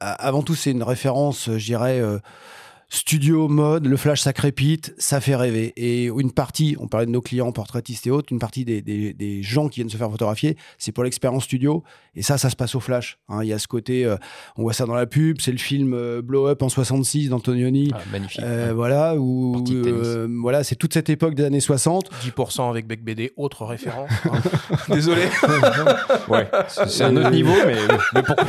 avant 0.00 0.42
tout, 0.42 0.54
c'est 0.54 0.72
une 0.72 0.82
référence, 0.82 1.48
euh, 1.48 1.58
je 1.58 1.66
dirais, 1.66 2.00
euh, 2.00 2.18
studio, 2.96 3.48
mode. 3.48 3.86
Le 3.86 3.96
Flash, 3.96 4.20
ça 4.20 4.32
crépite, 4.34 4.94
ça 4.98 5.20
fait 5.20 5.34
rêver. 5.34 5.72
Et 5.76 6.04
une 6.06 6.30
partie, 6.30 6.76
on 6.78 6.88
parlait 6.88 7.06
de 7.06 7.10
nos 7.10 7.22
clients, 7.22 7.50
portraitistes 7.50 8.06
et 8.06 8.10
autres, 8.10 8.28
une 8.32 8.38
partie 8.38 8.64
des, 8.66 8.82
des- 8.82 9.14
des 9.14 9.42
gens 9.42 9.68
qui 9.68 9.80
viennent 9.80 9.88
se 9.88 9.96
faire 9.96 10.10
photographier, 10.10 10.56
c'est 10.78 10.92
pour 10.92 11.02
l'expérience 11.04 11.44
studio. 11.44 11.82
Et 12.14 12.22
ça, 12.22 12.36
ça 12.36 12.50
se 12.50 12.56
passe 12.56 12.74
au 12.74 12.80
Flash. 12.80 13.18
hein. 13.30 13.42
Il 13.42 13.48
y 13.48 13.52
a 13.54 13.58
ce 13.58 13.66
côté, 13.66 14.04
euh, 14.04 14.16
on 14.56 14.62
voit 14.62 14.74
ça 14.74 14.84
dans 14.84 14.94
la 14.94 15.06
pub, 15.06 15.40
c'est 15.40 15.52
le 15.52 15.58
film 15.58 15.94
euh, 15.94 16.20
Blow 16.20 16.46
Up 16.48 16.62
en 16.62 16.68
66 16.68 17.30
d'Antonioni. 17.30 17.90
Ah, 17.94 17.98
Magnifique. 18.12 18.42
Euh, 18.42 18.72
voilà, 18.74 19.16
où 19.16 19.64
euh, 19.70 20.28
voilà, 20.42 20.62
c'est 20.62 20.76
toute 20.76 20.92
cette 20.92 21.08
époque 21.08 21.34
des 21.34 21.44
années 21.44 21.60
60. 21.60 22.10
10% 22.36 22.68
avec 22.68 22.86
Bec 22.86 23.02
BD, 23.02 23.32
autre 23.38 23.64
référence. 23.64 24.10
hein. 24.30 24.38
Désolé. 24.90 25.22
Ouais, 26.28 26.46
c'est 26.88 27.04
un 27.04 27.16
autre 27.16 27.30
niveau, 27.30 27.52
mais, 27.66 27.76
mais 28.14 28.22
pourquoi 28.22 28.44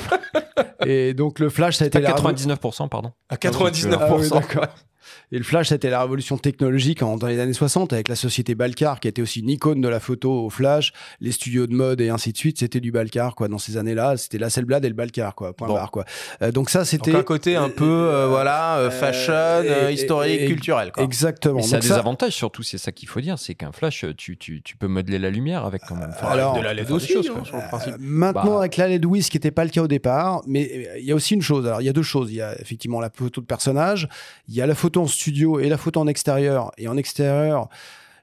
Et 0.85 1.13
donc 1.13 1.39
le 1.39 1.49
flash, 1.49 1.77
ça 1.77 1.85
a 1.85 1.87
été 1.87 2.01
la 2.01 2.11
révo- 2.13 2.33
99%, 2.33 2.89
pardon 2.89 3.11
À 3.29 3.35
Ah 3.35 3.37
oui, 3.41 3.49
99%. 3.49 4.32
D'accord. 4.33 4.67
Et 5.31 5.37
le 5.37 5.43
flash, 5.43 5.69
c'était 5.69 5.89
la 5.89 6.01
révolution 6.01 6.37
technologique 6.37 7.01
en- 7.03 7.17
dans 7.17 7.27
les 7.27 7.39
années 7.39 7.53
60 7.53 7.93
avec 7.93 8.07
la 8.07 8.15
société 8.15 8.55
Balcar 8.55 8.99
qui 8.99 9.07
était 9.07 9.21
aussi 9.21 9.39
une 9.41 9.49
icône 9.49 9.81
de 9.81 9.87
la 9.87 9.99
photo 9.99 10.45
au 10.45 10.49
flash, 10.49 10.93
les 11.21 11.31
studios 11.31 11.67
de 11.67 11.73
mode 11.73 12.01
et 12.01 12.09
ainsi 12.09 12.31
de 12.31 12.37
suite. 12.37 12.59
C'était 12.59 12.79
du 12.79 12.91
Balcar 12.91 13.35
quoi. 13.35 13.47
Dans 13.47 13.57
ces 13.57 13.77
années-là, 13.77 14.17
c'était 14.17 14.37
la 14.37 14.49
Selblad 14.49 14.83
et 14.85 14.89
le 14.89 14.93
Balcar 14.95 15.35
quoi. 15.35 15.53
Point 15.53 15.67
Bon. 15.67 15.73
barre 15.75 15.91
quoi. 15.91 16.05
Euh, 16.41 16.51
donc 16.51 16.69
ça, 16.69 16.85
c'était 16.85 17.15
un 17.15 17.23
côté 17.23 17.55
un 17.55 17.69
peu 17.69 17.83
euh, 17.85 18.27
voilà 18.27 18.77
euh, 18.77 18.89
fashion, 18.91 19.63
et- 19.89 19.93
historique, 19.93 20.41
et- 20.41 20.45
culturel. 20.47 20.91
Quoi. 20.91 21.03
exactement. 21.03 21.55
Mais 21.57 21.63
ça 21.63 21.75
a 21.77 21.79
Donc 21.79 21.81
des 21.83 21.87
ça- 21.89 21.97
avantages 21.99 22.33
surtout, 22.33 22.63
c'est 22.63 22.77
ça 22.77 22.91
qu'il 22.91 23.07
faut 23.07 23.21
dire, 23.21 23.39
c'est 23.39 23.55
qu'un 23.55 23.71
flash, 23.71 24.05
tu, 24.17 24.37
tu, 24.37 24.61
tu 24.61 24.75
peux 24.77 24.87
modeler 24.87 25.19
la 25.19 25.29
lumière 25.29 25.65
avec 25.65 25.81
quand 25.87 25.95
même. 25.95 26.09
Enfin, 26.11 26.27
alors, 26.27 26.57
de 26.57 26.61
la 26.61 26.73
LED 26.73 26.87
des 26.87 26.93
aussi, 26.93 27.13
choses, 27.13 27.29
hein, 27.29 27.33
quoi. 27.35 27.45
sur 27.45 27.57
le 27.57 27.63
principe. 27.63 27.93
Euh, 27.93 27.97
Maintenant, 27.99 28.53
Bah. 28.53 28.59
avec 28.59 28.77
la 28.77 28.87
LED, 28.87 29.05
oui, 29.05 29.21
ce 29.23 29.29
qui 29.31 29.37
n'était 29.37 29.51
pas 29.51 29.63
le 29.63 29.69
cas 29.69 29.81
au 29.81 29.87
départ, 29.87 30.41
mais 30.47 30.69
euh, 30.73 30.99
il 30.99 31.05
y 31.05 31.11
a 31.11 31.15
aussi 31.15 31.33
une 31.33 31.41
chose. 31.41 31.65
Alors, 31.67 31.81
il 31.81 31.85
y 31.85 31.89
a 31.89 31.93
deux 31.93 32.03
choses. 32.03 32.31
Il 32.31 32.35
y 32.35 32.41
a 32.41 32.59
effectivement 32.59 32.99
la 32.99 33.09
photo 33.13 33.41
de 33.41 33.45
personnage, 33.45 34.07
il 34.47 34.55
y 34.55 34.61
a 34.61 34.65
la 34.67 34.75
photo 34.75 35.01
studio 35.07 35.59
et 35.59 35.69
la 35.69 35.77
photo 35.77 35.99
en 35.99 36.07
extérieur. 36.07 36.71
Et 36.77 36.87
en 36.87 36.97
extérieur, 36.97 37.69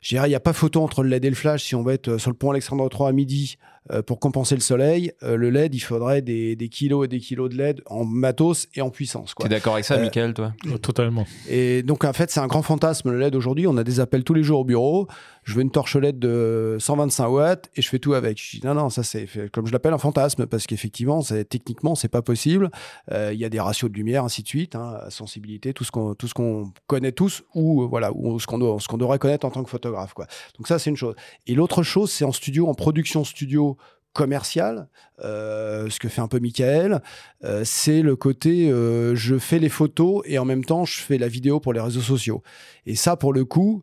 je 0.00 0.10
dirais, 0.10 0.26
il 0.26 0.30
n'y 0.30 0.36
a 0.36 0.40
pas 0.40 0.52
photo 0.52 0.82
entre 0.82 1.02
le 1.02 1.10
LED 1.10 1.24
et 1.24 1.30
le 1.30 1.36
flash. 1.36 1.64
Si 1.64 1.74
on 1.74 1.82
va 1.82 1.94
être 1.94 2.08
euh, 2.08 2.18
sur 2.18 2.30
le 2.30 2.36
pont 2.36 2.50
Alexandre 2.50 2.88
III 2.92 3.08
à 3.08 3.12
midi 3.12 3.58
euh, 3.92 4.02
pour 4.02 4.20
compenser 4.20 4.54
le 4.54 4.60
soleil, 4.60 5.12
euh, 5.22 5.36
le 5.36 5.48
LED, 5.50 5.74
il 5.74 5.80
faudrait 5.80 6.20
des, 6.22 6.54
des 6.54 6.68
kilos 6.68 7.06
et 7.06 7.08
des 7.08 7.18
kilos 7.18 7.48
de 7.50 7.56
LED 7.56 7.82
en 7.86 8.04
matos 8.04 8.68
et 8.74 8.82
en 8.82 8.90
puissance. 8.90 9.32
Quoi. 9.34 9.44
T'es 9.48 9.54
d'accord 9.54 9.72
avec 9.74 9.84
ça, 9.86 9.94
Euh, 9.94 10.02
Michael, 10.02 10.34
toi? 10.34 10.52
Oh, 10.72 10.78
Totalement. 10.78 11.26
Et 11.48 11.82
donc, 11.82 12.04
en 12.04 12.12
fait, 12.12 12.30
c'est 12.30 12.40
un 12.40 12.46
grand 12.46 12.62
fantasme, 12.62 13.10
le 13.10 13.18
LED 13.18 13.34
aujourd'hui. 13.34 13.66
On 13.66 13.76
a 13.78 13.84
des 13.84 13.98
appels 14.00 14.22
tous 14.22 14.34
les 14.34 14.42
jours 14.42 14.60
au 14.60 14.64
bureau. 14.64 15.08
Je 15.44 15.54
veux 15.54 15.62
une 15.62 15.70
torche 15.70 15.96
LED 15.96 16.18
de 16.18 16.76
125 16.78 17.26
watts 17.28 17.70
et 17.74 17.80
je 17.82 17.88
fais 17.88 17.98
tout 17.98 18.12
avec. 18.12 18.38
Je 18.40 18.58
dis 18.58 18.66
non, 18.66 18.74
non, 18.74 18.90
ça 18.90 19.02
c'est 19.02 19.26
comme 19.50 19.66
je 19.66 19.72
l'appelle 19.72 19.94
un 19.94 19.98
fantasme 19.98 20.46
parce 20.46 20.66
qu'effectivement, 20.66 21.22
c'est 21.22 21.46
techniquement, 21.48 21.94
c'est 21.94 22.08
pas 22.08 22.20
possible. 22.22 22.70
Euh, 23.10 23.30
Il 23.32 23.40
y 23.40 23.44
a 23.46 23.48
des 23.48 23.58
ratios 23.58 23.90
de 23.90 23.96
lumière, 23.96 24.22
ainsi 24.24 24.42
de 24.42 24.48
suite, 24.48 24.76
hein, 24.76 24.98
sensibilité, 25.08 25.72
tout 25.72 25.82
ce 25.84 25.90
qu'on 25.90 26.14
tout 26.14 26.28
ce 26.28 26.34
qu'on 26.34 26.70
connaît 26.86 27.12
tous 27.12 27.42
ou 27.54 27.82
euh, 27.82 27.86
voilà, 27.86 28.12
ou 28.14 28.38
ce 28.38 28.46
qu'on 28.46 28.58
doit- 28.58 28.76
ce 28.80 28.86
qu'on 28.86 28.98
devrait 28.98 29.18
connaître 29.18 29.46
en 29.46 29.50
tant 29.50 29.64
que 29.64 29.70
photographe, 29.70 30.12
quoi. 30.12 30.26
Donc 30.58 30.68
ça, 30.68 30.78
c'est 30.78 30.90
une 30.90 30.96
chose. 30.96 31.14
Et 31.46 31.54
l'autre 31.54 31.82
chose, 31.82 32.10
c'est 32.12 32.24
en 32.26 32.32
studio, 32.32 32.68
en 32.68 32.74
production 32.74 33.24
studio 33.24 33.78
commerciale, 34.12 34.88
euh, 35.22 35.88
ce 35.88 36.00
que 36.00 36.08
fait 36.08 36.20
un 36.20 36.28
peu 36.28 36.40
Michael, 36.40 37.00
euh, 37.44 37.62
c'est 37.64 38.02
le 38.02 38.16
côté 38.16 38.70
euh, 38.70 39.14
je 39.14 39.38
fais 39.38 39.58
les 39.58 39.68
photos 39.68 40.22
et 40.24 40.38
en 40.38 40.44
même 40.44 40.64
temps 40.64 40.84
je 40.84 41.00
fais 41.00 41.18
la 41.18 41.28
vidéo 41.28 41.60
pour 41.60 41.72
les 41.72 41.80
réseaux 41.80 42.00
sociaux. 42.00 42.42
Et 42.86 42.96
ça, 42.96 43.16
pour 43.16 43.32
le 43.32 43.44
coup, 43.44 43.82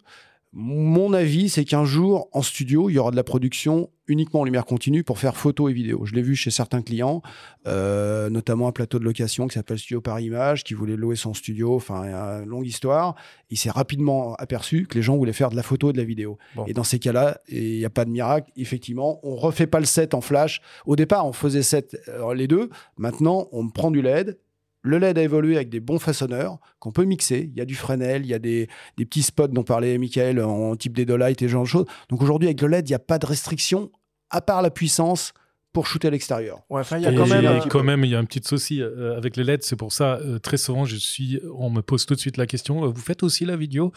mon 0.60 1.14
avis, 1.14 1.50
c'est 1.50 1.66
qu'un 1.66 1.86
jour, 1.86 2.30
en 2.32 2.42
studio, 2.42 2.90
il 2.90 2.94
y 2.94 2.98
aura 2.98 3.12
de 3.12 3.16
la 3.16 3.24
production 3.24 3.92
uniquement 4.08 4.40
en 4.40 4.44
lumière 4.44 4.66
continue 4.66 5.04
pour 5.04 5.20
faire 5.20 5.38
photo 5.38 5.70
et 5.70 5.74
vidéo. 5.74 6.04
Je 6.06 6.16
l'ai 6.16 6.24
vu 6.24 6.36
chez 6.36 6.50
certains 6.50 6.82
clients, 6.82 7.22
euh, 7.68 8.32
notamment 8.32 8.68
un 8.68 8.72
plateau 8.72 8.98
de 8.98 9.04
location 9.04 9.48
qui 9.48 9.54
s'appelle 9.54 9.78
Studio 9.78 10.02
par 10.02 10.20
Image, 10.20 10.64
qui 10.64 10.74
voulait 10.74 10.96
louer 10.96 11.16
son 11.16 11.36
studio, 11.36 11.76
enfin, 11.76 12.06
une 12.42 12.50
longue 12.50 12.66
histoire. 12.66 13.14
Il 13.52 13.58
s'est 13.58 13.70
rapidement 13.70 14.34
aperçu 14.40 14.88
que 14.88 14.96
les 14.96 15.04
gens 15.04 15.16
voulaient 15.16 15.32
faire 15.32 15.52
de 15.52 15.56
la 15.56 15.62
photo 15.62 15.92
et 15.92 15.94
de 15.94 16.00
la 16.00 16.06
vidéo. 16.06 16.40
Bon. 16.56 16.66
Et 16.66 16.74
dans 16.74 16.84
ces 16.84 16.98
cas-là, 16.98 17.40
il 17.50 17.78
n'y 17.78 17.86
a 17.86 17.92
pas 17.92 18.06
de 18.06 18.10
miracle, 18.10 18.52
effectivement, 18.56 19.20
on 19.22 19.36
refait 19.36 19.68
pas 19.68 19.80
le 19.80 19.86
set 19.86 20.16
en 20.16 20.22
flash. 20.22 20.62
Au 20.88 20.96
départ, 20.96 21.28
on 21.28 21.34
faisait 21.34 21.62
set 21.62 22.02
euh, 22.08 22.34
les 22.34 22.48
deux. 22.48 22.72
Maintenant, 22.98 23.48
on 23.52 23.70
prend 23.70 23.92
du 23.92 24.02
LED. 24.02 24.40
Le 24.82 25.00
LED 25.00 25.18
a 25.18 25.24
évolué 25.24 25.56
avec 25.56 25.70
des 25.70 25.80
bons 25.80 26.00
façonneurs 26.00 26.60
qu'on 26.80 26.92
peut 26.92 27.04
mixer. 27.04 27.50
Il 27.52 27.58
y 27.58 27.62
a 27.62 27.66
du 27.66 27.76
Fresnel, 27.76 28.26
il 28.26 28.30
y 28.30 28.34
a 28.34 28.40
des, 28.40 28.68
des 28.98 29.06
petits 29.06 29.24
spots 29.24 29.48
dont 29.48 29.64
parlait 29.64 29.98
Michael 29.98 30.40
en 30.42 30.76
type 30.76 30.96
des 30.96 31.04
et 31.04 31.36
ce 31.40 31.48
genre 31.48 31.64
de 31.64 31.68
choses. 31.68 31.86
Donc 32.10 32.22
aujourd'hui, 32.22 32.48
avec 32.48 32.62
le 32.62 32.68
LED, 32.68 32.88
il 32.88 32.92
n'y 32.92 32.96
a 32.96 33.00
pas 33.00 33.20
de 33.20 33.26
restriction 33.26 33.92
à 34.30 34.42
part 34.42 34.62
la 34.62 34.70
puissance 34.70 35.34
pour 35.78 35.86
shooter 35.86 36.08
à 36.08 36.12
l'extérieur. 36.12 36.64
Ouais, 36.72 36.82
enfin, 36.82 36.98
il 36.98 37.04
y 37.04 37.06
a 37.06 37.12
Et 37.12 37.16
quand 37.16 37.28
même. 37.28 37.42
il 37.42 37.44
y 37.44 37.48
a 37.48 37.54
un- 37.64 37.68
quand 37.68 37.84
même, 37.84 38.04
il 38.04 38.10
y 38.10 38.16
a 38.16 38.20
un 38.20 38.26
petit 38.26 38.42
souci 38.44 38.82
euh, 38.82 39.16
avec 39.16 39.38
les 39.38 39.44
LED. 39.44 39.62
C'est 39.62 39.76
pour 39.76 39.94
ça, 39.94 40.16
euh, 40.16 40.40
très 40.40 40.58
souvent, 40.58 40.86
je 40.86 40.96
suis, 40.96 41.40
on 41.56 41.70
me 41.70 41.82
pose 41.82 42.08
tout 42.08 42.16
de 42.16 42.20
suite 42.20 42.38
la 42.38 42.48
question 42.48 42.84
euh, 42.84 42.88
vous 42.88 43.02
faites 43.02 43.22
aussi 43.22 43.46
la 43.46 43.56
vidéo? 43.56 43.92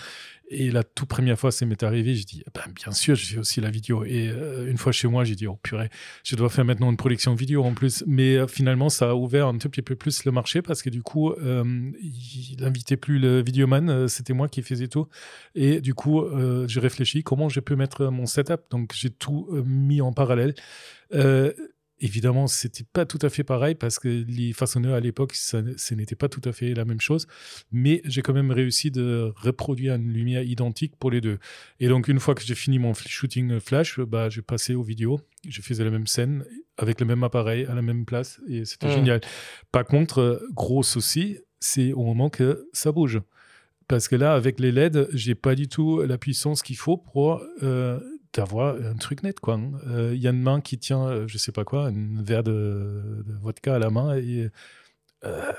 Et 0.53 0.73
la 0.73 0.83
toute 0.83 1.09
première 1.09 1.39
fois, 1.39 1.53
ça 1.53 1.65
m'est 1.65 1.83
arrivé, 1.85 2.17
j'ai 2.17 2.25
dit 2.25 2.43
ben, 2.53 2.63
bien 2.75 2.91
sûr, 2.93 3.15
je 3.15 3.25
fais 3.25 3.39
aussi 3.39 3.61
la 3.61 3.71
vidéo. 3.71 4.05
Et 4.05 4.29
euh, 4.29 4.69
une 4.69 4.79
fois 4.79 4.91
chez 4.91 5.07
moi, 5.07 5.23
j'ai 5.23 5.37
dit 5.37 5.47
oh 5.47 5.57
purée, 5.63 5.89
je 6.25 6.35
dois 6.35 6.49
faire 6.51 6.65
maintenant 6.65 6.91
une 6.91 6.97
production 6.97 7.35
vidéo 7.35 7.63
en 7.65 7.73
plus. 7.73 8.03
Mais 8.07 8.35
euh, 8.37 8.47
finalement, 8.49 8.89
ça 8.89 9.11
a 9.11 9.15
ouvert 9.15 9.47
un 9.47 9.57
tout 9.59 9.71
petit 9.71 9.81
peu 9.83 9.95
plus 9.95 10.25
le 10.25 10.33
marché 10.33 10.61
parce 10.61 10.83
que 10.83 10.91
du 10.91 11.03
coup, 11.03 11.31
euh, 11.31 11.63
il 12.03 12.57
n'invitait 12.61 12.97
plus 12.97 13.19
le 13.21 13.43
vidéoman, 13.43 13.89
euh, 13.89 14.09
c'était 14.09 14.33
moi 14.35 14.49
qui 14.49 14.63
faisais 14.63 14.89
tout. 14.89 15.07
Et 15.55 15.81
du 15.81 15.95
coup, 15.95 16.21
euh, 16.23 16.67
j'ai 16.69 16.81
réfléchi 16.81 17.23
comment 17.23 17.49
je 17.49 17.61
peux 17.61 17.77
mettre 17.77 18.07
mon 18.07 18.27
setup. 18.27 18.63
Donc, 18.73 18.91
j'ai 18.93 19.11
tout 19.11 19.49
euh, 19.53 19.63
mis 19.65 20.01
en 20.01 20.13
parallèle. 20.13 20.55
Euh, 21.15 21.53
évidemment, 22.03 22.47
c'était 22.47 22.85
pas 22.91 23.05
tout 23.05 23.19
à 23.23 23.29
fait 23.29 23.45
pareil 23.45 23.75
parce 23.75 23.99
que 23.99 24.09
les 24.09 24.53
façonneurs 24.53 24.95
à 24.95 25.01
l'époque, 25.01 25.35
ce 25.35 25.95
n'était 25.95 26.15
pas 26.15 26.29
tout 26.29 26.41
à 26.45 26.53
fait 26.53 26.73
la 26.75 26.85
même 26.85 27.01
chose. 27.01 27.27
Mais 27.73 28.01
j'ai 28.05 28.23
quand 28.23 28.33
même 28.33 28.51
réussi 28.51 28.91
de 28.91 29.33
reproduire 29.37 29.95
une 29.97 30.13
lumière 30.13 30.43
identique 30.43 30.97
pour 30.97 31.11
les 31.11 31.21
deux. 31.21 31.39
Et 31.79 31.89
donc, 31.89 32.09
une 32.09 32.19
fois 32.21 32.35
que 32.35 32.43
j'ai 32.43 32.55
fini 32.55 32.79
mon 32.79 32.95
shooting 32.95 33.61
flash, 33.61 34.01
bah, 34.01 34.29
j'ai 34.31 34.43
passé 34.43 34.75
aux 34.75 34.83
vidéos. 34.83 35.21
Je 35.49 35.61
faisais 35.63 35.85
la 35.85 35.91
même 35.91 36.07
scène 36.07 36.45
avec 36.79 37.01
le 37.01 37.07
même 37.07 37.23
appareil 37.23 37.67
à 37.67 37.75
la 37.75 37.83
même 37.83 38.05
place 38.07 38.41
et 38.49 38.65
c'était 38.65 38.89
Mm. 38.89 38.93
génial. 38.93 39.21
Par 39.71 39.85
contre, 39.85 40.43
gros 40.53 40.83
souci, 40.83 41.39
c'est 41.59 41.93
au 41.93 42.03
moment 42.05 42.31
que 42.31 42.67
ça 42.73 42.93
bouge. 42.93 43.21
Parce 43.89 44.09
que 44.09 44.17
là, 44.17 44.35
avec 44.35 44.61
les 44.61 44.73
LED, 44.73 45.09
j'ai 45.13 45.35
pas 45.35 45.55
du 45.55 45.69
tout 45.69 46.01
la 46.03 46.17
puissance 46.17 46.63
qu'il 46.63 46.77
faut 46.77 46.97
pour 46.97 47.43
euh, 47.63 47.99
d'avoir 48.35 48.77
un 48.77 48.95
truc 48.95 49.23
net. 49.23 49.41
quoi. 49.41 49.59
Euh, 49.89 50.13
Il 50.15 50.21
y 50.23 50.27
a 50.27 50.31
une 50.31 50.43
main 50.43 50.61
qui 50.61 50.79
tient, 50.79 51.05
euh, 51.07 51.25
je 51.27 51.37
sais 51.39 51.53
pas 51.53 51.65
quoi, 51.65 51.87
un 51.89 52.23
verre 52.23 52.43
de, 52.45 53.25
de 53.27 53.35
vodka 53.41 53.75
à 53.75 53.79
la 53.79 53.91
main 53.91 54.17
et 54.17 54.51
euh, 55.25 55.53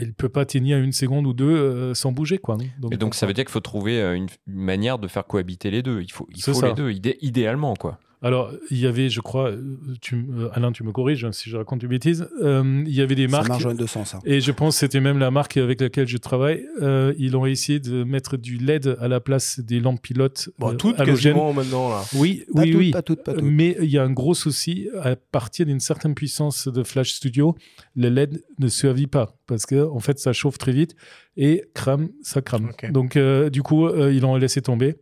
elle 0.00 0.12
peut 0.14 0.28
pas 0.28 0.44
tenir 0.44 0.78
une 0.78 0.92
seconde 0.92 1.26
ou 1.26 1.32
deux 1.32 1.50
euh, 1.56 1.94
sans 1.94 2.12
bouger. 2.12 2.38
quoi. 2.38 2.56
Et 2.92 2.96
donc, 2.96 3.14
ça 3.14 3.26
veut 3.26 3.32
dire 3.32 3.44
qu'il 3.44 3.52
faut 3.52 3.60
trouver 3.60 4.00
euh, 4.00 4.14
une, 4.14 4.28
une 4.46 4.54
manière 4.62 4.98
de 4.98 5.08
faire 5.08 5.26
cohabiter 5.26 5.70
les 5.70 5.82
deux. 5.82 6.00
Il 6.02 6.12
faut, 6.12 6.28
il 6.30 6.42
faut 6.52 6.60
les 6.68 6.74
deux, 6.74 6.90
idé- 6.90 7.18
idéalement, 7.20 7.74
quoi. 7.74 7.98
Alors, 8.20 8.50
il 8.70 8.78
y 8.78 8.86
avait, 8.86 9.08
je 9.10 9.20
crois, 9.20 9.50
euh, 9.50 9.62
tu, 10.00 10.16
euh, 10.36 10.48
Alain, 10.52 10.72
tu 10.72 10.82
me 10.82 10.90
corriges 10.90 11.24
hein, 11.24 11.30
si 11.30 11.50
je 11.50 11.56
raconte 11.56 11.82
une 11.84 11.88
bêtise, 11.88 12.28
euh, 12.42 12.82
il 12.84 12.92
y 12.92 13.00
avait 13.00 13.14
des 13.14 13.28
Ça 13.28 13.36
marques. 13.36 13.48
marche 13.48 13.62
dans 13.62 13.74
deux 13.74 13.86
sens. 13.86 14.14
hein. 14.16 14.18
Et 14.24 14.40
je 14.40 14.50
pense 14.50 14.74
que 14.74 14.80
c'était 14.80 14.98
même 14.98 15.18
la 15.20 15.30
marque 15.30 15.56
avec 15.56 15.80
laquelle 15.80 16.08
je 16.08 16.16
travaille. 16.18 16.64
euh, 16.82 17.14
ils 17.16 17.36
ont 17.36 17.46
essayé 17.46 17.78
de 17.78 18.02
mettre 18.02 18.36
du 18.36 18.56
LED 18.56 18.96
à 19.00 19.06
la 19.06 19.20
place 19.20 19.60
des 19.60 19.78
lampes 19.78 20.02
pilotes 20.02 20.50
Bon, 20.58 20.74
toutes 20.76 20.98
halogènes. 20.98 21.34
quasiment 21.34 21.52
maintenant 21.52 21.90
là. 21.90 22.02
Oui, 22.14 22.44
Pas 22.52 22.62
oui, 22.62 22.70
toutes, 22.72 22.78
oui. 22.80 22.90
pas 22.90 23.02
toutes, 23.02 23.22
pas 23.22 23.34
toutes. 23.34 23.42
Mais 23.44 23.76
il 23.80 23.88
y 23.90 23.98
a 23.98 24.02
un 24.02 24.10
gros 24.10 24.34
souci. 24.34 24.88
À 25.00 25.14
partir 25.14 25.66
d'une 25.66 25.78
certaine 25.80 26.14
puissance 26.16 26.66
de 26.66 26.82
Flash 26.82 27.12
Studio, 27.12 27.54
le 27.94 28.08
LED 28.08 28.42
ne 28.58 28.66
survit 28.68 29.06
pas 29.06 29.36
parce 29.46 29.64
que 29.64 29.86
en 29.88 30.00
fait, 30.00 30.18
ça 30.18 30.32
chauffe 30.32 30.58
très 30.58 30.72
vite 30.72 30.96
et 31.36 31.62
crame, 31.72 32.08
ça 32.22 32.42
crame. 32.42 32.72
Donc, 32.90 33.16
euh, 33.16 33.48
du 33.48 33.62
coup, 33.62 33.86
euh, 33.86 34.12
ils 34.12 34.22
l'ont 34.22 34.34
laissé 34.34 34.60
tomber. 34.60 34.96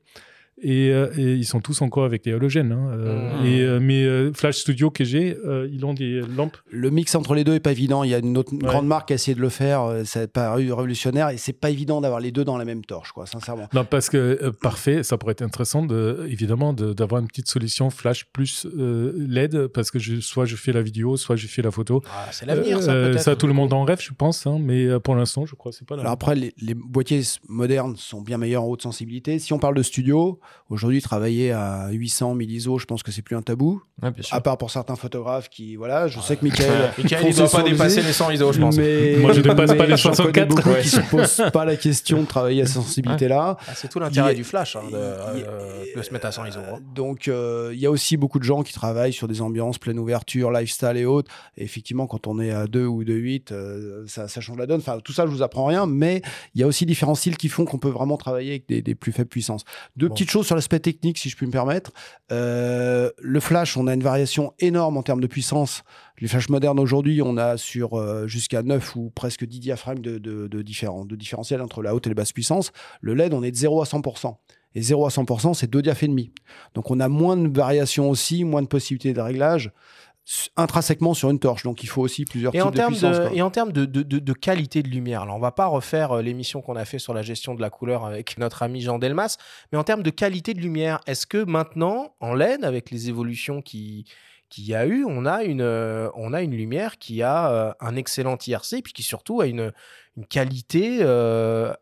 Et, 0.63 0.91
euh, 0.91 1.11
et 1.19 1.35
ils 1.35 1.45
sont 1.45 1.61
tous 1.61 1.83
encore 1.83 2.05
avec 2.07 2.25
des 2.25 2.33
halogènes. 2.33 2.73
hein, 2.73 2.89
euh, 2.93 3.41
Mhm. 3.41 3.47
Et 3.47 3.61
euh, 3.61 3.79
mes 3.79 4.05
euh, 4.05 4.33
Flash 4.33 4.57
Studio 4.57 4.91
que 4.91 5.05
j'ai, 5.05 5.37
euh, 5.45 5.69
ils 5.71 5.85
ont 5.85 5.93
des 5.93 6.23
lampes. 6.35 6.57
Le 6.71 6.89
mix 6.91 7.15
entre 7.15 7.35
les 7.35 7.45
deux 7.45 7.55
est 7.55 7.61
pas 7.61 7.73
évident. 7.73 8.05
Il 8.05 8.11
y 8.11 8.15
a 8.15 8.19
une 8.19 8.39
autre 8.39 8.53
Ouais. 8.55 8.59
grande 8.61 8.87
marque 8.87 9.09
qui 9.09 9.13
a 9.13 9.17
essayé 9.17 9.35
de 9.35 9.41
le 9.43 9.51
faire. 9.51 9.93
Ça 10.05 10.21
a 10.21 10.27
paru 10.27 10.73
révolutionnaire 10.73 11.29
et 11.29 11.37
c'est 11.37 11.53
pas 11.53 11.69
évident 11.69 12.01
d'avoir 12.01 12.21
les 12.21 12.33
deux 12.33 12.43
dans 12.45 12.57
la 12.57 12.65
même 12.65 12.85
torche, 12.87 13.13
quoi, 13.13 13.27
sincèrement. 13.27 13.69
Non, 13.75 13.85
parce 13.85 14.09
que 14.09 14.17
euh, 14.43 14.51
parfait, 14.51 15.03
ça 15.03 15.19
pourrait 15.19 15.33
être 15.33 15.43
intéressant, 15.43 15.85
de, 15.85 16.27
évidemment, 16.29 16.73
de- 16.73 16.95
d'avoir 16.95 17.21
une 17.21 17.29
petite 17.29 17.49
solution 17.49 17.91
Flash 17.91 18.25
plus 18.33 18.67
euh, 18.79 19.13
LED, 19.29 19.67
parce 19.69 19.91
que 19.91 19.99
je, 19.99 20.21
soit 20.21 20.47
je 20.47 20.57
fais 20.57 20.73
la 20.73 20.81
vidéo, 20.83 21.19
soit 21.19 21.37
je 21.37 21.47
fais 21.49 21.61
la 21.61 21.71
photo. 21.71 22.03
Ah, 22.07 22.29
c'est 22.33 22.47
l'avenir, 22.47 22.81
ça 22.83 22.93
peut-être. 22.95 23.35
tout 23.35 23.47
le 23.47 23.53
monde 23.53 23.75
en 23.75 23.85
rêve, 23.85 24.01
je 24.01 24.13
pense, 24.15 24.47
hein, 24.47 24.57
mais 24.59 24.99
pour 25.01 25.15
l'instant, 25.17 25.45
je 25.45 25.55
crois 25.55 25.71
que 25.73 25.77
c'est 25.79 25.87
pas 25.87 25.97
là. 25.97 26.01
Alors 26.01 26.13
après, 26.13 26.35
les, 26.35 26.55
les 26.63 26.75
boîtiers 26.75 27.21
modernes 27.49 27.95
sont 27.97 28.23
bien 28.23 28.39
meilleurs 28.39 28.63
en 28.63 28.69
haute 28.69 28.83
sensibilité. 28.83 29.39
Si 29.39 29.53
on 29.53 29.59
parle 29.59 29.75
de 29.75 29.83
studio, 29.83 30.41
aujourd'hui, 30.71 31.01
travailler 31.01 31.53
à 31.53 31.89
800, 31.91 32.35
1000 32.35 32.51
ISO, 32.51 32.79
je 32.79 32.85
pense 32.87 33.03
que 33.03 33.13
c'est 33.13 33.23
plus 33.23 33.37
un 33.37 33.43
tabou. 33.43 33.83
Ouais, 34.03 34.11
bien 34.11 34.23
sûr. 34.23 34.35
À 34.37 34.41
part 34.41 34.59
pour 34.59 34.71
certains 34.71 34.97
photographes 34.97 35.49
qui, 35.49 35.77
voilà, 35.77 36.09
je 36.09 36.19
sais 36.21 36.37
que 36.37 36.45
Michael. 36.45 36.91
Michael, 36.99 37.27
il 37.29 37.35
doit 37.37 37.49
pas 37.49 37.63
dépasser 37.63 38.03
les 38.03 38.13
100 38.13 38.31
ISO, 38.33 38.53
je 38.53 38.61
pense. 38.61 38.77
Mais, 38.77 39.17
Moi, 39.21 39.33
je 39.33 39.41
dépasse 39.41 39.75
pas 39.75 39.87
les 39.87 39.97
j'en 39.97 40.11
connais 40.11 40.47
64, 40.47 40.49
beaucoup 40.49 40.69
ouais. 40.71 40.83
qui 40.83 40.89
se 40.89 41.01
posent 41.01 41.43
pas 41.53 41.65
la 41.65 41.77
question 41.77 42.23
de 42.23 42.27
travailler 42.27 42.63
à 42.63 42.67
cette 42.67 42.75
sensibilité-là. 42.77 43.57
Ah, 43.61 43.73
c'est 43.75 43.89
tout 43.89 43.99
l'intérêt 44.01 44.35
du 44.35 44.45
flash, 44.45 44.77
hein, 44.77 44.83
de, 44.91 44.97
euh, 44.97 45.85
de 45.97 46.03
se 46.03 46.13
mettre 46.13 46.27
à 46.27 46.33
100 46.33 46.47
ISO. 46.47 46.59
hein. 46.61 46.79
Donc, 46.95 47.29
euh, 47.29 47.71
il 47.73 47.79
y 47.81 47.87
a 47.87 47.91
aussi 47.91 48.17
beaucoup 48.17 48.39
de 48.39 48.45
gens 48.45 48.63
qui 48.63 48.73
travaillent 48.73 49.13
sur 49.13 49.29
des 49.29 49.41
ambiances 49.41 49.79
pleine 49.79 49.99
ouverture, 49.99 50.51
lifestyle 50.51 50.97
et 50.97 51.05
autres. 51.05 51.31
Et 51.57 51.65
effectivement, 51.65 52.07
quand 52.07 52.27
on 52.27 52.39
est 52.41 52.51
à 52.51 52.67
2 52.67 52.85
ou 52.85 53.05
2,8, 53.05 53.53
euh, 53.53 54.05
ça, 54.07 54.29
ça 54.29 54.41
change 54.41 54.59
la 54.59 54.67
donne. 54.67 54.81
Enfin, 54.81 54.99
tout 55.03 55.13
ça, 55.13 55.25
je 55.27 55.31
vous 55.31 55.43
apprends 55.43 55.67
rien, 55.67 55.87
mais 55.87 56.23
il 56.55 56.61
y 56.61 56.65
a 56.65 56.67
aussi 56.67 56.85
différents 56.87 57.15
styles 57.15 57.37
qui 57.37 57.49
font 57.49 57.65
qu'on 57.65 57.79
peut 57.79 57.89
vraiment 57.89 58.17
travailler 58.17 58.51
avec 58.51 58.69
des, 58.69 58.83
des 58.83 58.95
plus 58.95 59.13
faibles 59.13 59.29
puissances. 59.31 59.65
Deux 59.97 60.09
Bon. 60.09 60.15
petites 60.15 60.31
choses 60.31 60.36
sur 60.43 60.55
l'aspect 60.55 60.81
technique, 60.81 61.19
si 61.19 61.29
je 61.29 61.37
puis 61.37 61.47
me 61.47 61.53
permettre. 61.53 61.93
Euh, 62.33 63.11
le 63.19 63.41
flash, 63.41 63.77
on 63.77 63.87
a 63.87 63.95
une 63.95 64.03
variation 64.03 64.53
énorme 64.59 64.97
en 64.97 65.03
termes 65.03 65.21
de 65.21 65.27
puissance. 65.27 65.83
Les 66.21 66.29
flashs 66.29 66.49
modernes 66.49 66.81
aujourd'hui, 66.81 67.23
on 67.23 67.37
a 67.37 67.57
sur 67.57 67.95
euh, 67.95 68.27
jusqu'à 68.27 68.63
9 68.63 68.97
ou 68.97 69.11
presque 69.15 69.45
10 69.45 69.61
diaphragmes 69.61 70.03
de, 70.03 70.19
de, 70.19 70.63
différentiels 70.63 71.61
entre 71.61 71.83
la 71.83 71.95
haute 71.95 72.07
et 72.07 72.11
la 72.11 72.15
basse 72.15 72.33
puissance. 72.33 72.73
Le 73.01 73.15
LED, 73.15 73.35
on 73.35 73.43
est 73.43 73.51
de 73.51 73.57
0 73.57 73.83
à 73.83 73.85
100%. 73.85 74.37
Et 74.75 74.83
0 74.83 75.07
à 75.07 75.09
100%, 75.09 75.55
c'est 75.55 75.71
deux 75.71 75.81
diaph 75.81 76.03
et 76.03 76.09
demi. 76.09 76.33
Donc 76.75 76.91
on 76.91 77.01
a 77.01 77.09
moins 77.09 77.37
de 77.37 77.49
variations 77.49 78.11
aussi, 78.11 78.45
moins 78.45 78.61
de 78.61 78.67
possibilités 78.67 79.15
de 79.15 79.21
réglage 79.21 79.73
intrinsèquement 80.57 81.15
sur 81.15 81.31
une 81.31 81.39
torche. 81.39 81.63
Donc 81.63 81.83
il 81.83 81.87
faut 81.89 82.03
aussi 82.03 82.25
plusieurs 82.25 82.55
Et 82.55 82.59
types 82.59 82.67
en, 82.67 82.71
de 82.71 82.87
puissance. 82.87 83.17
de, 83.17 83.35
et 83.35 83.43
en 83.43 83.51
termes 83.51 83.73
de, 83.73 83.85
de- 83.85 84.03
de- 84.03 84.19
de 84.19 84.33
qualité 84.33 84.83
de 84.83 84.89
lumière, 84.89 85.23
alors 85.23 85.37
on 85.37 85.41
va 85.41 85.53
pas 85.53 85.67
refaire 85.67 86.13
euh, 86.13 86.23
l'émission 86.23 86.63
qu'on 86.63 86.77
a 86.77 86.85
fait 86.85 86.99
sur 86.99 87.15
la 87.15 87.23
gestion 87.23 87.55
de 87.55 87.61
la 87.61 87.71
couleur 87.71 88.05
avec 88.05 88.37
notre 88.39 88.63
ami 88.63 88.81
Jean 88.81 88.99
Delmas, 88.99 89.37
mais 89.73 89.79
en 89.79 89.85
termes 89.85 90.03
de 90.03 90.11
qualité 90.11 90.53
de 90.55 90.61
lumière, 90.61 91.01
est-ce 91.07 91.27
que 91.27 91.45
maintenant, 91.45 92.15
en 92.21 92.35
LED, 92.35 92.65
avec 92.65 92.91
les 92.91 93.09
évolutions 93.09 93.63
qui 93.63 94.05
qu'il 94.49 94.65
y 94.65 94.77
a 94.77 94.87
eu, 94.87 95.05
on 95.05 95.27
a 95.27 95.43
une, 95.43 95.61
euh, 95.61 96.09
on 96.15 96.33
a 96.33 96.41
une 96.41 96.55
lumière 96.55 96.99
qui 96.99 97.21
a 97.21 97.51
euh, 97.51 97.73
un 97.81 97.97
excellent 97.97 98.39
IRC, 98.47 98.81
puis 98.85 98.93
qui 98.93 99.03
surtout 99.03 99.41
a 99.41 99.47
une, 99.49 99.73
une 100.17 100.25
qualité 100.25 100.99
euh, 101.01 101.73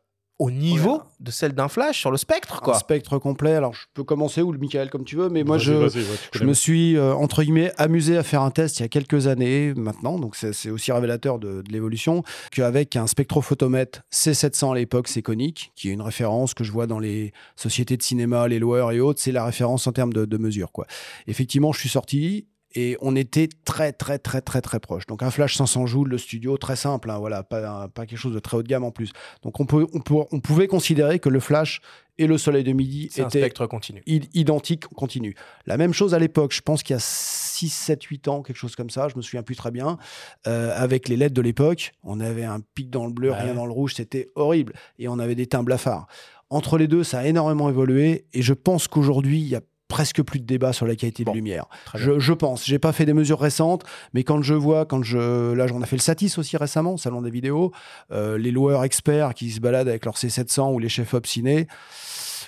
au 0.41 0.51
niveau 0.51 0.95
Ouais. 0.97 1.01
de 1.21 1.31
celle 1.31 1.53
d'un 1.53 1.69
flash 1.69 2.01
sur 2.01 2.11
le 2.11 2.17
spectre, 2.17 2.57
Un 2.57 2.65
quoi. 2.65 2.75
spectre 2.79 3.19
complet. 3.19 3.55
Alors 3.55 3.73
je 3.75 3.83
peux 3.95 4.03
commencer 4.03 4.43
ou 4.43 4.51
le 4.53 4.59
Michael 4.59 4.91
comme 4.91 5.05
tu 5.05 5.15
veux, 5.17 5.29
mais 5.29 5.45
moi 5.45 5.59
je, 5.59 5.73
ouais, 5.73 6.05
Je 6.33 6.45
me 6.45 6.53
suis, 6.55 6.97
euh, 6.97 7.15
entre 7.15 7.43
guillemets, 7.45 7.73
amusé 7.79 8.17
à 8.17 8.23
faire 8.25 8.43
un 8.43 8.51
test 8.51 8.79
il 8.79 8.83
y 8.83 8.85
a 8.85 8.89
quelques 8.89 9.29
années 9.29 9.73
maintenant, 9.77 10.19
donc 10.19 10.35
c'est 10.37 10.53
c'est 10.53 10.71
aussi 10.71 10.91
révélateur 10.93 11.39
de, 11.39 11.63
de 11.63 11.73
l'évolution, 11.73 12.23
qu'avec 12.51 12.97
un 12.97 13.07
spectrophotomètre 13.07 14.03
C700 14.13 14.73
à 14.73 14.75
l'époque, 14.75 15.07
c'est 15.09 15.23
conique, 15.23 15.71
qui 15.77 15.89
est 15.89 15.93
une 15.93 16.03
référence 16.03 16.53
que 16.55 16.65
je 16.65 16.73
vois 16.73 16.87
dans 16.87 16.99
les 16.99 17.33
sociétés 17.57 17.97
de 17.97 18.03
cinéma, 18.03 18.49
les 18.49 18.59
loueurs 18.59 18.91
et 18.93 19.01
autres, 19.01 19.21
c'est 19.21 19.33
la 19.33 19.45
référence 19.45 19.87
en 19.87 19.93
termes 19.93 20.13
de, 20.13 20.25
de 20.25 20.37
mesure. 20.39 20.73
Quoi. 20.73 20.87
Effectivement, 21.29 21.73
je 21.73 21.79
suis 21.81 21.89
sorti 21.89 22.47
et 22.75 22.97
on 23.01 23.15
était 23.17 23.49
très, 23.65 23.93
très, 23.93 24.19
très, 24.19 24.41
très, 24.41 24.61
très 24.61 24.81
proche. 24.81 25.07
Donc 25.07 25.23
un 25.23 25.31
flash 25.31 25.57
500 25.57 25.87
joules, 25.87 26.09
le 26.09 26.19
studio, 26.19 26.57
très 26.59 26.77
simple, 26.77 27.11
hein, 27.11 27.19
voilà, 27.19 27.43
pas, 27.43 27.89
pas 27.89 28.07
quelque 28.07 28.19
chose 28.19 28.35
de 28.35 28.41
très 28.41 28.57
haut 28.57 28.63
de 28.63 28.69
gamme 28.69 28.85
en 28.85 28.91
plus. 28.91 29.11
Donc 29.43 29.61
on, 29.61 29.67
peut, 29.67 29.87
on, 29.93 30.01
peut, 30.01 30.15
on 30.33 30.41
pouvait 30.41 30.67
considérer 30.67 31.19
que 31.21 31.29
le 31.29 31.41
flash 31.41 31.81
et 32.19 32.27
le 32.27 32.39
soleil 32.39 32.63
de 32.65 32.73
midi 32.73 33.09
C'est 33.11 33.23
un 33.23 33.27
étaient 33.29 33.41
spectre 33.41 33.67
continu. 33.67 34.03
i- 34.07 34.29
identique 34.35 34.87
continu. 34.87 35.35
La 35.67 35.77
même 35.77 35.93
chose 35.93 36.15
à 36.15 36.19
l'époque, 36.19 36.53
je 36.53 36.63
pense 36.63 36.83
qu'il 36.83 36.95
y 36.95 36.97
a 36.97 37.01
6, 37.03 37.69
7, 37.71 38.03
8 38.05 38.29
ans, 38.29 38.43
quelque 38.43 38.57
chose 38.57 38.77
comme 38.77 38.91
ça, 38.91 39.09
je 39.09 39.17
me 39.17 39.23
souviens 39.23 39.43
plus 39.43 39.57
très 39.57 39.71
bien, 39.73 39.99
euh, 40.47 40.73
avec 40.77 41.09
les 41.09 41.17
LED 41.17 41.33
de 41.33 41.43
l'époque, 41.43 41.93
on 42.05 42.21
avait 42.21 42.45
un 42.45 42.61
pic 42.75 42.91
dans 42.91 43.07
le 43.07 43.13
bleu, 43.13 43.31
Ouais. 43.31 43.41
rien 43.43 43.55
dans 43.55 43.67
le 43.67 43.73
rouge, 43.73 43.95
c'était 43.95 44.29
horrible, 44.37 44.75
et 44.99 45.09
on 45.09 45.19
avait 45.19 45.35
des 45.35 45.47
teints 45.47 45.63
blafards. 45.65 46.07
Entre 46.51 46.79
les 46.79 46.87
deux, 46.87 47.03
ça 47.03 47.21
a 47.21 47.25
énormément 47.27 47.69
évolué, 47.69 48.27
et 48.33 48.43
je 48.43 48.53
pense 48.53 48.87
qu'aujourd'hui, 48.87 49.41
il 49.41 49.49
y 49.49 49.57
a 49.57 49.61
presque 49.95 50.25
plus 50.25 50.41
de 50.41 50.45
débat 50.45 50.73
sur 50.73 50.87
la 50.87 50.97
qualité 50.97 51.23
Bon, 51.23 51.31
de 51.31 51.37
lumière. 51.37 51.67
Je, 51.95 52.19
je 52.19 52.33
pense. 52.33 52.67
J'ai 52.67 52.81
pas 52.81 52.91
fait 52.91 53.07
des 53.07 53.13
mesures 53.13 53.39
récentes, 53.39 53.85
mais 54.13 54.25
quand 54.25 54.43
je 54.43 54.55
vois, 54.55 54.87
quand 54.87 55.05
je, 55.05 55.53
là, 55.53 55.67
on 55.73 55.83
a 55.83 55.87
fait 55.87 55.95
le 55.95 56.01
Satis 56.01 56.37
aussi 56.37 56.57
récemment, 56.57 56.97
salon 56.97 57.23
des 57.23 57.31
vidéos, 57.31 57.71
euh, 58.11 58.37
les 58.37 58.51
loueurs 58.51 58.83
experts 58.83 59.35
qui 59.35 59.53
se 59.53 59.61
baladent 59.61 59.87
avec 59.87 60.05
leur 60.05 60.17
C700 60.17 60.75
ou 60.75 60.81
les 60.81 60.89
chefs 60.89 61.15
obstinés, 61.15 61.69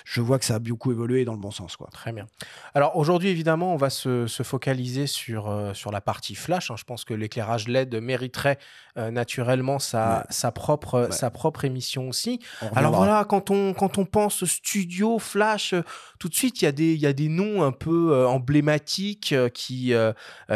je 0.09 0.21
vois 0.21 0.39
que 0.39 0.45
ça 0.45 0.55
a 0.55 0.59
beaucoup 0.59 0.93
évolué 0.93 1.25
dans 1.25 1.33
le 1.33 1.37
bon 1.37 1.51
sens, 1.51 1.75
quoi. 1.75 1.89
Très 1.91 2.13
bien. 2.13 2.27
Alors 2.73 2.95
aujourd'hui, 2.95 3.27
évidemment, 3.27 3.73
on 3.73 3.75
va 3.77 3.89
se, 3.89 4.25
se 4.25 4.41
focaliser 4.41 5.05
sur, 5.05 5.49
euh, 5.49 5.73
sur 5.73 5.91
la 5.91 5.99
partie 5.99 6.33
flash. 6.33 6.71
hein. 6.71 6.75
Je 6.77 6.85
pense 6.85 7.03
que 7.03 7.13
l'éclairage 7.13 7.67
LED 7.67 7.95
mériterait 8.01 8.57
euh, 8.97 9.11
naturellement 9.11 9.79
sa, 9.79 10.19
Ouais. 10.19 10.23
sa, 10.29 10.51
propre, 10.53 11.01
Ouais. 11.07 11.11
sa 11.11 11.29
propre 11.29 11.65
émission 11.65 12.07
aussi. 12.07 12.39
Alors 12.73 12.93
voilà, 12.95 13.25
quand 13.25 13.51
on, 13.51 13.73
quand 13.73 13.97
on 13.97 14.05
pense 14.05 14.45
studio, 14.45 15.19
flash, 15.19 15.73
euh, 15.73 15.81
tout 16.19 16.29
de 16.29 16.35
suite, 16.35 16.61
il 16.61 16.65
y, 16.65 16.67
a 16.69 16.71
des- 16.71 16.95
y 16.95 17.05
a 17.05 17.11
des 17.13 17.27
noms 17.27 17.63
un 17.63 17.73
peu 17.73 18.25
emblématiques 18.25 19.35
qui, 19.53 19.93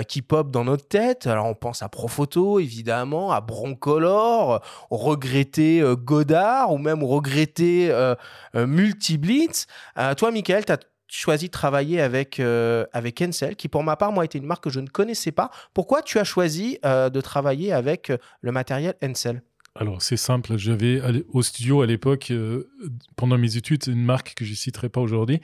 qui 0.08 0.22
pop 0.22 0.50
dans 0.50 0.64
notre 0.64 0.88
tête. 0.88 1.28
Alors 1.28 1.46
on 1.48 1.54
pense 1.56 1.84
à 1.84 1.90
Profoto, 1.90 2.60
évidemment, 2.60 3.32
à 3.34 3.42
Broncolor, 3.42 4.62
au 4.90 4.98
regretté 4.98 5.84
Godard 5.98 6.72
ou 6.72 6.78
même 6.78 7.04
au 7.04 7.08
regretté 7.08 7.90
euh, 7.92 8.16
euh, 9.98 10.14
toi, 10.16 10.32
Michael, 10.32 10.66
tu 10.66 10.72
as 10.72 10.80
choisi 11.08 11.48
de 11.48 11.52
travailler 11.52 12.02
avec, 12.02 12.40
euh, 12.40 12.86
avec 12.94 13.22
Encel, 13.22 13.56
qui 13.56 13.68
pour 13.68 13.84
ma 13.84 13.96
part, 13.96 14.12
moi, 14.12 14.26
était 14.26 14.38
une 14.38 14.46
marque 14.46 14.64
que 14.64 14.70
je 14.70 14.80
ne 14.80 14.88
connaissais 14.88 15.32
pas. 15.32 15.52
Pourquoi 15.74 16.02
tu 16.02 16.20
as 16.20 16.24
choisi 16.24 16.80
euh, 16.86 17.10
de 17.10 17.22
travailler 17.22 17.74
avec 17.74 18.12
le 18.42 18.52
matériel 18.52 18.96
Encel? 19.04 19.42
Alors, 19.80 20.02
c'est 20.02 20.18
simple. 20.18 20.58
J'avais 20.58 21.02
au 21.32 21.42
studio 21.42 21.82
à 21.82 21.86
l'époque, 21.86 22.28
euh, 22.32 22.68
pendant 23.16 23.38
mes 23.38 23.56
études, 23.56 23.88
une 23.88 24.04
marque 24.04 24.34
que 24.36 24.44
je 24.44 24.54
citerai 24.54 24.90
pas 24.90 25.00
aujourd'hui, 25.00 25.40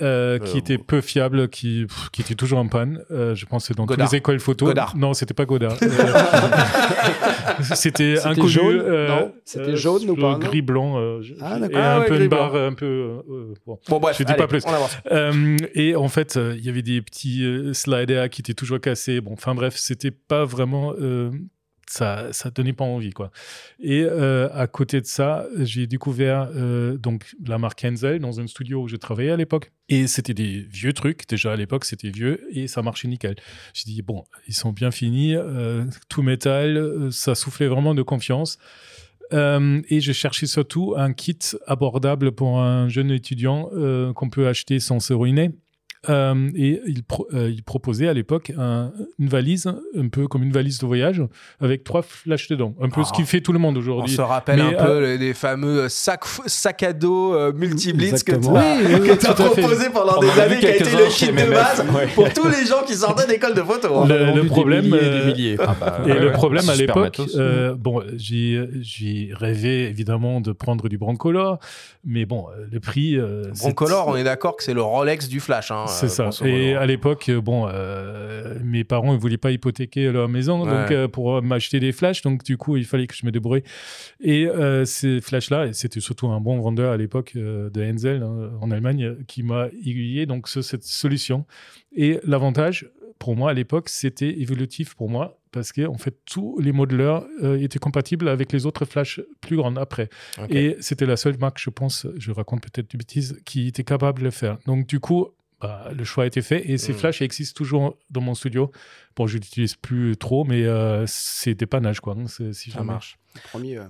euh, 0.00 0.38
qui 0.38 0.56
Euh, 0.56 0.60
était 0.60 0.78
peu 0.78 1.00
fiable, 1.00 1.48
qui, 1.48 1.84
pff, 1.88 2.08
qui 2.12 2.20
était 2.22 2.36
toujours 2.36 2.60
en 2.60 2.68
panne. 2.68 3.00
Euh, 3.10 3.34
je 3.34 3.44
pense 3.46 3.64
que 3.64 3.68
c'est 3.68 3.76
dans 3.76 3.84
Godard. 3.84 4.06
toutes 4.06 4.12
les 4.12 4.18
écoles 4.18 4.38
photo. 4.38 4.66
Godard. 4.66 4.96
Non, 4.96 5.12
c'était 5.12 5.34
pas 5.34 5.44
Godard. 5.44 5.76
C'était 7.74 8.16
C'était 8.16 8.18
inconnu. 8.28 8.48
jaune 8.48 8.80
euh, 8.80 9.08
Non 9.08 9.32
C'était 9.44 9.70
euh, 9.70 9.76
jaune 9.76 10.08
ou 10.10 10.16
pas, 10.16 10.38
Gris 10.38 10.62
blanc. 10.62 10.98
euh, 10.98 11.20
Ah, 11.40 11.58
d'accord. 11.58 11.78
et 11.78 11.82
Ah 11.82 11.96
un 11.96 12.00
ouais, 12.00 12.06
peu 12.06 12.20
une 12.22 12.28
barre, 12.28 12.54
un 12.56 12.72
peu. 12.74 12.86
euh, 13.28 13.54
bon. 13.66 13.78
Bon, 13.88 13.98
bref, 14.00 14.16
Je 14.18 14.24
dis 14.24 14.34
pas 14.34 14.46
plus. 14.46 14.62
Euh, 15.12 15.56
et 15.74 15.94
en 15.96 16.08
fait, 16.08 16.36
euh, 16.36 16.54
il 16.56 16.64
y 16.64 16.68
avait 16.68 16.82
des 16.82 17.02
petits 17.02 17.44
euh, 17.44 17.72
sliders 17.74 18.30
qui 18.30 18.40
étaient 18.40 18.54
toujours 18.54 18.80
cassés. 18.80 19.20
Bon, 19.20 19.32
enfin 19.32 19.54
bref, 19.54 19.74
c'était 19.76 20.10
pas 20.12 20.44
vraiment. 20.44 20.92
Ça, 21.86 22.32
ça 22.32 22.50
donnait 22.50 22.72
pas 22.72 22.84
envie, 22.84 23.10
quoi. 23.10 23.30
Et 23.80 24.02
euh, 24.02 24.48
à 24.52 24.66
côté 24.66 25.00
de 25.00 25.06
ça, 25.06 25.46
j'ai 25.58 25.86
découvert 25.86 26.48
euh, 26.54 26.96
donc 26.96 27.34
la 27.44 27.58
marque 27.58 27.84
Henzel 27.84 28.18
dans 28.18 28.40
un 28.40 28.46
studio 28.46 28.82
où 28.82 28.88
je 28.88 28.96
travaillais 28.96 29.30
à 29.30 29.36
l'époque. 29.36 29.72
Et 29.88 30.06
c'était 30.06 30.34
des 30.34 30.60
vieux 30.60 30.92
trucs. 30.92 31.28
Déjà 31.28 31.52
à 31.52 31.56
l'époque, 31.56 31.84
c'était 31.84 32.10
vieux 32.10 32.40
et 32.50 32.68
ça 32.68 32.82
marchait 32.82 33.08
nickel. 33.08 33.36
J'ai 33.74 33.84
dit 33.84 34.02
bon, 34.02 34.24
ils 34.48 34.54
sont 34.54 34.72
bien 34.72 34.90
finis, 34.90 35.34
euh, 35.34 35.84
tout 36.08 36.22
métal, 36.22 37.08
ça 37.10 37.34
soufflait 37.34 37.68
vraiment 37.68 37.94
de 37.94 38.02
confiance. 38.02 38.58
Et 39.32 40.00
je 40.00 40.12
cherchais 40.12 40.46
surtout 40.46 40.94
un 40.96 41.12
kit 41.12 41.38
abordable 41.66 42.30
pour 42.30 42.60
un 42.60 42.88
jeune 42.88 43.10
étudiant 43.10 43.68
qu'on 44.14 44.30
peut 44.30 44.46
acheter 44.46 44.78
sans 44.78 45.00
se 45.00 45.12
ruiner. 45.12 45.50
Euh, 46.08 46.50
et 46.54 46.80
il, 46.86 47.02
pro- 47.02 47.26
euh, 47.34 47.50
il 47.50 47.62
proposait 47.62 48.08
à 48.08 48.12
l'époque 48.12 48.52
un- 48.58 48.92
une 49.18 49.28
valise, 49.28 49.66
un 49.96 50.08
peu 50.08 50.26
comme 50.28 50.42
une 50.42 50.52
valise 50.52 50.78
de 50.78 50.86
voyage, 50.86 51.22
avec 51.60 51.84
trois 51.84 52.02
flashs 52.02 52.48
dedans. 52.48 52.74
Un 52.80 52.88
peu 52.88 53.02
ce 53.04 53.10
Ah. 53.12 53.16
qui 53.16 53.22
fait 53.24 53.40
tout 53.40 53.52
le 53.52 53.58
monde 53.58 53.76
On 53.76 53.80
aujourd'hui. 53.80 54.14
se 54.14 54.20
rappelle 54.20 54.56
Mais, 54.62 54.76
un 54.76 54.84
peu 54.84 55.00
les, 55.00 55.18
les 55.18 55.34
fameux 55.34 55.88
sacs 55.88 56.24
sac 56.46 56.82
à 56.82 56.92
dos 56.92 57.34
euh, 57.34 57.52
multi-blitz 57.54 58.22
que 58.22 58.32
tu. 58.36 58.48
Oui, 58.48 58.60
oui, 58.86 58.94
oui, 59.02 59.10
as, 59.10 59.16
fait. 59.16 59.34
proposé 59.60 59.90
pendant 59.92 60.16
On 60.18 60.20
des 60.20 60.40
années, 60.40 60.58
qui 60.58 60.66
a 60.66 60.76
été 60.76 60.84
le 60.90 61.08
kit 61.10 61.26
de 61.28 61.50
base 61.50 61.84
ouais. 61.94 62.06
pour 62.14 62.32
tous 62.32 62.48
les 62.48 62.66
gens 62.66 62.82
qui 62.86 62.94
sortaient 62.94 63.26
d'école 63.26 63.54
de 63.54 63.62
photo. 63.62 63.94
hein. 64.00 64.06
Le- 64.08 64.40
On 64.42 64.46
problème, 64.46 64.90
Des 64.90 64.90
milliers 64.90 65.00
et 65.00 65.08
euh, 65.08 65.20
des 65.20 65.32
milliers. 65.32 65.56
Ah 65.60 65.74
bah, 65.80 65.98
Et 66.06 66.10
ouais, 66.12 66.18
le 66.20 66.26
ouais. 66.26 66.32
problème 66.32 66.68
à 66.68 66.74
l'époque, 66.76 67.20
euh, 67.36 67.74
bon, 67.76 68.02
j'ai 68.16 69.30
rêvé 69.32 69.88
évidemment 69.88 70.40
de 70.40 70.52
prendre 70.52 70.88
du 70.88 70.98
Broncolor, 70.98 71.58
mais 72.04 72.26
bon, 72.26 72.46
euh, 72.50 72.66
le 72.70 72.80
prix. 72.80 73.16
euh, 73.18 73.44
Broncolor, 73.58 74.08
on 74.08 74.16
est 74.16 74.24
d'accord 74.24 74.56
que 74.56 74.62
c'est 74.62 74.74
le 74.74 74.82
Rolex 74.82 75.28
du 75.28 75.40
flash. 75.40 75.70
hein, 75.70 75.86
C'est 76.00 76.20
euh, 76.20 76.30
ça. 76.30 76.46
Et 76.46 76.68
modo. 76.72 76.80
à 76.80 76.86
l'époque, 76.86 77.28
euh, 77.28 77.40
bon, 77.40 77.66
euh, 77.68 78.58
mes 78.62 78.84
parents 78.84 79.12
ne 79.12 79.18
voulaient 79.18 79.36
pas 79.38 79.50
hypothéquer 79.50 80.10
leur 80.12 80.28
maison 80.28 80.58
donc 80.60 80.68
Ouais. 80.68 80.94
euh, 80.96 81.08
pour 81.08 81.42
m'acheter 81.42 81.80
des 81.80 81.92
flashs, 81.92 82.22
donc 82.22 82.42
du 82.44 82.56
coup, 82.56 82.76
il 82.76 82.84
fallait 82.84 83.06
que 83.06 83.14
je 83.14 83.24
me 83.26 83.30
débrouille. 83.30 83.62
Et 84.20 84.46
euh, 84.46 84.84
ces 84.84 85.20
flashs-là, 85.20 85.72
c'était 85.72 86.00
surtout 86.00 86.28
un 86.28 86.40
bon 86.40 86.58
vendeur 86.60 86.92
à 86.92 86.96
l'époque 86.96 87.34
de 87.36 87.70
Henzel 87.82 88.22
hein, 88.22 88.50
en 88.60 88.70
Allemagne 88.70 89.16
qui 89.26 89.42
m'a 89.42 89.68
aiguillé 89.68 90.26
donc 90.26 90.48
sur 90.48 90.62
cette 90.64 90.84
solution. 90.84 91.44
Et 91.96 92.18
l'avantage 92.24 92.90
pour 93.18 93.36
moi 93.36 93.50
à 93.50 93.54
l'époque, 93.54 93.88
c'était 93.88 94.40
évolutif 94.40 94.94
pour 94.94 95.08
moi 95.08 95.38
parce 95.52 95.70
que 95.72 95.86
en 95.86 95.96
fait 95.96 96.16
tous 96.26 96.58
les 96.60 96.72
modeleurs 96.72 97.24
euh, 97.42 97.56
étaient 97.60 97.78
compatibles 97.78 98.28
avec 98.28 98.52
les 98.52 98.66
autres 98.66 98.84
flashs 98.84 99.20
plus 99.40 99.56
grandes 99.56 99.78
après. 99.78 100.08
Et 100.50 100.76
c'était 100.80 101.06
la 101.06 101.16
seule 101.16 101.38
marque, 101.38 101.58
je 101.60 101.70
pense, 101.70 102.06
je 102.18 102.32
raconte 102.32 102.62
peut-être 102.62 102.90
des 102.90 102.98
bêtises, 102.98 103.38
qui 103.44 103.68
était 103.68 103.84
capable 103.84 104.18
de 104.18 104.24
le 104.24 104.30
faire. 104.30 104.58
Donc 104.66 104.86
du 104.88 104.98
coup, 104.98 105.28
bah, 105.66 105.90
le 105.96 106.04
choix 106.04 106.24
a 106.24 106.26
été 106.26 106.42
fait 106.42 106.70
et 106.70 106.76
ces 106.78 106.92
Mm. 106.92 106.96
flashs 106.96 107.22
existent 107.22 107.56
toujours 107.56 107.96
dans 108.10 108.20
mon 108.20 108.34
studio. 108.34 108.70
Bon, 109.16 109.26
je 109.26 109.34
l'utilise 109.38 109.74
plus 109.76 110.16
trop, 110.16 110.44
mais 110.44 110.62
euh, 110.64 111.04
c'est 111.06 111.54
dépannage 111.54 112.00
quoi. 112.00 112.14
hein, 112.18 112.26
si 112.52 112.70
Ça 112.70 112.82
marche. 112.84 113.16
Premier, 113.50 113.78
ouais. 113.80 113.86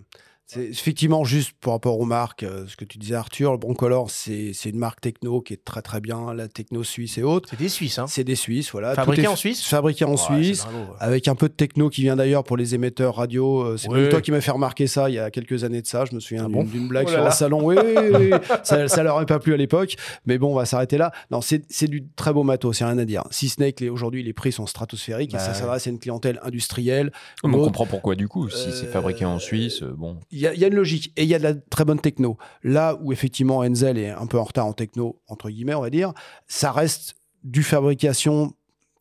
C'est 0.47 0.61
effectivement 0.67 1.25
juste 1.25 1.53
par 1.63 1.73
rapport 1.73 1.99
aux 1.99 2.05
marques, 2.05 2.43
euh, 2.43 2.67
ce 2.69 2.77
que 2.77 2.85
tu 2.85 2.99
disais 2.99 3.15
Arthur, 3.15 3.53
le 3.53 3.57
Broncolor, 3.59 4.11
c'est 4.11 4.53
une 4.67 4.77
marque 4.79 5.01
techno 5.01 5.41
qui 5.41 5.55
est 5.55 5.65
très 5.65 5.81
très 5.81 6.01
bien, 6.03 6.35
la 6.35 6.49
techno 6.49 6.85
suisse 6.85 7.17
et 7.17 7.23
autres. 7.23 7.49
C'est 7.51 7.59
des 7.59 7.71
Suisses. 7.71 7.99
Hein. 7.99 8.07
C'est 8.07 8.25
des 8.25 8.35
Suisses, 8.35 8.71
voilà. 8.71 8.91
Tout 8.91 8.97
Fabriqué 8.97 9.23
est 9.23 9.27
en 9.27 9.37
Suisse 9.37 9.65
Fabriqué 9.65 10.05
en 10.05 10.19
Suisse. 10.19 10.65
ouais. 10.67 10.71
Avec 11.01 11.29
un 11.29 11.35
peu 11.35 11.49
de 11.49 11.55
techno 11.55 11.89
qui 11.89 12.03
vient 12.03 12.15
d'ailleurs 12.17 12.45
pour 12.45 12.59
les 12.59 12.75
émetteurs 12.75 13.15
radio. 13.17 13.63
Euh, 13.63 13.77
C'est 13.79 13.89
même 13.89 14.11
toi 14.11 14.21
qui 14.21 14.33
m'as 14.33 14.43
fait 14.43 14.51
remarquer 14.51 14.87
ça 14.87 15.09
il 15.09 15.15
y 15.15 15.19
a 15.19 15.31
quelques 15.31 15.65
années 15.65 15.81
de 15.81 15.87
ça. 15.87 16.05
Je 16.05 16.15
me 16.15 16.21
souviens 16.21 16.45
Ah 16.45 16.49
d'une 16.49 16.65
bon 16.83 16.87
blague 16.89 17.07
Oh 17.09 17.11
là 17.11 17.15
sur 17.17 17.23
là. 17.25 17.29
un 17.29 17.33
salon. 17.33 17.61
Oui, 17.65 17.77
oui, 17.83 17.95
oui, 17.97 18.31
oui. 18.33 18.39
ça, 18.65 18.87
ça 18.87 19.03
leur 19.03 19.21
est 19.23 19.27
pas 19.27 19.39
plu 19.39 19.55
à 19.55 19.57
l'époque. 19.57 19.97
Mais 20.27 20.37
bon, 20.37 20.53
on 20.53 20.55
va 20.57 20.67
s'arrêter 20.67 20.99
là. 20.99 21.11
Non, 21.31 21.41
c'est 21.41 21.89
du 21.89 22.05
très 22.17 22.35
beau 22.35 22.43
matos, 22.43 22.77
c'est 22.77 22.85
rien 22.85 22.99
à 22.99 23.07
dire. 23.07 23.25
Si 23.31 23.49
ce 23.49 23.61
n'est 23.61 23.73
que 23.73 23.83
les- 23.85 23.91
aujourd'hui, 23.91 24.23
les 24.23 24.35
prix 24.35 24.53
sont 24.53 24.67
stratosphériques 24.67 25.33
et 25.33 25.39
Bah 25.39 25.43
ça 25.43 25.53
ouais. 25.53 25.59
s'adresse 25.59 25.87
à 25.87 25.91
une 25.91 25.99
clientèle 25.99 26.39
industrielle. 26.43 27.13
On 27.43 27.51
comprend 27.51 27.87
pourquoi 27.87 28.15
du 28.15 28.29
coup. 28.29 28.51
Si 28.51 28.71
c'est 28.73 28.87
fabriqué 28.93 29.25
en 29.25 29.37
Euh, 29.37 29.39
Suisse, 29.39 29.83
euh, 29.83 29.95
bon. 29.97 30.19
Il 30.35 30.41
y, 30.41 30.47
a- 30.65 30.67
une 30.69 30.75
logique 30.75 31.13
et 31.17 31.23
il 31.23 31.29
y 31.29 31.35
a 31.35 31.39
de 31.39 31.45
la 31.45 31.55
très 31.55 31.85
bonne 31.85 32.01
techno. 32.01 32.37
Là 32.65 32.99
où 33.01 33.13
effectivement 33.13 33.59
Enzel 33.59 33.99
est 33.99 34.11
un 34.11 34.27
peu 34.27 34.37
en 34.39 34.43
retard 34.45 34.67
en 34.67 34.73
techno, 34.73 35.21
entre 35.29 35.49
guillemets, 35.49 35.75
on 35.75 35.81
va 35.81 35.91
dire, 35.91 36.13
ça 36.49 36.73
reste 36.73 37.15
du 37.45 37.63
fabrication 37.63 38.53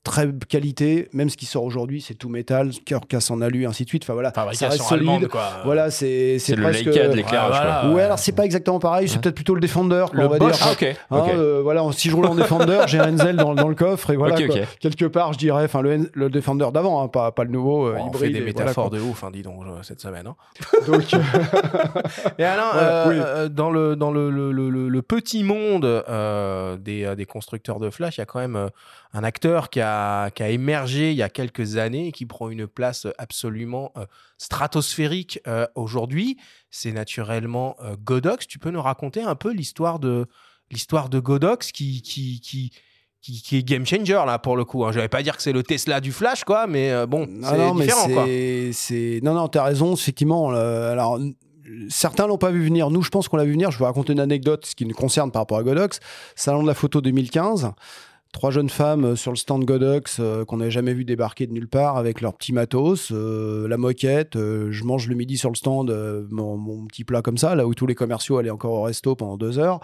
très 0.04 0.28
qualité, 0.50 1.08
même 1.14 1.30
ce 1.30 1.38
qui 1.38 1.46
sort 1.46 1.64
aujourd'hui, 1.64 2.02
c'est 2.02 2.14
tout 2.14 2.28
métal, 2.28 2.72
cœur 2.86 3.02
casse 3.08 3.32
en 3.32 3.40
alu, 3.40 3.66
ainsi 3.66 3.84
de 3.86 3.90
suite. 3.90 4.04
Enfin 4.04 4.14
voilà, 4.14 4.34
ça 4.34 4.44
reste 4.44 4.62
allemande, 4.92 5.16
solide. 5.20 5.28
quoi. 5.30 5.50
Voilà, 5.64 5.92
c'est 5.92 6.40
C'est 6.40 6.56
le 6.58 6.64
presque. 6.64 6.84
Leica 6.86 7.08
de 7.08 7.14
l'éclairage. 7.16 7.52
Ouais, 7.52 7.62
quoi. 7.62 7.80
voilà. 7.84 7.96
Ouais, 7.96 8.02
alors 8.04 8.20
c'est 8.20 8.34
pas 8.34 8.44
exactement 8.44 8.80
pareil, 8.80 9.08
c'est 9.08 9.16
Ouais. 9.16 9.22
peut-être 9.22 9.36
plutôt 9.36 9.56
le 9.56 9.62
Defender, 9.62 10.04
quoi, 10.12 10.20
Le 10.20 10.26
on 10.26 10.30
va 10.30 10.38
Bosch. 10.40 10.52
dire. 10.58 10.66
Ah, 10.68 10.72
ok. 10.74 10.84
Hein, 11.12 11.24
euh, 11.38 11.62
voilà, 11.64 11.84
si 11.94 12.10
je 12.10 12.16
roule 12.16 12.26
en 12.26 12.36
Defender, 12.36 12.82
j'ai 12.88 13.00
un 13.00 13.14
Enzel 13.14 13.38
dans, 13.38 13.56
dans 13.56 13.70
le 13.70 13.76
coffre 13.76 14.10
et 14.10 14.18
voilà. 14.18 14.36
Quoi. 14.46 14.56
Quelque 14.82 15.06
part, 15.06 15.32
je 15.34 15.38
dirais, 15.38 15.64
enfin 15.66 15.82
le, 15.82 16.10
le 16.14 16.30
Defender 16.30 16.68
d'avant, 16.74 17.02
hein, 17.02 17.08
pas, 17.08 17.32
pas 17.32 17.46
le 17.46 17.52
nouveau 17.52 17.88
euh, 17.88 17.96
Bon, 17.96 18.10
on 18.10 18.14
fait 18.14 18.30
des 18.30 18.40
et 18.40 18.42
métaphores 18.42 18.90
de 18.90 19.00
ouf, 19.00 19.24
hein, 19.24 19.30
dis 19.32 19.42
donc, 19.42 19.62
euh, 19.66 19.82
cette 19.84 20.02
semaine. 20.02 20.28
hein. 20.28 20.36
Donc, 20.88 21.14
euh, 21.14 21.18
Et 22.38 22.44
euh, 22.46 23.06
oui. 23.08 23.16
euh, 23.18 23.48
dans, 23.50 23.70
le, 23.70 23.96
dans 23.96 24.12
le, 24.12 24.30
le- 24.30 24.52
le- 24.52 24.70
le- 24.70 24.90
le 24.90 25.02
petit 25.02 25.44
monde 25.44 25.86
euh, 25.86 26.76
des, 26.78 27.16
des 27.16 27.26
constructeurs 27.26 27.80
de 27.80 27.90
flash, 27.90 28.18
il 28.18 28.22
y 28.22 28.24
a 28.24 28.26
quand 28.26 28.40
même 28.40 28.70
un 29.16 29.24
acteur 29.24 29.70
qui 29.70 29.80
a, 29.80 29.93
qui 30.36 30.44
a 30.44 30.50
émergé 30.50 31.12
il 31.12 31.18
y 31.18 31.24
a 31.24 31.30
quelques 31.30 31.78
années 31.78 32.08
et 32.08 32.12
qui 32.12 32.26
prend 32.26 32.50
une 32.50 32.68
place 32.68 33.08
absolument 33.18 33.92
euh, 33.98 34.06
stratosphérique 34.38 35.40
euh, 35.48 35.66
aujourd'hui. 35.76 36.38
C'est 36.70 36.92
naturellement 36.92 37.76
euh, 37.82 37.96
Godox. 38.04 38.48
Tu 38.48 38.60
peux 38.60 38.72
nous 38.72 38.82
raconter 38.82 39.22
un 39.22 39.36
peu 39.36 39.52
l'histoire 39.52 40.00
de, 40.00 40.28
l'histoire 40.72 41.10
de 41.10 41.20
Godox 41.20 41.72
qui, 41.72 42.02
qui, 42.02 42.42
qui, 42.42 42.72
qui, 43.24 43.42
qui 43.42 43.58
est 43.58 43.64
game 43.64 43.86
changer 43.86 44.22
là 44.26 44.38
pour 44.38 44.58
le 44.58 44.66
coup. 44.66 44.86
Hein. 44.86 44.92
Je 44.92 45.00
vais 45.00 45.08
pas 45.08 45.24
dire 45.24 45.38
que 45.38 45.42
c'est 45.42 45.54
le 45.54 45.64
Tesla 45.64 46.02
du 46.02 46.12
flash, 46.12 46.44
quoi, 46.44 46.68
mais 46.68 46.92
euh, 46.92 47.08
bon, 47.08 47.26
Non, 47.28 47.76
c'est 47.78 47.84
différent, 47.84 48.10
quoi. 48.10 48.26
c'est, 48.74 49.20
Non, 49.24 49.34
non, 49.34 49.48
t'as 49.48 49.64
raison, 49.64 49.94
effectivement. 49.94 50.52
euh, 50.54 50.92
alors, 50.92 51.20
certains 51.90 52.28
l'ont 52.28 52.38
pas 52.38 52.52
vu 52.52 52.66
venir. 52.66 52.90
Nous, 52.90 53.02
je 53.02 53.10
pense 53.10 53.30
qu'on 53.30 53.38
l'a 53.38 53.46
vu 53.46 53.54
venir. 53.54 53.72
Je 53.72 53.80
vais 53.80 53.86
raconter 53.86 54.12
une 54.12 54.20
anecdote, 54.20 54.66
ce 54.66 54.76
qui 54.76 54.86
nous 54.86 54.94
concerne 54.94 55.32
par 55.32 55.44
rapport 55.44 55.58
à 55.58 55.64
Godox. 55.64 56.02
Salon 56.36 56.64
de 56.64 56.68
la 56.68 56.74
photo 56.74 57.00
2015. 57.00 57.72
Trois 58.34 58.50
jeunes 58.50 58.70
femmes 58.70 59.06
euh, 59.06 59.16
sur 59.16 59.32
le 59.32 59.38
stand 59.38 59.64
Godox 59.64 60.18
euh, 60.20 60.44
qu'on 60.44 60.58
n'avait 60.58 60.72
jamais 60.72 60.94
vu 60.96 61.06
débarquer 61.06 61.46
de 61.46 61.54
nulle 61.54 61.68
part 61.68 61.98
avec 61.98 62.20
leur 62.20 62.34
petit 62.34 62.52
matos, 62.52 63.12
euh, 63.12 63.68
la 63.68 63.78
moquette. 63.78 64.36
euh, 64.36 64.70
je 64.72 64.84
mange 64.84 65.08
le 65.08 65.14
midi 65.16 65.38
sur 65.38 65.50
le 65.52 65.56
stand 65.56 65.90
mon, 66.32 66.58
mon 66.58 66.86
petit 66.88 67.04
plat 67.04 67.22
comme 67.22 67.38
ça, 67.38 67.54
là 67.54 67.68
où 67.68 67.76
tous 67.76 67.86
les 67.86 67.94
commerciaux 67.96 68.40
allaient 68.40 68.50
encore 68.50 68.74
au 68.74 68.82
resto 68.82 69.16
pendant 69.16 69.38
deux 69.38 69.60
heures. 69.60 69.80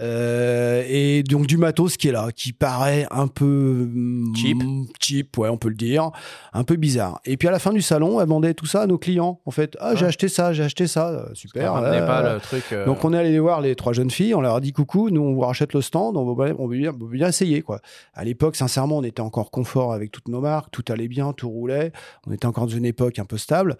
Et 0.00 1.22
donc 1.28 1.46
du 1.46 1.56
matos 1.56 1.96
qui 1.96 2.08
est 2.08 2.12
là, 2.12 2.28
qui 2.30 2.52
paraît 2.52 3.06
un 3.10 3.26
peu 3.26 3.88
mm, 3.90 4.36
Cheap. 4.36 4.58
cheap, 5.00 5.38
ouais, 5.38 5.48
on 5.48 5.56
peut 5.56 5.70
le 5.70 5.74
dire 5.74 6.10
un 6.52 6.62
peu 6.62 6.76
bizarre. 6.76 7.20
Et 7.24 7.36
puis 7.38 7.48
à 7.48 7.50
la 7.50 7.58
fin 7.58 7.72
du 7.72 7.80
salon, 7.82 8.20
elle 8.20 8.26
demandait 8.26 8.54
tout 8.54 8.66
ça 8.66 8.82
à 8.82 8.86
nos 8.86 8.98
clients. 8.98 9.40
En 9.46 9.50
fait, 9.50 9.76
ah, 9.80 9.94
j'ai 9.94 10.02
Ouais. 10.02 10.08
acheté 10.08 10.28
ça, 10.28 10.52
j'ai 10.52 10.62
acheté 10.62 10.86
ça, 10.86 11.26
super. 11.32 11.72
On 11.72 11.74
ramenait 11.76 12.04
pas 12.06 12.34
le 12.34 12.40
truc. 12.40 12.64
Donc 12.84 13.02
on 13.04 13.14
est 13.14 13.18
allé 13.18 13.38
voir 13.38 13.62
les 13.62 13.74
trois 13.74 13.94
jeunes 13.94 14.10
filles, 14.10 14.34
on 14.34 14.42
leur 14.42 14.56
a 14.56 14.60
dit 14.60 14.72
coucou, 14.72 15.08
nous 15.10 15.22
on 15.22 15.32
vous 15.32 15.40
rachète 15.40 15.72
le 15.72 15.80
stand, 15.80 16.16
on 16.18 16.26
veut 16.34 16.44
bien, 16.44 16.54
on 16.58 16.66
veut 16.68 16.76
bien, 16.76 16.92
on 16.94 17.04
veut 17.06 17.10
bien 17.16 17.28
essayer 17.28 17.62
quoi. 17.62 17.80
À 18.14 18.24
l'époque, 18.24 18.56
sincèrement, 18.56 18.98
on 18.98 19.02
était 19.04 19.20
encore 19.20 19.50
confort 19.50 19.92
avec 19.92 20.10
toutes 20.10 20.28
nos 20.28 20.40
marques, 20.40 20.70
tout 20.70 20.84
allait 20.88 21.08
bien, 21.08 21.32
tout 21.32 21.48
roulait, 21.48 21.92
on 22.26 22.32
était 22.32 22.46
encore 22.46 22.66
dans 22.66 22.74
une 22.74 22.84
époque 22.84 23.18
un 23.18 23.24
peu 23.24 23.38
stable. 23.38 23.76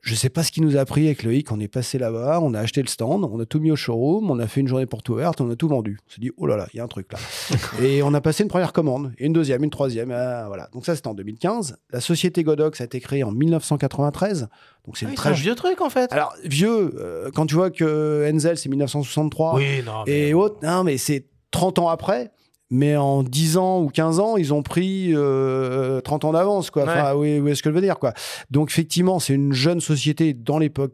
Je 0.00 0.14
sais 0.14 0.28
pas 0.30 0.44
ce 0.44 0.52
qui 0.52 0.60
nous 0.60 0.76
a 0.76 0.84
pris 0.84 1.06
avec 1.06 1.24
Loïc, 1.24 1.50
on 1.50 1.58
est 1.58 1.66
passé 1.68 1.98
là-bas, 1.98 2.38
on 2.40 2.54
a 2.54 2.60
acheté 2.60 2.80
le 2.80 2.86
stand, 2.88 3.24
on 3.24 3.40
a 3.40 3.44
tout 3.44 3.58
mis 3.58 3.72
au 3.72 3.76
showroom, 3.76 4.30
on 4.30 4.38
a 4.38 4.46
fait 4.46 4.60
une 4.60 4.68
journée 4.68 4.86
porte 4.86 5.08
ouverte, 5.08 5.40
on 5.40 5.50
a 5.50 5.56
tout 5.56 5.66
vendu. 5.68 5.98
On 6.06 6.10
s'est 6.12 6.20
dit, 6.20 6.30
oh 6.36 6.46
là 6.46 6.56
là, 6.56 6.68
il 6.72 6.76
y 6.76 6.80
a 6.80 6.84
un 6.84 6.88
truc 6.88 7.12
là. 7.12 7.18
et 7.82 8.00
on 8.04 8.14
a 8.14 8.20
passé 8.20 8.44
une 8.44 8.48
première 8.48 8.72
commande, 8.72 9.12
et 9.18 9.26
une 9.26 9.32
deuxième, 9.32 9.64
une 9.64 9.70
troisième, 9.70 10.12
ah, 10.12 10.44
voilà. 10.46 10.70
Donc 10.72 10.86
ça 10.86 10.94
c'était 10.94 11.08
en 11.08 11.14
2015. 11.14 11.76
La 11.90 12.00
société 12.00 12.44
Godox 12.44 12.80
a 12.80 12.84
été 12.84 13.00
créée 13.00 13.24
en 13.24 13.32
1993, 13.32 14.48
donc 14.86 14.96
c'est 14.96 15.06
ah 15.06 15.08
oui, 15.10 15.14
très 15.16 15.30
un 15.30 15.32
vieux 15.32 15.54
truc 15.56 15.80
en 15.80 15.90
fait. 15.90 16.12
alors, 16.12 16.32
vieux, 16.44 16.94
euh, 16.96 17.30
quand 17.34 17.46
tu 17.46 17.56
vois 17.56 17.70
que 17.70 18.30
Enzel, 18.32 18.56
c'est 18.56 18.68
1963 18.68 19.56
oui, 19.56 19.82
non. 19.84 20.04
mais- 20.06 20.28
et 20.28 20.32
autres, 20.34 20.58
non, 20.62 20.84
mais 20.84 20.96
c'est 20.96 21.26
30 21.50 21.80
ans 21.80 21.88
après. 21.88 22.30
Mais 22.70 22.96
en 22.96 23.22
10 23.22 23.56
ans 23.56 23.80
ou 23.80 23.88
15 23.88 24.20
ans, 24.20 24.36
ils 24.36 24.52
ont 24.52 24.62
pris 24.62 25.12
euh, 25.14 26.00
30 26.02 26.26
ans 26.26 26.32
d'avance, 26.32 26.70
quoi. 26.70 26.82
Enfin, 26.82 27.14
oui, 27.14 27.38
oui, 27.38 27.56
ce 27.56 27.62
que 27.62 27.70
je 27.70 27.74
veux 27.74 27.80
dire, 27.80 27.98
quoi. 27.98 28.12
Donc, 28.50 28.70
effectivement, 28.70 29.18
c'est 29.18 29.34
une 29.34 29.52
jeune 29.54 29.80
société 29.80 30.34
dans 30.34 30.58
l'époque 30.58 30.92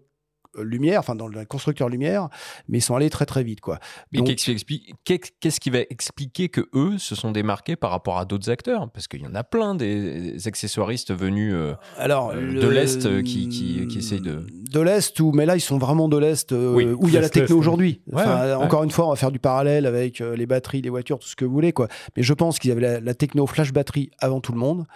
Lumière, 0.58 1.00
enfin, 1.00 1.14
dans 1.14 1.26
le 1.28 1.44
constructeur 1.44 1.88
Lumière, 1.88 2.28
mais 2.68 2.78
ils 2.78 2.82
sont 2.82 2.94
allés 2.94 3.10
très, 3.10 3.26
très 3.26 3.42
vite, 3.42 3.60
quoi. 3.60 3.78
Mais 4.12 4.20
qu'est-ce 4.24 5.60
qui 5.60 5.70
va 5.70 5.78
expliquer 5.90 6.48
que 6.48 6.68
eux 6.74 6.98
se 6.98 7.14
sont 7.14 7.32
démarqués 7.32 7.76
par 7.76 7.90
rapport 7.90 8.18
à 8.18 8.24
d'autres 8.24 8.50
acteurs? 8.50 8.90
Parce 8.90 9.08
qu'il 9.08 9.22
y 9.22 9.26
en 9.26 9.34
a 9.34 9.44
plein 9.44 9.74
des 9.74 10.46
accessoiristes 10.46 11.12
venus. 11.12 11.52
euh, 11.54 11.74
Alors, 11.96 12.30
Euh, 12.30 12.40
le- 12.40 12.60
de 12.60 12.68
l'Est, 12.68 13.06
euh, 13.06 13.22
qui- 13.22 13.48
qui- 13.48 13.86
qui 13.88 13.98
essayent 13.98 14.20
de- 14.20 14.46
De 14.70 14.80
l'Est, 14.80 15.18
où, 15.20 15.32
mais 15.32 15.46
là, 15.46 15.56
ils 15.56 15.60
sont 15.60 15.78
vraiment 15.78 16.08
de 16.08 16.16
l'Est, 16.18 16.52
euh, 16.52 16.72
Oui, 16.74 16.84
où 16.86 17.08
il 17.08 17.14
y 17.14 17.16
a 17.16 17.20
la 17.20 17.28
techno 17.28 17.56
aujourd'hui. 17.58 18.00
Ouais, 18.06 18.22
Enfin, 18.22 18.46
ouais. 18.46 18.64
Encore 18.64 18.82
une 18.84 18.90
fois, 18.90 19.06
on 19.06 19.10
va 19.10 19.16
faire 19.16 19.30
du 19.32 19.38
parallèle 19.38 19.86
avec 19.86 20.18
les 20.20 20.46
batteries, 20.46 20.82
les 20.82 20.90
voitures, 20.90 21.18
tout 21.18 21.28
ce 21.28 21.36
que 21.36 21.44
vous 21.44 21.52
voulez, 21.52 21.72
quoi. 21.72 21.88
Mais 22.16 22.22
je 22.22 22.32
pense 22.34 22.58
qu'ils 22.58 22.70
avaient 22.72 22.80
la, 22.80 23.00
la 23.00 23.14
techno 23.14 23.46
flash 23.46 23.72
batterie 23.72 24.10
avant 24.18 24.40
tout 24.40 24.52
le 24.52 24.58
monde, 24.58 24.86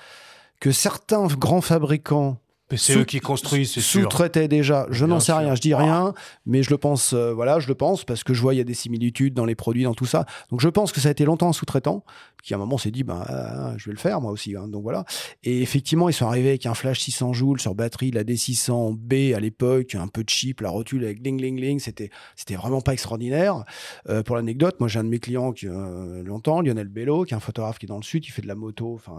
que 0.60 0.72
certains 0.72 1.26
grands 1.26 1.60
fabricants 1.60 2.38
c'est 2.76 2.96
eux 2.96 3.04
qui 3.04 3.20
construisent, 3.20 3.72
c'est 3.72 3.80
sûr. 3.80 4.02
sous-traitaient 4.02 4.48
déjà. 4.48 4.86
Je 4.90 5.06
n'en 5.06 5.20
sais 5.20 5.32
rien, 5.32 5.54
je 5.54 5.60
dis 5.60 5.74
rien, 5.74 6.12
mais 6.44 6.62
je 6.62 6.70
le 6.70 6.76
pense, 6.78 7.12
euh, 7.14 7.32
voilà, 7.32 7.60
je 7.60 7.68
le 7.68 7.74
pense 7.74 8.04
parce 8.04 8.24
que 8.24 8.34
je 8.34 8.42
vois 8.42 8.54
il 8.54 8.58
y 8.58 8.60
a 8.60 8.64
des 8.64 8.74
similitudes 8.74 9.34
dans 9.34 9.44
les 9.46 9.54
produits, 9.54 9.84
dans 9.84 9.94
tout 9.94 10.06
ça. 10.06 10.26
Donc 10.50 10.60
je 10.60 10.68
pense 10.68 10.92
que 10.92 11.00
ça 11.00 11.08
a 11.08 11.12
été 11.12 11.24
longtemps 11.24 11.48
un 11.48 11.52
sous-traitant 11.52 12.04
qui 12.42 12.54
à 12.54 12.56
un 12.56 12.60
moment 12.60 12.78
s'est 12.78 12.90
dit, 12.90 13.02
ben, 13.02 13.24
euh, 13.30 13.74
je 13.78 13.86
vais 13.86 13.92
le 13.92 13.98
faire 13.98 14.20
moi 14.20 14.30
aussi. 14.30 14.54
hein. 14.56 14.68
donc 14.68 14.82
voilà. 14.82 15.04
Et 15.44 15.60
effectivement, 15.62 16.08
ils 16.08 16.12
sont 16.12 16.26
arrivés 16.26 16.50
avec 16.50 16.66
un 16.66 16.74
flash 16.74 17.00
600 17.00 17.32
joules 17.32 17.60
sur 17.60 17.74
batterie, 17.74 18.10
la 18.10 18.22
D600B 18.24 19.34
à 19.34 19.40
l'époque, 19.40 19.94
un 19.94 20.08
peu 20.08 20.24
cheap, 20.26 20.60
la 20.60 20.70
rotule 20.70 21.04
avec 21.04 21.18
ling 21.24 21.40
ling 21.40 21.60
ling, 21.60 21.80
c'était 21.80 22.10
c'était 22.36 22.54
vraiment 22.54 22.80
pas 22.80 22.92
extraordinaire. 22.92 23.64
Euh, 24.08 24.22
pour 24.22 24.36
l'anecdote, 24.36 24.76
moi 24.78 24.88
j'ai 24.88 24.98
un 24.98 25.04
de 25.04 25.08
mes 25.08 25.18
clients 25.18 25.52
qui 25.52 25.66
euh, 25.66 26.22
longtemps, 26.22 26.60
Lionel 26.60 26.88
Bello, 26.88 27.24
qui 27.24 27.34
est 27.34 27.36
un 27.36 27.40
photographe 27.40 27.78
qui 27.78 27.86
est 27.86 27.88
dans 27.88 27.96
le 27.96 28.02
sud, 28.02 28.22
qui 28.22 28.30
fait 28.30 28.42
de 28.42 28.46
la 28.48 28.54
moto, 28.54 28.94
enfin 28.94 29.18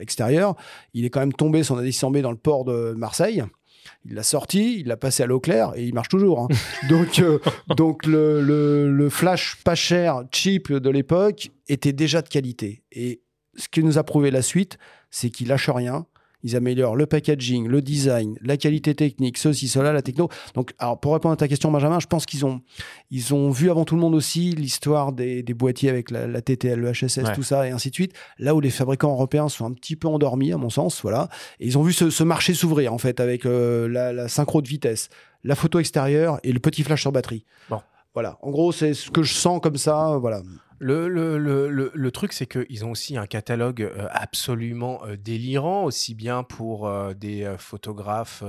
extérieure. 0.00 0.54
Il 0.94 1.04
est 1.04 1.10
quand 1.10 1.20
même 1.20 1.32
tombé 1.32 1.62
son 1.62 1.80
A600B 1.80 2.20
dans 2.20 2.30
le 2.30 2.36
port 2.36 2.64
de 2.64 2.87
Marseille. 2.94 3.42
Il 4.04 4.14
l'a 4.14 4.22
sorti, 4.22 4.80
il 4.80 4.86
l'a 4.86 4.96
passé 4.96 5.22
à 5.22 5.26
l'eau 5.26 5.40
claire 5.40 5.72
et 5.74 5.84
il 5.84 5.94
marche 5.94 6.08
toujours. 6.08 6.40
hein. 6.40 6.48
donc, 6.88 7.18
euh, 7.20 7.38
donc 7.76 8.06
le, 8.06 8.40
le- 8.42 8.90
le 8.92 9.08
flash 9.10 9.56
pas 9.64 9.74
cher, 9.74 10.22
cheap 10.30 10.72
de 10.72 10.90
l'époque 10.90 11.50
était 11.68 11.92
déjà 11.92 12.22
de 12.22 12.28
qualité. 12.28 12.82
Et 12.92 13.22
ce 13.56 13.68
qui 13.68 13.82
nous 13.82 13.98
a 13.98 14.04
prouvé 14.04 14.30
la 14.30 14.42
suite, 14.42 14.78
c'est 15.10 15.30
qu'ils 15.30 15.48
lâchent 15.48 15.70
rien. 15.70 16.06
Ils 16.44 16.54
améliorent 16.54 16.94
le 16.96 17.06
packaging, 17.06 17.66
le 17.66 17.82
design, 17.82 18.38
la 18.42 18.56
qualité 18.56 18.94
technique, 18.94 19.38
ceci, 19.38 19.66
cela, 19.68 19.92
la 19.92 20.02
techno. 20.02 20.28
Donc, 20.54 20.72
alors 20.78 21.00
pour 21.00 21.12
répondre 21.14 21.32
à 21.32 21.36
ta 21.36 21.48
question, 21.48 21.70
Benjamin, 21.72 21.98
je 21.98 22.06
pense 22.06 22.26
qu'ils 22.26 22.46
ont, 22.46 22.60
ils 23.10 23.34
ont 23.34 23.50
vu 23.50 23.70
avant 23.70 23.84
tout 23.84 23.94
le 23.96 24.00
monde 24.00 24.14
aussi 24.14 24.52
l'histoire 24.52 25.12
des, 25.12 25.42
des 25.42 25.54
boîtiers 25.54 25.88
avec 25.90 26.10
la, 26.10 26.26
la 26.26 26.40
TTL, 26.40 26.78
le 26.78 26.92
HSS, 26.92 27.18
Ouais. 27.18 27.34
tout 27.34 27.42
ça, 27.42 27.66
et 27.66 27.70
ainsi 27.70 27.90
de 27.90 27.94
suite. 27.94 28.12
Là 28.38 28.54
où 28.54 28.60
les 28.60 28.70
fabricants 28.70 29.10
européens 29.10 29.48
sont 29.48 29.66
un 29.66 29.72
petit 29.72 29.96
peu 29.96 30.06
endormis, 30.08 30.52
à 30.52 30.56
mon 30.56 30.70
sens, 30.70 31.02
voilà. 31.02 31.28
Et 31.60 31.66
ils 31.66 31.76
ont 31.76 31.82
vu 31.82 31.92
ce, 31.92 32.08
ce 32.10 32.22
marché 32.22 32.54
s'ouvrir, 32.54 32.92
en 32.92 32.98
fait, 32.98 33.18
avec 33.20 33.44
euh, 33.44 33.88
la, 33.88 34.12
la 34.12 34.28
synchro 34.28 34.62
de 34.62 34.68
vitesse, 34.68 35.08
la 35.44 35.54
photo 35.56 35.78
extérieure 35.80 36.38
et 36.44 36.52
le 36.52 36.60
petit 36.60 36.82
flash 36.82 37.00
sur 37.02 37.12
batterie. 37.12 37.44
Bon. 37.70 37.80
Voilà. 38.14 38.38
En 38.42 38.50
gros, 38.50 38.72
c'est 38.72 38.94
ce 38.94 39.10
que 39.10 39.22
je 39.22 39.34
sens 39.34 39.60
comme 39.60 39.76
ça. 39.76 40.16
Voilà. 40.18 40.42
Le, 40.80 41.08
le, 41.08 41.38
le, 41.38 41.90
le, 41.92 42.10
truc, 42.12 42.32
c'est 42.32 42.46
qu'ils 42.46 42.84
ont 42.84 42.92
aussi 42.92 43.16
un 43.16 43.26
catalogue 43.26 43.82
euh, 43.82 44.06
absolument 44.10 45.04
euh, 45.04 45.16
délirant, 45.16 45.84
aussi 45.84 46.14
bien 46.14 46.44
pour 46.44 46.86
euh, 46.86 47.14
des 47.14 47.52
photographes 47.58 48.44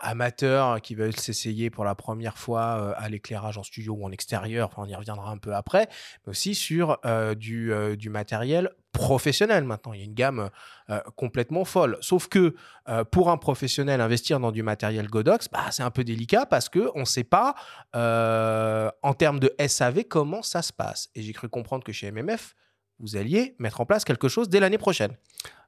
amateurs 0.00 0.82
qui 0.82 0.94
veulent 0.94 1.16
s'essayer 1.16 1.70
pour 1.70 1.82
la 1.82 1.94
première 1.94 2.36
fois 2.36 2.94
à 2.98 3.08
l'éclairage 3.08 3.56
en 3.56 3.62
studio 3.62 3.94
ou 3.94 4.04
en 4.04 4.10
extérieur, 4.10 4.68
enfin, 4.70 4.82
on 4.84 4.86
y 4.86 4.94
reviendra 4.94 5.30
un 5.30 5.38
peu 5.38 5.54
après, 5.54 5.88
mais 6.26 6.32
aussi 6.32 6.54
sur 6.54 6.98
du, 7.38 7.72
du 7.96 8.10
matériel 8.10 8.70
professionnel 8.92 9.64
maintenant. 9.64 9.92
Il 9.92 9.98
y 9.98 10.02
a 10.02 10.04
une 10.04 10.14
gamme 10.14 10.50
euh, 10.90 11.00
complètement 11.16 11.64
folle. 11.64 11.98
Sauf 12.00 12.28
que 12.28 12.54
euh, 12.88 13.04
pour 13.04 13.30
un 13.30 13.36
professionnel, 13.36 14.00
investir 14.00 14.40
dans 14.40 14.52
du 14.52 14.62
matériel 14.62 15.08
Godox, 15.08 15.48
bah, 15.48 15.66
c'est 15.70 15.82
un 15.82 15.90
peu 15.90 16.04
délicat 16.04 16.46
parce 16.46 16.68
qu'on 16.68 17.00
ne 17.00 17.04
sait 17.04 17.24
pas 17.24 17.54
euh, 17.94 18.90
en 19.02 19.14
termes 19.14 19.40
de 19.40 19.54
SAV 19.66 20.04
comment 20.04 20.42
ça 20.42 20.62
se 20.62 20.72
passe. 20.72 21.08
Et 21.14 21.22
j'ai 21.22 21.32
cru 21.32 21.48
comprendre 21.48 21.84
que 21.84 21.92
chez 21.92 22.10
MMF, 22.10 22.54
vous 22.98 23.16
alliez 23.16 23.54
mettre 23.58 23.80
en 23.80 23.86
place 23.86 24.04
quelque 24.04 24.28
chose 24.28 24.48
dès 24.48 24.60
l'année 24.60 24.78
prochaine. 24.78 25.16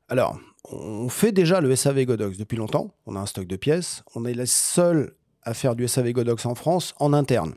Alors, 0.08 0.40
on 0.64 1.08
fait 1.08 1.30
déjà 1.30 1.60
le 1.60 1.74
SAV 1.76 2.04
Godox 2.04 2.36
depuis 2.36 2.56
longtemps. 2.56 2.94
On 3.06 3.14
a 3.14 3.20
un 3.20 3.26
stock 3.26 3.46
de 3.46 3.56
pièces. 3.56 4.02
On 4.16 4.24
est 4.24 4.34
les 4.34 4.46
seuls 4.46 5.14
à 5.42 5.54
faire 5.54 5.76
du 5.76 5.86
SAV 5.86 6.12
Godox 6.12 6.46
en 6.46 6.54
France 6.54 6.94
en 6.98 7.12
interne. 7.12 7.54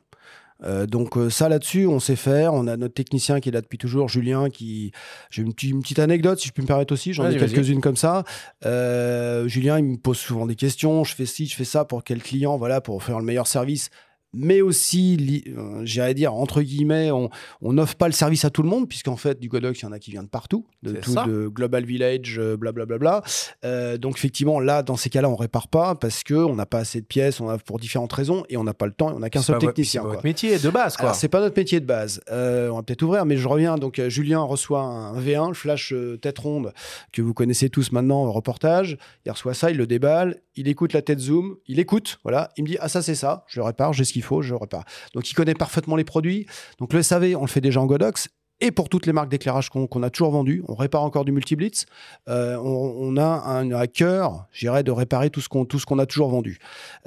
Euh, 0.63 0.85
donc 0.85 1.17
euh, 1.17 1.29
ça 1.29 1.49
là-dessus, 1.49 1.87
on 1.87 1.99
sait 1.99 2.15
faire. 2.15 2.53
On 2.53 2.67
a 2.67 2.77
notre 2.77 2.93
technicien 2.93 3.39
qui 3.39 3.49
est 3.49 3.51
là 3.51 3.61
depuis 3.61 3.77
toujours, 3.77 4.07
Julien, 4.09 4.49
qui... 4.49 4.91
J'ai 5.29 5.41
une, 5.41 5.53
petite- 5.53 5.71
une 5.71 5.81
petite 5.81 5.99
anecdote, 5.99 6.39
si 6.39 6.47
je 6.47 6.53
peux 6.53 6.61
me 6.61 6.67
permettre 6.67 6.93
aussi. 6.93 7.13
J'en 7.13 7.23
ai 7.29 7.37
quelques-unes 7.53 7.81
comme 7.81 7.97
ça. 7.97 8.23
Euh, 8.65 9.47
Julien, 9.47 9.77
il 9.79 9.85
me 9.85 9.97
pose 9.97 10.17
souvent 10.17 10.45
des 10.45 10.55
questions. 10.55 11.03
Je 11.03 11.15
fais 11.15 11.25
ci, 11.25 11.45
je 11.47 11.55
fais 11.55 11.65
ça 11.65 11.85
pour 11.85 12.03
quel 12.03 12.21
client, 12.21 12.57
voilà, 12.57 12.81
pour 12.81 13.03
faire 13.03 13.19
le 13.19 13.25
meilleur 13.25 13.47
service. 13.47 13.89
Mais 14.33 14.61
aussi, 14.61 15.43
euh, 15.47 15.81
j'irais 15.85 16.13
dire, 16.13 16.33
entre 16.33 16.61
guillemets, 16.61 17.11
on 17.11 17.29
n'offre 17.61 17.95
pas 17.95 18.07
le 18.07 18.13
service 18.13 18.45
à 18.45 18.49
tout 18.49 18.63
le 18.63 18.69
monde, 18.69 18.87
puisqu'en 18.87 19.15
fait, 19.15 19.39
du 19.39 19.47
Godox, 19.47 19.79
il 19.81 19.83
y 19.83 19.87
en 19.87 19.91
a 19.91 19.99
qui 19.99 20.11
viennent 20.11 20.25
de 20.25 20.29
partout, 20.29 20.65
de 20.81 20.93
tout, 20.93 21.11
ça. 21.11 21.25
de 21.25 21.47
Global 21.47 21.85
Village, 21.85 22.39
euh, 22.39 22.57
blablabla. 22.57 23.23
Euh, 23.63 23.97
donc 23.97 24.17
effectivement, 24.17 24.59
là, 24.59 24.83
dans 24.83 24.95
ces 24.95 25.09
cas-là, 25.09 25.29
on 25.29 25.35
répare 25.35 25.67
pas 25.67 25.95
parce 25.95 26.23
que 26.23 26.33
on 26.33 26.55
n'a 26.55 26.65
pas 26.65 26.79
assez 26.79 27.01
de 27.01 27.05
pièces, 27.05 27.39
on 27.39 27.49
a 27.49 27.57
pour 27.57 27.79
différentes 27.79 28.13
raisons 28.13 28.43
et 28.49 28.57
on 28.57 28.63
n'a 28.63 28.73
pas 28.73 28.85
le 28.85 28.93
temps, 28.93 29.11
et 29.11 29.13
on 29.13 29.19
n'a 29.19 29.29
qu'un 29.29 29.41
seul 29.41 29.59
technicien. 29.59 30.01
C'est 30.01 30.07
votre 30.07 30.23
métier 30.23 30.59
de 30.59 30.69
base, 30.69 30.97
quoi. 30.97 31.13
C'est 31.13 31.27
pas 31.27 31.39
notre 31.39 31.57
métier 31.57 31.79
de 31.79 31.85
base. 31.85 32.21
Euh, 32.31 32.69
on 32.69 32.77
va 32.77 32.83
peut-être 32.83 33.01
ouvrir, 33.03 33.25
mais 33.25 33.37
je 33.37 33.47
reviens. 33.47 33.77
Donc, 33.77 34.01
Julien 34.07 34.41
reçoit 34.41 34.81
un 34.81 35.19
V1, 35.19 35.49
le 35.49 35.53
flash 35.53 35.93
tête 36.21 36.39
ronde 36.39 36.73
que 37.11 37.21
vous 37.21 37.33
connaissez 37.33 37.69
tous 37.69 37.91
maintenant 37.91 38.23
au 38.25 38.31
reportage. 38.31 38.97
Il 39.25 39.31
reçoit 39.31 39.53
ça, 39.53 39.71
il 39.71 39.77
le 39.77 39.87
déballe, 39.87 40.41
il 40.55 40.67
écoute 40.67 40.93
la 40.93 41.01
tête 41.01 41.19
zoom, 41.19 41.55
il 41.67 41.79
écoute, 41.79 42.19
voilà. 42.23 42.49
Il 42.57 42.63
me 42.63 42.69
dit 42.69 42.77
Ah, 42.79 42.89
ça, 42.89 43.01
c'est 43.01 43.15
ça, 43.15 43.45
je 43.47 43.59
le 43.59 43.65
répare, 43.65 43.93
j'ai 43.93 44.03
ce 44.03 44.13
qu'il 44.13 44.22
faut, 44.23 44.41
je 44.41 44.51
le 44.51 44.57
répare. 44.57 44.85
Donc, 45.13 45.29
il 45.29 45.33
connaît 45.33 45.53
parfaitement 45.53 45.95
les 45.95 46.03
produits. 46.03 46.45
Donc, 46.79 46.93
le 46.93 47.03
SAV, 47.03 47.35
on 47.35 47.41
le 47.41 47.47
fait 47.47 47.61
déjà 47.61 47.81
en 47.81 47.85
Godox. 47.85 48.29
Et 48.61 48.71
pour 48.71 48.87
toutes 48.87 49.07
les 49.07 49.13
marques 49.13 49.29
d'éclairage 49.29 49.69
qu'on 49.69 50.03
a 50.03 50.09
toujours 50.09 50.31
vendues, 50.31 50.63
on 50.69 50.75
répare 50.75 51.03
encore 51.03 51.25
du 51.25 51.33
multiblitz. 51.33 51.85
Euh, 52.29 52.55
on, 52.55 53.17
a 53.17 53.25
un 53.25 53.71
à 53.71 53.87
cœur, 53.87 54.45
j'irais, 54.53 54.83
de 54.83 54.91
réparer 54.91 55.29
tout 55.29 55.41
ce 55.41 55.49
qu'on 55.49 55.99
a 55.99 56.05
toujours 56.05 56.29
vendu. 56.29 56.59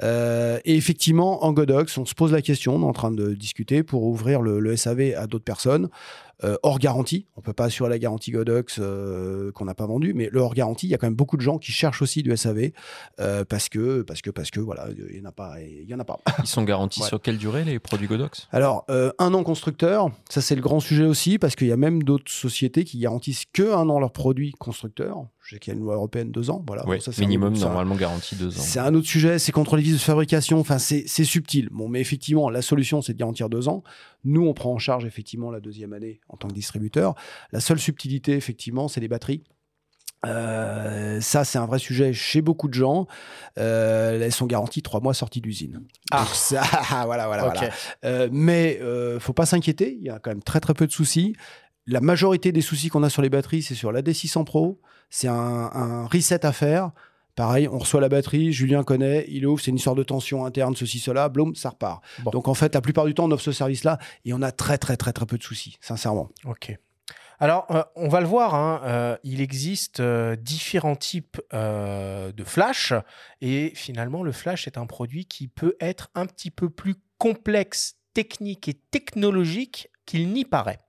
Euh, 0.03 0.59
et 0.65 0.75
effectivement, 0.75 1.45
en 1.45 1.53
Godox, 1.53 1.97
on 1.97 2.05
se 2.05 2.13
pose 2.13 2.31
la 2.31 2.43
question, 2.43 2.75
on 2.75 2.81
est 2.81 2.85
en 2.85 2.93
train 2.93 3.11
de 3.11 3.33
discuter 3.33 3.81
pour 3.81 4.03
ouvrir 4.03 4.41
le 4.41 4.75
SAV 4.75 5.15
à 5.17 5.25
d'autres 5.25 5.45
personnes. 5.45 5.89
Euh, 6.43 6.55
hors 6.63 6.79
garantie, 6.79 7.25
on 7.35 7.41
peut 7.41 7.53
pas 7.53 7.65
assurer 7.65 7.89
la 7.89 7.97
garantie 7.99 8.31
Godox 8.31 8.77
euh, 8.79 9.51
qu'on 9.53 9.65
n'a 9.65 9.73
pas 9.73 9.87
vendu, 9.87 10.13
mais 10.13 10.29
le 10.31 10.39
hors 10.39 10.53
garantie, 10.53 10.87
il 10.87 10.89
y 10.91 10.93
a 10.93 10.97
quand 10.97 11.07
même 11.07 11.15
beaucoup 11.15 11.37
de 11.37 11.41
gens 11.41 11.57
qui 11.57 11.71
cherchent 11.71 12.01
aussi 12.01 12.21
du 12.23 12.35
SAV 12.37 12.71
euh, 13.19 13.43
parce 13.43 13.69
que 13.69 14.01
parce 14.03 14.21
que 14.21 14.29
parce 14.29 14.51
que 14.51 14.59
voilà, 14.59 14.87
il 15.09 15.17
y 15.17 15.21
en 15.21 15.25
a 15.25 15.31
pas, 15.31 15.55
il 15.61 15.89
y 15.89 15.93
en 15.95 15.99
a 15.99 16.05
pas. 16.05 16.19
Ils 16.39 16.47
sont 16.47 16.63
garantis 16.63 17.01
Ouais. 17.01 17.07
sur 17.07 17.21
quelle 17.21 17.37
durée 17.37 17.63
les 17.63 17.79
produits 17.79 18.07
Godox? 18.07 18.47
Alors, 18.51 18.85
euh, 18.89 19.11
un 19.19 19.33
an 19.33 19.43
constructeur, 19.43 20.09
ça 20.29 20.41
c'est 20.41 20.55
le 20.55 20.61
grand 20.61 20.79
sujet 20.79 21.05
aussi, 21.05 21.39
parce 21.39 21.55
qu'il 21.55 21.67
y 21.67 21.71
a 21.71 21.77
même 21.77 22.03
d'autres 22.03 22.31
sociétés 22.31 22.83
qui 22.83 22.99
garantissent 22.99 23.45
que 23.51 23.73
un 23.73 23.89
an 23.89 23.99
leurs 23.99 24.11
produits 24.13 24.51
constructeurs. 24.59 25.25
Je 25.47 25.55
sais 25.55 25.59
qu'il 25.59 25.71
y 25.71 25.75
a 25.75 25.79
une 25.79 25.83
loi 25.85 25.95
européenne 25.95 26.29
deux 26.29 26.49
ans, 26.49 26.61
voilà. 26.67 26.83
Oui, 26.87 26.97
Bon, 26.97 27.01
ça, 27.01 27.13
c'est 27.13 27.21
un- 27.21 27.25
minimum 27.25 27.55
ça- 27.55 27.67
normalement 27.67 27.95
garanti 27.95 28.35
deux 28.35 28.49
ans. 28.49 28.61
C'est 28.61 28.79
un 28.79 28.93
autre 28.95 29.07
sujet, 29.07 29.39
c'est 29.39 29.53
contre 29.53 29.77
les 29.77 29.81
vis 29.81 29.93
de 29.93 29.97
fabrication, 29.97 30.59
enfin 30.59 30.77
c'est 30.77 31.05
c'est 31.07 31.23
subtil. 31.23 31.69
Bon, 31.71 31.87
mais 31.87 32.01
effectivement, 32.01 32.49
la 32.49 32.61
solution 32.61 33.01
c'est 33.01 33.13
de 33.13 33.17
garantir 33.17 33.47
deux 33.47 33.69
ans. 33.69 33.81
Nous, 34.25 34.45
on 34.45 34.53
prend 34.53 34.73
en 34.73 34.77
charge 34.77 35.05
effectivement 35.05 35.49
la 35.49 35.61
deuxième 35.61 35.93
année 35.93 36.19
en 36.27 36.35
tant 36.35 36.49
que 36.49 36.53
distributeur. 36.53 37.15
La 37.53 37.61
seule 37.61 37.79
subtilité, 37.79 38.33
effectivement, 38.33 38.89
c'est 38.89 38.99
les 38.99 39.07
batteries. 39.07 39.45
Euh, 40.25 41.21
ça, 41.21 41.45
c'est 41.45 41.57
un 41.59 41.65
vrai 41.65 41.79
sujet 41.79 42.11
chez 42.11 42.41
beaucoup 42.41 42.67
de 42.67 42.73
gens. 42.73 43.07
Euh, 43.57 44.19
elles 44.21 44.31
sont 44.33 44.47
garanties 44.47 44.81
trois 44.81 44.99
mois 44.99 45.13
sorties 45.13 45.41
d'usine. 45.41 45.81
Ah. 46.11 46.25
Ça, 46.33 46.61
voilà, 47.05 47.27
voilà, 47.27 47.47
Ok. 47.47 47.53
voilà. 47.57 47.73
Euh, 48.03 48.27
mais 48.31 48.79
euh, 48.81 49.19
faut 49.19 49.33
pas 49.33 49.45
s'inquiéter, 49.45 49.95
il 49.99 50.03
y 50.05 50.09
a 50.09 50.19
quand 50.19 50.31
même 50.31 50.43
très 50.43 50.59
très 50.59 50.73
peu 50.73 50.87
de 50.87 50.91
soucis. 50.91 51.35
La 51.85 52.01
majorité 52.01 52.51
des 52.51 52.61
soucis 52.61 52.89
qu'on 52.89 53.03
a 53.03 53.09
sur 53.09 53.21
les 53.21 53.29
batteries, 53.29 53.61
c'est 53.61 53.75
sur 53.75 53.91
la 53.91 54.01
D600 54.01 54.43
Pro. 54.43 54.81
C'est 55.09 55.27
un, 55.27 55.33
un 55.33 56.07
reset 56.07 56.45
à 56.45 56.51
faire. 56.51 56.91
Pareil, 57.35 57.67
on 57.67 57.77
reçoit 57.77 58.01
la 58.01 58.09
batterie, 58.09 58.51
Julien 58.51 58.83
connaît, 58.83 59.25
il 59.27 59.45
ouvre, 59.45 59.61
c'est 59.61 59.69
une 59.69 59.77
histoire 59.77 59.95
de 59.95 60.01
tension 60.01 60.43
interne, 60.43 60.75
ceci, 60.75 60.97
cela, 60.97 61.29
bloum, 61.29 61.55
ça 61.55 61.69
repart. 61.69 62.03
Bon. 62.23 62.31
Donc 62.31 62.47
en 62.47 62.55
fait, 62.55 62.73
la 62.73 62.81
plupart 62.81 63.05
du 63.05 63.13
temps, 63.13 63.25
on 63.25 63.31
offre 63.31 63.43
ce 63.43 63.51
service-là 63.51 63.99
et 64.25 64.33
on 64.33 64.41
a 64.41 64.51
très 64.51 64.79
très 64.79 64.97
très 64.97 65.13
très 65.13 65.27
peu 65.27 65.37
de 65.37 65.43
soucis, 65.43 65.77
sincèrement. 65.79 66.29
Ok. 66.45 66.75
Alors, 67.39 67.67
euh, 67.69 67.83
on 67.95 68.07
va 68.07 68.21
le 68.21 68.25
voir, 68.25 68.55
hein, 68.55 68.81
euh, 68.85 69.17
il 69.23 69.41
existe 69.41 69.99
euh, 69.99 70.35
différents 70.35 70.95
types 70.95 71.39
de 71.53 72.43
flash, 72.43 72.93
et 73.41 73.71
finalement, 73.75 74.23
le 74.23 74.31
flash 74.31 74.65
est 74.65 74.77
un 74.77 74.87
produit 74.87 75.25
qui 75.25 75.47
peut 75.47 75.75
être 75.79 76.09
un 76.15 76.25
petit 76.25 76.49
peu 76.49 76.69
plus 76.71 76.95
complexe, 77.19 77.97
technique 78.15 78.67
et 78.67 78.73
technologique 78.89 79.89
qu'il 80.07 80.33
n'y 80.33 80.45
paraît. 80.45 80.79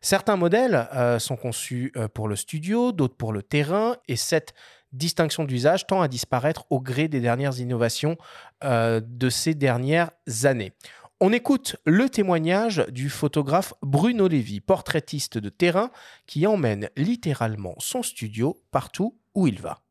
Certains 0.00 0.36
modèles 0.36 0.88
euh, 0.94 1.18
sont 1.18 1.36
conçus 1.36 1.92
euh, 1.96 2.08
pour 2.08 2.26
le 2.26 2.36
studio, 2.36 2.92
d'autres 2.92 3.16
pour 3.16 3.34
le 3.34 3.42
terrain, 3.42 3.96
et 4.08 4.16
cette 4.16 4.54
distinction 4.92 5.44
d'usage 5.44 5.86
tend 5.86 6.00
à 6.00 6.08
disparaître 6.08 6.64
au 6.70 6.80
gré 6.80 7.06
des 7.06 7.20
dernières 7.20 7.58
innovations 7.58 8.16
euh, 8.64 9.00
de 9.04 9.28
ces 9.28 9.54
dernières 9.54 10.10
années. 10.44 10.72
On 11.20 11.34
écoute 11.34 11.76
le 11.84 12.08
témoignage 12.08 12.86
du 12.88 13.10
photographe 13.10 13.74
Bruno 13.82 14.26
Lévy, 14.26 14.60
portraitiste 14.60 15.36
de 15.36 15.50
terrain, 15.50 15.90
qui 16.26 16.46
emmène 16.46 16.88
littéralement 16.96 17.74
son 17.78 18.02
studio 18.02 18.62
partout 18.70 19.18
où 19.34 19.46
il 19.46 19.60
va. 19.60 19.82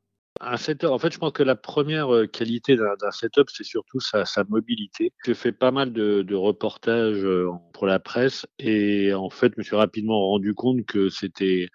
Un 0.41 0.57
setup, 0.57 0.89
en 0.89 0.99
fait, 0.99 1.13
je 1.13 1.17
pense 1.19 1.33
que 1.33 1.43
la 1.43 1.55
première 1.55 2.13
euh, 2.13 2.25
qualité 2.25 2.77
d'un 2.77 3.11
setup, 3.11 3.49
c'est 3.49 3.65
surtout 3.65 3.99
sa, 3.99 4.23
mobilité. 4.47 5.11
J'ai 5.25 5.33
fait 5.33 5.51
pas 5.51 5.71
mal 5.71 5.91
de, 5.91 6.35
reportages 6.35 7.23
euh, 7.25 7.49
pour 7.73 7.87
la 7.87 7.99
presse 7.99 8.45
et 8.57 9.13
en 9.13 9.29
fait, 9.29 9.53
je 9.55 9.59
me 9.59 9.63
suis 9.63 9.75
rapidement 9.75 10.27
rendu 10.27 10.53
compte 10.53 10.85
que 10.85 11.09
c'était 11.09 11.67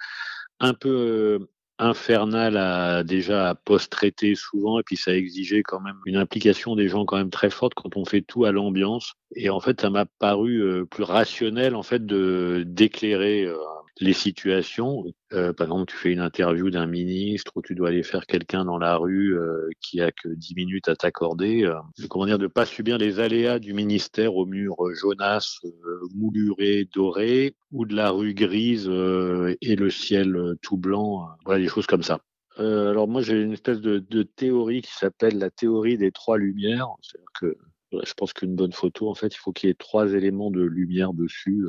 un 0.60 0.74
peu 0.74 0.88
euh, 0.88 1.50
infernal 1.78 3.04
déjà 3.04 3.50
à 3.50 3.54
post-traiter 3.54 4.34
souvent. 4.34 4.78
Et 4.78 4.82
puis 4.82 4.96
ça 4.96 5.14
exigeait 5.14 5.62
quand 5.62 5.80
même 5.80 5.98
une 6.06 6.16
implication 6.16 6.76
des 6.76 6.88
gens 6.88 7.04
quand 7.04 7.16
même 7.16 7.30
très 7.30 7.50
forte 7.50 7.74
quand 7.74 7.96
on 7.96 8.04
fait 8.04 8.22
tout 8.22 8.44
à 8.44 8.52
l'ambiance. 8.52 9.14
Et 9.34 9.50
en 9.50 9.60
fait 9.60 9.80
ça 9.80 9.90
m'a 9.90 10.06
paru 10.06 10.62
euh, 10.62 10.84
plus 10.84 11.04
rationnel 11.04 11.74
en 11.74 11.82
fait 11.82 12.04
d'éclairer 12.06 13.44
euh, 13.44 13.56
les 14.00 14.12
situations. 14.12 15.04
Euh, 15.32 15.52
par 15.52 15.66
exemple, 15.66 15.92
tu 15.92 15.96
fais 15.96 16.12
une 16.12 16.20
interview 16.20 16.70
d'un 16.70 16.86
ministre 16.86 17.52
ou 17.54 17.62
tu 17.62 17.74
dois 17.74 17.88
aller 17.88 18.02
faire 18.02 18.26
quelqu'un 18.26 18.64
dans 18.64 18.78
la 18.78 18.96
rue 18.96 19.38
euh, 19.38 19.68
qui 19.80 20.00
a 20.00 20.10
que 20.10 20.28
10 20.28 20.54
minutes 20.54 20.88
à 20.88 20.96
t'accorder. 20.96 21.64
Euh, 21.64 21.78
comment 22.08 22.26
dire, 22.26 22.38
de 22.38 22.46
pas 22.46 22.66
subir 22.66 22.98
les 22.98 23.20
aléas 23.20 23.58
du 23.58 23.72
ministère 23.72 24.34
au 24.34 24.46
mur 24.46 24.74
euh, 24.84 24.94
jaunasse, 24.94 25.58
euh, 25.64 26.00
mouluré, 26.14 26.88
doré, 26.92 27.54
ou 27.72 27.86
de 27.86 27.94
la 27.94 28.10
rue 28.10 28.34
grise 28.34 28.88
et 28.88 29.76
le 29.76 29.90
ciel 29.90 30.54
tout 30.62 30.76
blanc. 30.76 31.28
voilà, 31.44 31.60
des 31.60 31.68
choses 31.68 31.86
comme 31.86 32.02
ça. 32.02 32.20
Euh, 32.60 32.90
alors 32.90 33.08
moi, 33.08 33.20
j'ai 33.22 33.40
une 33.40 33.52
espèce 33.52 33.80
de, 33.80 33.98
de 33.98 34.22
théorie 34.22 34.82
qui 34.82 34.92
s'appelle 34.92 35.38
la 35.38 35.50
théorie 35.50 35.98
des 35.98 36.12
trois 36.12 36.38
lumières. 36.38 36.88
C'est-à-dire 37.02 37.30
que 37.40 37.56
je 38.04 38.14
pense 38.14 38.32
qu'une 38.32 38.54
bonne 38.54 38.72
photo, 38.72 39.08
en 39.08 39.14
fait, 39.14 39.34
il 39.34 39.38
faut 39.38 39.52
qu'il 39.52 39.68
y 39.68 39.70
ait 39.70 39.74
trois 39.74 40.12
éléments 40.12 40.50
de 40.50 40.62
lumière 40.62 41.14
dessus. 41.14 41.64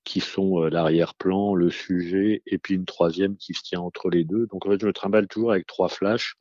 Euh, 0.00 0.04
qui 0.04 0.20
sont 0.20 0.62
euh, 0.62 0.70
l'arrière-plan, 0.70 1.54
le 1.54 1.70
sujet, 1.70 2.42
et 2.46 2.58
puis 2.58 2.74
une 2.74 2.84
troisième 2.84 3.36
qui 3.36 3.54
se 3.54 3.62
tient 3.62 3.80
entre 3.80 4.10
les 4.10 4.24
deux. 4.24 4.46
Donc 4.46 4.66
en 4.66 4.70
fait, 4.70 4.80
je 4.80 4.86
me 4.86 4.92
trimballe 4.92 5.28
toujours 5.28 5.52
avec 5.52 5.66
trois 5.66 5.88
flashs. 5.88 6.34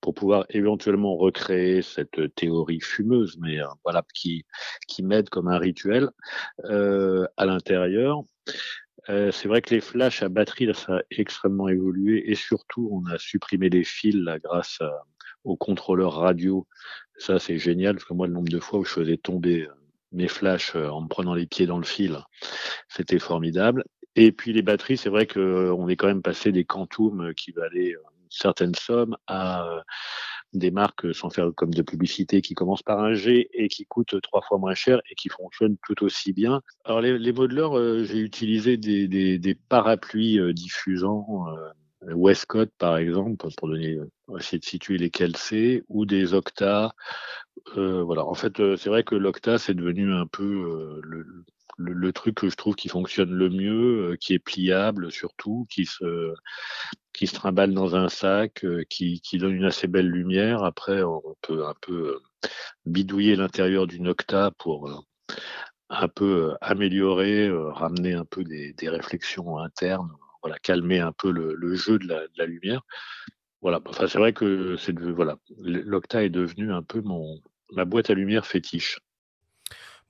pour 0.00 0.14
pouvoir 0.14 0.46
éventuellement 0.48 1.16
recréer 1.16 1.82
cette 1.82 2.34
théorie 2.34 2.80
fumeuse, 2.80 3.36
mais 3.38 3.58
voilà, 3.84 4.02
qui, 4.14 4.44
qui 4.88 5.02
m'aide 5.02 5.28
comme 5.28 5.48
un 5.48 5.58
rituel 5.58 6.08
à 6.64 7.46
l'intérieur. 7.46 8.22
c'est 9.08 9.46
vrai 9.46 9.60
que 9.60 9.74
les 9.74 9.82
flashs 9.82 10.22
à 10.22 10.30
batterie, 10.30 10.66
là, 10.66 10.74
ça 10.74 10.96
a 10.96 11.02
extrêmement 11.10 11.68
évolué 11.68 12.30
et 12.30 12.34
surtout, 12.34 12.88
on 12.92 13.04
a 13.12 13.18
supprimé 13.18 13.68
les 13.68 13.84
fils 13.84 14.16
là, 14.16 14.38
grâce 14.38 14.78
au 15.44 15.56
contrôleur 15.56 16.14
radio. 16.14 16.66
Ça, 17.18 17.38
c'est 17.38 17.58
génial 17.58 17.96
parce 17.96 18.06
que 18.06 18.14
moi, 18.14 18.26
le 18.26 18.32
nombre 18.32 18.50
de 18.50 18.58
fois 18.58 18.78
où 18.78 18.84
je 18.84 18.92
faisais 18.92 19.18
tomber 19.18 19.68
mes 20.12 20.28
flashs 20.28 20.74
en 20.74 21.02
me 21.02 21.08
prenant 21.08 21.34
les 21.34 21.46
pieds 21.46 21.66
dans 21.66 21.78
le 21.78 21.84
fil, 21.84 22.18
c'était 22.88 23.18
formidable. 23.18 23.84
Et 24.14 24.32
puis 24.32 24.52
les 24.52 24.62
batteries, 24.62 24.98
c'est 24.98 25.08
vrai 25.08 25.26
qu'on 25.26 25.88
est 25.88 25.96
quand 25.96 26.06
même 26.06 26.22
passé 26.22 26.52
des 26.52 26.64
Quantum 26.64 27.32
qui 27.34 27.52
valaient 27.52 27.92
une 27.92 28.28
certaine 28.30 28.74
somme 28.74 29.16
à 29.26 29.66
des 30.52 30.70
marques, 30.70 31.14
sans 31.14 31.30
faire 31.30 31.50
comme 31.56 31.72
de 31.72 31.80
publicité, 31.80 32.42
qui 32.42 32.52
commencent 32.52 32.82
par 32.82 33.00
un 33.00 33.14
G 33.14 33.48
et 33.54 33.68
qui 33.68 33.86
coûtent 33.86 34.20
trois 34.20 34.42
fois 34.42 34.58
moins 34.58 34.74
cher 34.74 35.00
et 35.10 35.14
qui 35.14 35.30
fonctionnent 35.30 35.78
tout 35.86 36.04
aussi 36.04 36.34
bien. 36.34 36.60
Alors 36.84 37.00
les, 37.00 37.18
les 37.18 37.32
modeleurs, 37.32 38.04
j'ai 38.04 38.18
utilisé 38.18 38.76
des, 38.76 39.08
des, 39.08 39.38
des 39.38 39.54
parapluies 39.54 40.52
diffusants. 40.52 41.46
Westcott, 42.08 42.70
par 42.78 42.96
exemple, 42.96 43.36
pour 43.36 43.68
donner, 43.68 43.98
essayer 44.38 44.58
de 44.58 44.64
situer 44.64 44.98
lesquels 44.98 45.36
c'est, 45.36 45.84
ou 45.88 46.06
des 46.06 46.34
Octa. 46.34 46.94
Euh, 47.76 48.02
voilà. 48.02 48.24
En 48.24 48.34
fait, 48.34 48.56
c'est 48.76 48.88
vrai 48.88 49.04
que 49.04 49.14
l'Octa, 49.14 49.58
c'est 49.58 49.74
devenu 49.74 50.12
un 50.12 50.26
peu 50.26 51.00
le, 51.02 51.44
le, 51.78 52.12
truc 52.12 52.36
que 52.36 52.48
je 52.48 52.56
trouve 52.56 52.74
qui 52.74 52.88
fonctionne 52.88 53.30
le 53.30 53.48
mieux, 53.50 54.12
euh, 54.12 54.16
qui 54.16 54.34
est 54.34 54.38
pliable 54.38 55.10
surtout, 55.10 55.66
qui 55.70 55.86
se, 55.86 56.34
qui 57.12 57.26
se 57.26 57.34
trimballe 57.34 57.74
dans 57.74 57.96
un 57.96 58.08
sac, 58.08 58.64
euh, 58.64 58.84
qui, 58.88 59.20
qui 59.20 59.38
donne 59.38 59.54
une 59.54 59.64
assez 59.64 59.86
belle 59.86 60.08
lumière. 60.08 60.64
Après, 60.64 61.02
on 61.02 61.22
peut 61.42 61.66
un 61.66 61.74
peu 61.80 62.20
euh, 62.44 62.48
bidouiller 62.86 63.36
l'intérieur 63.36 63.86
d'une 63.86 64.08
octa 64.08 64.50
pour 64.58 65.04
un 65.88 66.08
peu 66.08 66.54
améliorer, 66.60 67.50
ramener 67.52 68.14
un 68.14 68.24
peu 68.24 68.44
des, 68.44 68.72
des, 68.74 68.88
réflexions 68.88 69.58
internes, 69.58 70.10
voilà, 70.42 70.58
calmer 70.58 71.00
un 71.00 71.12
peu 71.12 71.30
le, 71.30 71.54
le 71.54 71.74
jeu 71.74 71.98
de 71.98 72.06
la, 72.06 72.20
de 72.20 72.32
la, 72.36 72.46
lumière. 72.46 72.82
Voilà, 73.60 73.80
enfin 73.86 74.08
c'est 74.08 74.18
vrai 74.18 74.32
que 74.32 74.76
c'est 74.76 74.98
voilà, 74.98 75.36
l'octa 75.58 76.24
est 76.24 76.30
devenu 76.30 76.72
un 76.72 76.82
peu 76.82 77.00
mon 77.00 77.40
ma 77.72 77.84
boîte 77.84 78.10
à 78.10 78.14
lumière 78.14 78.46
fétiche. 78.46 78.98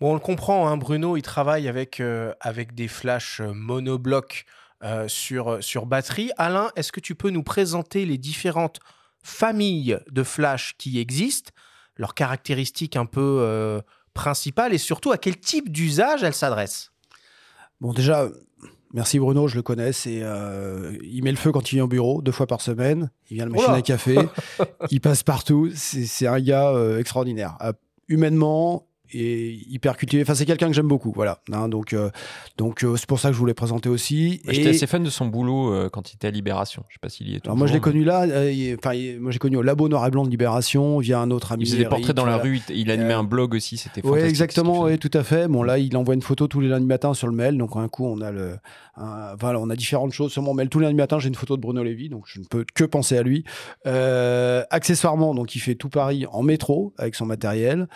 Bon, 0.00 0.10
on 0.10 0.14
le 0.14 0.20
comprend, 0.20 0.66
hein, 0.66 0.76
Bruno, 0.76 1.16
il 1.16 1.22
travaille 1.22 1.68
avec, 1.68 2.00
euh, 2.00 2.34
avec 2.40 2.74
des 2.74 2.88
flashs 2.88 3.40
euh, 3.40 3.52
monoblocs 3.52 4.46
euh, 4.82 5.06
sur, 5.06 5.62
sur 5.62 5.86
batterie. 5.86 6.32
Alain, 6.38 6.72
est-ce 6.74 6.90
que 6.90 6.98
tu 6.98 7.14
peux 7.14 7.30
nous 7.30 7.44
présenter 7.44 8.04
les 8.04 8.18
différentes 8.18 8.80
familles 9.22 9.98
de 10.10 10.24
flash 10.24 10.74
qui 10.76 10.98
existent, 10.98 11.52
leurs 11.96 12.14
caractéristiques 12.14 12.96
un 12.96 13.06
peu 13.06 13.80
principales 14.14 14.74
et 14.74 14.78
surtout 14.78 15.12
à 15.12 15.18
quel 15.18 15.38
type 15.38 15.70
d'usage 15.70 16.24
elles 16.24 16.34
s'adressent? 16.34 16.90
Bon, 17.80 17.92
déjà, 17.92 18.28
Merci 18.92 19.18
Bruno, 19.18 19.48
je 19.48 19.56
le 19.56 19.62
connais. 19.62 19.92
C'est, 19.92 20.22
il 21.02 21.22
met 21.24 21.30
le 21.30 21.36
feu 21.36 21.50
quand 21.50 21.72
il 21.72 21.76
vient 21.76 21.84
au 21.84 21.88
bureau, 21.88 22.20
deux 22.22 22.32
fois 22.32 22.46
par 22.46 22.60
semaine. 22.60 23.10
Il 23.30 23.34
vient 23.34 23.44
à 23.44 23.48
la 23.48 23.54
machine 23.54 23.74
à 23.74 23.82
café. 23.82 24.18
il 24.90 25.00
passe 25.00 25.22
partout. 25.22 25.70
C'est, 25.74 26.26
un 26.26 26.40
gars 26.40 26.74
extraordinaire. 26.98 27.56
humainement, 28.08 28.86
et 29.12 29.58
hyper 29.68 29.96
cultivé. 29.96 30.22
Enfin, 30.22 30.34
c'est 30.34 30.46
quelqu'un 30.46 30.68
que 30.68 30.72
j'aime 30.72 30.88
beaucoup, 30.88 31.12
voilà. 31.14 31.40
Hein, 31.52 31.68
donc, 31.68 31.92
euh, 31.92 32.10
donc 32.56 32.82
euh, 32.82 32.96
c'est 32.96 33.06
pour 33.06 33.20
ça 33.20 33.28
que 33.28 33.34
je 33.34 33.38
voulais 33.38 33.54
présenter 33.54 33.88
aussi. 33.88 34.40
et... 34.46 34.54
J'étais 34.54 34.70
assez 34.70 34.86
fan 34.86 35.02
de 35.02 35.10
son 35.10 35.26
boulot 35.26 35.72
euh, 35.72 35.88
quand 35.90 36.10
il 36.10 36.16
était 36.16 36.28
à 36.28 36.30
Libération. 36.30 36.84
Je 36.88 36.94
sais 36.94 37.00
pas 37.00 37.08
s'il 37.08 37.28
y 37.28 37.34
est. 37.34 37.44
Alors 37.44 37.56
moi, 37.56 37.66
je 37.66 37.72
l'ai 37.72 37.80
connu 37.80 38.04
là. 38.04 38.26
Enfin, 38.78 38.92
moi, 39.20 39.30
j'ai 39.30 39.38
connu 39.38 39.56
au 39.56 39.62
Labo 39.62 39.88
Noir 39.88 40.06
et 40.06 40.10
Blanc 40.10 40.24
de 40.24 40.30
Libération 40.30 40.98
via 40.98 41.20
un 41.20 41.30
autre 41.30 41.52
ami. 41.52 41.64
Il 41.64 41.66
faisait 41.66 41.78
des 41.78 41.88
portraits 41.88 42.16
dans 42.16 42.26
la 42.26 42.38
rue. 42.38 42.60
Il 42.68 42.90
animait 42.90 43.14
un 43.14 43.24
blog 43.24 43.54
aussi. 43.54 43.76
C'était 43.76 44.00
Oui, 44.04 44.20
exactement. 44.20 44.82
Oui, 44.82 44.98
tout 44.98 45.10
à 45.14 45.22
fait. 45.22 45.48
Bon, 45.48 45.62
là, 45.62 45.78
il 45.78 45.96
envoie 45.96 46.14
une 46.14 46.22
photo 46.22 46.48
tous 46.48 46.60
les 46.60 46.68
lundis 46.68 46.86
matin 46.86 47.14
sur 47.14 47.28
le 47.28 47.34
mail. 47.34 47.56
Donc, 47.58 47.76
un 47.76 47.88
coup, 47.88 48.06
on 48.06 48.20
a 48.20 48.30
le, 48.30 48.56
voilà, 48.96 49.58
on 49.60 49.70
a 49.70 49.76
différentes 49.76 50.12
choses 50.12 50.32
sur 50.32 50.42
mon 50.42 50.54
mail. 50.54 50.68
Tous 50.68 50.78
les 50.78 50.86
lundis 50.86 50.96
matin, 50.96 51.18
j'ai 51.18 51.28
une 51.28 51.34
photo 51.34 51.56
de 51.56 51.62
Bruno 51.62 51.82
Lévy. 51.82 52.08
Donc, 52.08 52.24
je 52.26 52.40
ne 52.40 52.44
peux 52.44 52.64
que 52.74 52.84
penser 52.84 53.16
à 53.16 53.22
lui. 53.22 53.44
accessoirement, 53.84 55.34
donc, 55.34 55.54
il 55.54 55.60
fait 55.60 55.74
tout 55.74 55.88
Paris 55.88 56.26
en 56.30 56.42
métro 56.42 56.94
avec 56.98 57.14
son 57.14 57.26
matériel, 57.26 57.88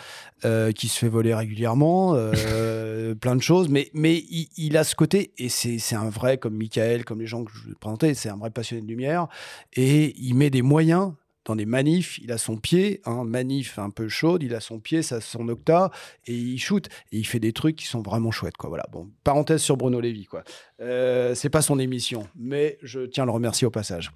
qui 0.75 0.87
se 0.87 0.97
fait 0.99 1.06
voler 1.07 1.33
régulièrement. 1.33 2.13
Euh, 2.15 3.15
plein 3.15 3.35
de 3.35 3.41
choses, 3.41 3.69
mais, 3.69 3.89
mais 3.93 4.23
il, 4.57 4.77
a 4.77 4.83
ce 4.83 4.95
côté, 4.95 5.31
et 5.37 5.49
c'est 5.49 5.95
un 5.95 6.09
vrai, 6.09 6.37
comme 6.37 6.55
Michael, 6.55 7.05
comme 7.05 7.19
les 7.19 7.27
gens 7.27 7.43
que 7.43 7.51
je 7.51 7.73
présentais, 7.73 8.13
c'est 8.13 8.29
un 8.29 8.37
vrai 8.37 8.51
passionné 8.51 8.81
de 8.81 8.87
lumière, 8.87 9.27
et 9.73 10.15
il 10.17 10.35
met 10.35 10.49
des 10.49 10.61
moyens 10.61 11.13
dans 11.47 11.55
des 11.55 11.65
manifs, 11.65 12.19
il 12.19 12.31
a 12.33 12.37
son 12.37 12.57
pied, 12.57 13.01
un 13.05 13.11
hein, 13.11 13.23
manif 13.23 13.79
un 13.79 13.89
peu 13.89 14.09
chaude, 14.09 14.43
il 14.43 14.53
a 14.53 14.59
son 14.59 14.79
pied, 14.79 15.01
ça 15.01 15.21
son 15.21 15.47
octa, 15.47 15.91
et 16.25 16.33
il 16.33 16.59
shoot, 16.59 16.87
et 17.13 17.17
il 17.17 17.25
fait 17.25 17.39
des 17.39 17.53
trucs 17.53 17.77
qui 17.77 17.85
sont 17.85 18.01
vraiment 18.01 18.31
chouettes, 18.31 18.57
quoi. 18.57 18.67
Voilà. 18.67 18.85
Bon, 18.91 19.09
parenthèse 19.23 19.61
sur 19.61 19.77
Bruno 19.77 20.01
Lévy, 20.01 20.25
quoi. 20.25 20.43
Euh, 20.81 21.33
c'est 21.35 21.49
pas 21.49 21.61
son 21.61 21.79
émission, 21.79 22.27
mais 22.35 22.77
je 22.83 22.99
tiens 23.05 23.23
à 23.23 23.25
le 23.25 23.31
remercier 23.31 23.65
au 23.65 23.71
passage. 23.71 24.11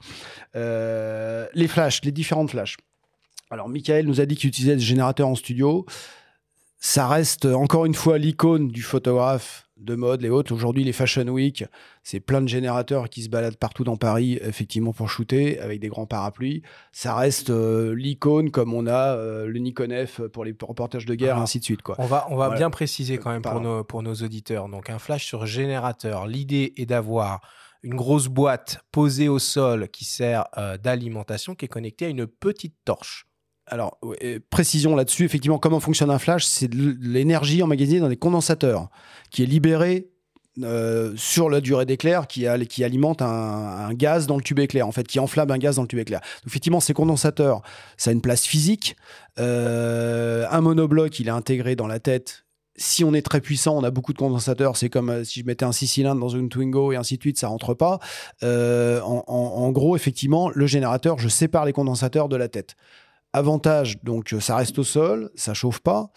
Euh, 0.58 1.48
les 1.54 1.70
flashs, 1.70 2.04
les 2.04 2.12
différentes 2.12 2.52
flashs. 2.52 2.76
Alors, 3.50 3.70
Michael 3.70 4.06
nous 4.06 4.20
a 4.20 4.26
dit 4.26 4.36
qu'il 4.36 4.50
utilisait 4.50 4.76
des 4.76 4.82
générateurs 4.82 5.30
en 5.30 5.36
studio 5.36 5.86
ça 6.82 7.08
reste 7.08 7.46
encore 7.46 7.86
une 7.86 7.94
fois 7.94 8.18
l'icône 8.18 8.68
du 8.68 8.82
photographe 8.82 9.68
de 9.78 9.94
mode, 9.94 10.22
les 10.22 10.30
autres. 10.30 10.52
Aujourd'hui, 10.54 10.84
les 10.84 10.94
Fashion 10.94 11.28
Week, 11.28 11.64
c'est 12.02 12.20
plein 12.20 12.42
de 12.42 12.48
générateurs 12.48 13.08
qui 13.08 13.22
se 13.22 13.30
baladent 13.30 13.58
partout 13.58 13.84
dans 13.84 13.98
Paris, 13.98 14.40
effectivement, 14.42 14.92
pour 14.92 15.08
shooter 15.08 15.60
avec 15.60 15.80
des 15.80 15.90
grands 15.90 16.08
parapluies. 16.08 16.64
Ça 16.92 17.16
reste 17.16 17.52
euh, 17.52 17.94
l'icône 17.96 18.50
comme 18.50 18.74
on 18.74 18.88
a 18.88 19.16
euh, 19.16 19.46
le 19.46 19.60
Nikon 19.60 19.90
F 20.06 20.22
pour 20.22 20.44
les 20.44 20.56
reportages 20.60 21.06
de 21.06 21.14
guerre, 21.14 21.38
et 21.38 21.40
ainsi 21.40 21.60
de 21.60 21.64
suite. 21.64 21.84
Quoi. 21.84 21.96
On 22.00 22.08
va, 22.08 22.26
on 22.32 22.36
va 22.36 22.50
bien 22.50 22.72
préciser 22.72 23.20
quand 23.20 23.32
même 23.32 23.44
pour 23.44 23.62
nos, 23.62 23.84
pour 23.84 24.02
nos 24.02 24.16
auditeurs. 24.16 24.68
Donc, 24.68 24.90
un 24.90 25.00
flash 25.00 25.26
sur 25.26 25.46
générateur, 25.46 26.26
l'idée 26.26 26.74
est 26.78 26.88
d'avoir 26.88 27.42
une 27.84 27.96
grosse 27.96 28.28
boîte 28.28 28.80
posée 28.92 29.30
au 29.30 29.38
sol 29.40 29.88
qui 29.90 30.06
sert 30.06 30.46
euh, 30.58 30.78
d'alimentation, 30.78 31.54
qui 31.54 31.66
est 31.66 31.70
connectée 31.70 32.06
à 32.06 32.10
une 32.10 32.26
petite 32.26 32.76
torche 32.86 33.28
alors, 33.72 33.98
précision 34.50 34.98
là-dessus, 34.98 35.24
effectivement, 35.24 35.58
comment 35.58 35.80
fonctionne 35.80 36.10
un 36.10 36.20
flash 36.20 36.46
C'est 36.46 36.72
l'énergie 36.74 37.64
emmagasinée 37.64 38.02
dans 38.02 38.10
des 38.10 38.18
condensateurs 38.18 38.90
qui 39.32 39.44
est 39.44 39.46
libérée 39.46 40.12
euh, 40.64 41.14
sur 41.16 41.50
la 41.50 41.62
durée 41.62 41.86
d'éclair 41.86 42.28
qui, 42.28 42.46
alimente 42.46 43.22
un, 43.22 43.94
gaz 43.94 44.28
dans 44.28 44.36
le 44.36 44.44
tube 44.44 44.60
éclair, 44.60 44.86
en 44.86 44.92
fait, 44.92 45.08
qui 45.08 45.18
enflamme 45.20 45.50
un 45.50 45.58
gaz 45.58 45.78
dans 45.78 45.84
le 45.84 45.88
tube 45.88 46.00
éclair. 46.00 46.20
effectivement, 46.46 46.82
ces 46.82 46.94
condensateurs, 46.94 47.62
ça 47.96 48.10
a 48.10 48.14
une 48.14 48.20
place 48.20 48.46
physique. 48.46 48.98
Euh, 49.40 50.46
un 50.52 50.60
monobloc, 50.60 51.22
il 51.22 51.30
est 51.30 51.32
intégré 51.32 51.78
dans 51.78 51.88
la 51.88 52.00
tête. 52.00 52.44
Si 52.76 53.06
on 53.06 53.14
est 53.14 53.22
très 53.22 53.40
puissant, 53.40 53.78
on 53.78 53.84
a 53.86 53.92
beaucoup 53.92 54.12
de 54.12 54.18
condensateurs. 54.18 54.76
C'est 54.76 54.90
comme 54.90 55.10
euh, 55.10 55.24
si 55.24 55.40
je 55.40 55.46
mettais 55.46 55.64
un 55.64 55.72
6 55.72 55.88
cylindres 55.88 56.20
dans 56.20 56.28
une 56.28 56.50
Twingo 56.50 56.92
et 56.92 56.98
ainsi 56.98 57.16
de 57.16 57.22
suite, 57.22 57.38
ça 57.38 57.48
rentre 57.48 57.74
pas. 57.74 58.00
en 58.42 59.72
gros, 59.72 59.96
effectivement, 59.96 60.52
le 60.54 60.68
générateur, 60.68 61.18
je 61.18 61.30
sépare 61.30 61.64
les 61.64 61.74
condensateurs 61.74 62.28
de 62.28 62.36
la 62.36 62.50
tête. 62.50 62.76
Avantage, 63.34 64.04
donc 64.04 64.36
ça 64.42 64.58
reste 64.58 64.78
au 64.78 64.84
sol, 64.84 65.32
ça 65.36 65.54
chauffe 65.54 65.80
pas, 65.80 66.12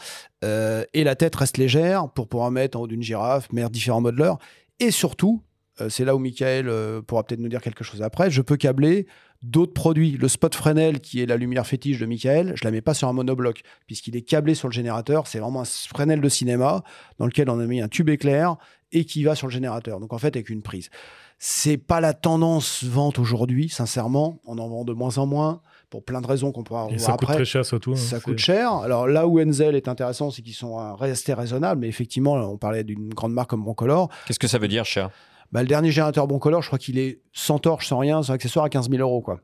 euh, 0.44 0.84
et 0.94 1.04
la 1.04 1.14
tête 1.14 1.36
reste 1.36 1.58
légère 1.58 2.08
pour 2.10 2.28
pouvoir 2.28 2.50
mettre 2.50 2.76
en 2.76 2.82
haut 2.82 2.86
d'une 2.88 3.02
girafe, 3.02 3.52
mettre 3.52 3.70
différents 3.70 4.00
modeleurs. 4.00 4.38
Et 4.80 4.90
surtout, 4.90 5.42
euh, 5.80 5.88
c'est 5.88 6.04
là 6.04 6.16
où 6.16 6.18
Michael 6.18 6.68
euh, 6.68 7.02
pourra 7.02 7.22
peut-être 7.22 7.40
nous 7.40 7.48
dire 7.48 7.60
quelque 7.60 7.84
chose 7.84 8.02
après, 8.02 8.30
je 8.30 8.42
peux 8.42 8.56
câbler 8.56 9.06
d'autres 9.42 9.72
produits. 9.72 10.12
Le 10.12 10.26
spot 10.26 10.54
Fresnel, 10.54 11.00
qui 11.00 11.20
est 11.20 11.26
la 11.26 11.36
lumière 11.36 11.66
fétiche 11.66 11.98
de 11.98 12.06
Michael, 12.06 12.54
je 12.56 12.64
la 12.64 12.70
mets 12.70 12.80
pas 12.80 12.94
sur 12.94 13.08
un 13.08 13.12
monobloc, 13.12 13.62
puisqu'il 13.86 14.16
est 14.16 14.22
câblé 14.22 14.54
sur 14.54 14.68
le 14.68 14.72
générateur. 14.72 15.26
C'est 15.26 15.38
vraiment 15.38 15.60
un 15.60 15.64
Fresnel 15.64 16.20
de 16.20 16.28
cinéma 16.28 16.82
dans 17.18 17.26
lequel 17.26 17.48
on 17.48 17.60
a 17.60 17.66
mis 17.66 17.80
un 17.80 17.88
tube 17.88 18.08
éclair 18.08 18.56
et 18.90 19.04
qui 19.04 19.22
va 19.24 19.34
sur 19.34 19.46
le 19.46 19.52
générateur. 19.52 20.00
Donc 20.00 20.12
en 20.12 20.18
fait, 20.18 20.36
avec 20.36 20.50
une 20.50 20.62
prise. 20.62 20.90
C'est 21.38 21.76
pas 21.76 22.00
la 22.00 22.12
tendance 22.12 22.84
vente 22.84 23.18
aujourd'hui, 23.18 23.68
sincèrement. 23.68 24.40
On 24.44 24.58
en 24.58 24.68
vend 24.68 24.84
de 24.84 24.92
moins 24.92 25.18
en 25.18 25.26
moins 25.26 25.60
pour 25.94 26.04
plein 26.04 26.20
de 26.20 26.26
raisons 26.26 26.50
qu'on 26.50 26.64
pourra 26.64 26.88
voir 26.88 26.98
ça 26.98 27.12
coûte 27.12 27.28
très 27.28 27.44
cher 27.44 27.64
surtout. 27.64 27.92
Hein, 27.92 27.96
ça 27.96 28.18
coûte 28.18 28.38
cher. 28.38 28.72
Alors 28.72 29.06
là 29.06 29.28
où 29.28 29.40
Enzel 29.40 29.76
est 29.76 29.86
intéressant, 29.86 30.32
c'est 30.32 30.42
qu'ils 30.42 30.52
sont 30.54 30.80
euh, 30.80 30.92
restés 30.94 31.34
raisonnables, 31.34 31.82
mais 31.82 31.86
effectivement, 31.86 32.32
on 32.32 32.58
parlait 32.58 32.82
d'une 32.82 33.14
grande 33.14 33.32
marque 33.32 33.50
comme 33.50 33.62
Broncolor. 33.62 34.08
Qu'est-ce 34.26 34.40
que 34.40 34.48
ça 34.48 34.58
veut 34.58 34.66
dire 34.66 34.84
cher? 34.84 35.10
Bah, 35.52 35.62
le 35.62 35.68
dernier 35.68 35.92
générateur 35.92 36.26
Broncolor, 36.26 36.62
je 36.62 36.66
crois 36.66 36.80
qu'il 36.80 36.98
est 36.98 37.20
sans 37.32 37.60
torche, 37.60 37.86
sans 37.86 37.98
rien, 37.98 38.24
sans 38.24 38.32
accessoire 38.32 38.64
à 38.64 38.70
15 38.70 38.90
000 38.90 39.02
euros. 39.02 39.20
Quoi. 39.20 39.38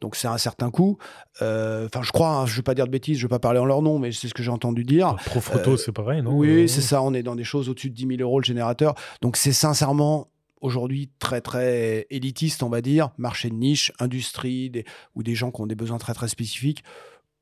Donc 0.00 0.14
c'est 0.14 0.28
un 0.28 0.38
certain 0.38 0.70
coût. 0.70 0.96
Euh, 1.42 1.88
enfin, 1.92 2.04
je 2.04 2.12
crois, 2.12 2.28
hein, 2.28 2.46
je 2.46 2.52
ne 2.52 2.56
vais 2.58 2.62
pas 2.62 2.74
dire 2.74 2.86
de 2.86 2.92
bêtises, 2.92 3.18
je 3.18 3.24
ne 3.24 3.28
vais 3.28 3.34
pas 3.34 3.40
parler 3.40 3.58
en 3.58 3.64
leur 3.64 3.82
nom, 3.82 3.98
mais 3.98 4.12
c'est 4.12 4.28
ce 4.28 4.34
que 4.34 4.44
j'ai 4.44 4.52
entendu 4.52 4.84
dire. 4.84 5.16
Pro 5.26 5.40
photo, 5.40 5.72
euh, 5.72 5.76
c'est 5.76 5.90
pareil, 5.90 6.22
non? 6.22 6.36
Oui, 6.36 6.68
c'est 6.68 6.82
ça. 6.82 7.02
On 7.02 7.14
est 7.14 7.24
dans 7.24 7.34
des 7.34 7.42
choses 7.42 7.68
au-dessus 7.68 7.90
de 7.90 7.96
10 7.96 8.06
000 8.18 8.20
euros 8.20 8.38
le 8.38 8.44
générateur. 8.44 8.94
Donc 9.22 9.36
c'est 9.36 9.52
sincèrement 9.52 10.28
aujourd'hui 10.60 11.10
très 11.18 11.40
très 11.40 12.06
élitiste, 12.10 12.62
on 12.62 12.68
va 12.68 12.80
dire, 12.80 13.10
marché 13.18 13.50
de 13.50 13.54
niche, 13.54 13.92
industrie, 13.98 14.72
ou 15.14 15.22
des 15.22 15.34
gens 15.34 15.50
qui 15.50 15.60
ont 15.60 15.66
des 15.66 15.74
besoins 15.74 15.98
très 15.98 16.14
très 16.14 16.28
spécifiques. 16.28 16.82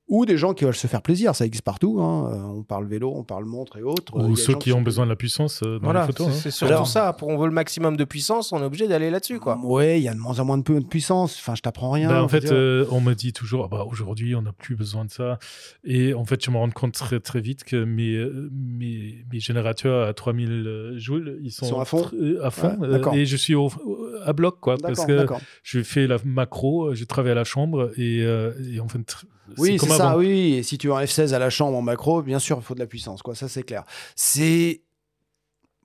Ou 0.06 0.26
des 0.26 0.36
gens 0.36 0.52
qui 0.52 0.64
veulent 0.64 0.74
se 0.74 0.86
faire 0.86 1.00
plaisir. 1.02 1.34
Ça 1.34 1.46
existe 1.46 1.64
partout. 1.64 1.98
hein. 2.00 2.30
Euh, 2.32 2.58
On 2.58 2.62
parle 2.62 2.86
vélo, 2.86 3.12
on 3.14 3.24
parle 3.24 3.46
montre 3.46 3.78
et 3.78 3.82
autres. 3.82 4.14
Ou 4.18 4.36
ceux 4.36 4.54
qui 4.54 4.72
ont 4.72 4.82
besoin 4.82 5.04
de 5.06 5.10
la 5.10 5.16
puissance 5.16 5.62
euh, 5.62 5.78
dans 5.78 5.84
Voilà, 5.84 6.00
les 6.02 6.06
photos. 6.08 6.32
c'est 6.32 6.48
hein. 6.48 6.52
surtout 6.52 6.72
Alors- 6.74 6.86
ça. 6.86 7.12
Pour 7.14 7.28
on 7.28 7.38
veut 7.38 7.46
le 7.46 7.52
maximum 7.52 7.96
de 7.96 8.04
puissance, 8.04 8.52
on 8.52 8.60
est 8.60 8.64
obligé 8.64 8.86
d'aller 8.86 9.10
là-dessus, 9.10 9.40
quoi. 9.40 9.58
Ouais, 9.64 9.98
il 9.98 10.02
y 10.04 10.08
a 10.08 10.14
de 10.14 10.18
moins 10.18 10.38
en 10.40 10.44
moins 10.44 10.58
de 10.58 10.62
pu- 10.62 10.78
de 10.78 10.84
puissance. 10.86 11.36
Enfin, 11.40 11.54
je 11.54 11.62
t'apprends 11.62 11.90
rien. 11.90 12.08
Ben, 12.08 12.20
en 12.20 12.28
fait, 12.28 12.52
euh, 12.52 12.84
on 12.90 13.00
me 13.00 13.14
dit 13.14 13.32
toujours, 13.32 13.64
ah 13.64 13.68
bah, 13.68 13.86
aujourd'hui, 13.90 14.34
on 14.34 14.42
n'a 14.42 14.52
plus 14.52 14.76
besoin 14.76 15.04
de 15.06 15.10
ça. 15.10 15.38
Et 15.84 16.12
en 16.14 16.24
fait, 16.26 16.44
je 16.44 16.50
me 16.50 16.56
rends 16.58 16.70
compte 16.70 16.92
très, 16.92 17.18
très 17.20 17.40
vite 17.40 17.64
que 17.64 17.82
mes, 17.84 18.22
mes, 18.52 19.24
mes 19.32 19.40
générateurs 19.40 20.06
à 20.06 20.12
3000 20.12 20.92
joules, 20.96 21.38
ils 21.42 21.50
sont, 21.50 21.66
Ils 21.66 21.68
sont 21.70 21.80
à 21.80 21.84
fond 21.84 22.10
à 22.42 22.50
fond. 22.50 22.76
Ouais, 22.78 22.88
d'accord. 22.88 23.14
et 23.14 23.24
je 23.26 23.36
suis 23.36 23.54
au- 23.54 23.70
à 24.24 24.32
bloc, 24.32 24.58
quoi. 24.60 24.76
Parce 24.80 25.04
que 25.06 25.26
je 25.62 25.82
fais 25.82 26.06
la 26.06 26.18
macro, 26.24 26.94
je 26.94 27.04
travaille 27.04 27.32
à 27.32 27.36
la 27.36 27.44
chambre 27.44 27.90
et, 27.96 28.22
euh, 28.22 28.52
et 28.72 28.80
en 28.80 28.88
fait, 28.88 29.00
Oui, 29.58 29.78
c'est 29.78 29.88
ça, 29.88 30.10
avant. 30.10 30.18
oui. 30.18 30.54
Et 30.54 30.62
si 30.62 30.78
tu 30.78 30.92
as 30.92 30.96
un 30.96 31.04
F16 31.04 31.32
à 31.32 31.38
la 31.38 31.50
chambre 31.50 31.76
en 31.76 31.82
macro, 31.82 32.22
bien 32.22 32.38
sûr, 32.38 32.58
il 32.58 32.64
faut 32.64 32.74
de 32.74 32.80
la 32.80 32.86
puissance, 32.86 33.22
quoi. 33.22 33.34
Ça, 33.34 33.48
c'est 33.48 33.62
clair. 33.62 33.84
C'est. 34.16 34.82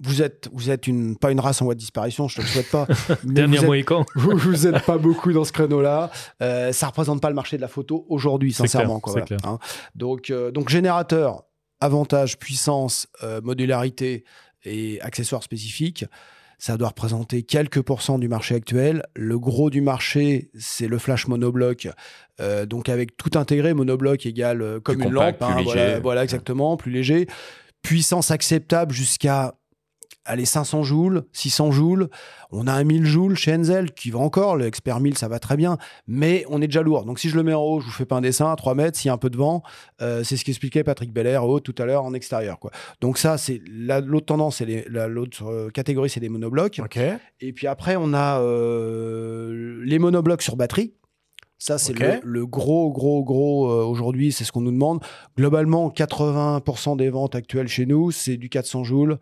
Vous 0.02 0.22
êtes, 0.22 0.48
vous 0.54 0.70
êtes 0.70 0.88
une, 0.88 1.18
pas 1.18 1.30
une 1.30 1.42
race 1.42 1.62
en 1.62 1.66
voie 1.66 1.74
de 1.74 1.80
disparition, 1.80 2.30
je 2.30 2.38
te 2.38 2.42
le 2.42 2.48
souhaite 2.48 2.72
pas. 2.72 2.88
Dernier 3.26 3.60
mohican. 3.60 4.06
vous, 4.16 4.38
vous 4.38 4.66
êtes 4.66 4.86
pas 4.86 4.98
beaucoup 4.98 5.34
dans 5.34 5.44
ce 5.44 5.52
créneau-là. 5.52 6.10
Euh, 6.42 6.72
ça 6.72 6.88
représente 6.88 7.22
pas 7.22 7.28
le 7.28 7.36
marché 7.36 7.58
de 7.58 7.62
la 7.62 7.68
photo 7.68 8.06
aujourd'hui, 8.08 8.54
sincèrement. 8.54 9.02
clair, 9.02 9.14
quoi, 9.14 9.26
c'est 9.28 9.36
voilà, 9.42 9.56
hein. 9.56 9.60
Donc, 9.96 10.30
euh, 10.30 10.52
donc 10.52 10.70
générateur, 10.70 11.44
avantage, 11.82 12.40
puissance, 12.40 13.08
euh, 13.24 13.42
modularité 13.42 14.24
et 14.64 15.02
accessoires 15.02 15.44
spécifiques. 15.44 16.06
Ça 16.60 16.76
doit 16.76 16.90
représenter 16.90 17.42
quelques 17.44 17.82
pourcents 17.82 18.20
du 18.20 18.28
marché 18.28 18.54
actuel. 18.54 19.04
Le 19.16 19.40
gros 19.40 19.70
du 19.70 19.80
marché, 19.80 20.52
c'est 20.60 20.88
le 20.88 20.98
flash 20.98 21.28
monobloc. 21.28 21.88
Euh, 22.42 22.66
donc 22.66 22.90
avec 22.90 23.16
tout 23.16 23.32
intégré, 23.36 23.74
monobloc 23.74 24.26
égale 24.26 24.62
euh, 24.62 24.80
comme 24.82 24.98
Plus 24.98 25.06
une 25.06 25.14
compact, 25.14 25.42
lampe. 25.42 25.56
plus 25.56 25.80
hein, 25.80 26.00
voilà, 26.04 26.24
exactement, 26.24 26.76
plus 26.76 26.92
léger. 26.92 27.28
Puissance 27.82 28.30
acceptable 28.30 28.94
jusqu'à 28.94 29.56
allez, 30.30 30.46
500 30.46 30.84
joules, 30.84 31.24
600 31.34 31.72
joules. 31.72 32.10
On 32.52 32.66
a 32.68 32.74
un 32.74 32.84
1000 32.84 33.06
joules 33.06 33.36
chez 33.36 33.54
Enzel 33.54 33.92
qui 33.94 34.10
va 34.12 34.20
encore. 34.20 34.56
Le 34.56 34.66
Expert 34.66 35.00
1000, 35.00 35.18
ça 35.18 35.28
va 35.28 35.40
très 35.40 35.58
bien. 35.58 35.78
Mais 36.08 36.46
on 36.50 36.62
est 36.62 36.68
déjà 36.68 36.82
lourd. 36.82 37.04
Donc 37.06 37.20
si 37.20 37.30
je 37.30 37.36
le 37.36 37.44
mets 37.44 37.54
en 37.54 37.62
haut, 37.62 37.80
je 37.80 37.86
vous 37.86 37.92
fais 37.92 38.06
pas 38.06 38.16
un 38.16 38.22
dessin 38.22 38.52
à 38.52 38.56
3 38.56 38.74
mètres. 38.76 38.98
S'il 38.98 39.10
y 39.10 39.12
a 39.12 39.14
un 39.14 39.18
peu 39.18 39.30
de 39.30 39.38
vent, 39.38 39.62
euh, 40.02 40.24
c'est 40.24 40.38
ce 40.38 40.46
qu'expliquait 40.46 40.84
Patrick 40.84 41.12
Belair 41.12 41.46
haut 41.46 41.60
tout 41.60 41.76
à 41.78 41.86
l'heure 41.86 42.04
en 42.06 42.14
extérieur. 42.14 42.60
Quoi. 42.60 42.72
Donc 43.02 43.18
ça, 43.18 43.38
c'est 43.38 43.62
la- 43.72 44.00
l'autre 44.02 44.28
tendance, 44.28 44.58
c'est 44.58 44.66
les- 44.66 44.86
la- 44.90 45.08
l'autre 45.08 45.44
euh, 45.46 45.70
catégorie, 45.70 46.10
c'est 46.10 46.20
les 46.20 46.30
monoblocs. 46.30 46.80
Et 47.42 47.54
puis 47.54 47.68
après, 47.68 47.96
on 47.98 48.14
a 48.14 48.40
euh, 48.42 49.82
les 49.84 50.00
monoblocs 50.00 50.42
sur 50.42 50.56
batterie. 50.56 50.94
Ça, 51.62 51.78
c'est 51.78 51.92
le, 52.24 52.40
le 52.40 52.46
gros, 52.46 52.90
gros, 52.90 53.22
gros 53.22 53.70
euh, 53.70 53.84
aujourd'hui, 53.84 54.32
c'est 54.32 54.46
ce 54.46 54.52
qu'on 54.54 54.62
nous 54.62 54.72
demande. 54.72 55.04
Globalement, 55.38 55.90
80% 55.90 56.96
des 56.96 57.10
ventes 57.10 57.36
actuelles 57.36 57.68
chez 57.68 57.86
nous, 57.86 58.12
c'est 58.12 58.38
du 58.38 58.48
400 58.48 58.86
joules 58.86 59.18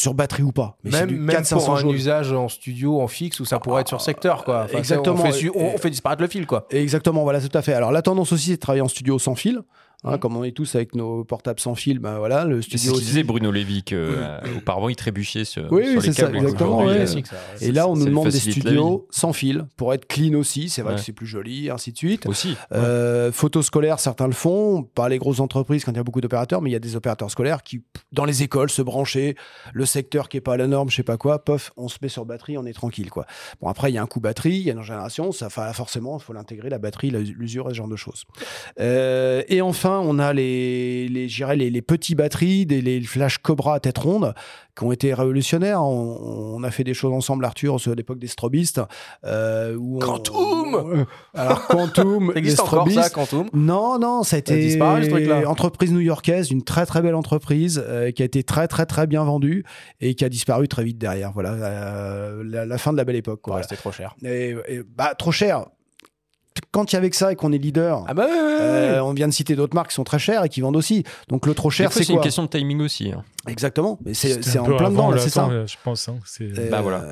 sur 0.00 0.14
batterie 0.14 0.42
ou 0.42 0.52
pas. 0.52 0.76
Mais 0.84 0.90
Même, 0.90 1.10
même 1.10 1.36
400 1.36 1.56
pour 1.58 1.76
un 1.76 1.88
usage 1.88 2.32
en 2.32 2.48
studio, 2.48 3.00
en 3.00 3.08
fixe, 3.08 3.40
où 3.40 3.44
ça 3.44 3.58
pourrait 3.58 3.82
être 3.82 3.88
sur 3.88 4.00
secteur, 4.00 4.44
quoi. 4.44 4.64
Enfin, 4.64 4.78
Exactement. 4.78 5.16
fait, 5.16 5.50
on 5.54 5.78
fait 5.78 5.90
disparaître 5.90 6.22
le 6.22 6.28
fil, 6.28 6.46
quoi. 6.46 6.66
Exactement, 6.70 7.22
voilà, 7.22 7.40
tout 7.40 7.56
à 7.56 7.62
fait. 7.62 7.74
Alors, 7.74 7.92
la 7.92 8.02
tendance 8.02 8.32
aussi, 8.32 8.46
c'est 8.46 8.56
de 8.56 8.60
travailler 8.60 8.82
en 8.82 8.88
studio 8.88 9.18
sans 9.18 9.34
fil. 9.34 9.62
Hein, 10.02 10.12
Mhm. 10.12 10.18
Comme 10.18 10.36
on 10.36 10.44
est 10.44 10.52
tous 10.52 10.74
avec 10.74 10.94
nos 10.94 11.24
portables 11.24 11.60
sans 11.60 11.74
fil, 11.74 11.98
ben 11.98 12.18
voilà, 12.18 12.44
le 12.46 12.62
C'est 12.62 12.70
ce 12.72 12.78
studio 12.78 12.92
qu'il 12.92 12.96
aussi. 13.00 13.06
disait 13.06 13.22
Bruno 13.22 13.50
Lévy, 13.50 13.82
que, 13.82 13.94
euh, 13.96 14.38
auparavant 14.56 14.88
il 14.88 14.96
trébuchait 14.96 15.44
sur, 15.44 15.70
Oui, 15.70 15.84
sur 15.84 15.90
oui, 15.90 15.94
les 16.06 16.12
c'est 16.12 16.20
ça, 16.22 16.30
exactement, 16.32 16.78
ouais. 16.84 17.04
euh. 17.06 17.22
Et 17.60 17.70
là, 17.72 17.86
on 17.86 17.96
nous 17.96 18.06
demande 18.06 18.28
des 18.28 18.38
studios 18.38 19.06
sans 19.10 19.32
fil 19.34 19.66
pour 19.76 19.92
être 19.92 20.06
clean 20.06 20.34
aussi. 20.38 20.68
C'est 20.70 20.80
vrai 20.82 20.92
Ouais. 20.94 20.98
que 20.98 21.04
c'est 21.04 21.12
plus 21.12 21.26
joli, 21.26 21.68
ainsi 21.70 21.92
de 21.92 21.98
suite. 21.98 22.26
Aussi. 22.26 22.56
Euh, 22.72 23.30
photos 23.30 23.66
scolaires, 23.66 24.00
certains 24.00 24.26
le 24.26 24.32
font, 24.32 24.82
pas 24.82 25.08
les 25.10 25.18
grosses 25.18 25.40
entreprises 25.40 25.84
quand 25.84 25.92
il 25.92 25.96
y 25.96 26.00
a 26.00 26.02
beaucoup 26.02 26.20
d'opérateurs, 26.22 26.62
mais 26.62 26.70
il 26.70 26.72
y 26.72 26.76
a 26.76 26.80
des 26.80 26.96
opérateurs 26.96 27.30
scolaires 27.30 27.62
qui, 27.62 27.82
dans 28.12 28.24
les 28.24 28.42
écoles, 28.42 28.70
se 28.70 28.80
brancher, 28.82 29.36
le 29.74 29.84
secteur 29.84 30.28
qui 30.30 30.38
est 30.38 30.40
pas 30.40 30.54
à 30.54 30.56
la 30.56 30.66
norme, 30.66 30.88
je 30.90 30.96
sais 30.96 31.02
pas 31.02 31.18
quoi, 31.18 31.44
pof, 31.44 31.72
on 31.76 31.88
se 31.88 31.98
met 32.00 32.08
sur 32.08 32.24
batterie, 32.24 32.56
on 32.56 32.64
est 32.64 32.72
tranquille, 32.72 33.10
quoi. 33.10 33.26
Bon, 33.60 33.68
après, 33.68 33.90
il 33.90 33.94
y 33.94 33.98
a 33.98 34.02
un 34.02 34.06
coup 34.06 34.20
batterie, 34.20 34.56
il 34.56 34.62
y 34.62 34.70
a 34.70 34.72
une 34.72 34.82
génération, 34.82 35.30
ça 35.32 35.50
forcément, 35.50 36.16
il 36.18 36.22
faut 36.22 36.32
l'intégrer, 36.32 36.70
la 36.70 36.78
batterie, 36.78 37.10
l'usure 37.10 37.66
et 37.66 37.70
ce 37.70 37.74
genre 37.76 37.88
de 37.88 37.96
choses. 37.96 38.24
Euh, 38.80 39.42
et 39.48 39.60
enfin, 39.60 39.89
on 40.02 40.18
a 40.18 40.32
les, 40.32 41.08
les, 41.08 41.26
les, 41.56 41.70
les 41.70 41.82
petits 41.82 42.14
batteries, 42.14 42.66
des, 42.66 42.80
les 42.80 43.00
flash 43.02 43.38
Cobra 43.38 43.74
à 43.74 43.80
tête 43.80 43.98
ronde, 43.98 44.34
qui 44.76 44.84
ont 44.84 44.92
été 44.92 45.12
révolutionnaires. 45.12 45.82
On, 45.82 46.54
on 46.56 46.62
a 46.62 46.70
fait 46.70 46.84
des 46.84 46.94
choses 46.94 47.12
ensemble, 47.12 47.44
Arthur, 47.44 47.76
à 47.84 47.94
l'époque 47.94 48.18
des 48.18 48.26
strobistes. 48.28 48.80
euh, 49.24 49.74
où 49.76 49.96
on- 49.96 49.98
Quantum 50.00 51.06
Alors, 51.34 51.66
Quantum, 51.66 52.30
Ça 52.32 52.38
existe 52.38 52.60
encore, 52.60 52.90
ça. 52.90 53.10
Quantum 53.10 53.48
Non, 53.52 53.98
non, 53.98 54.22
ça 54.22 54.36
a 54.36 54.38
Ça 54.44 54.54
été 54.54 54.70
ce 54.70 55.08
truc-là. 55.10 55.48
entreprise 55.48 55.92
new-yorkaise, 55.92 56.50
une 56.50 56.62
très 56.62 56.86
très 56.86 57.02
belle 57.02 57.14
entreprise 57.14 57.82
euh, 57.84 58.10
qui 58.10 58.22
a 58.22 58.24
été 58.24 58.42
très 58.44 58.68
très 58.68 58.86
très 58.86 59.06
bien 59.06 59.24
vendue 59.24 59.64
et 60.00 60.14
qui 60.14 60.24
a 60.24 60.28
disparu 60.28 60.68
très 60.68 60.84
vite 60.84 60.98
derrière. 60.98 61.32
Voilà, 61.32 61.52
euh, 61.54 62.42
la, 62.46 62.66
la 62.66 62.78
fin 62.78 62.92
de 62.92 62.96
la 62.96 63.04
belle 63.04 63.16
époque. 63.16 63.40
Quoi, 63.42 63.56
Ouais, 63.56 63.62
c'était 63.62 63.76
trop 63.76 63.92
cher. 63.92 64.14
Et- 64.24 64.54
et, 64.68 64.80
bah, 64.96 65.14
trop 65.18 65.32
cher. 65.32 65.64
Quand 66.72 66.92
il 66.92 66.96
y 66.96 66.98
avait 66.98 67.10
que 67.10 67.16
ça 67.16 67.32
et 67.32 67.36
qu'on 67.36 67.52
est 67.52 67.58
leader, 67.58 68.04
Ah 68.08 68.14
bah 68.14 68.26
ouais, 68.26 68.30
ouais, 68.32 68.36
ouais. 68.36 68.42
euh, 68.42 69.04
on 69.04 69.12
vient 69.12 69.28
de 69.28 69.32
citer 69.32 69.54
d'autres 69.56 69.74
marques 69.74 69.88
qui 69.90 69.94
sont 69.94 70.04
très 70.04 70.18
chères 70.18 70.44
et 70.44 70.48
qui 70.48 70.60
vendent 70.60 70.76
aussi. 70.76 71.04
Donc 71.28 71.46
le 71.46 71.54
trop 71.54 71.70
cher, 71.70 71.92
c'est 71.92 72.02
c'est 72.04 72.12
une 72.12 72.18
quoi 72.18 72.24
question 72.24 72.42
de 72.44 72.48
timing 72.48 72.80
aussi. 72.80 73.12
hein. 73.12 73.24
Exactement. 73.48 73.98
Mais 74.04 74.12
c'est 74.14 74.58
en 74.58 74.64
plein 74.64 74.90
dedans, 74.90 75.12
c'est 75.16 75.30
ça. 75.30 75.48
là, 75.48 75.64
je 75.66 75.76
pense. 75.82 76.08
hein, 76.08 76.16
c'est- 76.26 76.44
Euh, 76.58 76.68
Bah 76.70 76.80
voilà. 76.82 77.04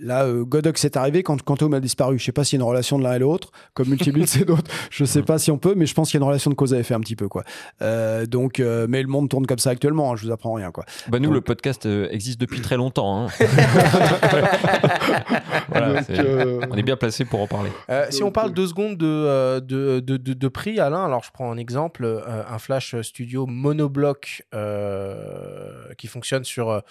Là, 0.00 0.24
euh, 0.24 0.44
Godox 0.44 0.84
est 0.84 0.96
arrivé 0.96 1.22
quand 1.22 1.40
Quantum 1.42 1.74
a 1.74 1.80
disparu. 1.80 2.18
Je 2.18 2.24
sais 2.24 2.32
pas 2.32 2.44
s'il 2.44 2.58
y 2.58 2.62
a 2.62 2.64
une 2.64 2.68
relation 2.68 2.98
de 2.98 3.04
l'un 3.04 3.12
et 3.14 3.18
l'autre, 3.18 3.50
comme 3.74 3.88
Multibit 3.88 4.22
c'est 4.26 4.44
d'autres. 4.46 4.70
Je 4.90 5.04
sais 5.04 5.22
pas 5.22 5.38
si 5.38 5.50
on 5.50 5.58
peut, 5.58 5.74
mais 5.76 5.84
je 5.86 5.94
pense 5.94 6.10
qu'il 6.10 6.18
y 6.18 6.22
a 6.22 6.24
une 6.24 6.28
relation 6.28 6.50
de 6.50 6.54
cause 6.56 6.72
à 6.72 6.78
effet 6.78 6.94
un 6.94 7.00
petit 7.00 7.16
peu 7.16 7.28
quoi. 7.28 7.44
Euh, 7.82 8.24
donc, 8.24 8.60
euh, 8.60 8.86
mais 8.88 9.02
le 9.02 9.08
monde 9.08 9.28
tourne 9.28 9.46
comme 9.46 9.58
ça 9.58 9.70
actuellement. 9.70 10.12
hein, 10.12 10.16
je 10.16 10.24
vous 10.26 10.32
apprends 10.32 10.54
rien 10.54 10.70
quoi. 10.70 10.84
Bah, 11.08 11.18
nous, 11.18 11.26
Donc- 11.26 11.34
le 11.34 11.40
podcast 11.42 11.84
euh, 11.86 12.08
existe 12.10 12.40
depuis 12.40 12.60
très 12.62 12.76
longtemps. 12.76 13.26
hein. 13.26 13.28
Voilà, 15.68 15.94
Donc, 15.94 16.04
c'est- 16.06 16.18
euh, 16.18 16.60
On 16.70 16.76
est 16.76 16.82
bien 16.82 16.96
placé 16.96 17.24
pour 17.24 17.40
en 17.42 17.46
parler. 17.46 17.70
Euh, 17.90 18.06
si 18.10 18.22
on 18.22 18.30
parle 18.30 18.52
deux 18.60 18.66
secondes 18.66 18.96
de, 18.98 19.06
euh, 19.06 19.60
de, 19.60 20.00
de, 20.00 20.16
de- 20.18 20.34
de 20.34 20.48
prix, 20.48 20.78
Alain, 20.80 21.04
alors 21.04 21.22
je 21.24 21.30
prends 21.32 21.50
un 21.50 21.56
exemple, 21.56 22.04
euh, 22.04 22.42
un 22.48 22.58
flash 22.58 22.94
studio 23.00 23.46
monobloc 23.46 24.42
euh, 24.54 25.92
qui 25.96 26.06
fonctionne 26.08 26.44
sur, 26.44 26.82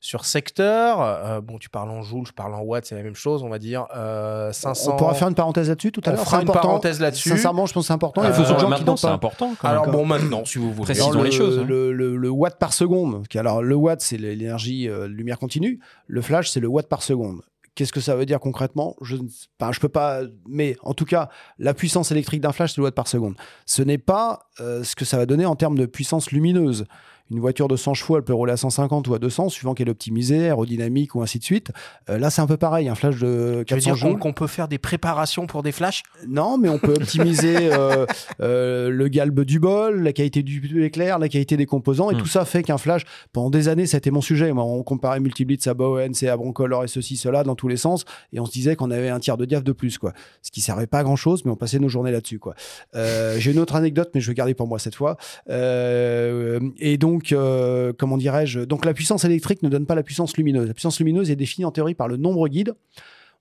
sur 0.00 0.24
secteur. 0.24 1.00
Euh, 1.00 1.40
bon, 1.40 1.58
tu 1.58 1.68
parles 1.68 1.90
en 1.90 2.02
joules, 2.02 2.26
je 2.26 2.32
parle 2.32 2.54
en 2.54 2.60
watts, 2.60 2.84
c'est 2.86 2.94
la 2.94 3.02
même 3.02 3.14
chose, 3.16 3.42
on 3.42 3.48
va 3.48 3.58
dire. 3.58 3.86
Euh, 3.96 4.52
500. 4.52 4.92
On 4.92 4.96
pourra 4.96 5.14
faire 5.14 5.28
une 5.28 5.34
parenthèse 5.34 5.68
là-dessus 5.68 5.90
tout 5.90 6.00
à 6.04 6.10
On 6.10 6.12
l'heure. 6.14 6.24
fera 6.24 6.36
C'est 6.36 6.42
une 6.42 6.48
important. 6.50 6.68
parenthèse 6.68 7.00
là-dessus. 7.00 7.28
Sincèrement, 7.30 7.66
je 7.66 7.72
pense 7.72 7.84
que 7.84 7.86
c'est 7.88 7.92
important. 7.92 8.22
Il 8.22 8.26
y 8.26 8.28
a 8.28 8.30
Euh, 8.30 8.36
beaucoup 8.36 8.42
de 8.42 8.46
Faisons-le 8.54 8.60
gens 8.60 8.66
qui 8.76 8.80
maintenant, 8.80 8.96
c'est 8.96 9.06
pas. 9.08 9.12
important. 9.14 9.54
quand. 9.60 9.68
Alors 9.68 9.88
bon, 9.88 10.04
maintenant, 10.06 10.44
si 10.44 10.58
vous 10.58 10.72
voulez. 10.72 10.84
Précisons 10.84 11.10
Alors, 11.10 11.24
les 11.24 11.30
le, 11.30 11.36
choses, 11.36 11.58
hein. 11.58 11.64
Le, 11.66 11.92
le- 11.92 12.16
le 12.16 12.30
watt 12.30 12.56
par 12.58 12.72
seconde. 12.72 13.24
Alors, 13.34 13.62
le 13.62 13.74
watt, 13.74 14.00
c'est 14.00 14.16
l'énergie 14.18 14.88
euh, 14.88 15.08
lumière 15.08 15.38
continue. 15.40 15.80
Le 16.06 16.22
flash, 16.22 16.50
c'est 16.50 16.60
le 16.60 16.68
watt 16.68 16.88
par 16.88 17.02
seconde. 17.02 17.40
Qu'est-ce 17.76 17.92
que 17.92 18.00
ça 18.00 18.16
veut 18.16 18.24
dire 18.24 18.40
concrètement? 18.40 18.96
Je 19.02 19.16
ne 19.16 19.78
peux 19.80 19.88
pas. 19.90 20.22
Mais 20.48 20.76
en 20.82 20.94
tout 20.94 21.04
cas, 21.04 21.28
la 21.58 21.74
puissance 21.74 22.10
électrique 22.10 22.40
d'un 22.40 22.52
flash, 22.52 22.72
c'est 22.72 22.78
le 22.78 22.84
watt 22.84 22.94
par 22.94 23.06
seconde. 23.06 23.36
Ce 23.66 23.82
n'est 23.82 23.98
pas 23.98 24.48
euh, 24.60 24.82
ce 24.82 24.96
que 24.96 25.04
ça 25.04 25.18
va 25.18 25.26
donner 25.26 25.44
en 25.44 25.56
termes 25.56 25.76
de 25.76 25.84
puissance 25.84 26.30
lumineuse. 26.30 26.86
Une 27.30 27.40
voiture 27.40 27.66
de 27.66 27.74
100 27.76 27.94
chevaux, 27.94 28.16
elle 28.16 28.22
peut 28.22 28.32
rouler 28.34 28.52
à 28.52 28.56
150 28.56 29.08
ou 29.08 29.14
à 29.14 29.18
200, 29.18 29.48
suivant 29.48 29.74
qu'elle 29.74 29.88
est 29.88 29.90
optimisée, 29.90 30.44
aérodynamique 30.44 31.14
ou 31.14 31.22
ainsi 31.22 31.38
de 31.40 31.44
suite. 31.44 31.72
Euh, 32.08 32.18
là, 32.18 32.30
c'est 32.30 32.40
un 32.40 32.46
peu 32.46 32.56
pareil. 32.56 32.88
Un 32.88 32.94
flash 32.94 33.16
de 33.18 33.64
Tu 33.66 33.74
veux 33.74 33.80
400 33.80 34.08
dire 34.10 34.18
qu'on 34.20 34.32
peut 34.32 34.46
faire 34.46 34.68
des 34.68 34.78
préparations 34.78 35.46
pour 35.48 35.62
des 35.64 35.72
flashs? 35.72 36.02
Non, 36.28 36.56
mais 36.56 36.68
on 36.68 36.78
peut 36.78 36.94
optimiser 36.96 37.56
euh, 37.72 38.06
euh, 38.40 38.90
le 38.90 39.08
galbe 39.08 39.40
du 39.40 39.58
bol, 39.58 40.02
la 40.02 40.12
qualité 40.12 40.42
du 40.44 40.84
éclair, 40.84 41.18
la 41.18 41.28
qualité 41.28 41.56
des 41.56 41.66
composants, 41.66 42.10
et 42.10 42.14
Hmm. 42.14 42.18
tout 42.18 42.26
ça 42.26 42.44
fait 42.44 42.62
qu'un 42.62 42.78
flash, 42.78 43.02
pendant 43.32 43.50
des 43.50 43.68
années, 43.68 43.86
c'était 43.86 44.10
mon 44.12 44.20
sujet. 44.20 44.52
Moi, 44.52 44.64
on 44.64 44.82
comparait 44.84 45.18
Multiblitz 45.20 45.66
à 45.66 45.74
Bowens 45.74 46.12
et 46.22 46.28
à 46.28 46.36
Broncolor 46.36 46.84
et 46.84 46.88
ceci, 46.88 47.16
cela, 47.16 47.42
dans 47.42 47.54
tous 47.56 47.68
les 47.68 47.76
sens, 47.76 48.04
et 48.32 48.38
on 48.40 48.46
se 48.46 48.52
disait 48.52 48.76
qu'on 48.76 48.90
avait 48.90 49.08
un 49.08 49.18
tiers 49.18 49.36
de 49.36 49.44
diaph 49.44 49.64
de 49.64 49.72
plus, 49.72 49.98
quoi. 49.98 50.12
Ce 50.42 50.50
qui 50.50 50.60
servait 50.60 50.86
pas 50.86 51.00
à 51.00 51.02
grand 51.02 51.16
chose, 51.16 51.44
mais 51.44 51.50
on 51.50 51.56
passait 51.56 51.78
nos 51.78 51.88
journées 51.88 52.12
là-dessus, 52.12 52.38
quoi. 52.38 52.54
J'ai 52.94 53.50
une 53.52 53.58
autre 53.58 53.74
anecdote, 53.74 54.10
mais 54.14 54.20
je 54.20 54.28
vais 54.28 54.34
garder 54.34 54.54
pour 54.54 54.68
moi 54.68 54.78
cette 54.78 54.94
fois. 54.94 55.16
Et 55.48 56.98
donc, 56.98 57.15
euh, 57.32 57.92
comment 57.98 58.16
dirais-je 58.16 58.60
Donc, 58.60 58.84
la 58.84 58.94
puissance 58.94 59.24
électrique 59.24 59.62
ne 59.62 59.68
donne 59.68 59.86
pas 59.86 59.94
la 59.94 60.02
puissance 60.02 60.36
lumineuse. 60.36 60.68
La 60.68 60.74
puissance 60.74 60.98
lumineuse 60.98 61.30
est 61.30 61.36
définie 61.36 61.64
en 61.64 61.70
théorie 61.70 61.94
par 61.94 62.08
le 62.08 62.16
nombre 62.16 62.48
guide. 62.48 62.74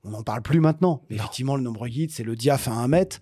On 0.03 0.09
n'en 0.11 0.23
parle 0.23 0.41
plus 0.41 0.59
maintenant. 0.59 1.01
Mais 1.09 1.15
effectivement, 1.15 1.55
le 1.55 1.63
nombre 1.63 1.88
guide, 1.88 2.11
c'est 2.11 2.23
le 2.23 2.36
diaph 2.36 2.67
à 2.67 2.71
1 2.73 2.88
mètre 2.88 3.19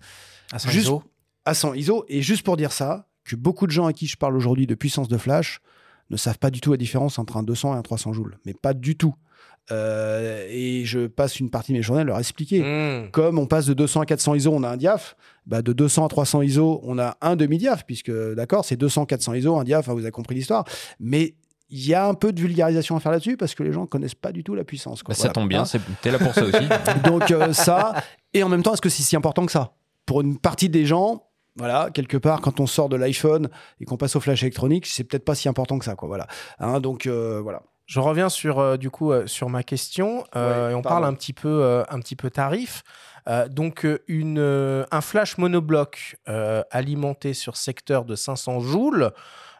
à 0.52 0.58
100 0.58 0.70
Juste- 0.70 0.86
ISO 0.86 1.02
à 1.46 1.54
100 1.54 1.74
ISO. 1.74 2.04
Et 2.08 2.22
juste 2.22 2.42
pour 2.42 2.56
dire 2.56 2.72
ça, 2.72 3.06
que 3.24 3.36
beaucoup 3.36 3.66
de 3.66 3.72
gens 3.72 3.86
à 3.86 3.92
qui 3.92 4.06
je 4.06 4.16
parle 4.16 4.36
aujourd'hui 4.36 4.66
de 4.66 4.74
puissance 4.74 5.08
de 5.08 5.16
flash 5.18 5.60
ne 6.10 6.16
savent 6.16 6.38
pas 6.38 6.50
du 6.50 6.60
tout 6.60 6.70
la 6.72 6.76
différence 6.76 7.18
entre 7.18 7.36
un 7.38 7.42
200 7.42 7.74
et 7.74 7.78
un 7.78 7.82
300 7.82 8.12
joules. 8.12 8.38
Mais 8.46 8.52
pas 8.54 8.74
du 8.74 8.96
tout. 8.96 9.14
Euh, 9.72 10.46
et 10.50 10.84
je 10.84 11.06
passe 11.06 11.40
une 11.40 11.50
partie 11.50 11.72
de 11.72 11.78
mes 11.78 11.82
journées 11.82 12.02
à 12.02 12.04
leur 12.04 12.18
expliquer. 12.18 12.60
Mmh. 12.62 13.10
Comme 13.12 13.38
on 13.38 13.46
passe 13.46 13.66
de 13.66 13.74
200 13.74 14.02
à 14.02 14.06
400 14.06 14.34
ISO, 14.34 14.52
on 14.52 14.62
a 14.62 14.68
un 14.68 14.76
diaph. 14.76 15.16
Bah 15.46 15.62
de 15.62 15.72
200 15.72 16.04
à 16.06 16.08
300 16.08 16.42
ISO, 16.42 16.80
on 16.84 16.98
a 16.98 17.16
un 17.20 17.36
demi-diaph, 17.36 17.84
puisque 17.86 18.10
d'accord, 18.34 18.64
c'est 18.64 18.76
200, 18.76 19.06
400 19.06 19.34
ISO, 19.34 19.56
un 19.56 19.64
diaph, 19.64 19.88
hein, 19.88 19.92
vous 19.94 20.00
avez 20.00 20.10
compris 20.10 20.34
l'histoire. 20.34 20.64
Mais 21.00 21.34
il 21.70 21.86
y 21.86 21.94
a 21.94 22.06
un 22.06 22.14
peu 22.14 22.32
de 22.32 22.40
vulgarisation 22.40 22.96
à 22.96 23.00
faire 23.00 23.12
là-dessus, 23.12 23.36
parce 23.36 23.54
que 23.54 23.62
les 23.62 23.72
gens 23.72 23.82
ne 23.82 23.86
connaissent 23.86 24.14
pas 24.14 24.32
du 24.32 24.44
tout 24.44 24.54
la 24.54 24.64
puissance. 24.64 25.02
quoi. 25.02 25.12
Bah, 25.12 25.16
ça 25.16 25.22
Voilà. 25.24 25.32
tombe 25.34 25.48
bien, 25.48 25.62
Hein 25.62 25.80
t'es 26.02 26.10
là 26.10 26.18
pour 26.18 26.34
ça 26.34 26.44
aussi. 26.44 26.68
donc 27.04 27.30
euh, 27.30 27.52
ça, 27.52 27.94
et 28.32 28.42
en 28.42 28.48
même 28.48 28.62
temps, 28.62 28.72
est-ce 28.74 28.82
que 28.82 28.88
c'est 28.90 29.02
si 29.02 29.16
important 29.16 29.44
que 29.46 29.52
ça? 29.52 29.72
Pour 30.06 30.20
une 30.20 30.38
partie 30.38 30.68
des 30.68 30.84
gens, 30.86 31.24
Voilà, 31.56 31.88
quelque 31.92 32.16
part, 32.16 32.40
quand 32.40 32.58
on 32.60 32.66
sort 32.66 32.88
de 32.88 32.96
l'iPhone 32.96 33.48
et 33.80 33.84
qu'on 33.86 33.96
passe 33.96 34.16
au 34.16 34.20
flash 34.20 34.42
électronique, 34.42 34.86
c'est 34.86 35.04
peut-être 35.04 35.24
pas 35.24 35.34
si 35.34 35.48
important 35.48 35.78
que 35.78 35.84
ça, 35.84 35.94
quoi. 35.94 36.08
Voilà. 36.08 36.26
Hein, 36.58 36.80
donc 36.80 37.06
euh, 37.06 37.40
voilà. 37.42 37.62
Je 37.86 38.00
reviens 38.00 38.28
sur 38.28 38.58
euh, 38.60 38.76
du 38.76 38.90
coup 38.90 39.12
euh, 39.12 39.26
sur 39.26 39.50
ma 39.50 39.62
question 39.62 40.24
euh, 40.36 40.68
Ouais, 40.68 40.72
et 40.72 40.74
on 40.74 40.82
pardon. 40.82 41.00
parle 41.00 41.04
un 41.12 41.14
petit 41.14 41.32
peu 41.32 41.84
un 41.88 41.98
petit 42.00 42.16
peu 42.16 42.30
tarif. 42.30 42.82
Donc 43.48 43.86
une 44.06 44.38
un 44.90 45.00
flash 45.00 45.38
monobloc 45.38 46.16
alimenté 46.70 47.32
sur 47.32 47.56
secteur 47.56 48.04
de 48.04 48.16
500 48.16 48.60
joules. 48.60 49.12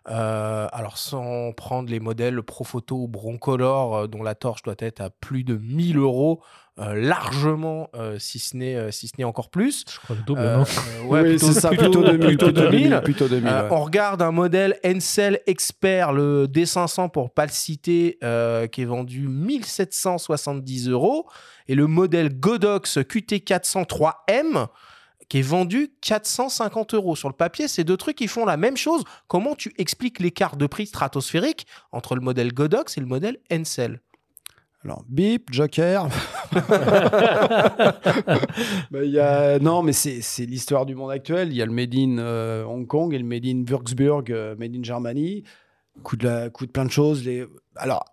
alors 0.04 0.98
sans 0.98 1.52
prendre 1.52 1.88
les 1.88 1.98
modèles 1.98 2.42
Profoto 2.42 2.96
ou 2.96 3.08
Broncolor 3.08 4.06
dont 4.08 4.22
la 4.22 4.34
torche 4.34 4.62
doit 4.64 4.74
être 4.78 5.00
à 5.00 5.08
plus 5.08 5.44
de 5.44 5.56
1000 5.56 5.96
euros 5.96 6.42
euh, 6.80 6.94
largement 6.94 7.88
euh, 7.94 8.18
si 8.18 8.38
ce 8.40 8.56
n'est 8.56 8.74
euh, 8.74 8.90
si 8.90 9.06
ce 9.06 9.12
n'est 9.16 9.24
encore 9.24 9.48
plus. 9.50 9.84
Je 9.88 9.98
crois 10.00 10.16
le 10.16 10.22
double, 10.22 10.40
Euh, 10.40 10.56
non 10.58 10.62
euh, 10.64 11.02
ouais, 11.06 11.22
Oui, 11.22 11.28
plutôt, 11.30 11.46
c'est 11.52 11.60
ça, 11.60 11.68
plutôt, 11.68 11.84
plutôt 11.84 12.02
2000. 12.02 12.18
plutôt 12.26 12.46
Plutôt 12.46 12.60
2000. 12.70 12.82
2000. 12.90 13.00
Plutôt 13.04 13.28
2000, 13.28 13.48
Euh, 13.48 13.62
ouais. 13.62 13.68
On 13.70 13.84
regarde 13.84 14.22
un 14.22 14.32
modèle 14.32 14.78
Encel 14.84 15.40
Expert, 15.46 16.12
le 16.12 16.46
D500 16.48 17.10
pour 17.10 17.30
pas 17.32 17.46
le 17.46 17.52
citer, 17.52 18.18
euh, 18.24 18.66
qui 18.66 18.82
est 18.82 18.86
vendu 18.86 19.28
1770 19.28 20.88
euros. 20.88 21.26
Et 21.68 21.74
le 21.74 21.86
modèle 21.86 22.38
Godox 22.40 22.98
QT403M, 22.98 24.66
qui 25.28 25.38
est 25.38 25.42
vendu 25.42 25.92
450 26.02 26.94
euros. 26.94 27.16
Sur 27.16 27.28
le 27.28 27.34
papier, 27.34 27.68
ces 27.68 27.84
deux 27.84 27.96
trucs, 27.96 28.20
ils 28.20 28.28
font 28.28 28.44
la 28.44 28.56
même 28.56 28.76
chose. 28.76 29.04
Comment 29.28 29.54
tu 29.54 29.72
expliques 29.78 30.20
l'écart 30.20 30.56
de 30.56 30.66
prix 30.66 30.86
stratosphérique 30.86 31.66
entre 31.92 32.14
le 32.14 32.20
modèle 32.20 32.52
Godox 32.52 32.98
et 32.98 33.00
le 33.00 33.06
modèle 33.06 33.38
Encel 33.50 34.00
Alors, 34.85 35.03
bip, 35.09 35.51
Joker. 35.51 36.09
Il 38.93 39.11
y 39.11 39.18
a... 39.18 39.59
Non, 39.59 39.82
mais 39.82 39.95
c'est 39.95 40.45
l'histoire 40.45 40.85
du 40.85 40.95
monde 40.95 41.11
actuel. 41.11 41.49
Il 41.49 41.57
y 41.57 41.62
a 41.62 41.66
le 41.66 41.72
Made 41.72 41.95
in 41.95 42.18
euh, 42.18 42.64
Hong 42.64 42.87
Kong 42.87 43.14
et 43.14 43.18
le 43.18 43.24
Made 43.24 43.47
in 43.47 43.64
Würzburg, 43.66 44.30
euh, 44.30 44.55
Made 44.57 44.76
in 44.76 44.82
Germany. 44.82 45.43
Coût 46.03 46.16
de, 46.16 46.24
la... 46.26 46.51
de 46.51 46.66
plein 46.66 46.85
de 46.85 46.91
choses. 46.91 47.24
Les... 47.24 47.47
Alors, 47.76 48.05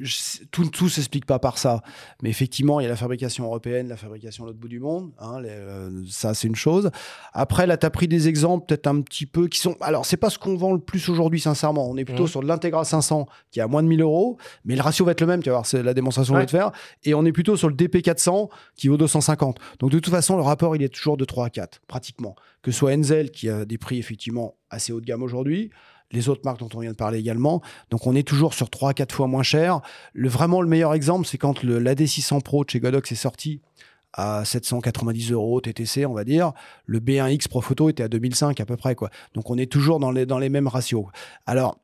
je- 0.00 0.44
tout 0.50 0.66
tout 0.66 0.88
s'explique 0.88 1.26
pas 1.26 1.38
par 1.38 1.58
ça. 1.58 1.82
Mais 2.22 2.30
effectivement, 2.30 2.80
il 2.80 2.84
y 2.84 2.86
a 2.86 2.88
la 2.88 2.96
fabrication 2.96 3.44
européenne, 3.44 3.88
la 3.88 3.96
fabrication 3.96 4.44
à 4.44 4.46
l'autre 4.48 4.58
bout 4.58 4.68
du 4.68 4.80
monde. 4.80 5.10
hein, 5.18 5.40
les- 5.40 5.48
euh, 5.50 6.02
ça, 6.08 6.34
c'est 6.34 6.48
une 6.48 6.56
chose. 6.56 6.90
Après, 7.32 7.66
là, 7.66 7.76
tu 7.76 7.86
as 7.86 7.90
pris 7.90 8.08
des 8.08 8.28
exemples 8.28 8.66
peut-être 8.66 8.86
un 8.86 9.00
petit 9.02 9.26
peu 9.26 9.48
qui 9.48 9.58
sont. 9.58 9.76
Alors, 9.80 10.06
c'est 10.06 10.16
pas 10.16 10.30
ce 10.30 10.38
qu'on 10.38 10.56
vend 10.56 10.72
le 10.72 10.80
plus 10.80 11.08
aujourd'hui, 11.08 11.40
sincèrement. 11.40 11.88
On 11.88 11.96
est 11.96 12.04
plutôt 12.04 12.22
Mhm. 12.24 12.28
sur 12.28 12.40
de 12.42 12.46
l'Integra 12.46 12.84
500 12.84 13.26
qui 13.50 13.58
est 13.60 13.62
à 13.62 13.66
moins 13.68 13.82
de 13.82 13.88
1000 13.88 14.00
euros. 14.02 14.38
Mais 14.64 14.76
le 14.76 14.82
ratio 14.82 15.04
va 15.04 15.12
être 15.12 15.20
le 15.20 15.26
même. 15.26 15.42
Tu 15.42 15.48
vas 15.50 15.56
voir, 15.56 15.66
c'est 15.66 15.82
la 15.82 15.94
démonstration 15.94 16.34
que 16.34 16.38
je 16.40 16.42
vais 16.42 16.46
te 16.46 16.50
faire. 16.52 16.72
Et 17.04 17.14
on 17.14 17.24
est 17.24 17.32
plutôt 17.32 17.56
sur 17.56 17.68
le 17.68 17.74
DP400 17.74 18.48
qui 18.76 18.88
vaut 18.88 18.96
250. 18.96 19.58
Donc, 19.78 19.90
de 19.90 19.98
toute 19.98 20.12
façon, 20.12 20.36
le 20.36 20.42
rapport, 20.42 20.76
il 20.76 20.82
est 20.82 20.88
toujours 20.94 21.16
de 21.16 21.24
3 21.24 21.46
à 21.46 21.50
4, 21.50 21.80
pratiquement. 21.86 22.34
Que 22.62 22.70
ce 22.72 22.78
soit 22.78 22.92
Enzel 22.92 23.30
qui 23.30 23.48
a 23.48 23.64
des 23.64 23.78
prix 23.78 23.98
effectivement 23.98 24.56
assez 24.70 24.92
haut 24.92 25.00
de 25.00 25.06
gamme 25.06 25.22
aujourd'hui. 25.22 25.70
Les 26.12 26.28
autres 26.28 26.42
marques 26.44 26.58
dont 26.58 26.68
on 26.74 26.80
vient 26.80 26.90
de 26.90 26.96
parler 26.96 27.18
également. 27.18 27.62
Donc, 27.90 28.06
on 28.06 28.14
est 28.16 28.26
toujours 28.26 28.54
sur 28.54 28.68
3 28.68 28.90
à 28.90 28.94
4 28.94 29.14
fois 29.14 29.26
moins 29.28 29.42
cher. 29.44 29.80
Le, 30.12 30.28
vraiment, 30.28 30.60
le 30.60 30.68
meilleur 30.68 30.92
exemple, 30.94 31.26
c'est 31.26 31.38
quand 31.38 31.62
le- 31.62 31.78
l'AD600 31.78 32.40
Pro 32.42 32.64
de 32.64 32.70
chez 32.70 32.80
Godox 32.80 33.12
est 33.12 33.14
sorti 33.14 33.60
à 34.12 34.44
790 34.44 35.30
euros 35.30 35.60
TTC, 35.60 36.04
on 36.06 36.12
va 36.14 36.24
dire. 36.24 36.52
Le 36.84 36.98
B1X 36.98 37.46
Pro 37.48 37.60
Photo 37.60 37.88
était 37.88 38.02
à 38.02 38.08
2005 38.08 38.58
à 38.60 38.66
peu 38.66 38.76
près. 38.76 38.96
Quoi. 38.96 39.08
Donc, 39.34 39.50
on 39.50 39.56
est 39.56 39.70
toujours 39.70 40.00
dans 40.00 40.10
les, 40.10 40.26
dans 40.26 40.38
les 40.40 40.48
mêmes 40.48 40.66
ratios. 40.66 41.06
Alors, 41.46 41.78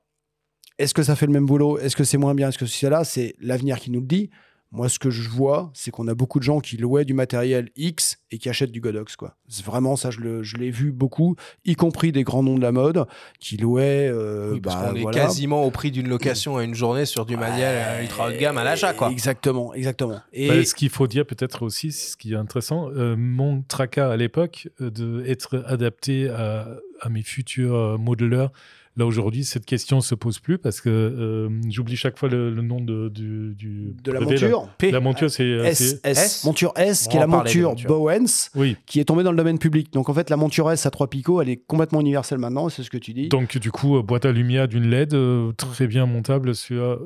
est-ce 0.78 0.92
que 0.92 1.04
ça 1.04 1.14
fait 1.14 1.26
le 1.26 1.32
même 1.32 1.46
boulot? 1.46 1.78
Est-ce 1.78 1.94
que 1.94 2.04
c'est 2.04 2.18
moins 2.18 2.34
bien? 2.34 2.48
Est-ce 2.48 2.58
que 2.58 2.66
c'est 2.66 2.90
là? 2.90 3.04
C'est 3.04 3.36
l'avenir 3.40 3.78
qui 3.78 3.90
nous 3.92 4.00
le 4.00 4.06
dit. 4.06 4.30
Moi, 4.76 4.90
ce 4.90 4.98
que 4.98 5.08
je 5.08 5.28
vois, 5.28 5.70
c'est 5.72 5.90
qu'on 5.90 6.06
a 6.06 6.14
beaucoup 6.14 6.38
de 6.38 6.44
gens 6.44 6.60
qui 6.60 6.76
louaient 6.76 7.06
du 7.06 7.14
matériel 7.14 7.70
X 7.76 8.18
et 8.30 8.36
qui 8.36 8.50
achètent 8.50 8.72
du 8.72 8.80
Godox. 8.82 9.16
Quoi. 9.16 9.34
Vraiment 9.64 9.96
ça, 9.96 10.10
je, 10.10 10.20
l'ai 10.56 10.70
vu 10.70 10.92
beaucoup, 10.92 11.34
y 11.64 11.74
compris 11.76 12.12
des 12.12 12.24
grands 12.24 12.42
noms 12.42 12.56
de 12.56 12.60
la 12.60 12.72
mode 12.72 13.06
qui 13.40 13.56
louaient. 13.56 14.08
euh, 14.12 14.52
Oui, 14.52 14.60
parce 14.60 14.76
bah, 14.76 14.90
qu'on 14.90 14.96
est 14.96 15.14
quasiment 15.14 15.64
au 15.64 15.70
prix 15.70 15.90
d'une 15.90 16.08
location 16.08 16.58
à 16.58 16.64
une 16.64 16.74
journée 16.74 17.06
sur 17.06 17.24
du 17.24 17.36
matériel 17.38 17.74
euh, 17.74 18.02
ultra 18.02 18.28
haut 18.28 18.32
de 18.32 18.36
gamme 18.36 18.58
à 18.58 18.64
l'achat. 18.64 18.92
quoi. 18.92 19.10
Exactement, 19.10 19.72
exactement. 19.72 20.20
Et 20.34 20.48
Bah, 20.48 20.64
ce 20.64 20.74
qu'il 20.74 20.90
faut 20.90 21.06
dire 21.06 21.24
peut-être 21.24 21.62
aussi, 21.62 21.90
ce 21.90 22.16
qui 22.16 22.34
est 22.34 22.36
intéressant, 22.36 22.90
euh, 22.90 23.16
mon 23.16 23.62
tracas 23.62 24.10
à 24.10 24.16
l'époque 24.18 24.68
euh, 24.82 24.90
de 24.90 25.24
être 25.26 25.64
adapté 25.66 26.28
à, 26.28 26.68
à 27.00 27.08
mes 27.08 27.22
futurs 27.22 27.74
euh, 27.74 27.96
modeleurs. 27.96 28.52
Là 28.97 29.05
aujourd'hui, 29.07 29.44
cette 29.44 29.66
question 29.66 30.01
se 30.01 30.14
pose 30.14 30.38
plus 30.38 30.57
parce 30.59 30.80
que 30.80 30.88
euh, 30.88 31.49
j'oublie 31.68 31.97
chaque 31.97 32.18
fois 32.18 32.28
le, 32.30 32.51
le 32.51 32.62
nom 32.62 32.80
de, 32.80 33.09
du, 33.11 33.55
du 33.55 33.94
de 34.03 34.11
la 34.12 34.20
brevet, 34.20 34.34
monture 34.40 34.68
P. 34.78 34.90
La 34.90 35.01
monture, 35.01 35.30
c'est 35.30 35.42
euh, 35.44 35.64
S, 35.64 35.78
c'est- 36.03 36.11
S, 36.11 36.18
S. 36.18 36.44
monture 36.44 36.72
S, 36.76 37.05
On 37.07 37.11
qui 37.11 37.16
est 37.16 37.20
la 37.20 37.26
monture. 37.26 37.74
Bowens, 37.86 38.49
Oui. 38.55 38.76
qui 38.86 38.99
est 39.01 39.05
tombée 39.05 39.22
dans 39.22 39.32
le 39.32 39.36
domaine 39.36 39.59
public. 39.59 39.92
Donc 39.92 40.09
en 40.09 40.14
fait, 40.14 40.30
la 40.30 40.36
monture 40.38 40.70
S 40.70 40.86
à 40.86 40.90
trois 40.90 41.09
picots, 41.11 41.42
elle 41.42 41.51
est 41.51 41.59
complètement 41.66 42.01
universelle 42.01 42.38
maintenant, 42.38 42.68
c'est 42.70 42.82
ce 42.82 42.90
que 42.90 42.97
tu 42.99 43.12
dis. 43.12 43.28
Donc 43.28 43.59
du 43.59 43.70
coup, 43.70 43.99
euh, 43.99 44.03
boîte 44.03 44.24
à 44.24 44.32
lumière 44.32 44.66
d'une 44.66 44.88
LED 44.88 45.14
très 45.59 45.86
bien 45.86 46.07
montable 46.07 46.55
sur, 46.55 46.99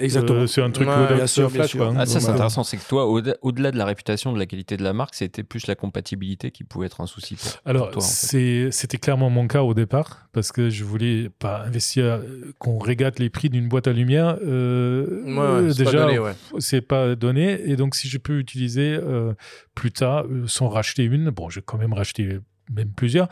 euh, 0.00 0.04
Exactement. 0.04 0.46
sur 0.46 0.64
un 0.64 0.70
truc 0.70 0.88
Ouais, 0.88 1.14
bien 1.14 1.26
sûr, 1.26 1.50
Flash. 1.50 1.52
bien 1.52 1.66
sûr. 1.66 1.78
quoi, 1.80 1.88
hein. 1.88 1.96
Ah, 1.98 2.06
ça, 2.06 2.20
c'est 2.20 2.30
intéressant. 2.30 2.64
C'est 2.64 2.76
que 2.76 2.88
toi, 2.88 3.06
au- 3.06 3.20
au-delà 3.42 3.70
de 3.70 3.76
la 3.78 3.84
réputation, 3.84 4.32
de 4.32 4.38
la 4.38 4.46
qualité 4.46 4.76
de 4.76 4.82
la 4.82 4.92
marque, 4.92 5.14
c'était 5.14 5.42
plus 5.42 5.66
la 5.66 5.74
compatibilité 5.74 6.50
qui 6.50 6.64
pouvait 6.64 6.86
être 6.86 7.00
un 7.00 7.06
souci 7.06 7.34
pour, 7.36 7.44
pour 7.52 7.60
Alors, 7.64 7.90
toi. 7.90 8.02
en 8.02 8.06
fait. 8.06 8.12
c'est- 8.12 8.70
c'était 8.70 8.98
clairement 8.98 9.30
mon 9.30 9.46
cas 9.46 9.62
au 9.62 9.74
départ, 9.74 10.28
parce 10.32 10.50
que 10.52 10.70
je 10.70 10.84
voulais 10.84 11.28
pas 11.38 11.62
investir, 11.64 12.04
euh, 12.04 12.52
qu'on 12.58 12.78
régate 12.78 13.18
les 13.18 13.30
prix 13.30 13.48
d'une 13.50 13.68
boîte 13.68 13.86
à 13.86 13.92
lumière. 13.92 14.38
euh, 14.42 15.22
Ouais, 15.24 15.32
ouais, 15.32 15.38
euh, 15.40 15.72
c'est 15.72 15.84
pas 15.84 15.90
déjà, 15.90 16.22
ouais. 16.22 16.32
c'est 16.58 16.80
pas 16.80 17.14
donné. 17.14 17.60
Et 17.70 17.76
donc, 17.76 17.94
si 17.94 18.08
je 18.08 18.18
peux 18.18 18.38
utiliser 18.38 18.98
euh, 19.00 19.34
plus 19.74 19.92
tard, 19.92 20.24
euh, 20.30 20.44
sans 20.46 20.68
racheter 20.68 21.04
une, 21.04 21.30
bon, 21.30 21.50
je 21.50 21.60
vais 21.60 21.64
quand 21.64 21.78
même 21.78 21.92
racheter 21.92 22.38
même 22.72 22.90
plusieurs, 22.96 23.28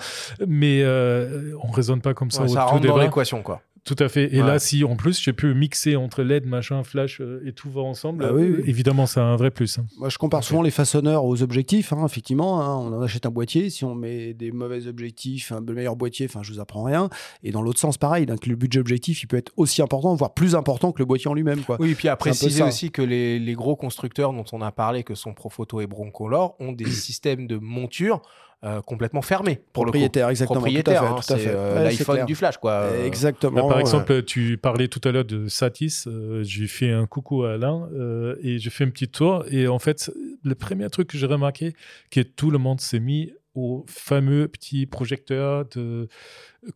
mais 0.46 0.82
euh, 0.82 1.54
on 1.62 1.70
raisonne 1.70 2.00
pas 2.02 2.12
comme 2.14 2.30
ça 2.30 2.42
Ouais, 2.42 2.50
au 2.50 2.54
ça 2.54 2.62
tout 2.62 2.66
rentre 2.72 2.86
dans 2.88 2.98
l'équation. 2.98 3.42
quoi. 3.42 3.62
Tout 3.84 3.96
à 3.98 4.08
fait. 4.10 4.34
Et 4.34 4.40
Ouais. 4.42 4.46
là, 4.46 4.58
si 4.58 4.84
en 4.84 4.94
plus, 4.94 5.20
je 5.20 5.30
peux 5.30 5.54
mixer 5.54 5.96
entre 5.96 6.22
LED, 6.22 6.46
machin, 6.46 6.84
flash 6.84 7.20
euh, 7.20 7.42
et 7.46 7.52
tout 7.52 7.70
va 7.70 7.80
ensemble, 7.80 8.24
Ah 8.28 8.32
oui, 8.34 8.42
euh, 8.42 8.56
oui. 8.58 8.62
évidemment, 8.66 9.06
c'est 9.06 9.20
un 9.20 9.36
vrai 9.36 9.50
plus. 9.50 9.78
hein. 9.78 9.86
Moi, 9.98 10.10
je 10.10 10.18
compare 10.18 10.44
souvent 10.44 10.60
les 10.62 10.70
façonneurs 10.70 11.24
aux 11.24 11.42
objectifs. 11.42 11.92
hein, 11.92 12.04
effectivement, 12.04 12.60
hein, 12.60 12.76
on 12.76 12.94
en 12.94 13.00
achète 13.02 13.24
un 13.26 13.30
boîtier. 13.30 13.70
Si 13.70 13.84
on 13.84 13.94
met 13.94 14.34
des 14.34 14.52
mauvais 14.52 14.86
objectifs, 14.86 15.50
un 15.50 15.60
meilleur 15.62 15.96
boîtier, 15.96 16.26
enfin, 16.28 16.42
je 16.42 16.52
vous 16.52 16.60
apprends 16.60 16.82
rien. 16.84 17.08
Et 17.42 17.52
dans 17.52 17.62
l'autre 17.62 17.80
sens, 17.80 17.96
pareil. 17.96 18.26
Donc, 18.26 18.46
le 18.46 18.54
budget 18.54 18.80
objectif, 18.80 19.22
il 19.22 19.26
peut 19.26 19.38
être 19.38 19.52
aussi 19.56 19.80
important, 19.82 20.14
voire 20.14 20.34
plus 20.34 20.54
important 20.54 20.92
que 20.92 20.98
le 20.98 21.06
boîtier 21.06 21.28
en 21.30 21.34
lui-même. 21.34 21.62
Quoi. 21.62 21.78
Oui, 21.80 21.92
et 21.92 21.94
puis 21.94 22.08
à 22.08 22.16
préciser 22.16 22.62
aussi 22.62 22.90
que 22.90 23.02
les, 23.02 23.38
les 23.38 23.54
gros 23.54 23.76
constructeurs 23.76 24.32
dont 24.34 24.44
on 24.52 24.60
a 24.60 24.70
parlé, 24.72 25.04
que 25.04 25.14
sont 25.14 25.32
Profoto 25.32 25.80
et 25.80 25.86
Broncolor, 25.86 26.54
ont 26.60 26.72
des 26.72 26.84
systèmes 26.90 27.46
de 27.46 27.56
monture 27.56 28.20
euh, 28.62 28.82
complètement 28.82 29.22
fermés 29.22 29.60
pour 29.72 29.84
le 29.86 29.90
coup. 29.90 29.92
Propriétaire, 29.92 30.28
exactement. 30.28 30.60
Propriétaire, 30.60 31.00
tout 31.00 31.06
à 31.06 31.10
hein, 31.10 31.22
fait. 31.22 31.44
c'est 31.44 31.48
euh, 31.48 31.84
Ouais, 31.84 31.90
c'est 31.92 31.98
l'iPhone 32.06 32.26
du 32.26 32.34
flash, 32.34 32.58
quoi. 32.58 32.90
Exactement. 33.06 33.56
Là, 33.56 33.62
par 33.62 33.76
ouais. 33.76 33.80
exemple, 33.80 34.22
tu 34.24 34.58
parlais 34.58 34.88
tout 34.88 35.00
à 35.08 35.12
l'heure 35.12 35.24
de 35.24 35.48
Satis. 35.48 36.06
euh, 36.06 36.42
j'ai 36.42 36.66
fait 36.66 36.90
un 36.90 37.06
coucou 37.06 37.44
à 37.44 37.54
Alain 37.54 37.88
euh, 37.94 38.36
et 38.42 38.58
j'ai 38.58 38.70
fait 38.70 38.84
un 38.84 38.90
petit 38.90 39.08
tour. 39.08 39.44
Et 39.50 39.66
en 39.66 39.78
fait, 39.78 40.10
le 40.44 40.54
premier 40.54 40.90
truc 40.90 41.08
que 41.08 41.16
j'ai 41.16 41.26
remarqué, 41.26 41.74
que 42.10 42.20
tout 42.20 42.50
le 42.50 42.58
monde 42.58 42.80
s'est 42.80 43.00
mis 43.00 43.32
au 43.54 43.84
fameux 43.88 44.46
petit 44.46 44.86
projecteur 44.86 45.64
de 45.74 46.08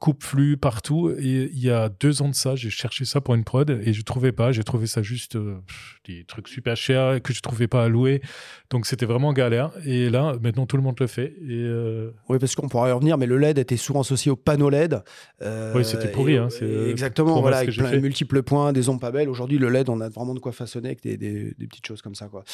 coupe-flux 0.00 0.56
partout. 0.56 1.10
Et 1.18 1.50
il 1.52 1.58
y 1.58 1.70
a 1.70 1.88
deux 1.88 2.22
ans 2.22 2.28
de 2.28 2.34
ça, 2.34 2.56
j'ai 2.56 2.70
cherché 2.70 3.04
ça 3.04 3.20
pour 3.20 3.34
une 3.34 3.44
prod 3.44 3.68
et 3.70 3.92
je 3.92 4.02
trouvais 4.02 4.32
pas. 4.32 4.52
J'ai 4.52 4.64
trouvé 4.64 4.86
ça 4.86 5.02
juste 5.02 5.36
euh, 5.36 5.56
des 6.06 6.24
trucs 6.24 6.48
super 6.48 6.76
chers 6.76 7.22
que 7.22 7.32
je 7.32 7.40
trouvais 7.40 7.66
pas 7.68 7.84
à 7.84 7.88
louer. 7.88 8.22
Donc 8.70 8.86
c'était 8.86 9.06
vraiment 9.06 9.32
galère. 9.32 9.70
Et 9.84 10.10
là, 10.10 10.34
maintenant, 10.42 10.66
tout 10.66 10.76
le 10.76 10.82
monde 10.82 10.96
le 11.00 11.06
fait. 11.06 11.34
Et 11.42 11.50
euh, 11.50 12.10
Oui, 12.28 12.38
parce 12.38 12.54
qu'on 12.54 12.68
pourra 12.68 12.88
y 12.88 12.92
revenir, 12.92 13.18
mais 13.18 13.26
le 13.26 13.38
LED 13.38 13.58
était 13.58 13.76
souvent 13.76 14.00
associé 14.00 14.30
au 14.30 14.36
panneau 14.36 14.70
LED. 14.70 15.02
Euh, 15.42 15.72
Oui, 15.76 15.84
c'était 15.84 16.08
pourri, 16.10 16.34
et- 16.34 16.38
hein, 16.38 16.48
exactement, 16.88 17.40
voilà, 17.40 17.58
avec 17.58 17.70
plein 17.76 17.90
de 17.92 17.98
multiples 17.98 18.42
points, 18.42 18.72
des 18.72 18.88
ondes 18.88 19.00
pas 19.00 19.10
belles. 19.10 19.28
Aujourd'hui, 19.28 19.58
le 19.58 19.68
LED, 19.68 19.88
on 19.90 20.00
a 20.00 20.08
vraiment 20.08 20.34
de 20.34 20.38
quoi 20.40 20.52
façonner 20.52 20.88
avec 20.88 21.02
des, 21.02 21.16
des- 21.16 21.54
des 21.58 21.66
petites 21.66 21.86
choses 21.86 22.02
comme 22.02 22.14
ça. 22.14 22.26
Quoi. 22.28 22.44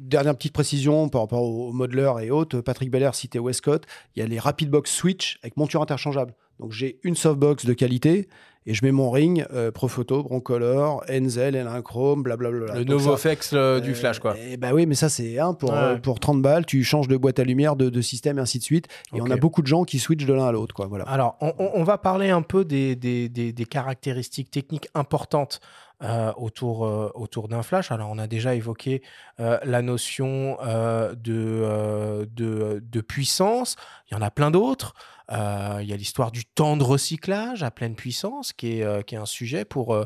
Dernière 0.00 0.34
petite 0.36 0.52
précision 0.52 1.08
par 1.08 1.22
rapport 1.22 1.42
aux 1.42 1.72
modeleurs 1.72 2.20
et 2.20 2.30
autres. 2.30 2.60
Patrick 2.60 2.90
Belair 2.90 3.14
citait 3.14 3.38
Westcott. 3.38 3.84
Il 4.16 4.20
y 4.20 4.22
a 4.22 4.26
les 4.26 4.38
Rapid 4.38 4.70
Box 4.70 4.90
Switch 4.92 5.38
avec 5.42 5.56
monture 5.56 5.80
interchangeable. 5.82 6.34
Donc 6.60 6.72
j'ai 6.72 6.98
une 7.02 7.16
softbox 7.16 7.66
de 7.66 7.72
qualité 7.72 8.28
et 8.66 8.72
je 8.72 8.82
mets 8.82 8.92
mon 8.92 9.10
ring 9.10 9.44
euh, 9.52 9.70
Profoto, 9.70 10.22
Broncolor, 10.22 11.04
Enzel, 11.10 11.54
L1 11.54 11.82
Chrome, 11.82 12.22
blablabla. 12.22 12.74
Le 12.78 12.84
Donc 12.86 13.00
ça- 13.00 13.06
Novoflex 13.06 13.50
euh, 13.52 13.78
du 13.80 13.94
flash, 13.94 14.20
quoi. 14.20 14.36
Eh 14.40 14.56
bah 14.56 14.70
oui, 14.72 14.86
mais 14.86 14.94
ça, 14.94 15.10
c'est 15.10 15.38
hein, 15.38 15.52
pour, 15.52 15.70
Ouais. 15.70 15.76
euh, 15.76 15.96
pour 15.96 16.18
30 16.18 16.40
balles, 16.40 16.64
tu 16.64 16.82
changes 16.82 17.06
de 17.08 17.16
boîte 17.18 17.38
à 17.38 17.44
lumière, 17.44 17.76
de, 17.76 17.90
de 17.90 18.00
système, 18.00 18.38
et 18.38 18.40
ainsi 18.40 18.58
de 18.58 18.64
suite. 18.64 18.86
Et 19.14 19.20
on 19.20 19.26
a 19.30 19.36
beaucoup 19.36 19.60
de 19.60 19.66
gens 19.66 19.84
qui 19.84 19.98
switchent 19.98 20.24
de 20.24 20.32
l'un 20.32 20.46
à 20.46 20.52
l'autre. 20.52 20.74
quoi. 20.74 20.86
Voilà. 20.86 21.04
Alors, 21.04 21.36
on, 21.42 21.52
on- 21.58 21.72
on 21.74 21.84
va 21.84 21.98
parler 21.98 22.30
un 22.30 22.40
peu 22.40 22.64
des, 22.64 22.96
des- 22.96 23.28
des- 23.28 23.52
des 23.52 23.64
caractéristiques 23.66 24.50
techniques 24.50 24.88
importantes 24.94 25.60
euh, 26.02 26.32
autour, 26.36 26.84
euh, 26.84 27.08
autour 27.14 27.46
d'un 27.46 27.62
flash. 27.62 27.92
Alors, 27.92 28.10
on 28.10 28.18
a 28.18 28.26
déjà 28.26 28.56
évoqué 28.56 29.00
euh, 29.38 29.58
la 29.62 29.80
notion 29.80 30.58
de, 30.60 32.28
de, 32.34 33.00
puissance. 33.00 33.76
Il 34.10 34.14
y 34.14 34.16
en 34.16 34.20
a 34.20 34.30
plein 34.30 34.50
d'autres. 34.50 34.94
Il 35.30 35.86
y 35.86 35.92
a 35.92 35.96
l'histoire 35.96 36.32
du 36.32 36.44
temps 36.44 36.76
de 36.76 36.82
recyclage 36.82 37.62
à 37.62 37.70
pleine 37.70 37.94
puissance, 37.94 38.52
qui 38.52 38.80
est, 38.80 39.04
qui 39.04 39.14
est 39.14 39.18
un 39.18 39.24
sujet 39.24 39.64
pour, 39.64 39.96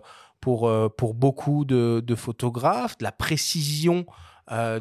pour, 0.41 0.71
pour 0.97 1.15
beaucoup 1.15 1.65
de, 1.65 2.03
de 2.07 2.15
photographes, 2.15 2.99
de 2.99 3.05
la 3.05 3.13
précision 3.13 4.05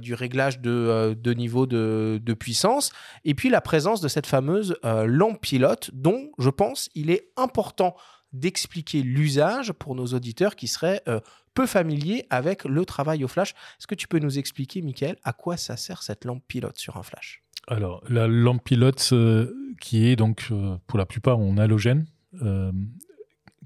du 0.01 0.13
réglage 0.13 0.59
de, 0.59 1.17
de 1.19 1.33
niveau 1.33 1.65
de, 1.65 2.19
de 2.21 2.33
puissance, 2.33 2.91
et 3.25 3.33
puis 3.33 3.49
la 3.49 3.61
présence 3.61 4.01
de 4.01 4.07
cette 4.07 4.27
fameuse 4.27 4.75
lampe 4.83 5.41
pilote 5.41 5.89
dont 5.93 6.31
je 6.37 6.49
pense 6.49 6.89
il 6.95 7.09
est 7.09 7.29
important 7.37 7.95
d'expliquer 8.33 9.01
l'usage 9.01 9.71
pour 9.73 9.95
nos 9.95 10.07
auditeurs 10.07 10.55
qui 10.55 10.67
seraient 10.67 11.01
euh, 11.07 11.19
peu 11.53 11.65
familiers 11.65 12.25
avec 12.29 12.65
le 12.65 12.85
travail 12.85 13.23
au 13.23 13.27
flash. 13.27 13.51
Est-ce 13.51 13.87
que 13.87 13.95
tu 13.95 14.07
peux 14.07 14.19
nous 14.19 14.37
expliquer, 14.37 14.81
Michael, 14.81 15.17
à 15.23 15.33
quoi 15.33 15.57
ça 15.57 15.77
sert 15.77 16.03
cette 16.03 16.25
lampe 16.25 16.43
pilote 16.47 16.77
sur 16.77 16.97
un 16.97 17.03
flash? 17.03 17.43
Alors, 17.67 18.03
la 18.07 18.27
lampe 18.27 18.63
pilote, 18.63 19.09
euh, 19.11 19.53
qui 19.81 20.07
est 20.07 20.15
donc 20.15 20.47
euh, 20.51 20.77
pour 20.87 20.97
la 20.97 21.05
plupart 21.05 21.39
en 21.39 21.57
halogène, 21.57 22.05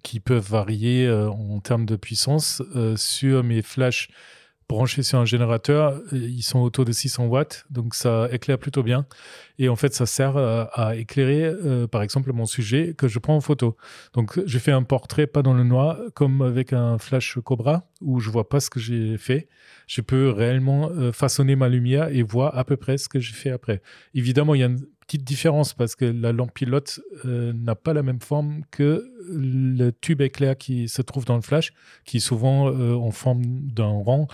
qui 0.02 0.22
peuvent 0.22 0.48
varier 0.48 1.12
en 1.12 1.60
termes 1.60 1.86
de 1.86 1.98
puissance. 1.98 2.62
Sur 2.96 3.44
mes 3.44 3.62
flashs 3.62 4.08
branchés 4.72 5.04
sur 5.04 5.20
un 5.20 5.26
générateur, 5.26 6.02
euh, 6.14 6.18
ils 6.18 6.42
sont 6.42 6.60
autour 6.60 6.86
de 6.86 6.92
600 6.92 7.28
watts, 7.28 7.66
donc 7.70 7.94
ça 7.94 8.28
éclaire 8.32 8.58
plutôt 8.58 8.82
bien. 8.82 9.06
Et 9.60 9.70
en 9.70 9.76
fait, 9.76 9.94
ça 9.94 10.06
sert 10.06 10.38
à, 10.38 10.64
à 10.74 10.96
éclairer, 10.96 11.44
euh, 11.44 11.88
par 11.88 12.02
exemple, 12.02 12.34
mon 12.34 12.46
sujet 12.46 12.96
que 12.98 13.08
je 13.08 13.20
prends 13.20 13.36
en 13.36 13.42
photo. 13.42 13.78
Donc, 14.14 14.40
je 14.46 14.60
fais 14.60 14.72
un 14.72 14.84
portrait 14.84 15.28
pas 15.28 15.44
dans 15.44 15.54
le 15.54 15.64
noir, 15.64 16.00
comme 16.16 16.42
avec 16.42 16.74
un 16.74 16.98
flash 16.98 17.38
Cobra, 17.44 17.88
où 18.02 18.20
je 18.20 18.30
vois 18.30 18.50
pas 18.50 18.60
ce 18.60 18.70
que 18.70 18.80
j'ai 18.80 19.18
fait. 19.18 19.48
Je 19.88 20.02
peux 20.02 20.30
réellement 20.30 20.90
euh, 20.90 21.12
façonner 21.12 21.56
ma 21.56 21.70
lumière 21.70 22.08
et 22.08 22.24
voir 22.24 22.58
à 22.58 22.64
peu 22.64 22.78
près 22.78 22.98
ce 22.98 23.10
que 23.10 23.20
j'ai 23.20 23.34
fait 23.34 23.52
après. 23.52 23.82
Évidemment, 24.14 24.56
il 24.56 24.62
y 24.62 24.64
a 24.64 24.68
une 24.68 24.80
petite 25.02 25.24
différence 25.24 25.74
parce 25.74 25.96
que 25.96 26.06
la 26.06 26.32
lampe 26.32 26.54
pilote 26.54 27.00
euh, 27.26 27.54
n'a 27.54 27.76
pas 27.76 27.94
la 27.94 28.04
même 28.04 28.22
forme 28.22 28.64
que 28.72 29.12
le 29.28 29.92
tube 29.92 30.22
éclair 30.22 30.58
qui 30.58 30.88
se 30.88 31.02
trouve 31.02 31.26
dans 31.26 31.36
le 31.36 31.42
flash, 31.42 31.74
qui 32.06 32.18
est 32.18 32.22
souvent 32.22 32.70
euh, 32.70 32.96
en 32.96 33.12
forme 33.12 33.44
d'un 33.46 34.04
rang 34.04 34.28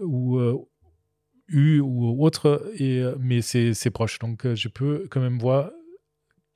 ou 0.00 0.38
euh, 0.38 0.56
U 1.48 1.80
ou 1.80 2.24
autre, 2.24 2.70
et, 2.78 3.02
mais 3.18 3.42
c'est 3.42 3.90
proche. 3.90 4.18
Donc, 4.20 4.46
je 4.54 4.68
peux 4.68 5.06
quand 5.10 5.20
même 5.20 5.38
voir 5.38 5.70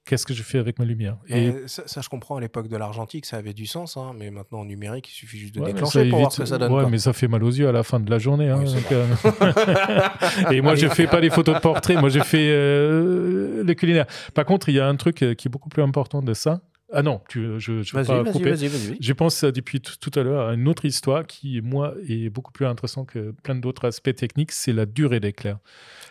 qu'est-ce 0.06 0.24
que 0.24 0.32
je 0.32 0.42
fais 0.42 0.58
avec 0.58 0.78
ma 0.78 0.84
lumière? 0.86 1.18
Et 1.28 1.46
Et 1.48 1.54
ça, 1.66 1.82
ça, 1.86 2.00
je 2.00 2.08
comprends 2.08 2.36
à 2.36 2.40
l'époque 2.40 2.68
de 2.68 2.76
l'argentique, 2.76 3.26
ça 3.26 3.36
avait 3.36 3.52
du 3.52 3.66
sens, 3.66 3.96
hein, 3.98 4.12
mais 4.18 4.30
maintenant 4.30 4.60
en 4.60 4.64
numérique, 4.64 5.08
il 5.10 5.12
suffit 5.12 5.36
juste 5.38 5.54
de 5.54 5.60
Ouais, 5.60 5.72
déclencher 5.72 6.08
pour 6.08 6.20
voir 6.20 6.32
ce 6.32 6.40
que 6.42 6.46
ça 6.46 6.56
donne. 6.58 6.72
Ouais, 6.72 6.82
quoi. 6.82 6.90
mais 6.90 6.98
ça 6.98 7.12
fait 7.12 7.28
mal 7.28 7.44
aux 7.44 7.50
yeux 7.50 7.68
à 7.68 7.72
la 7.72 7.82
fin 7.82 8.00
de 8.00 8.10
la 8.10 8.18
journée. 8.18 8.48
hein, 8.48 8.58
Oui, 8.60 8.66
c'est 8.68 8.74
donc, 8.76 8.92
euh, 8.92 10.50
Et 10.52 10.60
moi, 10.62 10.74
je 10.76 10.86
fais 10.88 11.06
pas 11.06 11.20
des 11.20 11.30
photos 11.30 11.56
de 11.56 11.60
portrait. 11.60 11.96
Moi, 11.96 12.08
j'ai 12.08 12.20
fait 12.22 12.48
euh, 12.50 13.62
le 13.64 13.74
culinaire. 13.74 14.06
Par 14.34 14.44
contre, 14.44 14.68
il 14.68 14.76
y 14.76 14.80
a 14.80 14.86
un 14.88 14.96
truc 14.96 15.22
euh, 15.22 15.34
qui 15.34 15.48
est 15.48 15.50
beaucoup 15.50 15.68
plus 15.68 15.82
important 15.82 16.22
de 16.22 16.34
ça. 16.34 16.60
Ah 16.92 17.02
non, 17.02 17.20
tu, 17.28 17.58
je, 17.58 17.82
je 17.82 17.96
vais 17.96 18.02
Vas-y, 18.02 18.06
pas 18.06 18.22
vas-y, 18.22 18.32
couper. 18.32 18.50
vas-y, 18.50 18.68
vas-y. 18.68 18.96
Je 19.00 19.12
pense 19.12 19.42
euh, 19.42 19.50
depuis 19.50 19.80
tout 19.80 19.94
tout 20.00 20.16
à 20.16 20.22
l'heure 20.22 20.48
à 20.50 20.54
une 20.54 20.68
autre 20.68 20.84
histoire 20.84 21.26
qui, 21.26 21.60
moi, 21.60 21.94
est 22.08 22.30
beaucoup 22.30 22.52
plus 22.52 22.64
intéressante 22.64 23.08
que 23.08 23.32
plein 23.42 23.56
d'autres 23.56 23.86
aspects 23.88 24.14
techniques. 24.14 24.52
C'est 24.52 24.72
la 24.72 24.86
durée 24.86 25.18
d'éclair. 25.18 25.58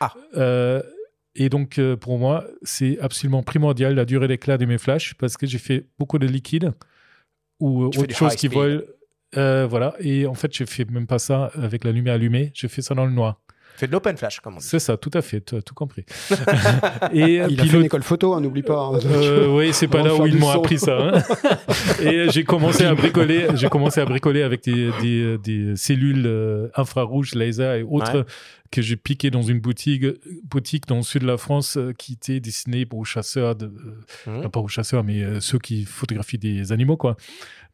Ah. 0.01 0.13
Euh, 1.37 1.43
et 1.43 1.49
donc, 1.49 1.79
euh, 1.79 1.95
pour 1.95 2.17
moi, 2.17 2.45
c'est 2.63 2.99
absolument 2.99 3.43
primordial 3.43 3.95
la 3.95 4.05
durée 4.05 4.27
d'éclair 4.27 4.57
de 4.57 4.65
mes 4.65 4.77
flashs 4.77 5.13
parce 5.15 5.37
que 5.37 5.45
j'ai 5.45 5.57
fait 5.57 5.85
beaucoup 5.99 6.19
de 6.19 6.27
liquide 6.27 6.73
ou 7.59 7.89
Tu 7.89 7.97
fais 7.97 8.03
autre 8.03 8.15
chose 8.15 8.35
qui 8.35 8.47
vole. 8.47 8.85
Euh, 9.37 9.67
voilà. 9.67 9.95
Et 9.99 10.25
en 10.27 10.33
fait, 10.33 10.55
je 10.55 10.63
fais 10.65 10.85
même 10.85 11.07
pas 11.07 11.19
ça 11.19 11.51
avec 11.55 11.83
la 11.83 11.91
lumière 11.91 12.15
allumée. 12.15 12.51
Je 12.53 12.67
fais 12.67 12.81
ça 12.81 12.95
dans 12.95 13.05
le 13.05 13.11
noir. 13.11 13.41
Fais 13.77 13.87
de 13.87 13.91
l'open 13.91 14.15
flash, 14.17 14.39
comme 14.39 14.55
on 14.55 14.57
dit. 14.59 14.65
C'est 14.65 14.79
ça, 14.79 14.97
tout 14.97 15.11
à 15.13 15.21
fait. 15.21 15.41
Tu 15.43 15.55
as 15.55 15.61
tout 15.61 15.73
compris. 15.73 16.05
et 17.13 17.41
euh, 17.41 17.47
Il 17.49 17.59
a 17.59 17.63
puis 17.63 17.69
fait 17.69 17.77
une 17.77 17.85
école 17.85 18.03
photo, 18.03 18.33
hein, 18.33 18.41
n'oublie 18.41 18.63
pas. 18.63 18.91
hein. 18.93 18.99
euh, 19.05 19.47
oui, 19.55 19.73
c'est 19.73 19.87
pas 19.87 20.01
là 20.03 20.15
où 20.15 20.25
ils 20.25 20.37
m'ont 20.37 20.49
appris 20.49 20.79
ça. 20.79 20.97
hein. 20.97 21.23
Et 22.01 22.29
j'ai 22.31 22.43
commencé 22.43 22.85
à 22.85 22.93
bricoler. 22.95 23.47
J'ai 23.55 23.69
commencé 23.69 23.99
à 24.01 24.05
bricoler 24.05 24.43
avec 24.43 24.63
des, 24.63 24.91
des, 25.01 25.37
des 25.37 25.75
cellules 25.75 26.25
euh, 26.25 26.67
infrarouges, 26.75 27.35
laser 27.35 27.75
et 27.75 27.83
autres 27.83 28.19
Ouais. 28.19 28.23
que 28.71 28.81
j'ai 28.81 28.95
piqué 28.95 29.31
dans 29.31 29.41
une 29.41 29.59
boutique, 29.59 30.05
boutique 30.43 30.85
dans 30.87 30.97
le 30.97 31.01
sud 31.01 31.23
de 31.23 31.27
la 31.27 31.37
France 31.37 31.75
euh, 31.77 31.91
qui 31.97 32.13
était 32.13 32.39
destinée 32.39 32.85
aux 32.93 33.03
chasseurs, 33.03 33.55
de, 33.55 33.65
euh, 34.27 34.41
non, 34.41 34.49
pas 34.49 34.59
aux 34.59 34.67
chasseurs, 34.67 35.03
mais 35.03 35.23
euh, 35.23 35.39
ceux 35.39 35.57
qui 35.59 35.85
photographient 35.85 36.37
des 36.37 36.71
animaux, 36.71 36.95
quoi. 36.97 37.17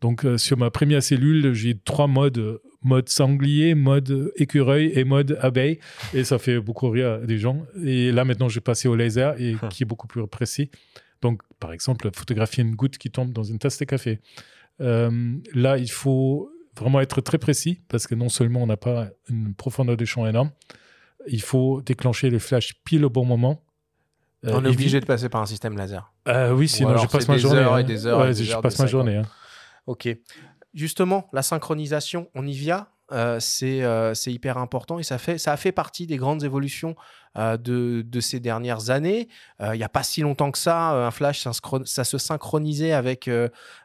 Donc 0.02 0.26
sur 0.38 0.58
ma 0.58 0.72
première 0.72 1.04
cellule, 1.04 1.54
j'ai 1.54 1.78
trois 1.78 2.08
modes 2.08 2.60
mode 2.84 3.10
sanglier, 3.10 3.76
mode 3.76 4.32
écureuil 4.36 4.92
et 4.96 5.04
mode 5.04 5.38
abeille, 5.42 5.80
et 6.14 6.24
ça 6.24 6.40
fait 6.40 6.60
beaucoup 6.60 6.90
rire 6.90 7.20
des 7.22 7.38
gens. 7.38 7.66
Et 7.84 8.12
là 8.12 8.26
maintenant, 8.26 8.50
je 8.50 8.56
vais 8.56 8.62
passer 8.62 8.88
au 8.88 8.96
laser 8.96 9.40
et 9.40 9.56
qui 9.70 9.84
est 9.84 9.86
beaucoup 9.86 10.08
plus 10.08 10.26
précis. 10.28 10.70
Donc, 11.22 11.42
par 11.60 11.72
exemple, 11.72 12.10
photographier 12.16 12.64
une 12.64 12.76
goutte 12.76 12.98
qui 12.98 13.12
tombe 13.12 13.32
dans 13.32 13.44
une 13.44 13.60
tasse 13.60 13.78
de 13.78 13.86
café. 13.86 14.20
Euh, 14.82 15.36
là, 15.54 15.78
il 15.78 15.92
faut 15.92 16.50
vraiment 16.76 17.00
être 17.02 17.22
très 17.22 17.38
précis 17.38 17.82
parce 17.90 18.08
que 18.08 18.16
non 18.16 18.30
seulement 18.30 18.64
on 18.64 18.68
n'a 18.68 18.78
pas 18.78 19.10
une 19.30 19.54
profondeur 19.54 19.98
de 19.98 20.06
champ 20.06 20.26
énorme, 20.26 20.50
il 21.28 21.42
faut 21.42 21.82
déclencher 21.84 22.32
le 22.32 22.40
flash 22.40 22.74
pile 22.84 23.06
au 23.06 23.10
bon 23.12 23.26
moment. 23.26 23.62
Euh, 24.46 24.54
On 24.56 24.66
est 24.66 24.70
obligé 24.70 25.00
de 25.00 25.06
passer 25.06 25.30
par 25.30 25.42
un 25.42 25.46
système 25.46 25.78
laser. 25.78 26.12
Euh, 26.28 26.52
oui, 26.52 26.68
sinon 26.68 26.98
je 26.98 27.06
passe 27.06 27.28
ma 27.28 27.36
des 27.36 27.42
journée. 27.42 27.60
heures 27.60 27.78
et 27.78 27.82
hein. 27.82 27.84
des 27.84 28.08
heures 28.08 28.26
et 28.26 28.34
des 28.34 28.44
je 28.44 28.52
heures 28.54 28.62
passe 28.62 28.78
de 28.78 28.82
ma 28.82 28.88
journée. 28.88 29.16
hein. 29.18 29.26
Ok. 29.86 30.08
Justement, 30.74 31.28
la 31.34 31.42
synchronisation, 31.42 32.30
on 32.36 32.48
y 32.48 32.54
vient. 32.54 32.88
c'est 33.40 33.84
c'est 34.16 34.32
hyper 34.32 34.58
important 34.58 35.00
et 35.00 35.04
ça, 35.04 35.18
fait, 35.18 35.38
ça 35.38 35.52
a 35.52 35.58
fait 35.58 35.72
partie 35.72 36.08
des 36.08 36.18
grandes 36.18 36.44
évolutions 36.44 36.96
euh, 37.38 37.56
de, 37.56 38.20
ces 38.20 38.42
dernières 38.42 38.90
années. 38.90 39.30
Euh, 39.62 39.74
Il 39.74 39.78
n'y 39.78 39.86
a 39.86 39.90
pas 39.90 40.04
si 40.04 40.20
longtemps 40.20 40.52
que 40.52 40.58
ça, 40.58 40.94
euh, 40.94 41.08
un 41.08 41.12
flash, 41.12 41.48
ça 41.86 42.04
se 42.04 42.18
synchronisait 42.18 42.92
avec, 42.92 43.30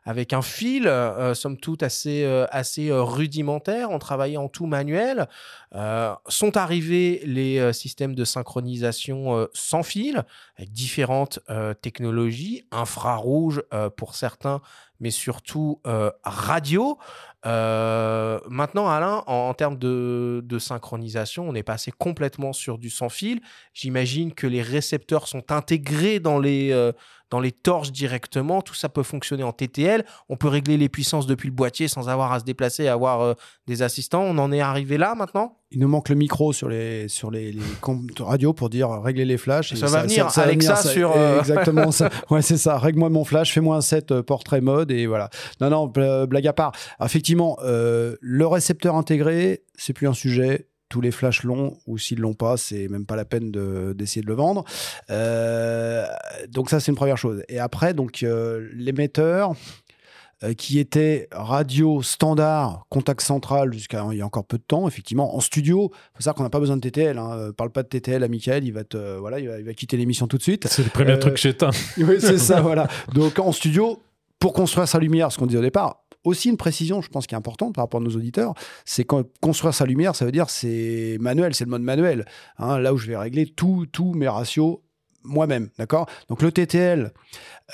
avec 0.04 0.32
un 0.32 0.42
fil, 0.42 0.90
somme 1.34 1.56
toute 1.56 1.84
assez, 1.84 2.24
assez 2.50 2.90
rudimentaire. 2.92 3.90
On 3.90 3.98
travaillait 4.00 4.36
en 4.36 4.48
tout 4.48 4.66
manuel. 4.66 5.28
Sont 6.28 6.56
arrivés 6.56 7.22
les 7.24 7.72
systèmes 7.72 8.14
de 8.14 8.24
synchronisation 8.24 9.48
sans 9.52 9.82
fil, 9.82 10.24
avec 10.56 10.72
différentes 10.72 11.38
technologies, 11.82 12.66
infrarouge 12.70 13.62
pour 13.96 14.14
certains, 14.14 14.60
mais 15.00 15.10
surtout 15.10 15.80
radio. 16.24 16.98
Maintenant, 17.44 18.88
Alain, 18.88 19.22
en, 19.26 19.48
en 19.48 19.54
termes 19.54 19.78
de, 19.78 20.42
de 20.44 20.58
synchronisation, 20.58 21.48
on 21.48 21.54
est 21.54 21.62
passé 21.62 21.92
complètement 21.92 22.52
sur 22.52 22.78
du 22.78 22.90
sans 22.90 23.08
fil. 23.08 23.35
J'imagine 23.74 24.32
que 24.32 24.46
les 24.46 24.62
récepteurs 24.62 25.28
sont 25.28 25.50
intégrés 25.52 26.20
dans 26.20 26.38
les, 26.38 26.70
euh, 26.72 26.92
dans 27.30 27.40
les 27.40 27.52
torches 27.52 27.90
directement. 27.92 28.62
Tout 28.62 28.74
ça 28.74 28.88
peut 28.88 29.02
fonctionner 29.02 29.42
en 29.42 29.52
TTL. 29.52 30.04
On 30.28 30.36
peut 30.36 30.48
régler 30.48 30.76
les 30.76 30.88
puissances 30.88 31.26
depuis 31.26 31.48
le 31.48 31.54
boîtier 31.54 31.88
sans 31.88 32.08
avoir 32.08 32.32
à 32.32 32.38
se 32.40 32.44
déplacer 32.44 32.84
et 32.84 32.88
avoir 32.88 33.20
euh, 33.20 33.34
des 33.66 33.82
assistants. 33.82 34.22
On 34.22 34.38
en 34.38 34.52
est 34.52 34.60
arrivé 34.60 34.96
là 34.98 35.14
maintenant? 35.14 35.58
Il 35.72 35.80
nous 35.80 35.88
manque 35.88 36.08
le 36.08 36.14
micro 36.14 36.52
sur 36.52 36.68
les, 36.68 37.08
sur 37.08 37.30
les, 37.32 37.50
les 37.50 37.60
comptes 37.80 38.20
radio 38.20 38.52
pour 38.52 38.70
dire 38.70 38.90
euh, 38.90 39.00
régler 39.00 39.24
les 39.24 39.36
flashs. 39.36 39.74
Ça 39.74 39.86
va 39.86 40.02
venir, 40.04 40.28
Alexa 40.38 40.76
sur, 40.76 41.12
Exactement, 41.40 41.90
ça. 41.90 42.08
Ouais, 42.30 42.42
c'est 42.42 42.56
ça. 42.56 42.78
Règle-moi 42.78 43.10
mon 43.10 43.24
flash, 43.24 43.52
fais-moi 43.52 43.76
un 43.76 43.80
set 43.80 44.20
portrait 44.22 44.60
mode 44.60 44.90
et 44.92 45.06
voilà. 45.06 45.28
Non, 45.60 45.68
non, 45.70 45.86
bl- 45.88 46.26
blague 46.26 46.46
à 46.46 46.52
part. 46.52 46.72
Effectivement, 47.04 47.58
euh, 47.64 48.14
le 48.20 48.46
récepteur 48.46 48.94
intégré, 48.94 49.64
c'est 49.74 49.92
plus 49.92 50.06
un 50.06 50.14
sujet. 50.14 50.68
Tous 50.96 51.02
les 51.02 51.10
flashs 51.10 51.42
l'ont, 51.42 51.76
ou 51.86 51.98
s'ils 51.98 52.20
l'ont 52.20 52.32
pas, 52.32 52.56
c'est 52.56 52.88
même 52.88 53.04
pas 53.04 53.16
la 53.16 53.26
peine 53.26 53.50
de- 53.50 53.92
d'essayer 53.94 54.22
de, 54.22 54.26
le 54.28 54.32
vendre. 54.32 54.64
Euh, 55.10 56.06
donc 56.48 56.70
ça, 56.70 56.80
c'est 56.80 56.90
une 56.90 56.96
première 56.96 57.18
chose. 57.18 57.42
Et 57.50 57.58
après, 57.58 57.92
donc 57.92 58.22
euh, 58.22 58.66
l'émetteur 58.72 59.52
euh, 60.42 60.54
qui 60.54 60.78
était 60.78 61.28
radio 61.32 62.00
standard, 62.00 62.86
contact 62.88 63.20
central 63.20 63.74
jusqu'à 63.74 64.06
il 64.10 64.16
y 64.16 64.22
a 64.22 64.24
encore 64.24 64.46
peu 64.46 64.56
de 64.56 64.62
temps, 64.62 64.88
effectivement, 64.88 65.36
en 65.36 65.40
studio. 65.40 65.90
Il 65.92 66.16
faut 66.16 66.22
savoir 66.22 66.36
qu'on 66.36 66.44
n'a 66.44 66.48
pas 66.48 66.60
besoin 66.60 66.78
de 66.78 66.88
TTL. 66.88 67.18
Hein. 67.18 67.50
Parle 67.54 67.72
pas 67.72 67.82
de 67.82 67.88
TTL 67.88 68.24
à 68.24 68.28
Michael, 68.28 68.64
il 68.64 68.72
va 68.72 68.84
te, 68.84 69.18
voilà, 69.18 69.38
il 69.38 69.48
va, 69.48 69.58
il 69.58 69.66
va 69.66 69.74
quitter 69.74 69.98
l'émission 69.98 70.26
tout 70.26 70.38
de 70.38 70.42
suite. 70.42 70.66
C'est 70.66 70.82
le 70.82 70.88
premier 70.88 71.18
truc 71.18 71.34
que 71.34 71.40
j'éteins. 71.40 71.72
Oui, 71.98 72.16
c'est 72.20 72.38
ça, 72.38 72.60
voilà. 72.62 72.88
Donc 73.12 73.38
en 73.38 73.52
studio, 73.52 74.00
pour 74.38 74.54
construire 74.54 74.88
sa 74.88 74.98
lumière, 74.98 75.30
ce 75.30 75.36
qu'on 75.36 75.44
disait 75.44 75.58
au 75.58 75.62
départ, 75.62 76.05
aussi 76.26 76.48
une 76.48 76.56
précision, 76.56 77.00
je 77.00 77.08
pense, 77.08 77.26
qui 77.26 77.34
est 77.34 77.38
importante 77.38 77.74
par 77.74 77.84
rapport 77.84 78.00
à 78.00 78.04
nos 78.04 78.10
auditeurs, 78.10 78.54
c'est 78.84 79.06
construire 79.40 79.74
sa 79.74 79.86
lumière, 79.86 80.14
ça 80.14 80.24
veut 80.24 80.32
dire 80.32 80.50
c'est 80.50 81.16
manuel, 81.20 81.54
c'est 81.54 81.64
le 81.64 81.70
mode 81.70 81.82
manuel. 81.82 82.26
Hein, 82.58 82.78
là 82.78 82.92
où 82.92 82.96
je 82.96 83.06
vais 83.06 83.16
régler 83.16 83.46
tous 83.46 83.86
tous 83.86 84.12
mes 84.14 84.28
ratios 84.28 84.80
moi-même, 85.22 85.70
d'accord? 85.78 86.06
Donc 86.28 86.42
le 86.42 86.52
TTL, 86.52 87.12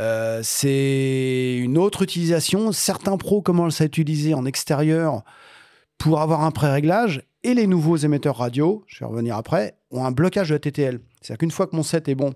euh, 0.00 0.40
c'est 0.42 1.56
une 1.58 1.78
autre 1.78 2.02
utilisation. 2.02 2.72
Certains 2.72 3.16
pros 3.16 3.42
commencent 3.42 3.80
à 3.80 3.84
utiliser 3.84 4.34
en 4.34 4.46
extérieur 4.46 5.22
pour 5.98 6.20
avoir 6.20 6.42
un 6.42 6.50
pré-réglage. 6.50 7.22
Et 7.44 7.54
les 7.54 7.66
nouveaux 7.66 7.96
émetteurs 7.96 8.36
radio, 8.36 8.84
je 8.86 9.00
vais 9.00 9.06
revenir 9.06 9.36
après, 9.36 9.76
ont 9.90 10.04
un 10.04 10.12
blocage 10.12 10.50
de 10.50 10.56
TTL. 10.56 11.00
C'est-à-dire 11.20 11.38
qu'une 11.38 11.50
fois 11.50 11.66
que 11.66 11.76
mon 11.76 11.82
set 11.82 12.08
est 12.08 12.14
bon, 12.14 12.32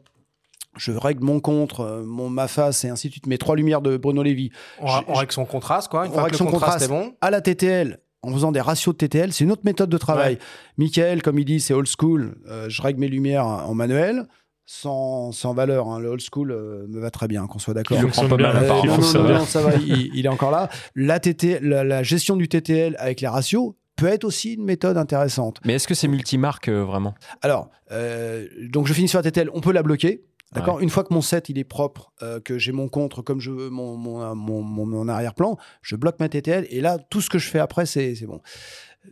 je 0.76 0.92
règle 0.92 1.24
mon 1.24 1.40
contre, 1.40 1.80
euh, 1.80 2.02
mon, 2.04 2.28
ma 2.30 2.48
face 2.48 2.84
et 2.84 2.88
ainsi 2.88 3.08
de 3.08 3.12
suite, 3.12 3.26
mes 3.26 3.38
trois 3.38 3.56
lumières 3.56 3.82
de 3.82 3.96
Bruno 3.96 4.22
Lévy 4.22 4.50
on, 4.80 4.86
Je- 4.86 5.02
on 5.08 5.14
règle 5.14 5.32
son 5.32 5.44
contraste, 5.44 5.88
quoi. 5.88 6.06
Une 6.06 6.10
on 6.12 6.14
fois 6.14 6.22
que 6.22 6.24
règle 6.26 6.34
le 6.34 6.38
son 6.38 6.44
contraste, 6.46 6.86
contraste. 6.88 7.04
est 7.06 7.10
bon. 7.10 7.16
à 7.20 7.30
la 7.30 7.40
TTL 7.40 7.98
en 8.22 8.32
faisant 8.32 8.50
des 8.52 8.60
ratios 8.60 8.94
de 8.94 8.98
TTL. 8.98 9.32
C'est 9.32 9.44
une 9.44 9.52
autre 9.52 9.62
méthode 9.64 9.88
de 9.90 9.98
travail. 9.98 10.38
Michael, 10.78 11.22
comme 11.22 11.38
il 11.38 11.44
dit, 11.44 11.60
c'est 11.60 11.74
old 11.74 11.86
school. 11.86 12.36
Euh, 12.48 12.66
je 12.68 12.82
règle 12.82 12.98
mes 13.00 13.08
lumières 13.08 13.46
en 13.46 13.74
manuel. 13.74 14.26
Sans, 14.68 15.30
sans 15.30 15.54
valeur, 15.54 15.86
hein. 15.86 16.00
le 16.00 16.08
old 16.08 16.20
school 16.20 16.50
euh, 16.50 16.86
me 16.88 16.98
va 16.98 17.12
très 17.12 17.28
bien, 17.28 17.46
qu'on 17.46 17.60
soit 17.60 17.72
d'accord. 17.72 17.96
Il 17.98 18.00
fonctionne 18.02 18.36
bien, 18.36 18.46
Euh, 18.52 18.62
apparemment. 18.64 18.84
non, 18.84 18.96
non, 18.96 19.02
ça 19.02 19.18
non, 19.20 19.24
va. 19.24 19.38
non, 19.38 19.44
ça 19.44 19.62
va, 19.62 19.74
il, 19.76 20.10
il 20.12 20.26
est 20.26 20.28
encore 20.28 20.50
là. 20.50 20.68
La, 20.96 21.20
TT, 21.20 21.60
la, 21.62 21.84
la 21.84 22.02
gestion 22.02 22.34
du 22.34 22.48
TTL 22.48 22.96
avec 22.98 23.20
les 23.20 23.28
ratios, 23.28 23.74
peut 23.94 24.08
être 24.08 24.24
aussi 24.24 24.54
une 24.54 24.64
méthode 24.64 24.96
intéressante. 24.98 25.60
Mais 25.64 25.74
est-ce 25.74 25.86
que 25.86 25.94
c'est 25.94 26.08
multimarque 26.08 26.66
euh, 26.68 26.82
vraiment? 26.84 27.14
Alors, 27.42 27.70
euh, 27.92 28.46
donc 28.70 28.88
je 28.88 28.92
finis 28.92 29.06
sur 29.08 29.20
la 29.20 29.22
TTL, 29.22 29.50
on 29.54 29.60
peut 29.60 29.72
la 29.72 29.84
bloquer. 29.84 30.24
D'accord 30.52 30.80
Une 30.80 30.90
fois 30.90 31.02
que 31.04 31.12
mon 31.12 31.20
set 31.22 31.48
il 31.48 31.58
est 31.58 31.64
propre, 31.64 32.12
euh, 32.22 32.40
que 32.40 32.56
j'ai 32.58 32.72
mon 32.72 32.88
contre 32.88 33.20
comme 33.22 33.40
je 33.40 33.50
veux, 33.50 33.68
mon, 33.68 33.96
mon, 33.96 34.34
mon, 34.34 34.62
mon- 34.62 34.86
mon 34.86 35.08
arrière-plan, 35.08 35.56
je 35.82 35.96
bloque 35.96 36.20
ma 36.20 36.28
TTL 36.28 36.66
et 36.70 36.80
là, 36.80 36.98
tout 36.98 37.20
ce 37.20 37.28
que 37.28 37.38
je 37.38 37.48
fais 37.48 37.58
après, 37.58 37.84
c'est 37.84 38.14
bon. 38.26 38.40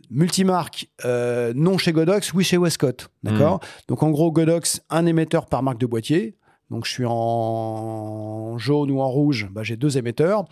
Multimarque, 0.09 0.89
euh, 1.05 1.53
non 1.55 1.77
chez 1.77 1.91
Godox, 1.93 2.33
oui 2.33 2.43
chez 2.43 2.57
Westcott. 2.57 3.09
D'accord 3.23 3.59
Donc 3.87 4.03
en 4.03 4.11
gros, 4.11 4.31
Godox, 4.31 4.81
un 4.89 5.05
émetteur 5.05 5.45
par 5.47 5.63
marque 5.63 5.77
de 5.79 5.85
boîtier. 5.85 6.35
Donc 6.71 6.85
je 6.85 6.91
suis 6.91 7.05
en 7.05 8.57
jaune 8.57 8.89
ou 8.91 8.99
en 8.99 9.07
rouge, 9.09 9.47
bah, 9.51 9.61
j'ai 9.63 9.77
deux 9.77 9.97
émetteurs. 9.97 10.45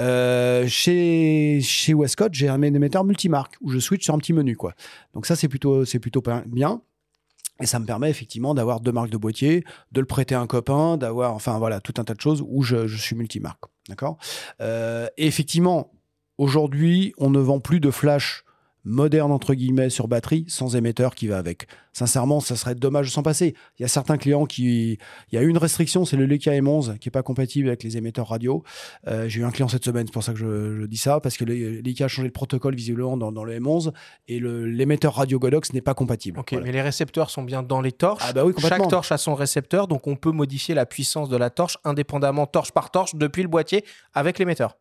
Euh, 0.00 0.66
chez, 0.66 1.60
chez 1.62 1.94
Westcott, 1.94 2.32
j'ai 2.32 2.48
un 2.48 2.62
émetteur 2.62 3.04
multimarque 3.04 3.56
où 3.60 3.70
je 3.70 3.78
switch 3.78 4.04
sur 4.04 4.14
un 4.14 4.18
petit 4.18 4.32
menu. 4.32 4.56
Quoi. 4.56 4.72
Donc 5.14 5.26
ça, 5.26 5.36
c'est 5.36 5.48
plutôt, 5.48 5.84
plutôt 6.00 6.22
bien. 6.46 6.80
Et 7.60 7.66
ça 7.66 7.78
me 7.78 7.86
permet 7.86 8.08
effectivement 8.08 8.54
d'avoir 8.54 8.80
deux 8.80 8.92
marques 8.92 9.10
de 9.10 9.16
boîtier, 9.16 9.64
de 9.92 10.00
le 10.00 10.06
prêter 10.06 10.34
à 10.34 10.40
un 10.40 10.46
copain, 10.46 10.96
d'avoir, 10.96 11.34
enfin 11.34 11.58
voilà, 11.58 11.80
tout 11.80 11.94
un 11.98 12.04
tas 12.04 12.14
de 12.14 12.20
choses 12.20 12.42
où 12.46 12.62
je, 12.62 12.86
suis 12.86 13.16
multimarque. 13.16 13.64
D'accord? 13.88 14.18
Euh, 14.60 15.08
Et 15.16 15.26
effectivement, 15.26 15.92
aujourd'hui, 16.36 17.14
on 17.18 17.30
ne 17.30 17.40
vend 17.40 17.60
plus 17.60 17.80
de 17.80 17.90
flash 17.90 18.44
moderne 18.88 19.30
entre 19.32 19.54
guillemets 19.54 19.90
sur 19.90 20.08
batterie 20.08 20.44
sans 20.48 20.74
émetteur 20.76 21.14
qui 21.14 21.28
va 21.28 21.38
avec. 21.38 21.66
Sincèrement, 21.92 22.40
ça 22.40 22.54
serait 22.56 22.74
dommage 22.74 23.06
de 23.06 23.12
s'en 23.12 23.22
passer. 23.22 23.54
Il 23.78 23.82
y 23.82 23.84
a 23.84 23.88
certains 23.88 24.18
clients 24.18 24.46
qui, 24.46 24.98
il 25.32 25.34
y 25.34 25.38
a 25.38 25.42
une 25.42 25.58
restriction, 25.58 26.04
c'est 26.04 26.16
le 26.16 26.26
Leica 26.26 26.52
M11 26.52 26.98
qui 26.98 27.08
est 27.08 27.10
pas 27.12 27.22
compatible 27.22 27.68
avec 27.68 27.82
les 27.82 27.96
émetteurs 27.96 28.28
radio. 28.28 28.62
Euh, 29.08 29.28
J'ai 29.28 29.40
eu 29.40 29.44
un 29.44 29.50
client 29.50 29.68
cette 29.68 29.84
semaine, 29.84 30.06
c'est 30.06 30.12
pour 30.12 30.22
ça 30.22 30.32
que 30.32 30.38
je, 30.38 30.80
je 30.80 30.86
dis 30.86 30.96
ça 30.96 31.20
parce 31.20 31.36
que 31.36 31.44
le 31.44 31.80
Leica 31.80 32.04
a 32.04 32.08
changé 32.08 32.26
le 32.28 32.32
protocole 32.32 32.74
visiblement 32.74 33.16
dans, 33.16 33.32
dans 33.32 33.44
le 33.44 33.58
M11 33.58 33.92
et 34.28 34.40
l'émetteur 34.40 35.14
radio 35.14 35.38
Godox 35.38 35.72
n'est 35.72 35.80
pas 35.80 35.94
compatible. 35.94 36.38
Ok, 36.38 36.52
Voilà. 36.52 36.66
mais 36.66 36.72
les 36.72 36.82
récepteurs 36.82 37.30
sont 37.30 37.42
bien 37.42 37.62
dans 37.62 37.80
les 37.80 37.92
torches. 37.92 38.22
Ah 38.26 38.32
bah 38.32 38.44
oui. 38.44 38.52
Chaque 38.58 38.88
torche 38.88 39.12
a 39.12 39.18
son 39.18 39.34
récepteur, 39.34 39.88
donc 39.88 40.06
on 40.06 40.16
peut 40.16 40.30
modifier 40.32 40.74
la 40.74 40.86
puissance 40.86 41.28
de 41.28 41.36
la 41.36 41.50
torche 41.50 41.78
indépendamment 41.84 42.46
torche 42.46 42.72
par 42.72 42.90
torche 42.90 43.14
depuis 43.16 43.42
le 43.42 43.48
boîtier 43.48 43.84
avec 44.14 44.38
l'émetteur. 44.38 44.76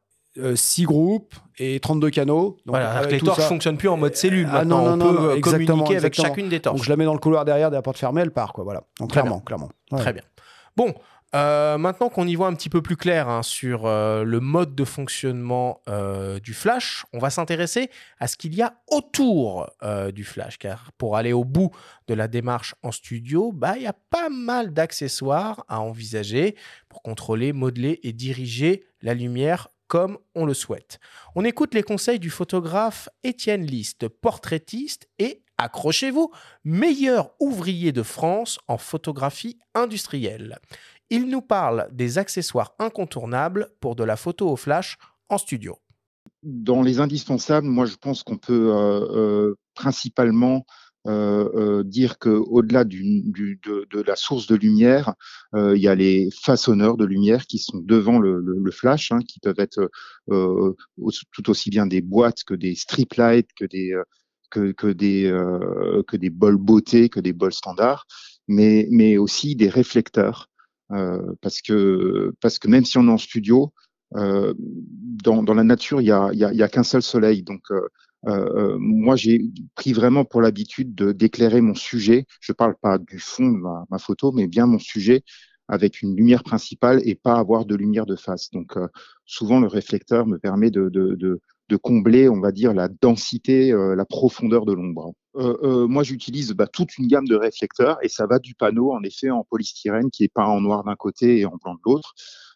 6 0.55 0.83
groupes 0.83 1.33
et 1.57 1.79
32 1.79 2.09
canaux. 2.09 2.49
Donc, 2.65 2.75
Voilà, 2.75 2.91
avec 2.91 3.11
les 3.11 3.19
torches 3.19 3.41
ça- 3.41 3.47
fonctionnent 3.47 3.77
plus 3.77 3.89
en 3.89 3.97
mode 3.97 4.15
cellule. 4.15 4.47
Ah, 4.51 4.63
non, 4.65 4.77
non, 4.85 4.91
on 4.93 4.95
non, 4.97 5.05
peut 5.15 5.21
non, 5.21 5.25
euh, 5.29 5.35
exactement, 5.35 5.67
communiquer 5.67 5.95
avec 5.97 6.05
exactement. 6.13 6.27
chacune 6.35 6.49
des 6.49 6.57
Donc 6.59 6.75
torches. 6.75 6.83
je 6.85 6.89
la 6.89 6.95
mets 6.97 7.05
dans 7.05 7.13
le 7.13 7.19
couloir 7.19 7.45
derrière, 7.45 7.69
de 7.71 7.75
la 7.75 7.81
porte 7.81 7.97
fermée, 7.97 8.21
elle 8.21 8.31
part. 8.31 8.53
Quoi, 8.53 8.63
voilà. 8.63 8.83
Donc 8.99 9.09
Très 9.09 9.21
clairement, 9.21 9.39
clairement. 9.41 9.69
Ouais. 9.91 9.99
Très 9.99 10.13
bien. 10.13 10.23
Bon, 10.75 10.93
euh, 11.35 11.77
maintenant 11.77 12.07
qu'on 12.09 12.25
y 12.25 12.35
voit 12.35 12.47
un 12.47 12.53
petit 12.53 12.69
peu 12.69 12.81
plus 12.81 12.95
clair 12.95 13.27
hein, 13.27 13.43
sur 13.43 13.85
euh, 13.85 14.23
le 14.23 14.39
mode 14.39 14.75
de 14.75 14.85
fonctionnement 14.85 15.81
euh, 15.89 16.39
du 16.39 16.53
flash, 16.53 17.05
on 17.11 17.19
va 17.19 17.29
s'intéresser 17.29 17.89
à 18.19 18.27
ce 18.27 18.37
qu'il 18.37 18.55
y 18.55 18.61
a 18.61 18.75
autour 18.89 19.67
euh, 19.83 20.11
du 20.11 20.23
flash. 20.23 20.57
Car 20.57 20.91
pour 20.97 21.17
aller 21.17 21.33
au 21.33 21.43
bout 21.43 21.71
de 22.07 22.13
la 22.13 22.27
démarche 22.27 22.75
en 22.83 22.91
studio, 22.91 23.51
bah, 23.51 23.73
il 23.75 23.83
y 23.83 23.87
a 23.87 23.95
pas 24.09 24.29
mal 24.29 24.71
d'accessoires 24.73 25.65
à 25.67 25.81
envisager 25.81 26.55
pour 26.89 27.01
contrôler, 27.01 27.51
modeler 27.53 27.99
et 28.03 28.13
diriger 28.13 28.85
la 29.01 29.13
lumière 29.13 29.67
comme 29.87 30.17
on 30.35 30.45
le 30.45 30.53
souhaite. 30.53 30.99
On 31.35 31.43
écoute 31.45 31.73
les 31.73 31.83
conseils 31.83 32.19
du 32.19 32.29
photographe 32.29 33.09
Étienne 33.23 33.65
Liste, 33.65 34.07
portraitiste 34.07 35.07
et, 35.19 35.43
accrochez-vous, 35.57 36.31
meilleur 36.63 37.31
ouvrier 37.39 37.91
de 37.91 38.03
France 38.03 38.59
en 38.67 38.77
photographie 38.77 39.57
industrielle. 39.73 40.59
Il 41.09 41.29
nous 41.29 41.41
parle 41.41 41.87
des 41.91 42.17
accessoires 42.17 42.73
incontournables 42.79 43.69
pour 43.79 43.95
de 43.95 44.03
la 44.03 44.17
photo 44.17 44.49
au 44.49 44.55
flash 44.55 44.97
en 45.29 45.37
studio. 45.37 45.77
dans 46.43 46.81
les 46.81 46.99
indispensables, 46.99 47.67
moi, 47.67 47.85
je 47.85 47.95
pense 47.95 48.23
qu'on 48.23 48.37
peut 48.37 48.71
euh, 48.71 48.99
euh, 49.11 49.55
principalement 49.73 50.65
dire 51.83 52.19
que 52.19 52.29
au-delà 52.29 52.83
de, 52.83 54.01
la 54.05 54.15
source 54.15 54.47
de 54.47 54.55
lumière, 54.55 55.13
euh, 55.55 55.75
il 55.75 55.81
y 55.81 55.87
a 55.87 55.95
les 55.95 56.29
façonneurs 56.31 56.97
de 56.97 57.05
lumière 57.05 57.45
qui 57.45 57.59
sont 57.59 57.79
devant 57.79 58.19
le, 58.19 58.71
flash, 58.71 59.11
hein, 59.11 59.19
qui 59.27 59.39
peuvent 59.39 59.59
être 59.59 59.89
euh, 60.29 60.73
tout 61.31 61.49
aussi 61.49 61.69
bien 61.69 61.85
des 61.85 62.01
boîtes 62.01 62.43
que 62.43 62.53
des 62.53 62.75
strip 62.75 63.13
lights, 63.15 63.49
que 63.55 63.65
des 63.65 63.93
euh, 63.93 64.03
que, 64.49 64.71
que 64.71 64.95
euh, 65.03 66.03
que 66.07 66.17
des 66.17 66.29
bols 66.29 66.57
beauté, 66.57 67.09
que 67.09 67.19
des 67.19 67.33
bols 67.33 67.53
standards, 67.53 68.05
mais 68.47 69.17
aussi 69.17 69.55
des 69.55 69.69
réflecteurs, 69.69 70.49
euh, 70.91 71.33
parce 71.41 71.61
que 71.61 72.33
même 72.67 72.85
si 72.85 72.97
on 72.97 73.07
est 73.07 73.11
en 73.11 73.17
studio, 73.17 73.73
euh, 74.15 74.53
dans, 74.57 75.53
la 75.53 75.63
nature, 75.63 76.01
il 76.01 76.05
y 76.05 76.11
a, 76.11 76.29
a, 76.29 76.67
qu'un 76.69 76.83
seul 76.83 77.01
soleil. 77.01 77.43
Donc, 77.43 77.61
euh, 77.71 77.75
euh, 77.75 77.87
moi, 78.79 79.15
j'ai 79.15 79.41
pris 79.75 79.93
vraiment 79.93 80.25
pour 80.25 80.41
l'habitude 80.41 80.95
de 80.95 81.11
d'éclairer 81.11 81.61
mon 81.61 81.75
sujet. 81.75 82.25
Je 82.41 82.51
parle 82.51 82.75
pas 82.81 82.97
du 82.97 83.19
fond 83.19 83.47
de 83.47 83.57
ma, 83.89 83.99
photo, 83.99 84.31
mais 84.31 84.47
bien 84.47 84.65
mon 84.65 84.79
sujet 84.79 85.23
avec 85.67 86.01
une 86.01 86.15
lumière 86.15 86.43
principale 86.43 87.01
et 87.05 87.15
pas 87.15 87.35
avoir 87.35 87.65
de 87.65 87.75
lumière 87.75 88.05
de 88.05 88.15
face. 88.15 88.49
Donc, 88.51 88.77
euh, 88.77 88.87
souvent, 89.25 89.59
le 89.59 89.67
réflecteur 89.67 90.25
me 90.25 90.37
permet 90.37 90.71
de, 90.71 90.89
combler, 91.81 92.29
on 92.29 92.39
va 92.39 92.51
dire, 92.51 92.73
la 92.73 92.87
densité, 92.87 93.71
euh, 93.73 93.95
la 93.95 94.05
profondeur 94.05 94.65
de 94.65 94.73
l'ombre. 94.73 95.13
Euh, 95.37 95.57
euh, 95.63 95.87
moi, 95.87 96.03
j'utilise 96.03 96.51
bah, 96.53 96.67
toute 96.67 96.97
une 96.97 97.07
gamme 97.07 97.27
de 97.27 97.35
réflecteurs 97.35 97.97
et 98.01 98.09
ça 98.09 98.25
va 98.25 98.39
du 98.39 98.55
panneau, 98.55 98.91
en 98.91 99.03
effet, 99.03 99.29
en 99.29 99.43
polystyrène 99.43 100.09
qui 100.09 100.23
est 100.23 100.33
peint 100.33 100.45
en 100.45 100.61
noir 100.61 100.83
d'un 100.83 100.95
côté 100.95 101.39
et 101.39 101.45
en 101.45 101.55
blanc 101.61 101.75
de 101.75 101.79
l'autre 101.85 102.13
euh, 102.15 102.46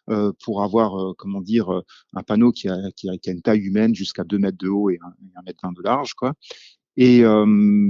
pour 0.44 0.62
avoir, 0.62 1.00
euh, 1.00 1.12
comment 1.16 1.40
dire, 1.40 1.72
euh, 1.72 1.82
un 2.14 2.22
panneau 2.22 2.52
qui 2.52 2.68
a, 2.68 2.76
qui 2.96 3.08
a, 3.08 3.16
qui 3.18 3.30
a 3.30 3.32
une 3.32 3.42
taille 3.42 3.60
humaine 3.60 3.94
jusqu'à 3.94 4.24
2 4.24 4.38
mètres 4.38 4.58
de 4.58 4.68
haut 4.68 4.90
et 4.90 4.98
1 5.36 5.42
mètre 5.42 5.60
20 5.62 5.72
de 5.72 5.82
large, 5.82 6.14
quoi. 6.14 6.34
Et 6.96 7.24
euh, 7.24 7.46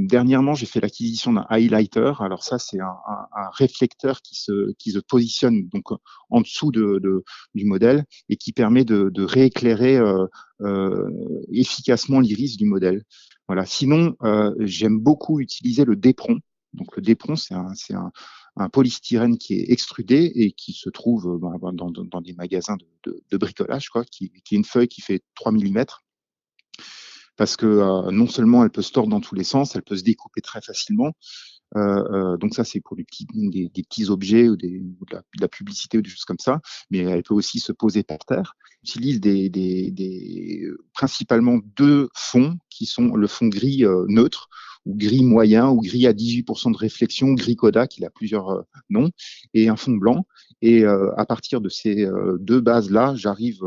dernièrement, 0.07 0.55
j'ai 0.55 0.67
fait 0.67 0.81
l'acquisition 0.81 1.33
d'un 1.33 1.45
highlighter. 1.49 2.13
Alors 2.21 2.45
ça, 2.45 2.59
c'est 2.59 2.79
un, 2.79 2.87
un, 3.09 3.27
un 3.37 3.51
réflecteur 3.53 4.23
qui 4.23 4.37
se, 4.37 4.73
qui 4.79 4.93
se 4.93 5.01
positionne 5.01 5.69
donc 5.73 5.87
en 6.31 6.41
dessous 6.41 6.71
de, 6.71 7.01
de 7.03 7.25
du 7.55 7.65
modèle 7.65 8.05
et 8.29 8.37
qui 8.37 8.53
permet 8.53 8.85
de, 8.85 9.11
de 9.13 9.25
rééclairer 9.25 9.97
euh, 9.97 10.27
euh, 10.61 11.09
efficacement 11.53 12.21
l'iris 12.21 12.57
du 12.57 12.65
modèle. 12.65 13.03
Voilà. 13.49 13.67
Sinon, 13.67 14.15
euh, 14.23 14.55
j'aime 14.61 14.99
beaucoup 15.01 15.41
utiliser 15.41 15.85
le 15.85 15.97
dépron. 15.97 16.39
Donc 16.73 16.97
le 16.97 17.03
dépron, 17.03 17.35
c'est 17.35 17.55
un, 17.55 17.75
c'est 17.75 17.95
un, 17.95 18.13
un 18.57 18.69
polystyrène 18.69 19.39
qui 19.39 19.55
est 19.55 19.71
extrudé 19.71 20.31
et 20.35 20.53
qui 20.53 20.73
se 20.73 20.91
trouve 20.91 21.27
euh, 21.27 21.73
dans, 21.73 21.91
dans, 21.91 22.05
dans 22.05 22.21
des 22.21 22.35
magasins 22.35 22.77
de, 23.05 23.37
bricolage, 23.37 23.89
quoi, 23.89 24.05
qui, 24.05 24.31
est 24.35 24.53
une 24.53 24.65
feuille 24.65 24.89
qui 24.89 25.01
fait 25.01 25.23
3 25.35 25.53
mm. 25.53 25.85
Parce 27.37 27.57
que 27.57 27.67
euh, 27.67 28.11
non 28.11 28.27
seulement 28.27 28.63
elle 28.63 28.71
peut 28.71 28.83
se 28.83 28.93
tordre 28.93 29.11
dans 29.11 29.21
tous 29.21 29.35
les 29.35 29.45
sens, 29.45 29.75
elle 29.75 29.83
peut 29.83 29.97
se 29.97 30.05
découper 30.05 30.43
très 30.43 30.61
facilement. 30.61 31.13
Euh, 31.75 32.37
donc 32.37 32.55
ça, 32.55 32.65
c'est 32.65 32.81
pour 32.81 32.99
des 32.99 33.05
petits, 33.05 34.11
objets 34.11 34.51
ou, 34.51 34.57
de, 34.57 34.69
la, 35.41 35.49
publicité 35.49 35.97
ou 35.97 36.03
des 36.03 36.11
choses 36.11 36.27
comme 36.27 36.39
ça. 36.39 36.61
Mais 36.91 36.99
elle 36.99 37.23
peut 37.23 37.33
aussi 37.33 37.59
se 37.59 37.73
poser 37.73 38.03
par 38.03 38.19
terre. 38.19 38.53
Utilise 38.83 39.21
des, 39.21 39.49
des, 39.49 40.69
principalement 40.93 41.59
deux 41.77 42.11
fonds 42.15 42.59
qui 42.69 42.85
sont 42.85 43.17
le 43.17 43.27
fond 43.27 43.49
gris 43.49 43.85
neutre 44.09 44.51
ou 44.87 44.95
gris 44.95 45.25
moyen 45.25 45.69
ou 45.71 45.81
gris 45.81 46.07
à 46.07 46.13
18% 46.13 46.73
de 46.73 46.77
réflexion, 46.77 47.33
gris 47.35 47.57
Kodak, 47.57 47.99
il 47.99 48.05
a 48.05 48.11
plusieurs 48.11 48.49
euh, 48.51 48.63
noms, 48.91 49.11
et 49.55 49.69
un 49.69 49.77
fond 49.77 49.93
blanc. 49.93 50.27
Et 50.61 50.85
euh, 50.85 51.13
à 51.17 51.27
partir 51.27 51.61
de 51.61 51.69
ces 51.69 52.05
euh, 52.05 52.37
deux 52.41 52.61
bases-là, 52.61 53.15
j'arrive 53.17 53.61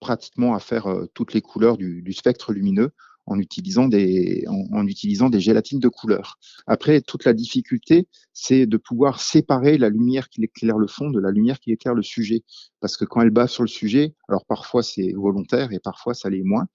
pratiquement 0.00 0.54
à 0.54 0.60
faire 0.60 0.86
toutes 1.12 1.34
les 1.34 1.42
couleurs 1.42 1.76
du 1.76 2.12
spectre 2.14 2.54
lumineux 2.54 2.90
en 3.26 3.38
utilisant 3.38 3.88
des 3.88 4.44
en, 4.48 4.86
utilisant 4.86 5.30
des 5.30 5.40
gélatines 5.40 5.78
de 5.80 5.88
couleur. 5.88 6.38
Après, 6.66 7.00
toute 7.00 7.24
la 7.24 7.32
difficulté, 7.32 8.08
c'est 8.32 8.66
de 8.66 8.76
pouvoir 8.76 9.20
séparer 9.20 9.78
la 9.78 9.88
lumière 9.88 10.28
qui 10.28 10.42
éclaire 10.42 10.78
le 10.78 10.86
fond 10.86 11.10
de 11.10 11.20
la 11.20 11.30
lumière 11.30 11.60
qui 11.60 11.72
éclaire 11.72 11.94
le 11.94 12.02
sujet, 12.02 12.42
parce 12.80 12.96
que 12.96 13.04
quand 13.04 13.20
elle 13.20 13.30
bat 13.30 13.46
sur 13.46 13.62
le 13.62 13.68
sujet, 13.68 14.14
alors 14.28 14.44
parfois 14.46 14.82
c'est 14.82 15.12
volontaire 15.12 15.72
et 15.72 15.80
parfois 15.80 16.14
ça 16.14 16.30
l'est 16.30 16.42
moins. 16.42 16.66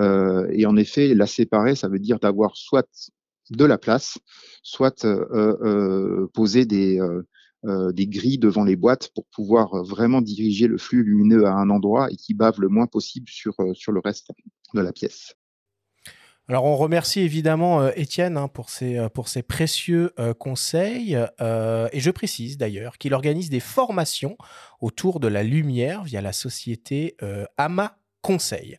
Euh, 0.00 0.48
et 0.52 0.66
en 0.66 0.76
effet, 0.76 1.14
la 1.14 1.26
séparer, 1.26 1.74
ça 1.74 1.88
veut 1.88 1.98
dire 1.98 2.18
d'avoir 2.18 2.56
soit 2.56 2.88
de 3.50 3.64
la 3.64 3.78
place, 3.78 4.18
soit 4.62 5.04
euh, 5.04 5.56
euh, 5.62 6.26
poser 6.34 6.66
des 6.66 7.00
euh, 7.64 7.90
des 7.92 8.06
grilles 8.06 8.38
devant 8.38 8.62
les 8.62 8.76
boîtes 8.76 9.10
pour 9.16 9.26
pouvoir 9.34 9.82
vraiment 9.82 10.22
diriger 10.22 10.68
le 10.68 10.78
flux 10.78 11.02
lumineux 11.02 11.44
à 11.44 11.54
un 11.54 11.70
endroit 11.70 12.08
et 12.08 12.16
qui 12.16 12.32
bave 12.32 12.60
le 12.60 12.68
moins 12.68 12.86
possible 12.86 13.28
sur, 13.28 13.52
sur 13.74 13.90
le 13.90 13.98
reste 13.98 14.30
de 14.74 14.80
la 14.80 14.92
pièce. 14.92 15.34
Alors 16.50 16.64
on 16.64 16.76
remercie 16.76 17.20
évidemment 17.20 17.82
euh, 17.82 17.90
Étienne 17.94 18.38
hein, 18.38 18.48
pour, 18.48 18.70
ses, 18.70 19.06
pour 19.12 19.28
ses 19.28 19.42
précieux 19.42 20.14
euh, 20.18 20.32
conseils 20.32 21.18
euh, 21.42 21.88
et 21.92 22.00
je 22.00 22.10
précise 22.10 22.56
d'ailleurs 22.56 22.96
qu'il 22.96 23.12
organise 23.12 23.50
des 23.50 23.60
formations 23.60 24.38
autour 24.80 25.20
de 25.20 25.28
la 25.28 25.42
lumière 25.42 26.04
via 26.04 26.22
la 26.22 26.32
société 26.32 27.16
euh, 27.22 27.44
Ama 27.58 27.98
conseils. 28.28 28.76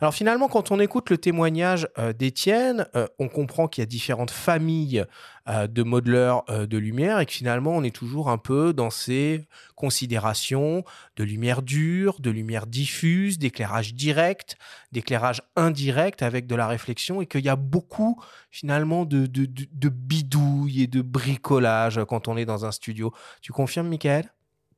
Alors 0.00 0.14
finalement, 0.14 0.46
quand 0.46 0.70
on 0.70 0.78
écoute 0.78 1.10
le 1.10 1.18
témoignage 1.18 1.88
euh, 1.98 2.12
d'Étienne, 2.12 2.86
euh, 2.94 3.08
on 3.18 3.26
comprend 3.26 3.66
qu'il 3.66 3.82
y 3.82 3.84
a 3.84 3.86
différentes 3.86 4.30
familles 4.30 5.04
euh, 5.48 5.66
de 5.66 5.82
modeleurs 5.82 6.44
de 6.44 6.78
lumière 6.78 7.18
et 7.18 7.26
que 7.26 7.32
finalement, 7.32 7.72
on 7.72 7.82
est 7.82 7.94
toujours 7.94 8.30
un 8.30 8.38
peu 8.38 8.72
dans 8.72 8.90
ces 8.90 9.48
considérations 9.74 10.84
de 11.16 11.24
lumière 11.24 11.62
dure, 11.62 12.20
de 12.20 12.30
lumière 12.30 12.68
diffuse, 12.68 13.40
d'éclairage 13.40 13.94
direct, 13.94 14.56
d'éclairage 14.92 15.42
indirect 15.56 16.22
avec 16.22 16.46
de 16.46 16.54
la 16.54 16.68
réflexion 16.68 17.20
et 17.20 17.26
qu'il 17.26 17.44
y 17.44 17.48
a 17.48 17.56
beaucoup 17.56 18.22
finalement 18.52 19.04
de 19.04 19.26
bidouilles 19.88 20.82
et 20.84 20.86
de 20.86 21.02
bricolage 21.02 22.00
quand 22.08 22.28
on 22.28 22.36
est 22.36 22.44
dans 22.44 22.64
un 22.66 22.70
studio. 22.70 23.12
Tu 23.40 23.50
confirmes, 23.50 23.88
Michael? 23.88 24.30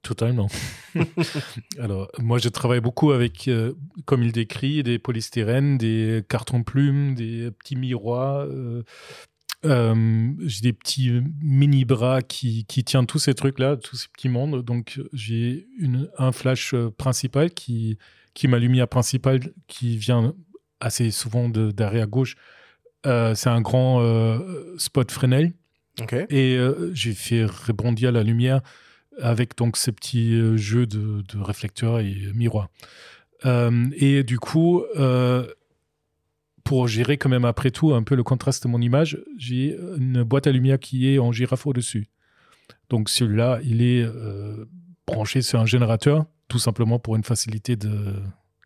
Totalement. 0.05 0.49
Alors, 1.79 2.11
moi, 2.19 2.37
je 2.37 2.51
travaille 2.51 2.81
beaucoup 2.81 3.13
avec, 3.13 3.49
euh, 3.49 3.73
comme 4.05 4.23
il 4.23 4.33
décrit, 4.33 4.83
des 4.83 4.99
polystyrènes, 4.99 5.79
des 5.79 6.23
cartons 6.29 6.63
plumes, 6.63 7.15
des 7.15 7.51
petits 7.51 7.75
miroirs. 7.75 8.41
euh, 8.41 8.83
euh, 9.65 10.31
j'ai 10.45 10.61
des 10.61 10.73
petits 10.75 11.11
mini 11.41 11.87
bras 11.87 12.21
qui, 12.21 12.67
qui 12.67 12.85
tiennent 12.85 13.07
tous 13.07 13.19
ces 13.19 13.33
trucs-là, 13.33 13.79
tous 13.79 13.97
ces 13.97 14.09
petits 14.09 14.29
mondes. 14.29 14.63
Donc, 14.63 15.01
j'ai 15.15 15.69
une, 15.79 16.11
un 16.19 16.33
flash 16.33 16.75
principal 16.99 17.51
qui, 17.51 17.97
qui 18.35 18.45
est 18.45 18.51
ma 18.51 18.59
lumière 18.59 18.89
principale 18.89 19.41
qui 19.69 19.97
vient 19.97 20.35
assez 20.81 21.11
souvent 21.11 21.49
d'arrière 21.49 22.09
gauche. 22.09 22.37
C'est 23.05 23.49
un 23.49 23.63
grand 23.63 24.39
spot 24.77 25.11
Fresnel. 25.11 25.55
Ok. 26.03 26.15
Et 26.29 26.59
j'ai 26.93 27.15
fait 27.15 27.47
rebondir 27.47 28.13
la 28.13 28.23
lumière 28.23 28.61
avec 29.21 29.57
donc 29.57 29.77
ces 29.77 29.93
petits 29.93 30.35
euh, 30.35 30.57
jeux 30.57 30.87
de, 30.87 31.23
réflecteurs 31.41 32.01
et 32.01 32.15
miroirs. 32.35 32.69
Euh, 33.45 33.89
et 33.97 34.23
du 34.23 34.39
coup, 34.39 34.83
euh, 34.97 35.47
pour 36.65 36.89
gérer 36.89 37.19
quand 37.19 37.29
même 37.29 37.45
après 37.45 37.71
tout 37.71 37.95
un 37.95 38.03
peu 38.03 38.15
le 38.15 38.23
contraste 38.23 38.65
de 38.65 38.69
mon 38.69 38.81
image, 38.81 39.19
j'ai 39.37 39.77
une 39.99 40.23
boîte 40.23 40.47
à 40.47 40.53
lumière 40.53 40.79
qui 40.79 41.09
est 41.09 41.19
en 41.19 41.33
girafe 41.33 41.67
au-dessus. 41.67 42.09
Donc 42.89 43.09
celui-là, 43.11 43.61
il 43.65 43.83
est 43.83 44.07
branché 45.07 45.43
sur 45.43 45.61
un 45.61 45.67
générateur, 45.67 46.25
tout 46.49 46.59
simplement 46.59 46.99
pour 46.99 47.17
une 47.17 47.25
facilité 47.25 47.77
de 47.77 48.15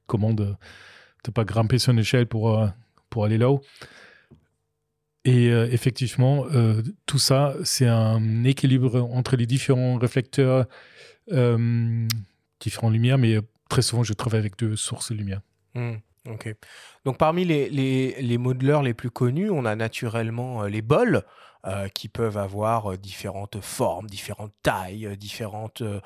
commande, 0.06 0.36
de 0.36 0.54
ne 1.26 1.32
pas 1.32 1.44
grimper 1.44 1.78
sur 1.78 1.92
une 1.92 1.98
échelle 1.98 2.26
pour, 2.26 2.64
pour 3.10 3.24
aller 3.24 3.38
là-haut. 3.38 3.62
Et 5.28 5.50
euh, 5.50 5.68
effectivement, 5.70 6.46
euh, 6.55 6.80
tout 7.05 7.18
ça, 7.18 7.55
c'est 7.62 7.86
un 7.86 8.44
équilibre 8.44 8.98
entre 9.12 9.36
les 9.36 9.44
différents 9.44 9.98
réflecteurs, 9.98 10.64
euh, 11.32 12.09
différentes 12.60 12.94
lumières, 12.94 13.18
mais 13.18 13.34
euh, 13.34 13.42
très 13.68 13.82
souvent, 13.82 14.02
je 14.02 14.14
travaille 14.14 14.40
avec 14.40 14.56
deux 14.59 14.74
sources 14.74 15.12
de 15.12 15.18
lumière. 15.18 15.42
Hmm, 15.74 15.96
ok. 16.26 16.55
Donc 17.05 17.18
parmi 17.18 17.44
les, 17.44 17.68
les, 17.68 18.38
les 18.82 18.94
plus 18.94 19.10
connus, 19.10 19.50
on 19.50 19.66
a 19.66 19.76
naturellement 19.76 20.62
les 20.62 20.80
bols 20.80 21.22
euh, 21.69 21.89
qui 21.89 22.09
peuvent 22.09 22.39
avoir 22.39 22.93
euh, 22.93 22.97
différentes 22.97 23.61
formes, 23.61 24.07
différentes 24.09 24.55
tailles, 24.62 25.07
euh, 25.07 25.16
différentes 25.16 25.82
euh, 25.82 26.01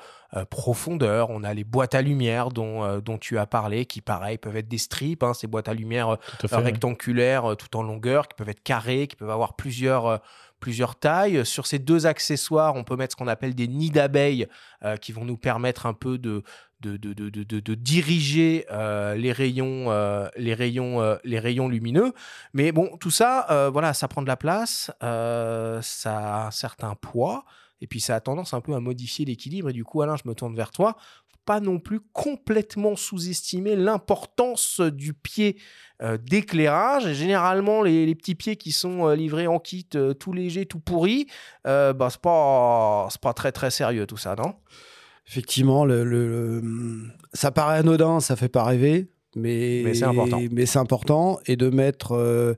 profondeurs. 0.49 1.29
On 1.29 1.43
a 1.43 1.53
les 1.53 1.63
boîtes 1.63 1.95
à 1.95 2.01
lumière 2.01 2.49
dont, 2.49 2.83
euh, 2.83 3.01
dont 3.01 3.17
tu 3.17 3.37
as 3.37 3.45
parlé, 3.45 3.85
qui 3.85 4.01
pareil 4.01 4.37
peuvent 4.37 4.57
être 4.57 4.67
des 4.67 4.77
strips, 4.77 5.23
hein, 5.23 5.33
ces 5.33 5.47
boîtes 5.47 5.69
à 5.69 5.73
lumière 5.73 6.17
Tout 6.39 6.45
à 6.45 6.47
fait. 6.49 6.55
ouais. 6.57 6.63
rectangulaires 6.63 7.55
tout 7.57 7.77
en 7.77 7.83
longueur, 7.83 8.27
qui 8.27 8.35
peuvent 8.35 8.49
être 8.49 8.63
carrés, 8.63 9.07
qui 9.07 9.15
peuvent 9.15 9.29
avoir 9.29 9.55
plusieurs, 9.55 10.21
plusieurs 10.59 10.95
tailles. 10.95 11.45
Sur 11.45 11.67
ces 11.67 11.77
deux 11.79 12.05
accessoires, 12.07 12.75
on 12.75 12.83
peut 12.83 12.95
mettre 12.95 13.11
ce 13.13 13.15
qu'on 13.17 13.27
appelle 13.27 13.53
des 13.53 13.67
nids 13.67 13.91
d'abeilles 13.91 14.47
euh, 14.83 14.95
qui 14.97 15.11
vont 15.11 15.25
nous 15.25 15.37
permettre 15.37 15.85
un 15.85 15.93
peu 15.93 16.17
de, 16.17 16.43
de, 16.83 17.13
de, 17.13 17.29
de, 17.29 17.59
de- 17.59 17.75
diriger 17.75 18.65
euh, 18.71 19.15
les, 19.15 19.31
rayons, 19.31 19.91
euh, 19.91 20.27
les, 20.35 20.53
rayons, 20.53 21.01
euh, 21.01 21.15
les 21.23 21.39
rayons 21.39 21.69
lumineux. 21.69 22.13
Mais 22.53 22.71
bon, 22.71 22.97
tout 22.97 23.11
ça, 23.11 23.69
voilà, 23.71 23.93
ça 23.93 24.07
prend 24.07 24.21
de 24.21 24.27
la 24.27 24.37
place, 24.37 24.91
ça 24.99 26.17
a 26.17 26.47
un 26.47 26.51
certain 26.51 26.95
poids, 26.95 27.45
et 27.81 27.87
puis 27.87 27.99
ça 27.99 28.15
a 28.15 28.19
tendance 28.19 28.53
un 28.53 28.61
peu 28.61 28.73
à 28.73 28.79
modifier 28.79 29.25
l'équilibre. 29.25 29.69
Et 29.69 29.73
du 29.73 29.83
coup, 29.83 30.01
Alain, 30.01 30.15
je 30.15 30.27
me 30.27 30.35
tourne 30.35 30.55
vers 30.55 30.71
toi. 30.71 30.97
Pas 31.45 31.59
non 31.59 31.77
plus 31.79 31.99
complètement 32.13 32.95
sous-estimer 32.95 33.75
l'importance 33.75 34.79
du 34.79 35.13
pied 35.13 35.57
d'éclairage. 36.01 37.13
Généralement, 37.13 37.81
les, 37.81 38.15
petits 38.15 38.35
pieds 38.35 38.55
qui 38.55 38.71
sont 38.71 39.09
livrés 39.09 39.47
en 39.47 39.59
kit, 39.59 39.87
tout 40.19 40.33
léger, 40.33 40.65
tout 40.65 40.79
pourri, 40.79 41.27
bah, 41.65 42.07
c'est 42.09 42.21
pas, 42.21 43.09
pas 43.21 43.33
très 43.33 43.51
très 43.51 43.71
sérieux 43.71 44.05
tout 44.07 44.17
ça, 44.17 44.35
non? 44.35 44.55
Effectivement, 45.27 45.85
le, 45.85 46.03
le- 46.03 46.59
le- 46.59 47.03
ça 47.33 47.51
paraît 47.51 47.77
anodin, 47.79 48.19
ça 48.19 48.35
fait 48.35 48.49
pas 48.49 48.63
rêver, 48.63 49.09
mais, 49.35 49.81
Mais 49.85 49.93
c'est 49.93 50.03
important. 50.05 50.39
mais 50.51 50.65
c'est 50.65 50.79
important. 50.79 51.39
Et 51.47 51.55
de 51.55 51.69
mettre 51.69 52.11
euh, 52.11 52.53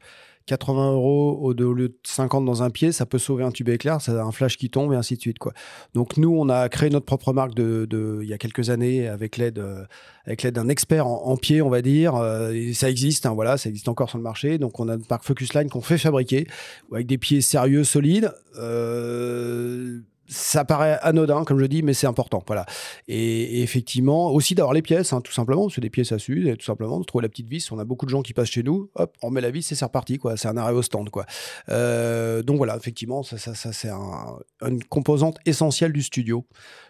80 0.47 0.93
euros 0.93 1.39
au, 1.41 1.53
au 1.53 1.73
lieu 1.73 1.89
de 1.89 1.97
50 2.05 2.43
dans 2.43 2.63
un 2.63 2.69
pied, 2.71 2.91
ça 2.91 3.05
peut 3.05 3.17
sauver 3.19 3.43
un 3.43 3.51
tube 3.51 3.69
éclair, 3.69 4.01
ça 4.01 4.11
a 4.19 4.23
un 4.23 4.31
flash 4.31 4.57
qui 4.57 4.69
tombe 4.69 4.91
et 4.93 4.95
ainsi 4.95 5.15
de 5.15 5.21
suite. 5.21 5.37
Quoi. 5.39 5.53
Donc 5.93 6.17
nous, 6.17 6.35
on 6.35 6.49
a 6.49 6.67
créé 6.69 6.89
notre 6.89 7.05
propre 7.05 7.33
marque 7.33 7.53
de, 7.55 7.85
de- 7.89 8.19
il 8.23 8.27
y 8.29 8.33
a 8.33 8.37
quelques 8.39 8.69
années 8.71 9.07
avec 9.07 9.37
l'aide 9.37 9.59
euh, 9.59 9.83
avec 10.25 10.41
l'aide 10.43 10.55
d'un 10.55 10.67
expert 10.69 11.05
en, 11.07 11.23
en 11.27 11.37
pied, 11.37 11.61
on 11.61 11.69
va 11.69 11.81
dire. 11.83 12.15
euh, 12.15 12.51
et 12.51 12.73
ça 12.73 12.89
existe, 12.89 13.25
hein, 13.27 13.33
voilà, 13.33 13.57
ça 13.57 13.69
existe 13.69 13.87
encore 13.89 14.09
sur 14.09 14.17
le 14.17 14.23
marché. 14.23 14.57
Donc 14.57 14.79
on 14.79 14.89
a 14.89 14.95
une 14.95 15.03
marque 15.09 15.23
Focusline 15.23 15.69
qu'on 15.69 15.81
fait 15.81 15.97
fabriquer 15.99 16.47
avec 16.91 17.05
des 17.07 17.17
pieds 17.19 17.41
sérieux, 17.41 17.83
solides. 17.83 18.31
Euh, 18.59 19.99
ça 20.27 20.65
paraît 20.65 20.97
anodin, 21.02 21.43
comme 21.43 21.60
je 21.60 21.65
dis, 21.65 21.84
mais 21.84 21.93
c'est 21.93 22.07
important. 22.07 22.43
Voilà. 22.47 22.65
Et, 23.07 23.61
effectivement, 23.61 24.31
aussi 24.31 24.56
d'avoir 24.56 24.73
les 24.73 24.81
pièces, 24.81 25.14
hein, 25.14 25.22
tout 25.22 25.31
simplement, 25.31 25.64
parce 25.64 25.76
que 25.76 25.81
des 25.81 25.89
pièces 25.89 26.11
à 26.11 26.19
s'use, 26.19 26.56
tout 26.57 26.65
simplement, 26.65 26.99
de 26.99 27.06
trouver 27.06 27.23
la 27.23 27.30
petite 27.30 27.47
vis. 27.47 27.72
On 27.72 27.80
a 27.80 27.85
beaucoup 27.85 28.06
de 28.06 28.11
gens 28.11 28.22
qui 28.22 28.34
passent 28.34 28.49
chez 28.49 28.64
nous, 28.64 28.89
hop, 28.95 29.15
on 29.22 29.30
met 29.30 29.41
la 29.41 29.52
vis 29.52 29.72
et 29.72 29.76
c'est 29.76 29.85
reparti, 29.85 30.18
quoi. 30.18 30.38
C'est 30.38 30.47
un 30.47 30.57
arrêt 30.57 30.73
au 30.73 30.81
stand, 30.81 31.10
quoi. 31.10 31.26
Euh, 31.69 32.41
donc 32.43 32.57
voilà, 32.57 32.76
effectivement, 32.76 33.23
ça, 33.23 33.38
ça, 33.38 33.53
ça 33.56 33.72
c'est 33.73 33.89
un- 33.89 34.38
une 34.65 34.84
composante 34.84 35.38
essentielle 35.45 35.93
du 35.93 36.02
studio, 36.02 36.45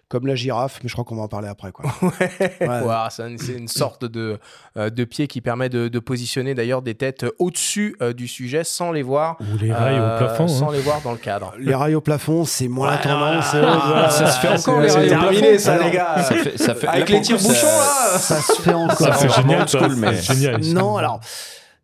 comme 0.08 0.28
la 0.28 0.36
girafe, 0.36 0.80
mais 0.84 0.88
je 0.90 0.94
crois 0.94 1.04
qu'on 1.04 1.16
va 1.16 1.24
en 1.24 1.28
parler 1.28 1.48
après, 1.48 1.72
quoi. 1.72 1.86
Ouais. 2.02 2.82
C'est 3.10 3.24
un- 3.24 3.38
c'est 3.38 3.54
une 3.54 3.68
sorte 3.68 4.06
de, 4.06 4.40
euh, 4.78 4.90
de 4.92 5.04
pied 5.04 5.28
qui 5.28 5.42
permet 5.42 5.68
de, 5.68 5.88
de 5.88 6.00
positionner 6.00 6.54
d'ailleurs 6.54 6.82
des 6.84 6.94
têtes 6.96 7.26
au-dessus 7.40 7.96
euh, 8.02 8.14
du 8.14 8.28
sujet 8.28 8.64
sans 8.64 8.92
les 8.92 9.02
voir. 9.02 9.38
Ou 9.42 9.58
les 9.58 9.74
rails 9.74 9.98
euh, 9.98 10.16
au 10.16 10.18
plafond. 10.20 10.48
Sans 10.48 10.70
hein. 10.70 10.74
les 10.74 10.80
voir 10.82 11.02
dans 11.02 11.12
le 11.12 11.18
cadre. 11.18 11.54
Les 11.58 11.74
rails 11.74 11.96
au 11.96 12.02
plafond, 12.02 12.46
c'est 12.46 12.68
moins 12.68 12.92
la 12.92 12.98
tendance. 12.98 13.46
ah, 13.56 14.10
ça 14.12 14.28
se 14.32 14.40
fait 14.40 14.48
encore, 14.50 14.82
les 14.82 14.90
c'est 14.90 14.98
rails 15.00 15.08
au 15.08 15.10
terminé, 15.32 15.58
ça, 15.60 15.78
les 15.84 15.92
gars. 15.92 16.22
Ça 16.24 16.36
fait, 16.36 16.58
ça 16.58 16.76
fait, 16.76 16.88
Avec 16.88 17.10
les 17.10 17.22
tire-bouchons, 17.22 17.54
ça- 17.54 18.12
là 18.14 18.20
Ça 18.20 18.42
se 18.42 18.62
fait 18.62 18.74
encore. 18.74 18.96
Ça, 18.98 19.14
c'est 19.16 19.30
génial, 19.30 19.68
school, 19.68 19.96
mais- 19.96 20.22
génial. 20.22 20.62
Non, 20.68 20.98
alors, 20.98 21.20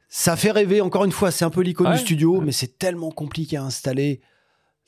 ça 0.10 0.36
fait 0.36 0.52
rêver, 0.52 0.82
encore 0.82 1.06
une 1.06 1.12
fois, 1.12 1.32
c'est 1.32 1.46
un 1.46 1.50
peu 1.50 1.62
l'icône 1.62 1.88
Ouais. 1.88 1.94
du 1.94 2.00
studio, 2.02 2.40
mais 2.42 2.52
c'est 2.52 2.78
tellement 2.78 3.10
compliqué 3.12 3.58
à 3.58 3.64
installer. 3.64 4.22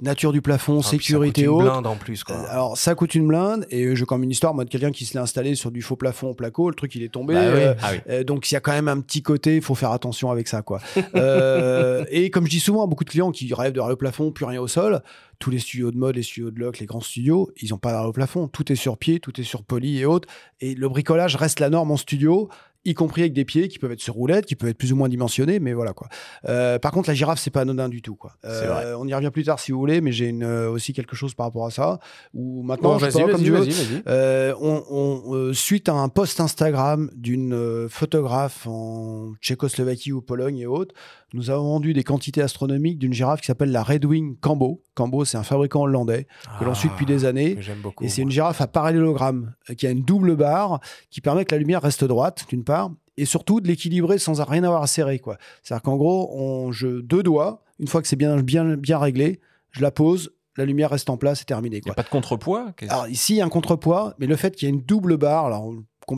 Nature 0.04 0.32
du 0.32 0.42
plafond, 0.42 0.74
Ah, 0.80 0.82
puis 0.82 0.84
ça 0.84 0.90
sécurité 1.04 1.46
coûte 1.46 1.52
une 1.52 1.58
haute. 1.58 1.64
blinde 1.72 1.88
en 1.88 1.96
plus, 1.96 2.24
quoi. 2.24 2.36
Euh, 2.36 2.46
Alors, 2.50 2.78
ça 2.78 2.94
coûte 2.94 3.16
une 3.16 3.28
blinde, 3.28 3.66
et 3.70 3.96
j'ai 3.96 4.06
comme 4.06 4.22
une 4.24 4.30
histoire, 4.32 4.54
moi, 4.54 4.66
de 4.66 4.70
quelqu'un 4.70 4.92
qui 4.92 5.06
se 5.06 5.14
l'est 5.14 5.20
installé 5.22 5.56
sur 5.56 5.72
du 5.72 5.82
faux 5.82 5.96
plafond 5.96 6.30
au 6.30 6.34
placo, 6.36 6.70
le 6.70 6.76
truc, 6.76 6.94
il 6.96 7.04
est 7.04 7.10
tombé. 7.12 7.34
Bah 7.34 7.42
oui. 7.54 7.62
euh, 7.62 7.74
Ah 7.82 7.90
oui. 7.94 8.00
euh, 8.10 8.24
donc, 8.24 8.52
il 8.52 8.54
y 8.54 8.58
a 8.58 8.60
quand 8.60 8.74
même 8.74 8.88
un 8.88 9.00
petit 9.00 9.22
côté, 9.24 9.56
il 9.56 9.62
faut 9.62 9.76
faire 9.76 9.92
attention 9.92 10.30
avec 10.32 10.48
ça, 10.48 10.62
quoi. 10.62 10.80
Euh, 11.16 12.06
et 12.10 12.30
comme 12.30 12.46
je 12.46 12.50
dis 12.52 12.60
souvent 12.60 12.84
à 12.84 12.88
beaucoup 12.88 13.04
de 13.04 13.10
clients 13.10 13.32
qui 13.32 13.54
rêvent 13.54 13.74
de 13.74 13.80
au 13.80 13.96
plafond, 13.96 14.32
plus 14.32 14.46
rien 14.46 14.60
au 14.62 14.68
sol, 14.68 15.02
tous 15.40 15.50
les 15.52 15.60
studios 15.60 15.92
de 15.92 15.98
mode, 15.98 16.16
les 16.16 16.24
studios 16.24 16.52
de 16.52 16.60
loc, 16.60 16.80
les 16.80 16.86
grands 16.86 17.02
studios, 17.02 17.50
ils 17.62 17.70
n'ont 17.72 17.78
pas 17.78 18.06
au 18.08 18.12
plafond. 18.12 18.48
Tout 18.48 18.72
est 18.72 18.76
sur 18.76 18.98
pied, 18.98 19.20
tout 19.20 19.40
est 19.40 19.44
sur 19.44 19.64
poli 19.64 20.00
et 20.00 20.06
autres. 20.06 20.28
Et 20.62 20.74
le 20.76 20.90
bricolage 20.90 21.36
reste 21.36 21.60
la 21.60 21.70
norme 21.70 21.92
en 21.92 21.98
studio, 21.98 22.50
y 22.86 22.94
compris 22.94 23.22
avec 23.22 23.34
des 23.34 23.46
pieds 23.46 23.68
qui 23.68 23.80
peuvent 23.80 23.92
être 23.92 24.02
sur 24.02 24.14
roulette, 24.14 24.46
qui 24.46 24.56
peuvent 24.56 24.70
être 24.70 24.78
plus 24.78 24.92
ou 24.92 24.96
moins 24.96 25.10
dimensionnés, 25.10 25.60
mais 25.60 25.74
voilà 25.74 25.94
quoi. 25.94 26.08
Euh, 26.50 26.80
par 26.80 26.92
contre, 26.92 27.10
la 27.10 27.14
girafe, 27.16 27.40
c'est 27.40 27.50
pas 27.52 27.62
anodin 27.62 27.90
du 27.90 28.02
tout, 28.02 28.16
quoi. 28.16 28.34
Vrai. 28.44 28.94
On 28.98 29.08
y 29.08 29.14
revient 29.14 29.32
plus 29.32 29.44
tard 29.46 29.60
si 29.60 29.72
vous 29.72 29.80
voulez, 29.80 30.02
mais 30.02 30.12
j'ai 30.12 30.28
une, 30.28 30.44
euh, 30.44 30.70
aussi 30.70 30.94
quelque 30.94 31.16
chose 31.16 31.34
par 31.34 31.46
rapport 31.46 31.66
à 31.66 31.72
ça. 31.72 32.00
Ou 32.34 32.62
maintenant, 32.64 32.94
Bon, 32.94 33.00
je 33.00 33.10
sais 33.10 33.20
vas-y, 33.20 33.26
pas, 33.26 33.32
comme 33.32 33.42
vas-y, 33.42 33.46
tu 33.46 33.52
veux. 33.52 33.58
vas-y, 33.60 33.72
vas-y. 33.96 34.04
Euh, 34.08 34.54
on, 34.60 34.84
on, 34.90 35.34
euh, 35.36 35.54
suite 35.54 35.88
à 35.90 35.94
un 35.94 36.10
post 36.10 36.40
Instagram 36.40 37.10
d'une 37.16 37.54
euh, 37.54 37.88
photographe 37.90 38.68
en 38.68 39.34
Tchécoslovaquie 39.42 40.12
ou 40.12 40.22
Pologne 40.22 40.58
et 40.60 40.66
autres, 40.68 40.94
nous 41.34 41.50
avons 41.50 41.64
vendu 41.64 41.94
des 41.94 42.04
quantités 42.04 42.42
astronomiques 42.42 43.00
d'une 43.00 43.12
girafe 43.14 43.42
qui 43.42 43.48
s'appelle 43.48 43.72
la 43.72 43.84
Red 43.84 44.06
Wing 44.06 44.38
Cambo. 44.40 44.82
Cambo, 44.94 45.26
c'est 45.26 45.38
un 45.38 45.44
fabricant 45.44 45.82
hollandais 45.82 46.28
que 46.60 46.64
l'on 46.66 46.76
suit 46.76 46.90
depuis 46.90 47.06
des 47.08 47.26
années. 47.26 47.52
Ah, 47.54 47.56
que 47.56 47.62
J'aime 47.62 47.82
beaucoup. 47.82 48.04
Et 48.04 48.10
c'est 48.10 48.22
une 48.22 48.32
girafe 48.32 48.62
à 48.62 48.68
parallélogramme 48.68 49.54
euh, 49.70 49.74
qui 49.74 49.88
a 49.88 49.92
une 49.92 50.04
double 50.04 50.36
barre 50.36 50.80
qui 51.10 51.22
permet 51.22 51.44
que 51.46 51.54
la 51.56 51.60
lumière 51.60 51.82
reste 51.82 52.04
droite, 52.04 52.46
d'une 52.50 52.64
part, 52.64 52.92
et 53.18 53.26
surtout 53.26 53.62
de 53.62 53.68
l'équilibrer 53.68 54.18
sans 54.20 54.42
rien 54.44 54.64
avoir 54.64 54.84
à 54.84 54.88
serrer. 54.88 55.20
quoi. 55.20 55.38
C'est-à-dire 55.64 55.82
qu'en 55.84 55.98
gros, 55.98 56.30
on, 56.34 56.72
je, 56.72 57.02
deux 57.02 57.24
doigts, 57.24 57.64
une 57.80 57.88
fois 57.88 58.02
que 58.02 58.08
c'est 58.08 58.16
bien, 58.16 58.38
bien, 58.42 58.76
bien 58.78 59.00
réglé, 59.00 59.40
je 59.72 59.82
la 59.82 59.92
pose, 59.92 60.32
la 60.56 60.66
lumière 60.66 60.92
reste 60.92 61.10
en 61.10 61.18
place, 61.18 61.40
c'est 61.40 61.46
terminé. 61.46 61.78
Il 61.78 61.80
n'y 61.80 61.82
Quoi. 61.82 61.94
a 61.94 61.96
pas 61.96 62.04
de 62.04 62.10
contrepoids? 62.10 62.74
Alors 62.90 63.08
ici, 63.08 63.34
il 63.34 63.38
y 63.38 63.42
a 63.42 63.46
un 63.46 63.50
contrepoids, 63.50 64.14
mais 64.20 64.28
le 64.28 64.36
fait 64.36 64.56
qu'il 64.56 64.68
y 64.68 64.72
ait 64.72 64.74
une 64.76 64.82
double 64.82 65.18
barre, 65.18 65.46
alors 65.48 65.74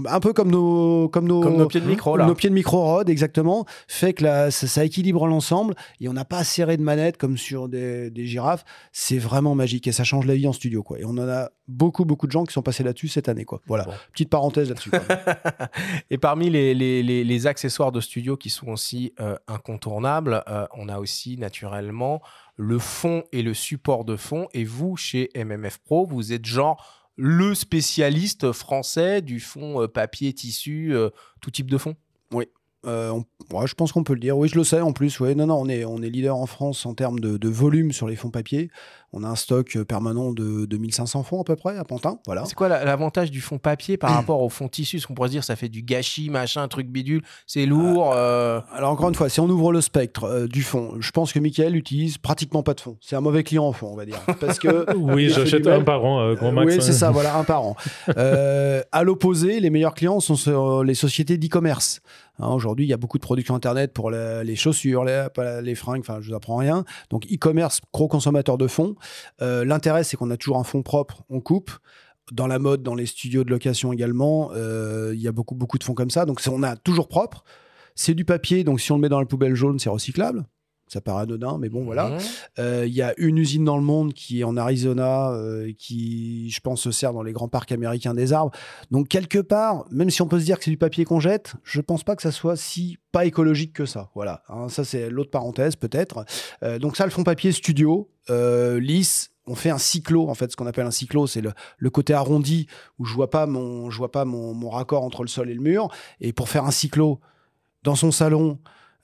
un 0.07 0.19
peu 0.19 0.33
comme 0.33 0.49
nos, 0.51 1.07
comme 1.09 1.27
nos, 1.27 1.41
Comme 1.41 1.57
nos 1.57 1.67
pieds 1.67 1.81
de 1.81 1.85
micro, 1.87 2.17
là. 2.17 2.25
nos 2.25 2.35
pieds 2.35 2.49
de 2.49 2.55
micro 2.55 2.81
rod, 2.83 3.09
exactement, 3.09 3.65
fait 3.87 4.13
que 4.13 4.23
ça, 4.23 4.51
ça 4.51 4.83
équilibre 4.85 5.27
l'ensemble 5.27 5.75
et 5.99 6.09
on 6.09 6.13
n'a 6.13 6.25
pas 6.25 6.39
à 6.39 6.43
serrer 6.43 6.77
de 6.77 6.81
manette 6.83 7.17
comme 7.17 7.37
sur 7.37 7.67
des, 7.69 8.09
des 8.09 8.25
girafes. 8.25 8.63
C'est 8.91 9.17
vraiment 9.17 9.55
magique 9.55 9.87
et 9.87 9.91
ça 9.91 10.03
change 10.03 10.25
la 10.25 10.35
vie 10.35 10.47
en 10.47 10.53
studio, 10.53 10.83
quoi. 10.83 10.99
Et 10.99 11.05
on 11.05 11.09
en 11.11 11.27
a 11.29 11.49
beaucoup, 11.67 12.05
beaucoup 12.05 12.27
de 12.27 12.31
gens 12.31 12.43
qui 12.43 12.53
sont 12.53 12.61
passés 12.61 12.83
là-dessus 12.83 13.07
cette 13.07 13.29
année, 13.29 13.45
quoi. 13.45 13.61
Voilà. 13.67 13.83
Bon. 13.85 13.93
Petite 14.11 14.29
parenthèse 14.29 14.69
là-dessus. 14.69 14.91
Et 16.09 16.17
parmi 16.17 16.49
les, 16.49 16.73
les- 16.73 17.03
les- 17.03 17.23
les 17.23 17.47
accessoires 17.47 17.91
de 17.91 17.99
studio 18.01 18.37
qui 18.37 18.49
sont 18.49 18.67
aussi 18.69 19.13
euh, 19.19 19.35
incontournables, 19.47 20.43
euh, 20.47 20.65
on 20.77 20.89
a 20.89 20.99
aussi 20.99 21.37
naturellement 21.37 22.21
le 22.55 22.79
fond 22.79 23.23
et 23.31 23.41
le 23.41 23.53
support 23.53 24.05
de 24.05 24.15
fond. 24.15 24.47
Et 24.53 24.63
vous, 24.63 24.95
chez 24.95 25.29
MMF 25.35 25.79
Pro, 25.79 26.05
vous 26.05 26.33
êtes 26.33 26.45
genre 26.45 26.83
le 27.17 27.55
spécialiste 27.55 28.51
français 28.51 29.21
du 29.21 29.39
fond 29.39 29.81
euh, 29.81 29.87
papier, 29.87 30.33
tissu, 30.33 30.93
euh, 30.93 31.09
tout 31.41 31.51
type 31.51 31.69
de 31.69 31.77
fond? 31.77 31.95
Euh, 32.87 33.09
on- 33.11 33.57
ouais, 33.57 33.67
je 33.67 33.73
pense 33.75 33.91
qu'on 33.91 34.03
peut 34.03 34.13
le 34.13 34.19
dire. 34.19 34.37
Oui, 34.37 34.47
je 34.49 34.55
le 34.55 34.63
sais 34.63 34.81
en 34.81 34.91
plus. 34.93 35.19
Ouais. 35.19 35.35
Non, 35.35 35.47
non, 35.47 35.55
on 35.61 35.67
est, 35.69 35.85
on 35.85 36.01
est 36.01 36.09
leader 36.09 36.35
en 36.35 36.45
France 36.45 36.85
en 36.85 36.93
termes 36.93 37.19
de, 37.19 37.37
de 37.37 37.49
volume 37.49 37.91
sur 37.91 38.07
les 38.07 38.15
fonds 38.15 38.29
papier. 38.31 38.69
On 39.17 39.23
a 39.23 39.29
un 39.29 39.35
stock 39.35 39.77
euh, 39.77 39.85
permanent 39.85 40.33
de, 40.33 40.65
de 40.65 40.77
1500 40.77 41.23
fonds 41.23 41.39
à 41.39 41.43
peu 41.45 41.55
près 41.55 41.77
à 41.77 41.85
Pantin. 41.85 42.19
Voilà. 42.25 42.43
C'est 42.45 42.53
quoi 42.55 42.67
la- 42.67 42.83
l'avantage 42.83 43.31
du 43.31 43.39
fond 43.39 43.57
papier 43.59 43.95
par 43.97 44.09
rapport 44.15 44.41
au 44.41 44.49
fond 44.49 44.67
tissu? 44.67 44.99
Ce 44.99 45.07
qu'on 45.07 45.13
pourrait 45.13 45.29
se 45.29 45.33
dire, 45.33 45.43
ça 45.43 45.55
fait 45.55 45.69
du 45.69 45.83
gâchis, 45.83 46.29
machin, 46.29 46.67
truc 46.67 46.87
bidule, 46.89 47.21
c'est 47.47 47.65
lourd. 47.65 48.11
euh, 48.13 48.59
Alors 48.73 48.91
encore 48.91 49.07
une 49.09 49.15
fois, 49.15 49.29
si 49.29 49.39
on 49.39 49.47
ouvre 49.49 49.71
le 49.71 49.79
spectre 49.81 50.25
euh, 50.25 50.47
du 50.47 50.63
fond, 50.63 50.95
je 50.99 51.11
pense 51.11 51.31
que 51.31 51.39
Michael 51.39 51.75
utilise 51.77 52.17
pratiquement 52.17 52.61
pas 52.61 52.73
de 52.73 52.81
fond. 52.81 52.97
C'est 52.99 53.15
un 53.15 53.21
mauvais 53.21 53.43
client 53.43 53.65
en 53.65 53.71
fond, 53.71 53.87
on 53.91 53.95
va 53.95 54.05
dire. 54.05 54.19
Parce 54.41 54.59
que 54.59 54.93
Oui, 54.97 55.29
j'achète 55.29 55.65
un 55.67 55.81
par 55.81 56.03
an, 56.03 56.19
euh, 56.19 56.35
grand 56.35 56.51
max. 56.51 56.67
oui, 56.67 56.73
hein. 56.77 56.81
c'est 56.81 56.91
ça, 56.93 57.09
voilà, 57.11 57.37
un 57.37 57.43
par 57.45 57.63
an. 57.63 57.75
Euh, 58.17 58.81
à 58.91 59.03
l'opposé, 59.03 59.59
les 59.59 59.69
meilleurs 59.69 59.93
clients 59.93 60.19
sont 60.19 60.35
sur 60.35 60.83
les 60.83 60.93
sociétés 60.93 61.37
d'e-commerce. 61.37 62.01
Hein, 62.39 62.49
Aujourd'hui, 62.49 62.85
il 62.85 62.89
y 62.89 62.93
a 62.93 62.97
beaucoup 62.97 63.17
de 63.17 63.23
production 63.23 63.55
Internet 63.55 63.93
pour 63.93 64.11
les 64.11 64.55
chaussures, 64.55 65.03
les, 65.03 65.27
les 65.61 65.75
fringues, 65.75 66.01
enfin, 66.01 66.19
je 66.21 66.29
vous 66.29 66.35
apprends 66.35 66.57
rien. 66.57 66.85
Donc, 67.09 67.25
e-commerce, 67.31 67.81
gros 67.93 68.07
consommateur 68.07 68.57
de 68.57 68.67
fonds. 68.67 68.95
Euh, 69.41 69.65
L'intérêt, 69.65 70.03
c'est 70.03 70.17
qu'on 70.17 70.31
a 70.31 70.37
toujours 70.37 70.57
un 70.57 70.63
fond 70.63 70.83
propre, 70.83 71.23
on 71.29 71.39
coupe. 71.39 71.71
Dans 72.31 72.47
la 72.47 72.57
mode, 72.57 72.81
dans 72.81 72.95
les 72.95 73.05
studios 73.05 73.43
de 73.43 73.51
location 73.51 73.93
également, 73.93 74.49
euh, 74.53 75.11
il 75.13 75.21
y 75.21 75.27
a 75.27 75.31
beaucoup, 75.31 75.53
beaucoup 75.53 75.77
de 75.77 75.83
fonds 75.83 75.93
comme 75.93 76.09
ça. 76.09 76.25
Donc, 76.25 76.41
on 76.51 76.63
a 76.63 76.75
toujours 76.75 77.07
propre. 77.07 77.43
C'est 77.93 78.15
du 78.15 78.25
papier, 78.25 78.63
donc 78.63 78.81
si 78.81 78.91
on 78.91 78.95
le 78.95 79.01
met 79.01 79.09
dans 79.09 79.19
la 79.19 79.25
poubelle 79.25 79.55
jaune, 79.55 79.79
c'est 79.79 79.89
recyclable. 79.89 80.45
Ça 80.87 81.01
paraît 81.01 81.23
anodin, 81.23 81.57
mais 81.57 81.69
bon, 81.69 81.83
voilà. 81.83 82.15
Euh, 82.59 82.85
Il 82.85 82.93
y 82.93 83.01
a 83.01 83.15
une 83.17 83.39
usine 83.39 83.65
dans 83.65 83.77
le 83.77 83.83
monde 83.83 84.13
qui 84.13 84.41
est 84.41 84.43
en 84.43 84.55
Arizona, 84.55 85.31
euh, 85.31 85.71
qui, 85.77 86.49
je 86.51 86.59
pense, 86.59 86.81
se 86.81 86.91
sert 86.91 87.11
dans 87.11 87.23
les 87.23 87.33
grands 87.33 87.47
parcs 87.47 87.71
américains 87.71 88.13
des 88.13 88.33
arbres. 88.33 88.51
Donc, 88.91 89.07
quelque 89.07 89.39
part, 89.39 89.85
même 89.89 90.11
si 90.11 90.21
on 90.21 90.27
peut 90.27 90.39
se 90.39 90.45
dire 90.45 90.59
que 90.59 90.65
c'est 90.65 90.71
du 90.71 90.77
papier 90.77 91.03
qu'on 91.03 91.19
jette, 91.19 91.55
je 91.63 91.81
pense 91.81 92.03
pas 92.03 92.15
que 92.15 92.21
ça 92.21 92.31
soit 92.31 92.55
si 92.55 92.99
pas 93.11 93.25
écologique 93.25 93.73
que 93.73 93.87
ça. 93.87 94.11
Voilà. 94.13 94.43
Hein, 94.47 94.69
ça, 94.69 94.83
c'est 94.85 95.09
l'autre 95.09 95.31
parenthèse, 95.31 95.75
peut-être. 95.75 96.23
Euh, 96.61 96.77
donc, 96.77 96.97
ça, 96.97 97.05
le 97.05 97.11
fond 97.11 97.23
papier 97.23 97.51
studio, 97.51 98.09
lisse. 98.29 99.31
On 99.47 99.53
fait 99.55 99.69
un 99.69 99.77
cyclo, 99.77 100.27
en 100.27 100.33
fait, 100.33 100.51
ce 100.51 100.55
qu'on 100.55 100.65
appelle 100.65 100.87
un 100.87 100.91
cyclo, 100.91 101.27
c'est 101.27 101.41
le, 101.41 101.51
le 101.77 101.89
côté 101.91 102.13
arrondi 102.13 102.67
où 102.97 103.05
je 103.05 103.13
vois 103.13 103.29
pas 103.29 103.45
mon, 103.45 103.91
je 103.91 103.97
vois 103.97 104.11
pas 104.11 104.25
mon, 104.25 104.55
mon 104.55 104.69
raccord 104.71 105.03
entre 105.03 105.21
le 105.21 105.27
sol 105.27 105.49
et 105.49 105.53
le 105.53 105.61
mur. 105.61 105.89
Et 106.19 106.33
pour 106.33 106.49
faire 106.49 106.65
un 106.65 106.71
cyclo 106.71 107.19
dans 107.83 107.95
son 107.95 108.11
salon 108.11 108.57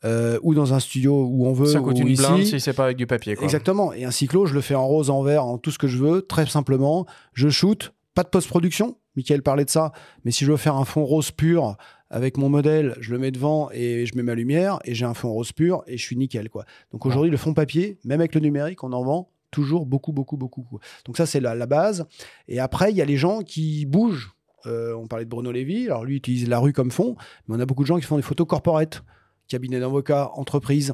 euh, 0.04 0.40
ou 0.42 0.54
dans 0.54 0.74
un 0.74 0.80
studio 0.80 1.26
où 1.26 1.46
on 1.46 1.54
veut, 1.54 1.68
Ça 1.68 1.80
coûte 1.80 1.98
ou 1.98 2.02
une 2.02 2.08
ici, 2.08 2.24
blinde 2.24 2.44
si 2.44 2.60
c'est 2.60 2.74
pas 2.74 2.86
avec 2.86 2.98
du 2.98 3.08
papier. 3.08 3.36
Quoi. 3.36 3.46
Exactement. 3.46 3.94
Et 3.94 4.04
un 4.06 4.12
cyclo, 4.12 4.46
je 4.46 4.54
le 4.54 4.62
fais 4.62 4.76
en 4.76 4.88
rose, 4.88 5.10
en 5.10 5.22
vert, 5.22 5.46
en 5.46 5.58
tout 5.58 5.72
ce 5.72 5.78
que 5.78 5.88
je 5.88 5.98
veux, 5.98 6.22
très 6.22 6.46
simplement. 6.46 7.06
Je 7.34 7.50
shoot, 7.50 7.94
pas 8.16 8.24
de 8.24 8.30
post-production. 8.30 8.98
Michael 9.16 9.44
parlait 9.44 9.66
de 9.66 9.70
ça. 9.70 9.92
Mais 10.24 10.32
si 10.32 10.46
je 10.46 10.52
veux 10.52 10.58
faire 10.58 10.76
un 10.76 10.86
fond 10.86 11.04
rose 11.04 11.32
pur 11.32 11.76
avec 12.10 12.38
mon 12.38 12.50
modèle, 12.50 12.96
je 13.00 13.12
le 13.12 13.20
mets 13.20 13.32
devant 13.32 13.70
et 13.72 14.06
je 14.06 14.16
mets 14.16 14.24
ma 14.24 14.36
lumière 14.36 14.80
et 14.86 14.94
j'ai 14.96 15.06
un 15.06 15.14
fond 15.14 15.32
rose 15.32 15.52
pur 15.52 15.84
et 15.88 15.98
je 15.98 16.04
suis 16.04 16.18
nickel. 16.18 16.50
quoi. 16.50 16.66
Donc 16.92 17.06
aujourd'hui, 17.06 17.32
le 17.32 17.38
fond 17.38 17.54
papier, 17.54 18.00
même 18.04 18.20
avec 18.20 18.36
le 18.36 18.42
numérique, 18.42 18.84
on 18.84 18.92
en 18.94 19.04
vend 19.04 19.30
toujours 19.52 19.86
beaucoup, 19.86 20.14
beaucoup, 20.14 20.38
beaucoup. 20.38 20.66
Donc 21.06 21.18
ça, 21.18 21.26
c'est 21.26 21.40
la, 21.42 21.56
la 21.56 21.66
base. 21.66 22.06
Et 22.48 22.60
après, 22.60 22.92
il 22.92 22.98
y 22.98 23.02
a 23.02 23.06
les 23.06 23.18
gens 23.18 23.42
qui 23.42 23.86
bougent. 23.86 24.32
Euh, 24.66 24.96
on 24.96 25.08
parlait 25.08 25.26
de 25.26 25.30
Bruno 25.30 25.52
Lévy. 25.52 25.88
Alors 25.88 26.06
lui, 26.06 26.16
il 26.16 26.18
utilise 26.18 26.48
la 26.48 26.60
rue 26.60 26.74
comme 26.74 26.92
fond. 26.92 27.16
Mais 27.48 27.56
on 27.58 27.60
a 27.60 27.66
beaucoup 27.66 27.84
de 27.84 27.88
gens 27.88 27.98
qui 27.98 28.04
font 28.06 28.16
des 28.16 28.22
photos 28.22 28.48
corporate. 28.48 29.04
Cabinet 29.52 29.82
d'avocat, 29.82 30.32
entreprise. 30.36 30.94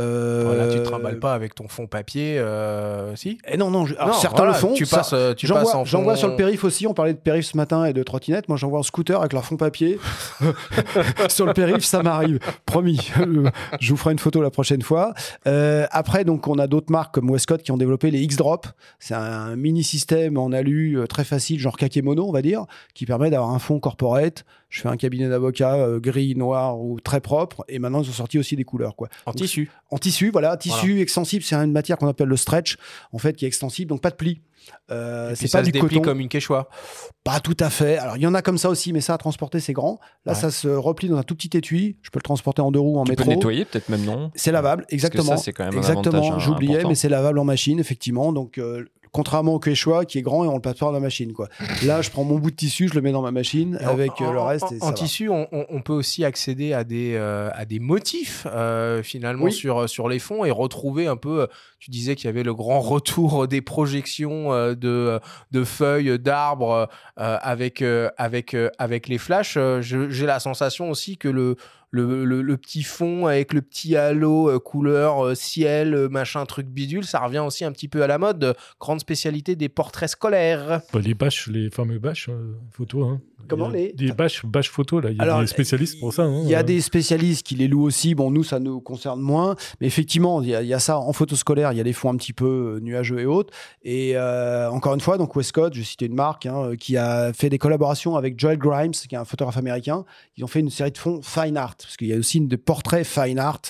Euh, 0.00 0.42
Voilà, 0.44 0.74
tu 0.74 0.82
trimbales 0.82 1.20
pas 1.20 1.34
avec 1.34 1.54
ton 1.54 1.68
fond 1.68 1.86
papier, 1.86 2.36
euh, 2.36 3.14
si? 3.14 3.38
Et 3.46 3.56
non, 3.56 3.70
non, 3.70 3.86
je- 3.86 3.94
alors 3.94 4.08
Non, 4.08 4.14
certains 4.14 4.38
voilà, 4.38 4.52
le 4.52 4.58
font. 4.58 4.74
Tu 4.74 4.86
passes, 4.86 5.12
euh, 5.12 5.34
tu 5.34 5.46
passes 5.46 5.62
vois, 5.62 5.76
en 5.76 5.84
vois 5.84 6.14
fond- 6.14 6.16
sur 6.16 6.28
le 6.28 6.34
périph 6.34 6.64
aussi. 6.64 6.86
On 6.88 6.94
parlait 6.94 7.12
de 7.14 7.18
périph 7.18 7.46
ce 7.46 7.56
matin 7.56 7.84
et 7.84 7.92
de 7.92 8.02
trottinette. 8.02 8.48
Moi, 8.48 8.56
j'en 8.56 8.68
vois 8.70 8.80
en 8.80 8.82
scooter 8.82 9.20
avec 9.20 9.32
leur 9.32 9.44
fond 9.44 9.56
papier. 9.56 10.00
sur 11.28 11.46
le 11.46 11.52
périph, 11.52 11.84
ça 11.84 12.02
m'arrive. 12.02 12.38
Promis. 12.66 13.10
Je 13.80 13.90
vous 13.90 13.96
ferai 13.96 14.12
une 14.12 14.18
photo 14.18 14.42
la 14.42 14.50
prochaine 14.50 14.82
fois. 14.82 15.14
Euh, 15.46 15.86
après, 15.90 16.24
donc, 16.24 16.48
on 16.48 16.58
a 16.58 16.66
d'autres 16.66 16.90
marques 16.90 17.14
comme 17.14 17.30
Westcott 17.30 17.62
qui 17.62 17.70
ont 17.72 17.76
développé 17.76 18.10
les 18.10 18.20
X-Drop. 18.22 18.66
C'est 18.98 19.14
un 19.14 19.54
mini 19.56 19.84
système 19.84 20.38
en 20.38 20.50
alu 20.52 20.98
euh, 20.98 21.06
très 21.06 21.24
facile, 21.24 21.60
genre 21.60 21.76
Kakemono, 21.76 22.26
on 22.28 22.32
va 22.32 22.42
dire, 22.42 22.64
qui 22.94 23.06
permet 23.06 23.30
d'avoir 23.30 23.50
un 23.50 23.58
fond 23.58 23.78
corporate. 23.78 24.44
Je 24.72 24.80
fais 24.80 24.88
un 24.88 24.96
cabinet 24.96 25.28
d'avocat 25.28 25.74
euh, 25.74 26.00
gris, 26.00 26.34
noir 26.34 26.80
ou 26.80 26.98
très 26.98 27.20
propre. 27.20 27.62
Et 27.68 27.78
maintenant, 27.78 28.02
ils 28.02 28.08
ont 28.08 28.12
sorti 28.14 28.38
aussi 28.38 28.56
des 28.56 28.64
couleurs, 28.64 28.96
quoi. 28.96 29.08
En 29.26 29.32
Donc, 29.32 29.42
tissu. 29.42 29.70
en 29.90 29.98
tissu, 29.98 30.30
voilà, 30.30 30.56
tissu 30.56 31.00
extensible, 31.02 31.44
c'est 31.44 31.54
une 31.56 31.72
matière 31.72 31.98
qu'on 31.98 32.08
appelle 32.08 32.28
le 32.28 32.38
stretch, 32.38 32.78
en 33.12 33.18
fait, 33.18 33.34
qui 33.36 33.44
est 33.44 33.48
extensible, 33.48 33.90
donc 33.90 34.00
pas 34.00 34.08
de 34.08 34.14
pli. 34.16 34.40
Euh, 34.90 35.34
c'est 35.34 35.50
pas 35.52 35.58
se 35.58 35.64
du 35.64 35.72
déplie 35.72 35.88
coton, 35.96 36.00
comme 36.00 36.20
une 36.20 36.28
quechua. 36.30 36.68
pas 37.24 37.38
tout 37.40 37.56
à 37.60 37.68
fait. 37.68 37.98
Alors 37.98 38.16
il 38.16 38.22
y 38.22 38.26
en 38.28 38.32
a 38.34 38.42
comme 38.42 38.58
ça 38.58 38.70
aussi, 38.70 38.92
mais 38.92 39.00
ça 39.00 39.12
à 39.12 39.18
transporter 39.18 39.58
c'est 39.60 39.72
grand. 39.72 39.98
Là, 40.24 40.32
Ouais. 40.32 40.38
ça 40.38 40.50
se 40.52 40.68
replie 40.68 41.08
dans 41.08 41.16
un 41.18 41.22
tout 41.24 41.34
petit 41.34 41.54
étui. 41.56 41.96
Je 42.02 42.10
peux 42.10 42.18
le 42.20 42.22
transporter 42.22 42.62
en 42.62 42.70
deux 42.70 42.78
roues, 42.78 42.96
en 42.98 43.04
Tu 43.04 43.12
peux 43.16 43.24
métro. 43.24 43.34
nettoyer 43.34 43.64
peut-être 43.64 43.88
même 43.88 44.04
non? 44.04 44.30
C'est 44.36 44.52
lavable, 44.52 44.86
exactement. 44.88 45.24
ça, 45.24 45.36
c'est 45.36 45.52
quand 45.52 45.64
même 45.64 45.76
exactement. 45.76 46.34
hein, 46.34 46.38
J'oubliais, 46.38 46.84
mais 46.84 46.94
c'est 46.94 47.08
lavable 47.08 47.40
en 47.40 47.44
machine, 47.44 47.80
effectivement. 47.80 48.32
Donc 48.32 48.56
euh, 48.58 48.84
contrairement 49.12 49.54
au 49.54 49.58
Quechua 49.58 50.04
qui 50.06 50.18
est 50.18 50.22
grand 50.22 50.44
et 50.44 50.48
on 50.48 50.54
le 50.54 50.60
passe 50.60 50.78
pas 50.78 50.86
dans 50.86 50.92
la 50.92 51.00
machine, 51.00 51.32
quoi. 51.34 51.48
Là, 51.84 52.00
je 52.02 52.10
prends 52.10 52.24
mon 52.24 52.38
bout 52.38 52.50
de 52.50 52.56
tissu, 52.56 52.88
je 52.88 52.94
le 52.94 53.02
mets 53.02 53.12
dans 53.12 53.20
ma 53.22 53.30
machine 53.30 53.78
Et 53.80 53.84
en- 53.86 53.90
avec 53.90 54.12
euh, 54.20 54.32
le 54.32 54.40
reste. 54.40 54.64
En, 54.64 54.70
et 54.70 54.76
en 54.76 54.80
ça 54.80 54.86
va. 54.86 54.92
tissu, 54.92 55.28
on, 55.30 55.82
peut 55.82 55.92
aussi 55.92 56.24
accéder 56.24 56.72
à 56.72 56.82
des, 56.84 57.14
euh, 57.14 57.50
à 57.52 57.64
des 57.64 57.78
motifs 57.78 58.46
euh, 58.50 59.02
finalement 59.02 59.44
Oui. 59.44 59.52
sur, 59.52 59.88
sur 59.88 60.08
les 60.08 60.18
fonds 60.18 60.44
et 60.44 60.50
retrouver 60.50 61.06
un 61.06 61.16
peu. 61.16 61.46
Tu 61.78 61.90
disais 61.90 62.14
qu'il 62.16 62.24
y 62.26 62.28
avait 62.28 62.42
le 62.42 62.54
grand 62.54 62.80
retour 62.94 63.46
des 63.48 63.60
projections 63.60 64.50
de, 64.74 65.20
de 65.50 65.64
feuilles, 65.64 66.18
d'arbres 66.18 66.88
avec, 67.16 67.84
avec, 68.16 68.56
avec 68.78 69.08
les 69.08 69.18
flashs. 69.18 69.58
J'ai 69.80 70.26
la 70.26 70.40
sensation 70.40 70.90
aussi 70.90 71.16
que 71.18 71.28
le, 71.28 71.56
le, 71.92 72.24
le- 72.24 72.56
petit 72.56 72.82
fond 72.82 73.26
avec 73.26 73.52
le 73.52 73.60
petit 73.62 73.96
halo 73.96 74.48
euh, 74.50 74.58
couleur 74.58 75.24
euh, 75.24 75.34
ciel, 75.34 75.94
euh, 75.94 76.08
machin, 76.08 76.44
truc 76.46 76.66
bidule, 76.66 77.04
ça 77.04 77.20
revient 77.20 77.40
aussi 77.40 77.64
un 77.64 77.72
petit 77.72 77.86
peu 77.88 78.02
à 78.02 78.06
la 78.06 78.18
mode. 78.18 78.56
Grande 78.80 78.98
spécialité 79.00 79.56
des 79.56 79.68
portraits 79.68 80.08
scolaires. 80.08 80.80
Bah, 80.92 81.00
les 81.00 81.14
bâches, 81.14 81.48
les 81.48 81.70
fameux 81.70 81.98
bâches 81.98 82.30
photos. 82.70 83.06
Hein. 83.08 83.20
Comment 83.48 83.70
Il 83.70 83.74
y 83.80 83.82
a 83.84 83.86
les- 83.86 83.92
Des 83.92 84.12
bâches, 84.12 84.44
bâches 84.46 84.70
photos, 84.70 85.02
là. 85.04 85.10
Il 85.10 85.16
y 85.16 85.20
a 85.20 85.22
Alors, 85.22 85.40
des 85.40 85.46
spécialistes 85.46 85.98
pour 86.00 86.12
ça. 86.12 86.22
hein. 86.22 86.40
Il 86.44 86.48
y 86.48 86.54
a 86.54 86.60
Euh, 86.60 86.62
des 86.62 86.80
spécialistes 86.80 87.44
qui 87.46 87.54
les 87.54 87.68
louent 87.68 87.82
aussi. 87.84 88.14
Bon, 88.14 88.30
nous, 88.30 88.44
ça 88.44 88.58
nous 88.60 88.80
concerne 88.80 89.20
moins. 89.20 89.56
Mais 89.80 89.86
effectivement, 89.86 90.40
il 90.42 90.48
y, 90.48 90.54
a- 90.54 90.62
il 90.62 90.68
y 90.68 90.74
a 90.74 90.78
ça 90.78 90.98
en 90.98 91.12
photo 91.12 91.36
scolaire. 91.36 91.72
Il 91.72 91.78
y 91.78 91.80
a 91.80 91.84
des 91.84 91.92
fonds 91.92 92.10
un 92.10 92.16
petit 92.16 92.32
peu 92.32 92.76
euh, 92.76 92.80
nuageux 92.80 93.20
et 93.20 93.26
autres. 93.26 93.52
Et 93.82 94.12
euh, 94.16 94.70
encore 94.70 94.94
une 94.94 95.00
fois, 95.00 95.18
donc 95.18 95.34
Westcott, 95.36 95.74
je 95.74 95.82
citer 95.82 96.06
une 96.06 96.14
marque, 96.14 96.46
hein, 96.46 96.70
euh, 96.70 96.76
qui 96.76 96.96
a 96.96 97.32
fait 97.32 97.48
des 97.50 97.58
collaborations 97.58 98.16
avec 98.16 98.38
Joel 98.38 98.58
Grimes, 98.58 98.92
qui 98.92 99.14
est 99.14 99.18
un 99.18 99.24
photographe 99.24 99.56
américain. 99.58 100.04
Ils 100.36 100.44
ont 100.44 100.48
fait 100.48 100.60
une 100.60 100.70
série 100.70 100.92
de 100.92 100.98
fonds 100.98 101.20
fine 101.22 101.56
art. 101.56 101.76
Parce 101.76 101.96
qu'il 101.96 102.08
y 102.08 102.12
a 102.14 102.16
aussi 102.16 102.38
une 102.38 102.48
de 102.48 102.56
portraits 102.56 103.06
fine 103.06 103.38
art. 103.38 103.60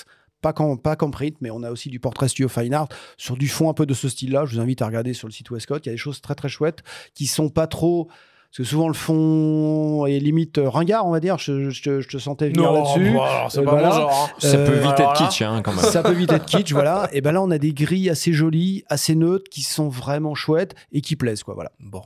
Pas 0.41 0.51
qu'en, 0.51 0.75
pas 0.75 0.97
print, 0.97 1.37
mais 1.39 1.49
on 1.51 1.63
a 1.63 1.71
aussi 1.71 1.87
du 1.89 2.01
portrait 2.01 2.27
studio 2.27 2.49
fine 2.49 2.73
art 2.73 2.89
sur 3.15 3.37
du 3.37 3.47
fond 3.47 3.69
un 3.69 3.73
peu 3.73 3.85
de 3.85 3.93
ce 3.93 4.09
style-là. 4.09 4.43
Je 4.45 4.55
vous 4.55 4.61
invite 4.61 4.81
à 4.81 4.85
regarder 4.87 5.13
sur 5.13 5.25
le 5.25 5.31
site 5.31 5.49
Westcott. 5.51 5.85
Il 5.85 5.87
y 5.87 5.91
a 5.91 5.93
des 5.93 5.97
choses 5.97 6.19
très 6.19 6.35
très 6.35 6.49
chouettes 6.49 6.79
qui 7.13 7.27
sont 7.27 7.47
pas 7.47 7.65
trop. 7.65 8.09
Parce 8.55 8.69
que 8.69 8.69
souvent 8.75 8.87
le 8.87 8.93
fond 8.93 10.05
est 10.05 10.19
limite 10.19 10.59
euh, 10.59 10.69
ringard, 10.69 11.07
on 11.07 11.11
va 11.11 11.19
dire. 11.19 11.39
Je, 11.39 11.71
je 11.71 11.81
te- 11.81 12.01
je 12.01 12.07
te 12.07 12.17
sentais 12.19 12.49
venir 12.49 12.71
là-dessus. 12.71 13.17
c'est 13.49 13.59
Euh, 13.59 13.63
pas 13.63 13.71
voilà. 13.71 13.87
mon 13.89 13.93
genre. 13.95 14.29
hein. 14.31 14.35
Ça 14.37 14.57
Euh, 14.57 14.67
peut 14.67 14.77
vite 14.77 14.99
être 14.99 15.13
kitsch 15.13 15.41
hein, 15.41 15.61
quand 15.63 15.71
même. 15.73 15.83
Ça 15.83 16.03
peut 16.03 16.11
vite 16.11 16.31
être 16.31 16.45
kitsch, 16.45 16.71
voilà. 16.71 17.09
Et 17.13 17.21
ben 17.21 17.31
là, 17.31 17.41
on 17.41 17.49
a 17.49 17.57
des 17.57 17.73
grilles 17.73 18.11
assez 18.11 18.31
jolies, 18.31 18.83
assez 18.89 19.15
neutres, 19.15 19.49
qui 19.49 19.63
sont 19.63 19.89
vraiment 19.89 20.35
chouettes 20.35 20.75
et 20.91 21.01
qui 21.01 21.15
plaisent, 21.15 21.41
quoi. 21.41 21.55
Voilà. 21.55 21.71
Bon. 21.79 22.03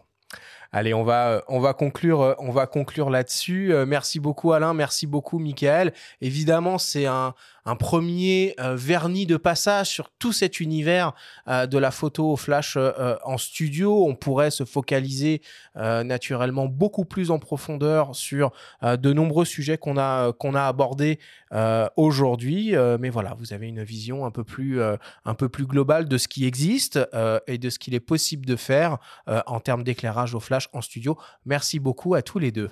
Allez, 0.74 0.94
on 0.94 1.04
va, 1.04 1.44
on 1.48 1.60
va 1.62 1.74
conclure, 1.74 2.36
on 2.40 2.52
va 2.52 2.66
conclure 2.68 3.10
là-dessus. 3.10 3.74
Euh, 3.74 3.86
merci 3.86 4.20
beaucoup 4.20 4.52
Alain, 4.52 4.74
merci 4.74 5.08
beaucoup 5.08 5.40
Michael. 5.40 5.94
Évidemment, 6.22 6.78
c'est 6.78 7.06
un, 7.06 7.34
un 7.68 7.76
premier 7.76 8.56
euh, 8.62 8.76
vernis 8.78 9.26
de 9.26 9.36
passage 9.36 9.90
sur 9.90 10.10
tout 10.10 10.32
cet 10.32 10.62
univers 10.62 11.14
euh, 11.50 11.68
de 11.68 11.78
la 11.78 11.92
photo 11.92 12.32
au 12.32 12.38
flash 12.38 12.76
euh, 12.78 13.18
en 13.26 13.38
studio. 13.38 14.08
On 14.08 14.16
pourrait 14.16 14.52
se 14.52 14.64
focaliser 14.64 15.42
euh, 15.76 16.04
naturellement 16.04 16.68
beaucoup 16.68 17.04
plus 17.04 17.30
en 17.30 17.40
profondeur 17.40 18.16
sur 18.16 18.54
euh, 18.84 18.96
de 18.96 19.12
nombreux 19.12 19.44
sujets 19.44 19.78
qu'on 19.78 19.98
a, 19.98 20.32
qu'on 20.32 20.56
a 20.56 20.64
abordés 20.64 21.20
euh, 21.52 21.90
aujourd'hui. 21.98 22.74
Euh, 22.74 22.98
mais 23.00 23.10
voilà, 23.10 23.36
vous 23.38 23.52
avez 23.52 23.68
une 23.68 23.84
vision 23.84 24.26
un 24.26 24.32
peu 24.32 24.46
plus, 24.46 24.80
euh, 24.80 24.96
un 25.26 25.34
peu 25.34 25.50
plus 25.50 25.66
globale 25.66 26.08
de 26.08 26.18
ce 26.18 26.30
qui 26.30 26.46
existe 26.46 26.98
euh, 27.14 27.40
et 27.48 27.58
de 27.58 27.70
ce 27.70 27.80
qu'il 27.80 27.94
est 27.94 28.00
possible 28.00 28.46
de 28.46 28.56
faire 28.56 28.98
euh, 29.28 29.42
en 29.46 29.60
termes 29.60 29.84
d'éclairage 29.84 30.34
au 30.34 30.40
flash 30.40 30.70
en 30.72 30.82
studio. 30.82 31.18
Merci 31.46 31.80
beaucoup 31.80 32.16
à 32.16 32.22
tous 32.22 32.40
les 32.40 32.52
deux. 32.52 32.70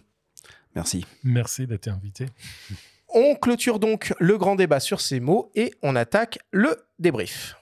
Merci. 0.73 1.05
Merci 1.23 1.67
d'être 1.67 1.89
invité. 1.89 2.27
On 3.17 3.33
clôture 3.33 3.79
donc 3.79 4.13
le 4.19 4.37
grand 4.37 4.55
débat 4.55 4.81
sur 4.81 4.99
ces 4.99 5.21
mots 5.21 5.49
et 5.55 5.71
on 5.81 5.95
attaque 5.95 6.37
le 6.51 6.75
débrief. 6.99 7.55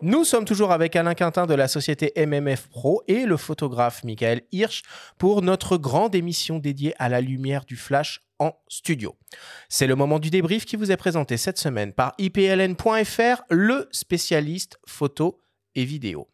Nous 0.00 0.24
sommes 0.24 0.46
toujours 0.46 0.72
avec 0.72 0.96
Alain 0.96 1.12
Quintin 1.12 1.44
de 1.44 1.52
la 1.52 1.68
société 1.68 2.14
MMF 2.16 2.68
Pro 2.68 3.02
et 3.06 3.26
le 3.26 3.36
photographe 3.36 4.02
Michael 4.02 4.40
Hirsch 4.50 4.80
pour 5.18 5.42
notre 5.42 5.76
grande 5.76 6.14
émission 6.14 6.58
dédiée 6.58 6.94
à 6.98 7.10
la 7.10 7.20
lumière 7.20 7.66
du 7.66 7.76
flash 7.76 8.22
studio. 8.68 9.16
C'est 9.68 9.86
le 9.86 9.96
moment 9.96 10.18
du 10.18 10.30
débrief 10.30 10.64
qui 10.64 10.76
vous 10.76 10.92
est 10.92 10.96
présenté 10.96 11.36
cette 11.36 11.58
semaine 11.58 11.92
par 11.92 12.14
ipln.fr, 12.18 13.42
le 13.50 13.88
spécialiste 13.90 14.78
photo 14.86 15.40
et 15.74 15.84
vidéo. 15.84 16.28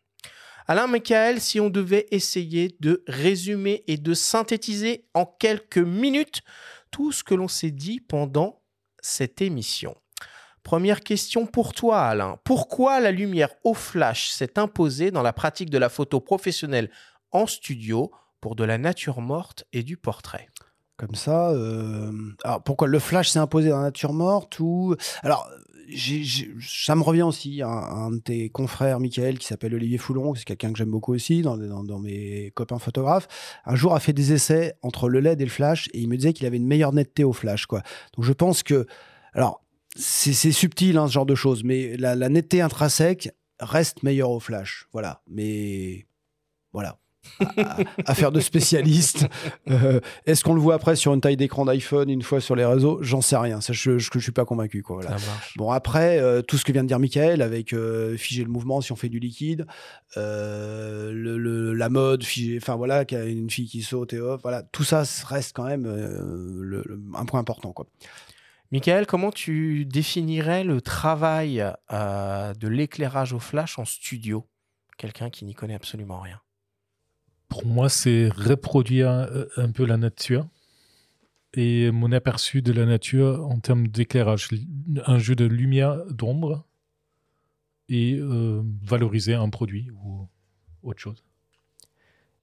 Alain 0.66 0.86
Michael, 0.86 1.40
si 1.40 1.58
on 1.58 1.68
devait 1.68 2.06
essayer 2.10 2.76
de 2.80 3.02
résumer 3.08 3.82
et 3.88 3.96
de 3.96 4.14
synthétiser 4.14 5.08
en 5.14 5.26
quelques 5.26 5.78
minutes 5.78 6.42
tout 6.90 7.12
ce 7.12 7.24
que 7.24 7.34
l'on 7.34 7.48
s'est 7.48 7.70
dit 7.70 8.00
pendant 8.00 8.62
cette 9.02 9.42
émission. 9.42 9.96
Première 10.62 11.00
question 11.00 11.46
pour 11.46 11.72
toi, 11.72 12.02
Alain. 12.02 12.38
Pourquoi 12.44 13.00
la 13.00 13.10
lumière 13.10 13.54
au 13.64 13.74
flash 13.74 14.28
s'est 14.28 14.58
imposée 14.58 15.10
dans 15.10 15.22
la 15.22 15.32
pratique 15.32 15.70
de 15.70 15.78
la 15.78 15.88
photo 15.88 16.20
professionnelle 16.20 16.90
en 17.32 17.46
studio 17.46 18.12
pour 18.40 18.56
de 18.56 18.64
la 18.64 18.78
nature 18.78 19.20
morte 19.20 19.64
et 19.72 19.82
du 19.82 19.96
portrait? 19.96 20.48
Ça, 21.14 21.50
euh, 21.50 22.12
alors 22.44 22.62
pourquoi 22.62 22.88
le 22.88 22.98
flash 22.98 23.28
s'est 23.30 23.38
imposé 23.38 23.68
dans 23.70 23.78
la 23.78 23.84
nature 23.84 24.12
morte 24.12 24.58
ou 24.60 24.94
alors 25.22 25.48
ça 26.60 26.94
me 26.94 27.02
revient 27.02 27.22
aussi 27.22 27.62
un, 27.62 27.68
un 27.68 28.10
de 28.12 28.18
tes 28.18 28.48
confrères, 28.48 29.00
Michael, 29.00 29.38
qui 29.38 29.46
s'appelle 29.46 29.74
Olivier 29.74 29.98
Foulon, 29.98 30.34
c'est 30.34 30.44
quelqu'un 30.44 30.70
que 30.72 30.78
j'aime 30.78 30.90
beaucoup 30.90 31.12
aussi 31.14 31.42
dans, 31.42 31.56
dans- 31.56 31.98
mes 31.98 32.52
copains 32.54 32.78
photographes. 32.78 33.26
Un 33.64 33.74
jour 33.74 33.94
a 33.94 34.00
fait 34.00 34.12
des 34.12 34.32
essais 34.32 34.74
entre 34.82 35.08
le 35.08 35.18
LED 35.20 35.40
et 35.40 35.44
le 35.44 35.50
flash 35.50 35.88
et 35.92 35.98
il 36.00 36.08
me 36.08 36.16
disait 36.16 36.32
qu'il 36.32 36.46
avait 36.46 36.58
une 36.58 36.66
meilleure 36.66 36.92
netteté 36.92 37.24
au 37.24 37.32
flash, 37.32 37.66
quoi. 37.66 37.82
Donc 38.16 38.24
je 38.24 38.32
pense 38.32 38.62
que, 38.62 38.86
alors 39.34 39.64
c'est 39.96 40.32
c'est 40.32 40.52
subtil 40.52 40.96
hein, 40.96 41.08
ce 41.08 41.12
genre 41.12 41.26
de 41.26 41.34
choses, 41.34 41.64
mais 41.64 41.96
la, 41.96 42.14
la 42.14 42.28
netteté 42.28 42.60
intrinsèque 42.60 43.30
reste 43.58 44.02
meilleure 44.04 44.30
au 44.30 44.38
flash, 44.40 44.86
voilà. 44.92 45.22
Mais 45.28 46.06
voilà. 46.72 46.98
À- 47.56 47.78
Affaire 48.06 48.32
de 48.32 48.40
spécialiste. 48.40 49.26
Euh, 49.70 50.00
Est-ce 50.26 50.42
qu'on 50.44 50.54
le 50.54 50.60
voit 50.60 50.74
après 50.74 50.96
sur 50.96 51.12
une 51.14 51.20
taille 51.20 51.36
d'écran 51.36 51.64
d'iPhone 51.64 52.08
une 52.10 52.22
fois 52.22 52.40
sur 52.40 52.56
les 52.56 52.64
réseaux? 52.64 52.98
J'en 53.02 53.20
sais 53.20 53.36
rien. 53.36 53.60
Ça, 53.60 53.72
je, 53.72 53.98
je, 53.98 54.10
je 54.12 54.18
suis 54.18 54.32
pas 54.32 54.44
convaincu. 54.44 54.82
Quoi, 54.82 54.96
voilà. 54.96 55.16
Bon, 55.56 55.70
après, 55.70 56.18
euh, 56.18 56.42
tout 56.42 56.56
ce 56.58 56.64
que 56.64 56.72
vient 56.72 56.82
de 56.82 56.88
dire 56.88 56.98
Michael, 56.98 57.42
avec 57.42 57.72
euh, 57.72 58.16
figer 58.16 58.42
le 58.44 58.50
mouvement 58.50 58.80
si 58.80 58.92
on 58.92 58.96
fait 58.96 59.08
du 59.08 59.18
liquide, 59.18 59.66
euh, 60.16 61.12
le, 61.12 61.38
le- 61.38 61.72
la 61.74 61.88
mode, 61.88 62.24
figer, 62.24 62.58
enfin 62.60 62.76
voilà, 62.76 63.04
qu'il 63.04 63.18
y 63.18 63.20
a 63.20 63.24
une 63.24 63.50
fille 63.50 63.68
qui 63.68 63.82
saute 63.82 64.12
et 64.12 64.20
hop, 64.20 64.40
voilà, 64.42 64.62
tout 64.62 64.84
ça 64.84 65.02
reste 65.26 65.54
quand 65.54 65.64
même 65.64 65.84
le- 65.86 67.02
un 67.14 67.24
point 67.24 67.40
important. 67.40 67.72
Quoi. 67.72 67.86
Michael, 68.72 69.06
comment 69.06 69.30
tu 69.32 69.84
définirais 69.84 70.64
le 70.64 70.80
travail 70.80 71.64
de 71.90 72.68
l'éclairage 72.68 73.32
au 73.32 73.38
flash 73.40 73.78
en 73.78 73.84
studio? 73.84 74.46
Quelqu'un 74.96 75.30
qui 75.30 75.44
n'y 75.44 75.54
connaît 75.54 75.74
absolument 75.74 76.20
rien. 76.20 76.40
Pour 77.50 77.66
moi, 77.66 77.90
c'est 77.90 78.30
reproduire 78.30 79.10
euh, 79.10 79.44
un 79.56 79.70
peu 79.70 79.84
la 79.84 79.98
nature 79.98 80.46
et 81.52 81.90
mon 81.90 82.12
aperçu 82.12 82.62
de 82.62 82.72
la 82.72 82.86
nature 82.86 83.44
en 83.46 83.58
termes 83.58 83.88
d'éclairage. 83.88 84.48
Un 85.04 85.18
jeu 85.18 85.34
de 85.34 85.44
lumière, 85.44 86.06
d'ombre 86.06 86.64
et 87.88 88.14
euh, 88.14 88.62
valoriser 88.82 89.34
un 89.34 89.50
produit 89.50 89.90
ou 89.90 90.28
autre 90.84 91.00
chose. 91.00 91.24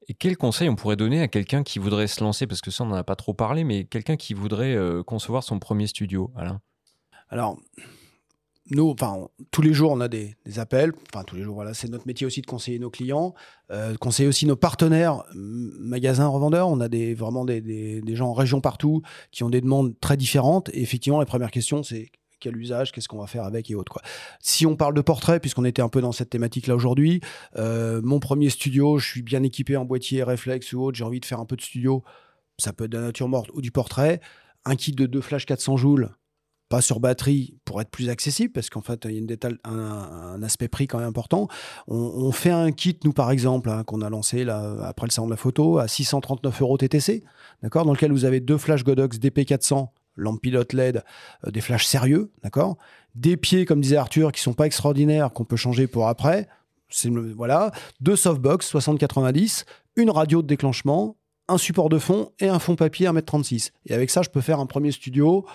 Et 0.10 0.14
quel 0.14 0.38
conseil 0.38 0.70
on 0.70 0.76
pourrait 0.76 0.98
donner 0.98 1.22
à 1.22 1.28
quelqu'un 1.30 1.64
qui 1.64 1.80
voudrait 1.80 2.08
se 2.08 2.22
lancer, 2.24 2.46
parce 2.46 2.62
que 2.62 2.70
ça 2.70 2.84
on 2.84 2.88
n'en 2.88 2.96
a 2.96 3.04
pas 3.04 3.16
trop 3.16 3.34
parlé, 3.34 3.64
mais 3.64 3.86
quelqu'un 3.86 4.18
qui 4.18 4.34
voudrait 4.34 4.76
euh, 4.76 5.04
concevoir 5.04 5.44
son 5.44 5.60
premier 5.60 5.88
studio, 5.88 6.32
Alain? 6.36 6.62
Alors, 7.30 7.60
nous, 8.72 8.90
enfin, 8.90 9.28
tous 9.52 9.62
les 9.62 9.74
jours, 9.74 9.92
on 9.92 10.02
a 10.02 10.08
des, 10.08 10.36
appels. 10.58 10.94
Enfin, 11.14 11.24
tous 11.24 11.36
les 11.36 11.44
jours, 11.44 11.56
voilà, 11.56 11.74
c'est 11.74 11.88
notre 11.90 12.08
métier 12.08 12.28
aussi 12.28 12.42
de 12.42 12.46
conseiller 12.48 12.80
nos 12.80 12.90
clients, 12.90 13.34
euh, 13.72 13.96
conseiller 13.96 14.28
aussi 14.28 14.46
nos 14.46 14.56
partenaires, 14.56 15.24
magasins, 15.34 16.28
revendeurs. 16.28 16.68
On 16.68 16.80
a 16.80 16.90
des, 16.90 17.14
vraiment 17.14 17.46
des, 17.46 17.62
des- 17.62 18.02
des 18.02 18.16
gens 18.16 18.30
en 18.30 18.34
région 18.34 18.62
partout 18.62 19.02
qui 19.32 19.44
ont 19.44 19.50
des 19.50 19.62
demandes 19.62 19.98
très 20.00 20.18
différentes. 20.18 20.70
Et 20.74 20.82
effectivement, 20.82 21.20
la 21.20 21.26
première 21.26 21.52
question, 21.52 21.84
c'est 21.84 22.10
quel 22.40 22.56
usage, 22.58 22.92
qu'est-ce 22.92 23.08
qu'on 23.08 23.20
va 23.20 23.28
faire 23.28 23.44
avec 23.46 23.72
et 23.72 23.76
autres. 23.76 23.92
Quoi. 23.92 24.02
Si 24.40 24.66
on 24.66 24.76
parle 24.76 24.94
de 24.94 25.02
portrait, 25.02 25.40
puisqu'on 25.40 25.66
était 25.66 25.82
un 25.82 25.90
peu 25.90 26.02
dans 26.02 26.12
cette 26.12 26.30
thématique-là 26.30 26.76
aujourd'hui, 26.76 27.22
euh, 27.58 28.02
mon 28.04 28.20
premier 28.20 28.50
studio, 28.50 29.00
je 29.00 29.08
suis 29.08 29.22
bien 29.24 29.42
équipé 29.44 29.76
en 29.76 29.86
boîtier 29.86 30.24
réflexe 30.24 30.72
ou 30.74 30.84
autre, 30.84 30.98
j'ai 30.98 31.04
envie 31.04 31.20
de 31.20 31.26
faire 31.26 31.40
un 31.40 31.46
peu 31.46 31.56
de 31.56 31.62
studio, 31.62 32.04
ça 32.60 32.74
peut 32.74 32.86
être 32.86 32.92
de 32.92 32.98
la 32.98 33.06
nature 33.06 33.28
morte 33.28 33.50
ou 33.54 33.62
du 33.62 33.72
portrait. 33.72 34.20
Un 34.66 34.76
kit 34.76 34.92
de 34.92 35.06
deux 35.06 35.22
flash 35.22 35.46
400 35.46 35.78
joules, 35.78 36.10
pas 36.70 36.82
sur 36.82 37.00
batterie 37.00 37.56
pour 37.66 37.82
être 37.82 37.90
plus 37.90 38.10
accessible 38.10 38.52
parce 38.52 38.70
qu'en 38.70 38.82
fait 38.82 39.06
il 39.06 39.12
y 39.12 39.16
a 39.16 39.20
une 39.20 39.38
un, 39.64 40.44
aspect 40.44 40.68
prix 40.68 40.88
quand 40.88 41.00
même 41.00 41.08
important. 41.08 41.48
On, 41.88 42.32
fait 42.32 42.52
un 42.52 42.72
kit 42.72 42.98
nous 43.04 43.14
par 43.14 43.32
exemple 43.32 43.70
hein, 43.70 43.84
qu'on 43.84 44.02
a 44.02 44.10
lancé 44.10 44.44
là 44.44 44.78
après 44.84 45.08
le 45.08 45.12
salon 45.12 45.28
de 45.28 45.32
la 45.32 45.38
photo 45.38 45.80
à 45.80 45.88
639 45.88 46.62
euros 46.62 46.78
TTC, 46.78 47.24
d'accord, 47.64 47.86
dans 47.86 47.94
lequel 47.94 48.12
vous 48.12 48.26
avez 48.26 48.40
deux 48.40 48.58
flash 48.58 48.84
Godox 48.84 49.18
DP400 49.18 49.90
lampe 50.18 50.42
pilote 50.42 50.74
LED, 50.74 51.04
euh, 51.46 51.52
des 51.52 51.62
flashs 51.62 51.86
sérieux, 51.86 52.32
d'accord, 52.44 52.78
des 53.16 53.38
pieds 53.38 53.66
comme 53.66 53.82
disait 53.82 53.98
Arthur 53.98 54.32
qui 54.32 54.42
sont 54.42 54.54
pas 54.54 54.66
extraordinaires 54.66 55.32
qu'on 55.32 55.46
peut 55.46 55.56
changer 55.56 55.88
pour 55.88 56.08
après. 56.08 56.48
Voilà, 57.36 57.72
deux 58.00 58.16
softbox 58.16 58.74
60-90, 58.74 59.66
une 59.98 60.10
radio 60.10 60.42
de 60.42 60.48
déclenchement, 60.48 61.18
un 61.50 61.58
support 61.58 61.90
de 61.90 62.00
fond 62.00 62.32
et 62.40 62.48
un 62.48 62.60
fond 62.60 62.76
papier 62.76 63.08
1m36. 63.08 63.72
Et 63.88 63.94
avec 63.94 64.10
ça, 64.10 64.22
je 64.22 64.30
peux 64.30 64.42
faire 64.42 64.60
un 64.60 64.66
premier 64.66 64.92
studio 64.92 65.46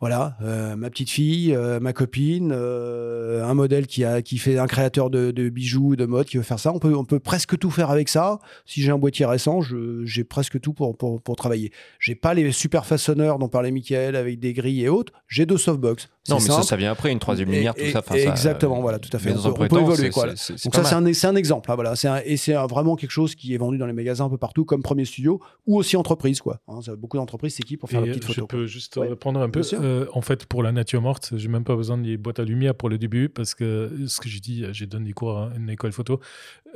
voilà, 0.00 0.36
euh, 0.42 0.76
ma 0.76 0.90
petite 0.90 1.10
fille, 1.10 1.52
euh, 1.52 1.80
ma 1.80 1.92
copine, 1.92 2.52
euh, 2.54 3.44
un 3.44 3.54
modèle 3.54 3.88
qui, 3.88 4.04
a, 4.04 4.22
qui 4.22 4.38
fait 4.38 4.56
un 4.56 4.68
créateur 4.68 5.10
de, 5.10 5.32
de 5.32 5.48
bijoux, 5.48 5.96
de 5.96 6.06
mode, 6.06 6.26
qui 6.26 6.36
veut 6.36 6.44
faire 6.44 6.60
ça. 6.60 6.72
On 6.72 6.78
peut, 6.78 6.94
on 6.94 7.04
peut 7.04 7.18
presque 7.18 7.58
tout 7.58 7.70
faire 7.70 7.90
avec 7.90 8.08
ça. 8.08 8.38
Si 8.64 8.80
j'ai 8.80 8.92
un 8.92 8.98
boîtier 8.98 9.26
récent, 9.26 9.60
j'ai 9.60 10.22
presque 10.22 10.60
tout 10.60 10.72
pour, 10.72 10.96
pour, 10.96 11.20
pour 11.20 11.34
travailler. 11.34 11.72
J'ai 11.98 12.14
pas 12.14 12.32
les 12.34 12.52
super 12.52 12.86
façonneurs 12.86 13.40
dont 13.40 13.48
parlait 13.48 13.72
Michael 13.72 14.14
avec 14.14 14.38
des 14.38 14.52
grilles 14.52 14.84
et 14.84 14.88
autres. 14.88 15.12
J'ai 15.26 15.46
deux 15.46 15.58
softbox. 15.58 16.08
Non, 16.28 16.36
mais 16.36 16.40
ça, 16.40 16.62
ça 16.62 16.76
vient 16.76 16.90
après, 16.92 17.10
une 17.12 17.18
troisième 17.18 17.48
Et- 17.50 17.56
lumière, 17.56 17.74
tout 17.74 17.80
et- 17.80 17.90
ça. 17.92 18.02
exactement, 18.14 18.78
euh, 18.78 18.82
voilà, 18.82 18.98
tout 18.98 19.08
à 19.12 19.18
fait. 19.18 19.30
mais 19.30 19.36
On 19.36 19.42
dans 19.42 19.48
un 19.48 19.52
peut- 19.52 19.64
on 19.64 19.68
peut 19.68 19.80
évoluer, 19.80 20.10
quoi, 20.10 20.26
Donc 20.26 20.36
ça, 20.36 20.54
c'est 20.56 21.26
un, 21.26 21.34
exemple. 21.36 21.70
hein, 21.70 21.74
voilà. 21.74 21.96
C'est 21.96 22.08
un- 22.08 22.20
et 22.24 22.36
c'est 22.36 22.54
vraiment 22.54 22.96
quelque 22.96 23.10
chose 23.10 23.34
qui 23.34 23.54
est 23.54 23.58
vendu 23.58 23.78
dans 23.78 23.86
les 23.86 23.92
magasins 23.92 24.26
un 24.26 24.30
peu 24.30 24.38
partout 24.38 24.64
comme 24.64 24.82
premier 24.82 25.04
studio 25.04 25.40
ou 25.66 25.76
aussi 25.78 25.96
entreprise. 25.96 26.40
Quoi. 26.40 26.60
Hein, 26.68 26.80
ça- 26.82 26.96
beaucoup 26.96 27.16
d'entreprises 27.16 27.54
s'équipent 27.54 27.80
pour 27.80 27.88
faire 27.90 28.02
Et 28.02 28.06
la 28.06 28.12
petite 28.14 28.28
je 28.28 28.32
photo. 28.34 28.46
peux 28.46 28.66
juste 28.66 28.96
Ouais, 28.96 29.08
répondre 29.08 29.40
un 29.40 29.48
peu. 29.50 29.62
Euh, 29.74 30.06
en 30.12 30.20
fait, 30.22 30.46
pour 30.46 30.62
la 30.62 30.72
nature 30.72 31.02
morte, 31.02 31.32
j'ai 31.36 31.48
même 31.48 31.64
pas 31.64 31.76
besoin 31.76 31.98
des 31.98 32.16
boîtes 32.16 32.38
à 32.40 32.44
lumière 32.44 32.74
pour 32.74 32.88
le 32.88 32.98
début 32.98 33.28
parce 33.28 33.54
que 33.54 33.90
ce 34.06 34.20
que 34.20 34.28
j'ai 34.28 34.40
dit, 34.40 34.64
j'ai 34.72 34.86
donné 34.86 35.06
des 35.06 35.12
cours 35.12 35.38
à 35.38 35.50
une 35.56 35.70
école 35.70 35.92
photo, 35.92 36.20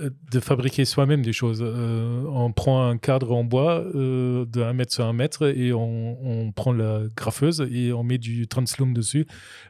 euh, 0.00 0.10
de 0.30 0.40
fabriquer 0.40 0.84
soi-même 0.84 1.22
des 1.22 1.32
choses. 1.32 1.60
Euh, 1.62 2.22
on 2.32 2.52
prend 2.52 2.86
un 2.88 2.96
cadre 2.96 3.32
en 3.32 3.44
bois 3.44 3.84
euh, 3.94 4.44
de 4.46 4.62
1 4.62 4.72
mètre 4.72 4.92
sur 4.92 5.04
1 5.04 5.12
mètre 5.12 5.46
et 5.56 5.72
on, 5.72 6.16
on 6.24 6.52
prend 6.52 6.72
la 6.72 7.02
graffeuse 7.16 7.66
et 7.70 7.92
on 7.92 8.02
met 8.02 8.18
du 8.18 8.46
translume 8.48 8.94
dessus, 8.94 9.26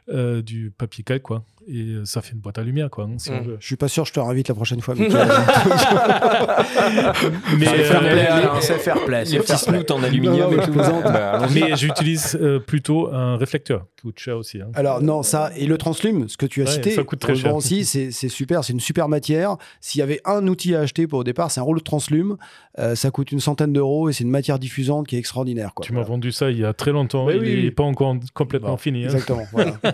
euh, 0.09 0.41
du 0.41 0.71
papier 0.71 1.03
calque, 1.03 1.23
quoi. 1.23 1.45
Et 1.67 1.79
euh, 1.93 2.05
ça 2.05 2.21
fait 2.21 2.33
une 2.33 2.39
boîte 2.39 2.57
à 2.57 2.63
lumière, 2.63 2.89
quoi, 2.89 3.05
hein, 3.05 3.15
si 3.17 3.29
on 3.31 3.41
Mm. 3.41 3.45
veut. 3.45 3.57
Je 3.59 3.65
suis 3.65 3.75
pas 3.77 3.87
sûr, 3.87 4.05
je 4.05 4.11
te 4.13 4.19
réinvite 4.19 4.49
la 4.49 4.55
prochaine 4.55 4.81
fois. 4.81 4.95
Mais, 7.57 7.65
C'est 7.65 7.83
fair 7.83 8.01
euh, 8.03 8.09
play, 8.11 8.27
les- 8.55 8.61
c'est 8.61 8.77
fair 8.79 9.05
play. 9.05 9.19
Les 9.19 9.25
c'est 9.25 9.39
petits 9.39 9.57
snoots 9.57 9.91
en 9.91 10.03
aluminium 10.03 10.51
Non, 10.51 10.57
non, 10.57 10.61
et 10.63 10.65
tout. 10.65 10.73
Bah, 11.03 11.47
mais 11.53 11.75
j'utilise 11.75 12.37
euh, 12.41 12.59
plutôt 12.59 13.13
un 13.13 13.37
réflecteur 13.37 13.85
qui 13.95 14.03
coûte 14.03 14.19
cher 14.19 14.37
aussi. 14.37 14.61
hein. 14.61 14.67
Alors 14.73 15.01
non, 15.01 15.23
ça 15.23 15.51
et 15.55 15.65
le 15.65 15.77
translume, 15.77 16.27
ce 16.27 16.37
que 16.37 16.45
tu 16.45 16.61
as 16.61 16.65
Ouais, 16.65 16.71
cité, 16.71 16.91
ça 16.91 17.03
coûte 17.03 17.19
très 17.19 17.35
cher. 17.35 17.55
aussi, 17.55 17.85
c'est 17.85 18.11
c'est 18.11 18.29
super, 18.29 18.63
c'est 18.63 18.73
une 18.73 18.79
super 18.79 19.07
matière. 19.09 19.57
S'il 19.81 19.99
y 19.99 20.01
avait 20.01 20.21
un 20.25 20.47
outil 20.47 20.75
à 20.75 20.81
acheter 20.81 21.07
pour 21.07 21.19
au 21.19 21.23
départ, 21.23 21.51
c'est 21.51 21.59
un 21.59 21.63
rouleau 21.63 21.79
de 21.79 21.83
translume. 21.83 22.37
Euh, 22.79 22.95
ça 22.95 23.11
coûte 23.11 23.31
une 23.31 23.39
centaine 23.39 23.71
d'euros 23.73 24.09
et 24.09 24.13
c'est 24.13 24.23
une 24.23 24.29
matière 24.31 24.57
diffusante 24.59 25.07
qui 25.07 25.15
est 25.15 25.19
extraordinaire. 25.19 25.73
Quoi. 25.75 25.85
Tu 25.85 25.93
m'as 25.93 25.99
Voilà. 25.99 26.09
vendu 26.09 26.31
ça 26.31 26.49
il 26.49 26.59
y 26.59 26.65
a 26.65 26.73
très 26.73 26.91
longtemps. 26.91 27.25
Oui, 27.27 27.35
il 27.35 27.41
n'est 27.41 27.61
oui. 27.65 27.71
pas 27.71 27.83
encore 27.83 28.15
complètement 28.33 28.69
Bon, 28.69 28.77
fini. 28.77 29.01
hein. 29.03 29.05
Exactement. 29.05 29.43
voilà. 29.51 29.73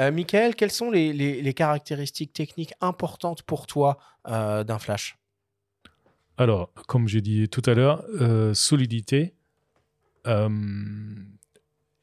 Euh, 0.00 0.12
Michael, 0.12 0.54
quelles 0.54 0.70
sont 0.70 0.87
les, 0.90 1.54
caractéristiques 1.54 2.32
techniques 2.32 2.72
importantes 2.80 3.42
pour 3.42 3.66
toi 3.66 3.98
euh, 4.26 4.64
d'un 4.64 4.78
flash? 4.78 5.18
Alors, 6.36 6.72
comme 6.86 7.08
j'ai 7.08 7.20
dit 7.20 7.48
tout 7.48 7.62
à 7.66 7.74
l'heure, 7.74 8.04
euh, 8.20 8.54
solidité 8.54 9.34
euh, 10.26 10.48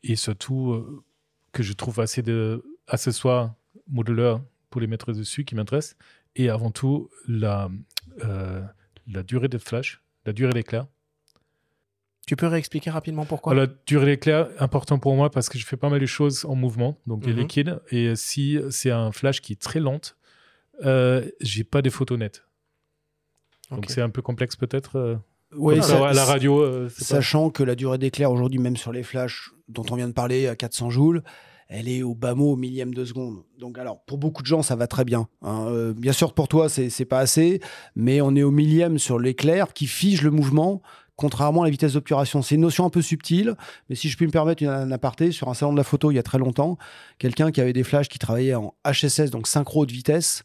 et 0.04 0.16
surtout 0.16 1.04
que 1.52 1.64
je 1.64 1.74
trouve 1.74 2.00
assez 2.00 2.22
d'accessoires 2.22 3.54
modulaires 3.88 4.42
pour 4.70 4.82
les 4.82 4.88
mettre 4.88 5.14
dessus 5.14 5.46
qui 5.46 5.56
m'intéressent. 5.56 5.96
Et 6.36 6.50
avant 6.50 6.72
tout, 6.72 7.10
la, 7.28 7.70
la 8.18 9.24
durée 9.24 9.48
de 9.48 9.58
flash, 9.58 10.02
la 10.26 10.34
durée 10.34 10.54
d'éclair. 10.54 10.86
Tu 12.28 12.36
peux 12.36 12.48
réexpliquer 12.48 12.90
rapidement 12.90 13.26
pourquoi? 13.26 13.54
La 13.54 13.68
durée 13.86 14.06
d'éclair, 14.08 14.48
important 14.60 14.98
pour 14.98 15.16
moi 15.16 15.30
parce 15.30 15.48
que 15.50 15.58
je 15.60 15.66
fais 15.66 15.78
pas 15.78 15.90
mal 15.90 16.00
de 16.00 16.06
choses 16.08 16.46
en 16.46 16.56
mouvement, 16.56 16.98
donc 17.06 17.26
Mhm. 17.28 17.34
liquide. 17.36 17.80
Et 17.92 18.16
si 18.16 18.58
c'est 18.72 18.92
un 18.92 19.12
flash 19.12 19.42
qui 19.42 19.54
est 19.54 19.62
très 19.62 19.80
lente, 19.80 20.18
euh, 20.84 21.30
j'ai 21.42 21.64
pas 21.64 21.82
des 21.82 21.90
photos 21.92 22.18
nettes. 22.18 22.44
Donc 23.72 23.86
c'est 23.90 24.02
un 24.02 24.10
peu 24.10 24.22
complexe 24.22 24.56
peut-être. 24.56 24.96
euh, 24.98 25.16
Oui, 25.58 25.82
ça- 25.82 26.12
la 26.14 26.26
radio. 26.26 26.60
euh, 26.62 26.86
pas- 26.88 27.04
Sachant 27.04 27.50
que 27.50 27.64
la 27.64 27.76
durée 27.76 27.98
d'éclair 27.98 28.32
aujourd'hui, 28.32 28.60
même 28.60 28.76
sur 28.78 28.92
les 28.92 29.04
flashs 29.04 29.52
dont 29.70 29.86
on 29.92 29.96
vient 29.96 30.08
de 30.08 30.14
parler 30.14 30.48
à 30.48 30.56
400 30.56 30.90
joules, 30.90 31.24
elle 31.70 31.88
est 31.88 32.04
au 32.04 32.14
bas 32.14 32.36
mot, 32.36 32.52
au 32.52 32.56
millième 32.56 32.94
de 32.94 33.06
seconde. 33.06 33.44
Donc, 33.58 33.78
alors, 33.80 34.04
pour 34.06 34.18
beaucoup 34.18 34.42
de 34.44 34.48
gens, 34.48 34.62
ça 34.62 34.76
va 34.76 34.86
très 34.88 35.04
bien. 35.06 35.28
hein. 35.42 35.66
Euh, 35.70 35.94
bien 35.94 36.12
sûr, 36.12 36.34
pour 36.34 36.48
toi, 36.48 36.70
c'est 36.70 36.90
c'est 36.90 37.06
pas 37.06 37.20
assez, 37.20 37.62
mais 37.96 38.22
on 38.22 38.36
est 38.36 38.44
au 38.44 38.52
millième 38.52 39.00
sur 39.00 39.18
l'éclair 39.18 39.74
qui 39.74 39.88
fige 39.88 40.22
le 40.24 40.30
mouvement, 40.32 40.82
contrairement 41.16 41.62
à 41.62 41.66
la 41.66 41.72
vitesse 41.72 41.94
d'obturation. 41.94 42.42
C'est 42.42 42.56
une 42.56 42.62
notion 42.62 42.86
un 42.86 42.90
peu 42.90 43.02
subtile, 43.02 43.56
mais 43.90 43.96
si 43.96 44.10
je 44.10 44.18
puis 44.18 44.26
me 44.26 44.32
permettre 44.32 44.64
une, 44.64 44.70
un 44.70 44.92
aparté, 44.92 45.32
sur 45.32 45.48
un 45.50 45.54
salon 45.54 45.72
de 45.72 45.78
la 45.78 45.84
photo 45.84 46.12
il 46.12 46.16
y 46.16 46.20
a 46.20 46.24
très 46.24 46.38
longtemps, 46.38 46.78
quelqu'un 47.20 47.52
qui 47.52 47.62
avait 47.62 47.74
des 47.74 47.84
flashs 47.84 48.10
qui 48.10 48.20
travaillait 48.20 48.56
en 48.56 48.74
HSS, 48.86 49.30
donc 49.32 49.48
synchro 49.48 49.86
de 49.86 49.92
vitesse, 49.92 50.44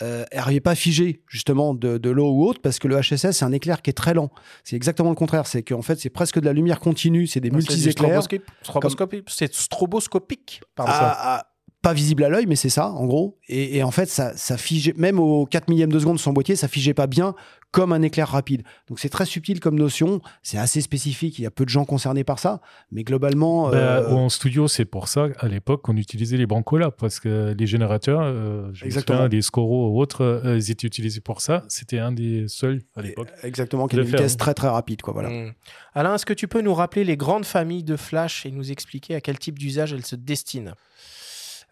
euh, 0.00 0.24
n'arrivait 0.34 0.60
pas 0.60 0.70
à 0.70 0.74
figer 0.74 1.22
justement 1.28 1.74
de, 1.74 1.98
de 1.98 2.10
l'eau 2.10 2.30
ou 2.32 2.46
autre 2.46 2.60
parce 2.62 2.78
que 2.78 2.88
le 2.88 2.98
HSS 2.98 3.32
c'est 3.32 3.44
un 3.44 3.52
éclair 3.52 3.82
qui 3.82 3.90
est 3.90 3.92
très 3.92 4.14
lent. 4.14 4.30
C'est 4.64 4.74
exactement 4.74 5.10
le 5.10 5.14
contraire. 5.14 5.46
C'est 5.46 5.62
qu'en 5.62 5.82
fait 5.82 6.00
c'est 6.00 6.08
presque 6.08 6.40
de 6.40 6.46
la 6.46 6.54
lumière 6.54 6.80
continue, 6.80 7.26
c'est 7.26 7.40
des 7.40 7.50
Ah, 7.52 7.58
c'est 7.60 7.66
du 7.68 7.74
multi-éclairs. 7.74 8.20
stroboscope- 8.22 8.42
stroboscopique. 8.62 9.24
C'est 9.28 9.52
stroboscopique. 9.54 10.62
Pardon. 10.74 10.92
Ah, 10.94 11.16
ah, 11.40 11.46
pas 11.82 11.92
visible 11.92 12.22
à 12.22 12.28
l'œil, 12.28 12.46
mais 12.46 12.56
c'est 12.56 12.68
ça, 12.68 12.88
en 12.88 13.06
gros. 13.06 13.38
Et, 13.48 13.76
et 13.76 13.82
en 13.82 13.90
fait, 13.90 14.08
ça, 14.08 14.36
ça 14.36 14.56
figeait, 14.56 14.94
même 14.96 15.18
au 15.18 15.46
4 15.46 15.68
millième 15.68 15.90
de 15.90 15.98
seconde 15.98 16.16
de 16.16 16.20
son 16.20 16.32
boîtier, 16.32 16.54
ça 16.54 16.68
figeait 16.68 16.94
pas 16.94 17.08
bien 17.08 17.34
comme 17.72 17.92
un 17.92 18.02
éclair 18.02 18.28
rapide. 18.28 18.62
Donc 18.86 19.00
c'est 19.00 19.08
très 19.08 19.24
subtil 19.24 19.58
comme 19.58 19.76
notion, 19.76 20.20
c'est 20.42 20.58
assez 20.58 20.80
spécifique, 20.82 21.38
il 21.38 21.42
y 21.42 21.46
a 21.46 21.50
peu 21.50 21.64
de 21.64 21.70
gens 21.70 21.84
concernés 21.84 22.22
par 22.22 22.38
ça, 22.38 22.60
mais 22.92 23.02
globalement... 23.02 23.70
Bah, 23.70 23.76
euh, 23.76 24.10
En 24.10 24.28
studio, 24.28 24.68
c'est 24.68 24.84
pour 24.84 25.08
ça, 25.08 25.28
à 25.38 25.48
l'époque, 25.48 25.82
qu'on 25.82 25.96
utilisait 25.96 26.36
les 26.36 26.46
brancolas, 26.46 26.90
parce 26.90 27.18
que 27.18 27.54
les 27.58 27.66
générateurs, 27.66 28.20
euh, 28.22 28.68
je 28.74 28.84
me 28.84 28.86
Exactement. 28.86 29.20
souviens, 29.20 29.28
les 29.28 29.42
Scoro 29.42 29.90
ou 29.90 30.00
autres, 30.00 30.22
euh, 30.22 30.56
ils 30.58 30.70
étaient 30.70 30.86
utilisés 30.86 31.22
pour 31.22 31.40
ça. 31.40 31.64
C'était 31.68 31.98
un 31.98 32.12
des 32.12 32.46
seuls 32.46 32.82
à 32.94 33.02
l'époque. 33.02 33.28
Exactement, 33.42 33.88
qui 33.88 33.96
a 33.96 33.98
de 33.98 34.02
une 34.02 34.08
faire, 34.08 34.20
vitesse 34.20 34.36
très 34.36 34.54
très 34.54 34.68
rapide, 34.68 35.00
quoi, 35.00 35.14
voilà. 35.14 35.30
Hmm. 35.30 35.52
Alain, 35.94 36.14
est-ce 36.14 36.26
que 36.26 36.34
tu 36.34 36.48
peux 36.48 36.60
nous 36.60 36.74
rappeler 36.74 37.04
les 37.04 37.16
grandes 37.16 37.46
familles 37.46 37.84
de 37.84 37.96
flash 37.96 38.44
et 38.44 38.50
nous 38.50 38.70
expliquer 38.70 39.14
à 39.14 39.22
quel 39.22 39.38
type 39.38 39.58
d'usage 39.58 39.94
elles 39.94 40.06
se 40.06 40.14
destinent? 40.14 40.74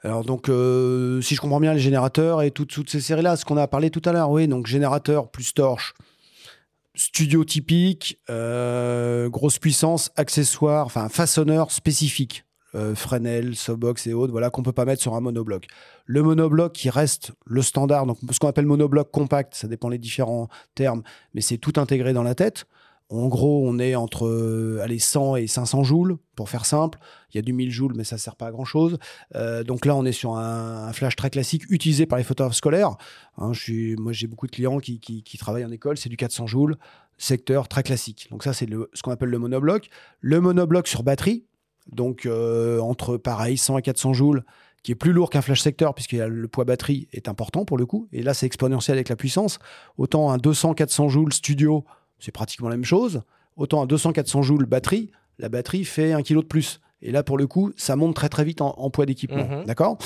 Alors 0.02 0.24
donc, 0.24 0.48
euh, 0.48 1.20
si 1.20 1.34
je 1.34 1.40
comprends 1.40 1.60
bien, 1.60 1.74
les 1.74 1.80
générateurs 1.80 2.42
et 2.42 2.50
toutes, 2.50 2.70
toutes 2.70 2.90
ces 2.90 3.00
séries-là, 3.00 3.36
ce 3.36 3.44
qu'on 3.44 3.58
a 3.58 3.68
parlé 3.68 3.90
tout 3.90 4.02
à 4.04 4.12
l'heure, 4.12 4.30
oui, 4.30 4.48
donc 4.48 4.66
générateur 4.66 5.30
plus 5.30 5.52
torche, 5.52 5.92
studio 6.94 7.44
typique, 7.44 8.18
euh, 8.30 9.28
grosse 9.28 9.58
puissance, 9.58 10.10
accessoire, 10.16 10.86
enfin 10.86 11.10
façonneur 11.10 11.70
spécifique, 11.70 12.44
euh, 12.74 12.94
Fresnel, 12.94 13.56
softbox 13.56 14.06
et 14.06 14.14
autres, 14.14 14.32
voilà, 14.32 14.48
qu'on 14.48 14.62
peut 14.62 14.72
pas 14.72 14.86
mettre 14.86 15.02
sur 15.02 15.14
un 15.14 15.20
monobloc. 15.20 15.66
Le 16.06 16.22
monobloc 16.22 16.72
qui 16.72 16.88
reste 16.88 17.32
le 17.44 17.60
standard, 17.60 18.06
donc 18.06 18.16
ce 18.30 18.38
qu'on 18.38 18.48
appelle 18.48 18.66
monobloc 18.66 19.10
compact, 19.10 19.54
ça 19.54 19.68
dépend 19.68 19.90
les 19.90 19.98
différents 19.98 20.48
termes, 20.74 21.02
mais 21.34 21.42
c'est 21.42 21.58
tout 21.58 21.74
intégré 21.76 22.14
dans 22.14 22.22
la 22.22 22.34
tête. 22.34 22.64
En 23.10 23.26
gros, 23.26 23.68
on 23.68 23.80
est 23.80 23.96
entre 23.96 24.26
euh, 24.26 24.80
allez, 24.82 25.00
100 25.00 25.36
et 25.36 25.48
500 25.48 25.82
joules, 25.82 26.16
pour 26.36 26.48
faire 26.48 26.64
simple. 26.64 26.98
Il 27.32 27.36
y 27.36 27.40
a 27.40 27.42
du 27.42 27.52
1000 27.52 27.70
joules, 27.70 27.92
mais 27.96 28.04
ça 28.04 28.14
ne 28.16 28.20
sert 28.20 28.36
pas 28.36 28.46
à 28.46 28.50
grand-chose. 28.52 28.98
Euh, 29.34 29.64
donc 29.64 29.84
là, 29.84 29.96
on 29.96 30.04
est 30.04 30.12
sur 30.12 30.36
un, 30.36 30.92
flash 30.92 31.16
très 31.16 31.28
classique 31.28 31.64
utilisé 31.70 32.06
par 32.06 32.18
les 32.18 32.24
photographes 32.24 32.54
scolaires. 32.54 32.96
Hein, 33.36 33.50
moi, 33.98 34.12
j'ai 34.12 34.26
beaucoup 34.28 34.46
de 34.46 34.52
clients 34.52 34.78
qui, 34.78 35.22
travaillent 35.38 35.64
en 35.64 35.72
école. 35.72 35.98
C'est 35.98 36.08
du 36.08 36.16
400 36.16 36.46
joules, 36.46 36.76
secteur 37.18 37.66
très 37.66 37.82
classique. 37.82 38.28
Donc 38.30 38.44
ça, 38.44 38.52
c'est 38.52 38.68
ce 38.94 39.02
qu'on 39.02 39.10
appelle 39.10 39.30
le 39.30 39.38
monobloc. 39.38 39.90
Le 40.20 40.40
monobloc 40.40 40.86
sur 40.86 41.02
batterie, 41.02 41.44
donc 41.90 42.26
euh, 42.26 42.78
entre 42.78 43.16
pareil 43.16 43.58
100 43.58 43.78
et 43.78 43.82
400 43.82 44.12
joules, 44.12 44.44
qui 44.84 44.92
est 44.92 44.96
plus 44.96 45.12
lourd 45.12 45.30
qu'un 45.30 45.42
flash 45.42 45.60
secteur 45.60 45.94
puisque 45.94 46.12
le 46.12 46.48
poids 46.48 46.64
batterie 46.64 47.08
est 47.12 47.28
important 47.28 47.64
pour 47.64 47.76
le 47.76 47.86
coup. 47.86 48.08
Et 48.12 48.22
là, 48.22 48.34
c'est 48.34 48.46
exponentiel 48.46 48.96
avec 48.96 49.08
la 49.08 49.16
puissance. 49.16 49.58
Autant 49.98 50.30
un 50.30 50.38
200-400 50.38 51.08
joules 51.08 51.32
studio, 51.32 51.84
c'est 52.20 52.32
pratiquement 52.32 52.68
la 52.68 52.76
même 52.76 52.84
chose. 52.84 53.22
Autant 53.56 53.82
un 53.82 53.86
200-400 53.86 54.42
joules 54.42 54.66
batterie, 54.66 55.10
la 55.38 55.48
batterie 55.48 55.84
fait 55.84 56.12
un 56.12 56.22
kilo 56.22 56.42
de 56.42 56.46
plus. 56.46 56.80
Et 57.02 57.12
là, 57.12 57.22
pour 57.22 57.38
le 57.38 57.46
coup, 57.46 57.72
ça 57.76 57.96
monte 57.96 58.14
très 58.14 58.28
très 58.28 58.44
vite 58.44 58.60
en, 58.60 58.74
en 58.76 58.90
poids 58.90 59.06
d'équipement. 59.06 59.48
Mhm. 59.48 59.64
D'accord? 59.64 59.96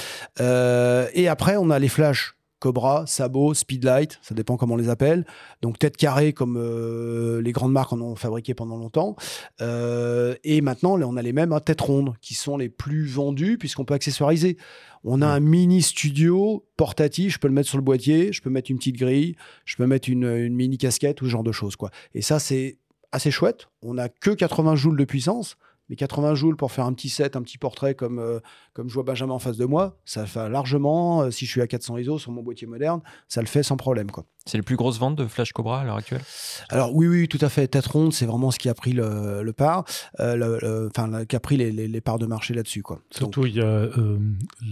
Euh, 0.41 1.09
Et 1.15 1.29
après, 1.29 1.57
on 1.57 1.71
a 1.71 1.79
les 1.79 1.89
flashs 1.89 2.37
Cobra, 2.65 3.05
Sabot, 3.07 3.53
Speedlight, 3.53 4.19
ça 4.23 4.35
dépend 4.35 4.57
comment 4.57 4.73
on 4.73 4.79
les 4.79 4.89
appelle. 4.89 5.27
Donc 5.61 5.79
tête 5.79 5.99
carrée 5.99 6.33
comme 6.33 6.57
euh, 6.57 7.43
les 7.43 7.53
grandes 7.53 7.73
marques 7.73 7.93
en 7.93 8.01
ont 8.01 8.17
fabriqué 8.17 8.55
pendant 8.55 8.79
longtemps. 8.79 9.17
Euh, 9.61 10.35
et 10.45 10.63
maintenant, 10.63 10.97
là, 10.97 11.07
on 11.07 11.19
a 11.19 11.21
les 11.21 11.35
mêmes 11.35 11.53
à 11.53 11.61
tête 11.61 11.83
ronde 11.83 12.15
qui 12.23 12.33
sont 12.33 12.57
les 12.57 12.71
plus 12.71 13.05
vendus 13.05 13.59
puisqu'on 13.59 13.85
peut 13.85 13.93
accessoiriser. 13.93 14.57
On 15.03 15.21
a 15.21 15.27
un 15.27 15.41
mini 15.41 15.83
studio 15.83 16.65
portatif, 16.79 17.35
je 17.35 17.39
peux 17.39 17.49
le 17.49 17.53
mettre 17.53 17.69
sur 17.69 17.77
le 17.77 17.85
boîtier, 17.85 18.33
je 18.33 18.41
peux 18.41 18.49
mettre 18.49 18.71
une 18.71 18.79
petite 18.79 18.97
grille, 18.97 19.37
je 19.67 19.77
peux 19.77 19.87
mettre 19.87 20.09
une, 20.09 20.25
une 20.25 20.55
mini 20.55 20.79
casquette 20.79 21.21
ou 21.21 21.27
ce 21.27 21.31
genre 21.33 21.45
de 21.45 21.53
choses. 21.53 21.77
Quoi. 21.77 21.91
Et 22.15 22.23
ça, 22.23 22.39
c'est 22.39 22.79
assez 23.13 23.31
chouette. 23.31 23.69
On 23.83 23.93
n'a 23.93 24.09
que 24.09 24.31
80 24.31 24.75
joules 24.77 24.97
de 24.97 25.05
puissance, 25.05 25.59
mais 25.95 25.97
80 25.97 26.35
joules 26.35 26.57
pour 26.57 26.73
faire 26.73 26.85
un 26.87 26.93
petit 26.93 27.09
set, 27.09 27.37
un 27.37 27.43
petit 27.43 27.59
portrait 27.59 27.95
comme, 27.95 28.19
euh, 28.19 28.41
comme 28.73 28.89
je 28.89 28.95
vois 28.95 29.05
Benjamin 29.05 29.33
en 29.35 29.39
face 29.39 29.57
de 29.57 29.65
moi, 29.65 29.97
ça 30.05 30.27
fait 30.27 30.49
largement, 30.49 31.23
euh, 31.23 31.31
si 31.31 31.47
je 31.47 31.51
suis 31.53 31.61
à 31.61 31.67
400 31.67 31.99
ISO 31.99 32.19
sur 32.19 32.33
mon 32.33 32.43
boîtier 32.43 32.67
moderne, 32.67 33.01
ça 33.29 33.41
le 33.41 33.47
fait 33.47 33.63
sans 33.63 33.77
problème. 33.77 34.11
Quoi. 34.11 34.25
C'est 34.47 34.59
les 34.59 34.63
plus 34.63 34.77
grosses 34.77 34.99
ventes 34.99 35.17
de 35.17 35.27
Flash 35.27 35.53
Cobra 35.53 35.81
à 35.81 35.85
l'heure 35.85 35.97
actuelle? 35.97 36.21
Alors 36.69 36.95
oui, 36.95 37.07
oui, 37.07 37.29
tout 37.29 37.39
à 37.41 37.49
fait. 37.49 37.67
Tête 37.69 37.87
ronde, 37.87 38.13
c'est 38.13 38.27
vraiment 38.27 38.51
ce 38.51 38.59
qui 38.59 38.69
a 38.69 38.75
pris 38.75 38.93
le, 38.93 39.43
le 39.43 39.53
part, 39.55 39.85
euh, 40.21 40.37
le- 40.37 40.59
le- 40.61 40.91
enfin, 40.95 41.25
qui 41.25 41.35
a 41.37 41.41
pris 41.41 41.57
les, 41.57 41.71
les- 41.73 41.89
les 41.89 42.01
parts 42.01 42.19
de 42.19 42.27
marché 42.27 42.53
là-dessus. 42.53 42.83
Quoi. 42.83 42.97
Donc, 42.97 43.05
Surtout, 43.11 43.47
il 43.47 43.55
y 43.55 43.61
a 43.61 43.65
euh, 43.65 44.19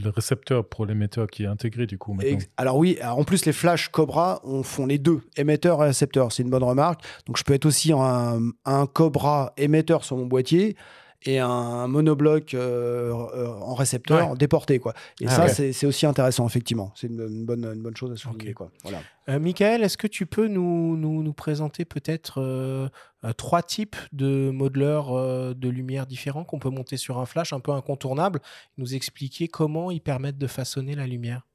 le 0.02 0.10
récepteur 0.10 0.66
pour 0.68 0.84
l'émetteur 0.84 1.26
qui 1.28 1.44
est 1.44 1.46
intégré 1.46 1.86
du 1.86 1.96
coup 1.98 2.12
maintenant. 2.12 2.38
Alors 2.56 2.76
oui, 2.76 2.98
alors 3.00 3.18
en 3.18 3.24
plus 3.24 3.46
les 3.46 3.52
flashs 3.52 3.88
Cobra 3.88 4.40
on 4.44 4.62
font 4.62 4.84
les 4.86 4.98
deux, 4.98 5.20
émetteur 5.36 5.82
et 5.82 5.86
récepteur, 5.86 6.32
c'est 6.32 6.42
une 6.42 6.50
bonne 6.50 6.64
remarque. 6.64 7.00
Donc 7.26 7.38
je 7.38 7.44
peux 7.44 7.54
être 7.54 7.64
aussi 7.66 7.92
un, 7.92 8.40
un 8.64 8.86
Cobra 8.86 9.52
émetteur 9.56 10.04
sur 10.04 10.16
mon 10.16 10.26
boîtier 10.26 10.76
et 11.24 11.38
un 11.38 11.86
monobloc 11.88 12.54
euh, 12.54 13.12
euh, 13.12 13.48
en 13.48 13.74
récepteur 13.74 14.36
déporté 14.36 14.78
quoi. 14.78 14.92
Et 15.20 15.26
Ah 15.28 15.48
ça 15.48 15.62
ouais. 15.62 15.72
c'est 15.72 15.86
aussi 15.86 16.06
intéressant 16.06 16.46
effectivement, 16.46 16.92
c'est 16.96 17.06
une, 17.06 17.20
une 17.20 17.44
bonne 17.44 17.64
une 17.64 17.82
bonne 17.82 17.96
chose 17.96 18.12
à 18.12 18.16
souligner 18.16 18.50
Ok. 18.50 18.54
quoi. 18.54 18.70
Voilà. 18.82 19.00
Euh, 19.28 19.38
Michael, 19.38 19.82
est-ce 19.84 19.96
que 19.96 20.08
tu 20.08 20.26
peux 20.26 20.48
nous, 20.48 20.96
nous, 20.96 21.22
nous 21.22 21.32
présenter 21.32 21.84
peut-être 21.84 22.40
euh, 22.40 22.88
euh, 23.24 23.32
trois 23.32 23.62
types 23.62 23.96
de 24.12 24.50
modeleurs 24.50 25.12
euh, 25.16 25.54
de 25.54 25.68
lumière 25.68 26.06
différents 26.06 26.44
qu'on 26.44 26.58
peut 26.58 26.70
monter 26.70 26.96
sur 26.96 27.18
un 27.18 27.26
flash 27.26 27.52
un 27.52 27.60
peu 27.60 27.70
incontournable, 27.72 28.40
nous 28.78 28.94
expliquer 28.94 29.46
comment 29.46 29.90
ils 29.92 30.00
permettent 30.00 30.38
de 30.38 30.48
façonner 30.48 30.96
la 30.96 31.06
lumière? 31.06 31.46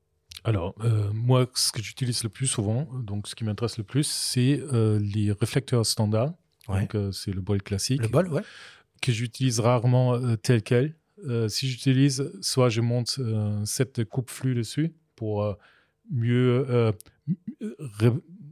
Alors, 0.44 0.76
euh, 0.86 1.10
moi, 1.14 1.48
ce 1.56 1.74
que 1.74 1.82
j'utilise 1.82 2.24
le 2.24 2.30
plus 2.30 2.48
souvent, 2.48 2.88
donc 2.94 3.28
ce 3.28 3.36
qui 3.36 3.44
m'intéresse 3.44 3.78
le 3.78 3.84
plus, 3.84 4.08
c'est 4.08 4.62
euh, 4.72 4.98
les 5.00 5.34
réflecteurs 5.34 5.86
standards. 5.86 6.32
Ouais. 6.70 6.82
Donc, 6.82 6.96
euh, 6.96 7.12
c'est 7.12 7.32
le 7.32 7.42
bol 7.42 7.62
classique. 7.62 8.02
Le 8.02 8.08
bol, 8.08 8.28
ouais. 8.32 8.44
Que 9.02 9.12
j'utilise 9.12 9.60
rarement 9.60 10.16
euh, 10.16 10.36
tel 10.36 10.62
quel. 10.62 10.96
Euh, 11.26 11.48
si 11.48 11.70
j'utilise, 11.70 12.32
soit 12.42 12.70
je 12.70 12.82
monte 12.82 13.18
euh, 13.20 13.62
un 13.62 13.66
set 13.66 14.00
de 14.00 14.04
coupe-flux 14.04 14.56
dessus 14.56 14.94
pour 15.16 15.58
mieux 16.12 16.94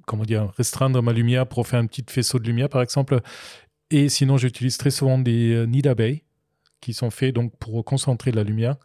comment 0.08 0.24
dire, 0.24 0.52
restreindre 0.58 1.02
ma 1.02 1.14
lumière 1.14 1.48
pour 1.48 1.68
faire 1.68 1.80
un 1.80 1.86
petit 1.86 2.04
faisceau 2.08 2.40
de 2.40 2.46
lumière, 2.46 2.70
par 2.70 2.82
exemple. 2.82 3.22
Et 3.92 4.10
sinon, 4.10 4.38
j'utilise 4.38 4.78
très 4.78 4.92
souvent 4.92 5.20
des 5.20 5.66
nids 5.68 5.84
d'abeilles 5.84 6.24
qui 6.82 6.94
sont 6.94 7.12
faits 7.12 7.34
donc 7.34 7.56
pour 7.58 7.84
concentrer 7.86 8.32
la 8.32 8.44
lumière. 8.44 8.78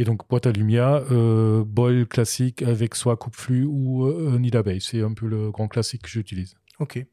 Et 0.00 0.04
donc, 0.04 0.26
boîte 0.30 0.46
à 0.46 0.52
lumière, 0.52 1.04
euh, 1.10 1.62
bol 1.62 2.06
classique 2.06 2.62
avec 2.62 2.94
soit 2.94 3.18
coupe-flux 3.18 3.64
ou 3.64 4.06
euh, 4.06 4.38
nid 4.38 4.50
d'abeille. 4.50 4.80
C'est 4.80 5.02
un 5.02 5.12
peu 5.12 5.26
le 5.26 5.50
grand 5.50 5.68
classique 5.68 6.02
que 6.02 6.08
j'utilise. 6.08 6.54
Ok. 6.80 7.04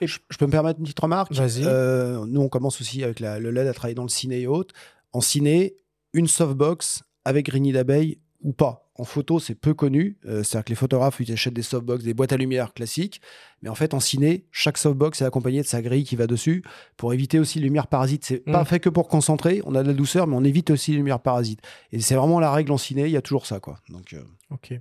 Je, 0.00 0.18
je 0.28 0.36
peux 0.38 0.46
me 0.46 0.50
permettre 0.52 0.78
une 0.78 0.84
petite 0.84 1.00
remarque? 1.00 1.32
Vas-y. 1.32 1.62
Euh, 1.64 2.24
Nous 2.26 2.40
on 2.40 2.48
commence 2.48 2.80
aussi 2.80 3.02
avec 3.02 3.18
la- 3.20 3.38
le 3.40 3.50
LED 3.50 3.66
à 3.66 3.72
travailler 3.74 3.94
dans 3.96 4.02
le 4.04 4.08
ciné 4.08 4.40
et 4.42 4.46
autres. 4.46 4.74
En 5.12 5.20
ciné, 5.20 5.74
une 6.12 6.28
softbox 6.28 7.02
avec 7.24 7.46
grigny 7.46 7.72
d'abeille 7.72 8.18
ou 8.42 8.52
pas? 8.52 8.80
En 8.96 9.02
photo, 9.02 9.40
c'est 9.40 9.56
peu 9.56 9.74
connu. 9.74 10.18
Euh, 10.24 10.44
C'est-à-dire 10.44 10.66
que 10.66 10.70
les 10.70 10.76
photographes 10.76 11.16
ils 11.18 11.32
achètent 11.32 11.54
des 11.54 11.62
softbox, 11.62 12.04
des 12.04 12.14
boîtes 12.14 12.32
à 12.32 12.36
lumière 12.36 12.72
classiques. 12.74 13.20
Mais 13.62 13.68
en 13.68 13.74
fait, 13.74 13.92
en 13.92 13.98
ciné, 13.98 14.44
chaque 14.52 14.78
softbox 14.78 15.20
est 15.20 15.24
accompagné 15.24 15.62
de 15.62 15.66
sa 15.66 15.82
grille 15.82 16.04
qui 16.04 16.14
va 16.14 16.28
dessus 16.28 16.62
pour 16.96 17.12
éviter 17.12 17.40
aussi 17.40 17.58
les 17.58 17.64
lumières 17.64 17.88
parasites. 17.88 18.24
C'est 18.24 18.46
Mm. 18.46 18.52
pas 18.52 18.64
fait 18.64 18.78
que 18.78 18.88
pour 18.88 19.08
concentrer. 19.08 19.62
On 19.64 19.74
a 19.74 19.82
de 19.82 19.88
la 19.88 19.94
douceur, 19.94 20.28
mais 20.28 20.36
on 20.36 20.44
évite 20.44 20.70
aussi 20.70 20.92
les 20.92 20.98
lumières 20.98 21.18
parasites. 21.18 21.58
Et 21.90 21.98
c'est 21.98 22.14
vraiment 22.14 22.38
la 22.38 22.52
règle 22.52 22.70
en 22.70 22.78
ciné. 22.78 23.06
Il 23.06 23.10
y 23.10 23.16
a 23.16 23.22
toujours 23.22 23.46
ça, 23.46 23.58
quoi. 23.58 23.80
Donc, 23.88 24.12
euh, 24.12 24.22
Ok. 24.54 24.72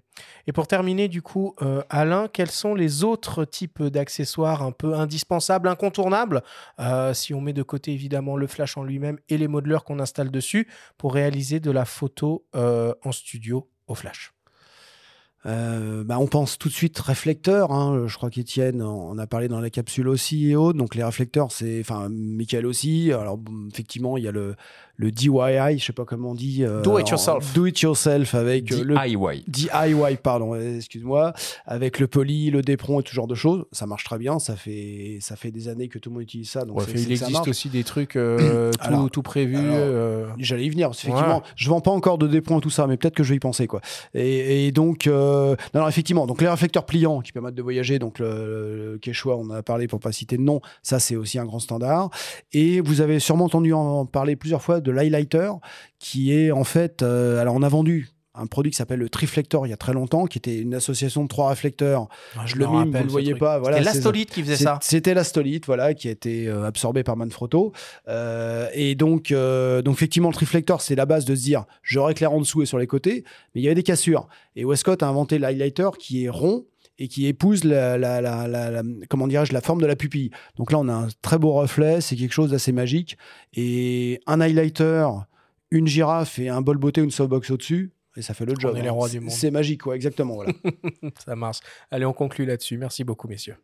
Et 0.45 0.53
pour 0.53 0.67
terminer, 0.67 1.07
du 1.07 1.23
coup, 1.23 1.55
euh, 1.63 1.81
Alain, 1.89 2.27
quels 2.31 2.51
sont 2.51 2.75
les 2.75 3.03
autres 3.03 3.43
types 3.43 3.81
d'accessoires 3.81 4.61
un 4.61 4.71
peu 4.71 4.93
indispensables, 4.93 5.67
incontournables, 5.67 6.43
euh, 6.79 7.15
si 7.15 7.33
on 7.33 7.41
met 7.41 7.53
de 7.53 7.63
côté 7.63 7.91
évidemment 7.91 8.37
le 8.37 8.45
flash 8.45 8.77
en 8.77 8.83
lui-même 8.83 9.17
et 9.29 9.37
les 9.39 9.47
modeleurs 9.47 9.83
qu'on 9.83 9.99
installe 9.99 10.29
dessus, 10.29 10.67
pour 10.99 11.15
réaliser 11.15 11.59
de 11.59 11.71
la 11.71 11.85
photo 11.85 12.45
euh, 12.55 12.93
en 13.03 13.11
studio 13.11 13.67
au 13.87 13.95
flash? 13.95 14.33
Bah, 15.45 16.19
on 16.19 16.27
pense 16.27 16.57
tout 16.57 16.69
de 16.69 16.73
suite 16.73 16.97
réflecteurs. 16.99 17.73
hein. 17.73 18.07
Je 18.07 18.15
crois 18.15 18.29
qu'Étienne 18.29 18.81
en 18.81 19.17
a 19.17 19.27
parlé 19.27 19.49
dans 19.49 19.59
la 19.59 19.69
capsule 19.69 20.07
aussi 20.07 20.49
et 20.49 20.55
autres. 20.55 20.77
Donc 20.77 20.95
les 20.95 21.03
réflecteurs, 21.03 21.51
c'est, 21.51 21.81
enfin, 21.81 22.07
Michael 22.09 22.65
aussi. 22.65 23.11
Alors 23.11 23.37
effectivement, 23.69 24.15
il 24.15 24.23
y 24.23 24.29
a 24.29 24.31
le, 24.31 24.55
le 24.95 25.11
DIY, 25.11 25.79
je 25.79 25.85
sais 25.85 25.93
pas 25.93 26.05
comment 26.05 26.31
on 26.31 26.35
dit. 26.35 26.63
euh, 26.63 26.81
Do 26.81 26.99
it 26.99 27.07
en- 27.07 27.09
yourself. 27.11 27.53
Do 27.53 27.65
it 27.65 27.79
yourself 27.81 28.35
avec 28.35 28.71
euh, 28.71 28.83
le 28.83 28.95
DIY. 28.95 29.43
DIY, 29.47 30.17
pardon, 30.21 30.53
euh, 30.53 30.77
excuse-moi, 30.77 31.33
avec 31.65 31.99
le 31.99 32.07
poly, 32.07 32.51
le 32.51 32.61
dépron 32.61 32.99
et 32.99 33.03
tout 33.03 33.13
genre 33.13 33.27
de 33.27 33.35
choses. 33.35 33.65
Ça 33.71 33.85
marche 33.87 34.03
très 34.03 34.17
bien. 34.19 34.37
Ça 34.39 34.55
fait, 34.55 35.17
ça 35.21 35.35
fait 35.35 35.51
des 35.51 35.67
années 35.67 35.87
que 35.87 35.97
tout 35.99 36.09
le 36.09 36.13
monde 36.15 36.23
utilise 36.23 36.49
ça. 36.49 36.63
Donc 36.65 36.77
Ouais, 36.77 36.85
c'est- 36.87 36.93
il 37.01 37.17
ça 37.17 37.25
existe 37.27 37.47
aussi 37.47 37.69
des 37.69 37.83
trucs 37.83 38.15
euh, 38.15 38.71
tout, 38.73 38.77
Alors- 38.81 39.09
tout 39.09 39.23
euh, 39.35 40.27
J'allais 40.37 40.65
y 40.65 40.69
venir, 40.69 40.89
parce 40.89 41.01
qu'effectivement, 41.01 41.41
je 41.55 41.69
vends 41.69 41.81
pas 41.81 41.91
encore 41.91 42.17
de 42.17 42.27
dépôts 42.27 42.57
et 42.57 42.61
tout 42.61 42.69
ça, 42.69 42.85
mais 42.87 42.97
peut-être 42.97 43.15
que 43.15 43.23
je 43.23 43.29
vais 43.31 43.35
y 43.37 43.39
penser, 43.39 43.67
quoi. 43.67 43.81
Et, 44.13 44.67
et 44.67 44.71
donc, 44.71 45.07
euh, 45.07 45.55
non, 45.73 45.81
non, 45.81 45.87
effectivement, 45.87 46.27
donc 46.27 46.41
les 46.41 46.47
réflecteurs 46.47 46.85
pliants 46.85 47.21
qui 47.21 47.31
permettent 47.31 47.55
de 47.55 47.61
voyager, 47.63 47.99
donc 47.99 48.19
le, 48.19 48.91
le 48.93 48.97
Quechua, 48.99 49.35
on 49.37 49.45
en 49.45 49.51
a 49.51 49.63
parlé 49.63 49.87
pour 49.87 49.99
pas 49.99 50.11
citer 50.11 50.37
de 50.37 50.41
nom, 50.43 50.61
ça 50.81 50.99
c'est 50.99 51.15
aussi 51.15 51.39
un 51.39 51.45
grand 51.45 51.59
standard. 51.59 52.09
Et 52.53 52.79
vous 52.81 53.01
avez 53.01 53.19
sûrement 53.19 53.45
entendu 53.45 53.73
en 53.73 54.05
parler 54.05 54.35
plusieurs 54.35 54.61
fois 54.61 54.81
de 54.83 54.91
l'highlighter, 54.91 55.51
qui 55.99 56.33
est 56.33 56.51
en 56.51 56.63
fait, 56.63 57.01
euh, 57.01 57.39
alors 57.39 57.55
on 57.55 57.63
a 57.63 57.69
vendu 57.69 58.13
un 58.35 58.47
produit 58.47 58.71
qui 58.71 58.77
s'appelle 58.77 58.99
le 58.99 59.09
Triflector 59.09 59.67
il 59.67 59.69
y 59.69 59.73
a 59.73 59.77
très 59.77 59.93
longtemps, 59.93 60.25
qui 60.25 60.39
était 60.39 60.57
une 60.57 60.73
association 60.73 61.23
de 61.23 61.27
trois 61.27 61.49
réflecteurs. 61.49 62.07
je 62.45 62.55
le 62.55 62.65
me 62.65 62.71
mime, 62.71 62.77
rappelle, 62.79 63.01
vous 63.01 63.07
le 63.07 63.11
voyez 63.11 63.29
truc. 63.29 63.39
pas. 63.39 63.59
Voilà, 63.59 63.77
C'était 63.77 63.93
l'Astolite 63.93 64.31
qui 64.31 64.41
faisait 64.41 64.55
ça. 64.55 64.79
C'était 64.81 65.13
l'Astolite, 65.13 65.65
voilà, 65.67 65.93
qui 65.93 66.07
a 66.07 66.11
été 66.11 66.47
euh, 66.47 66.65
absorbé 66.65 67.03
par 67.03 67.15
Manfrotto. 67.15 67.73
Euh, 68.07 68.67
et 68.73 68.95
donc, 68.95 69.31
euh, 69.31 69.81
donc, 69.83 69.95
effectivement, 69.95 70.29
le 70.29 70.33
Triflector, 70.33 70.81
c'est 70.81 70.95
la 70.95 71.05
base 71.05 71.25
de 71.25 71.35
se 71.35 71.43
dire, 71.43 71.65
je 71.83 71.99
réclaire 71.99 72.33
en 72.33 72.39
dessous 72.39 72.63
et 72.63 72.65
sur 72.65 72.79
les 72.79 72.87
côtés, 72.87 73.23
mais 73.53 73.61
il 73.61 73.63
y 73.63 73.67
avait 73.67 73.75
des 73.75 73.83
cassures. 73.83 74.27
Et 74.55 74.65
Westcott 74.65 75.03
a 75.03 75.07
inventé 75.07 75.37
l'highlighter 75.37 75.89
qui 75.99 76.25
est 76.25 76.29
rond 76.29 76.65
et 76.99 77.07
qui 77.07 77.27
épouse 77.27 77.63
la, 77.63 77.97
la, 77.97 78.21
la, 78.21 78.83
comment 79.09 79.27
dirais-je, 79.27 79.53
la 79.53 79.61
forme 79.61 79.81
de 79.81 79.87
la 79.87 79.95
pupille. 79.95 80.29
Donc 80.57 80.71
là, 80.71 80.79
on 80.79 80.87
a 80.87 80.93
un 80.93 81.07
très 81.21 81.37
beau 81.37 81.53
reflet, 81.53 82.01
c'est 82.01 82.15
quelque 82.15 82.33
chose 82.33 82.51
d'assez 82.51 82.71
magique. 82.71 83.17
Et 83.53 84.21
un 84.27 84.39
highlighter, 84.41 85.07
une 85.71 85.87
girafe 85.87 86.39
et 86.39 86.49
un 86.49 86.61
bol 86.61 86.77
beauté, 86.77 87.01
une 87.01 87.11
softbox 87.11 87.51
au-dessus, 87.51 87.91
et 88.15 88.21
ça 88.21 88.33
fait 88.33 88.45
le 88.45 88.53
job. 88.57 88.77
est 88.77 88.81
les 88.81 88.87
hein. 88.87 88.91
rois 88.91 89.09
du 89.09 89.19
monde. 89.19 89.31
C'est 89.31 89.51
magique, 89.51 89.81
quoi, 89.81 89.95
exactement. 89.95 90.35
Voilà. 90.35 90.53
Ça 91.25 91.35
marche. 91.35 91.59
Allez, 91.89 92.05
on 92.05 92.13
conclut 92.13 92.45
là-dessus. 92.45 92.77
Merci 92.77 93.03
beaucoup, 93.03 93.27
messieurs. 93.27 93.55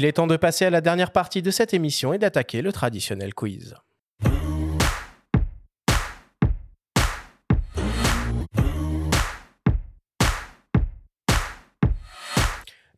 Il 0.00 0.06
est 0.06 0.12
temps 0.12 0.26
de 0.26 0.38
passer 0.38 0.64
à 0.64 0.70
la 0.70 0.80
dernière 0.80 1.12
partie 1.12 1.42
de 1.42 1.50
cette 1.50 1.74
émission 1.74 2.14
et 2.14 2.18
d'attaquer 2.18 2.62
le 2.62 2.72
traditionnel 2.72 3.34
quiz. 3.34 3.74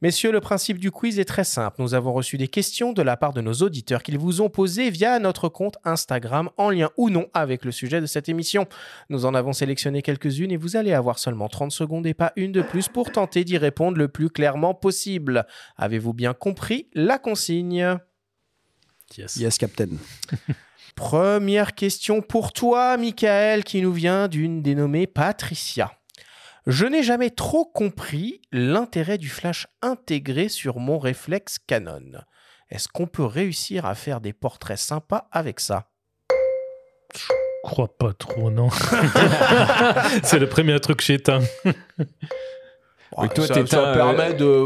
Messieurs, 0.02 0.32
le 0.32 0.40
principe 0.40 0.80
du 0.80 0.90
quiz 0.90 1.20
est 1.20 1.24
très 1.24 1.44
simple. 1.44 1.80
Nous 1.80 1.94
avons 1.94 2.12
reçu 2.12 2.36
des 2.36 2.48
questions 2.48 2.92
de 2.92 3.02
la 3.02 3.16
part 3.16 3.32
de 3.32 3.40
nos 3.40 3.52
auditeurs 3.52 4.02
qu'ils 4.02 4.18
vous 4.18 4.40
ont 4.40 4.50
posées 4.50 4.90
via 4.90 5.20
notre 5.20 5.48
compte 5.48 5.78
Instagram 5.84 6.50
en 6.56 6.70
lien 6.70 6.90
ou 6.96 7.08
non 7.08 7.28
avec 7.34 7.64
le 7.64 7.70
sujet 7.70 8.00
de 8.00 8.06
cette 8.06 8.28
émission. 8.28 8.66
Nous 9.10 9.26
en 9.26 9.34
avons 9.34 9.52
sélectionné 9.52 10.02
quelques-unes 10.02 10.50
et 10.50 10.56
vous 10.56 10.74
allez 10.74 10.92
avoir 10.92 11.20
seulement 11.20 11.46
30 11.48 11.70
secondes 11.70 12.04
et 12.04 12.14
pas 12.14 12.32
une 12.34 12.50
de 12.50 12.62
plus 12.62 12.88
pour 12.88 13.12
tenter 13.12 13.44
d'y 13.44 13.56
répondre 13.58 13.96
le 13.96 14.08
plus 14.08 14.28
clairement 14.28 14.74
possible. 14.74 15.46
Avez-vous 15.76 16.14
bien 16.14 16.34
compris 16.34 16.88
la 16.94 17.20
consigne? 17.20 17.96
Yes. 19.16 19.36
yes, 19.36 19.56
Captain. 19.56 19.90
Première 20.96 21.76
question 21.76 22.22
pour 22.22 22.52
toi, 22.52 22.96
Michael, 22.96 23.62
qui 23.62 23.80
nous 23.80 23.92
vient 23.92 24.26
d'une 24.26 24.62
dénommée 24.62 25.06
Patricia. 25.06 25.92
Je 26.66 26.86
n'ai 26.86 27.02
jamais 27.02 27.30
trop 27.30 27.64
compris 27.64 28.40
l'intérêt 28.52 29.18
du 29.18 29.28
flash 29.28 29.66
intégré 29.82 30.48
sur 30.48 30.78
mon 30.78 30.98
réflexe 30.98 31.58
Canon. 31.58 32.22
Est-ce 32.70 32.88
qu'on 32.88 33.06
peut 33.06 33.24
réussir 33.24 33.84
à 33.84 33.94
faire 33.94 34.20
des 34.20 34.32
portraits 34.32 34.78
sympas 34.78 35.28
avec 35.32 35.58
ça? 35.58 35.88
Je 37.14 37.20
crois 37.64 37.88
pas 37.98 38.12
trop, 38.12 38.50
non. 38.50 38.70
c'est 40.22 40.38
le 40.38 40.48
premier 40.48 40.78
truc 40.80 40.98
que 40.98 41.04
j'éteins. 41.04 41.42
Oui, 43.18 43.28
toi, 43.34 43.46
ça, 43.46 43.52
t'éteins, 43.52 43.66
ça 43.66 43.88
euh, 43.90 43.94
permet 43.94 44.32
de... 44.32 44.64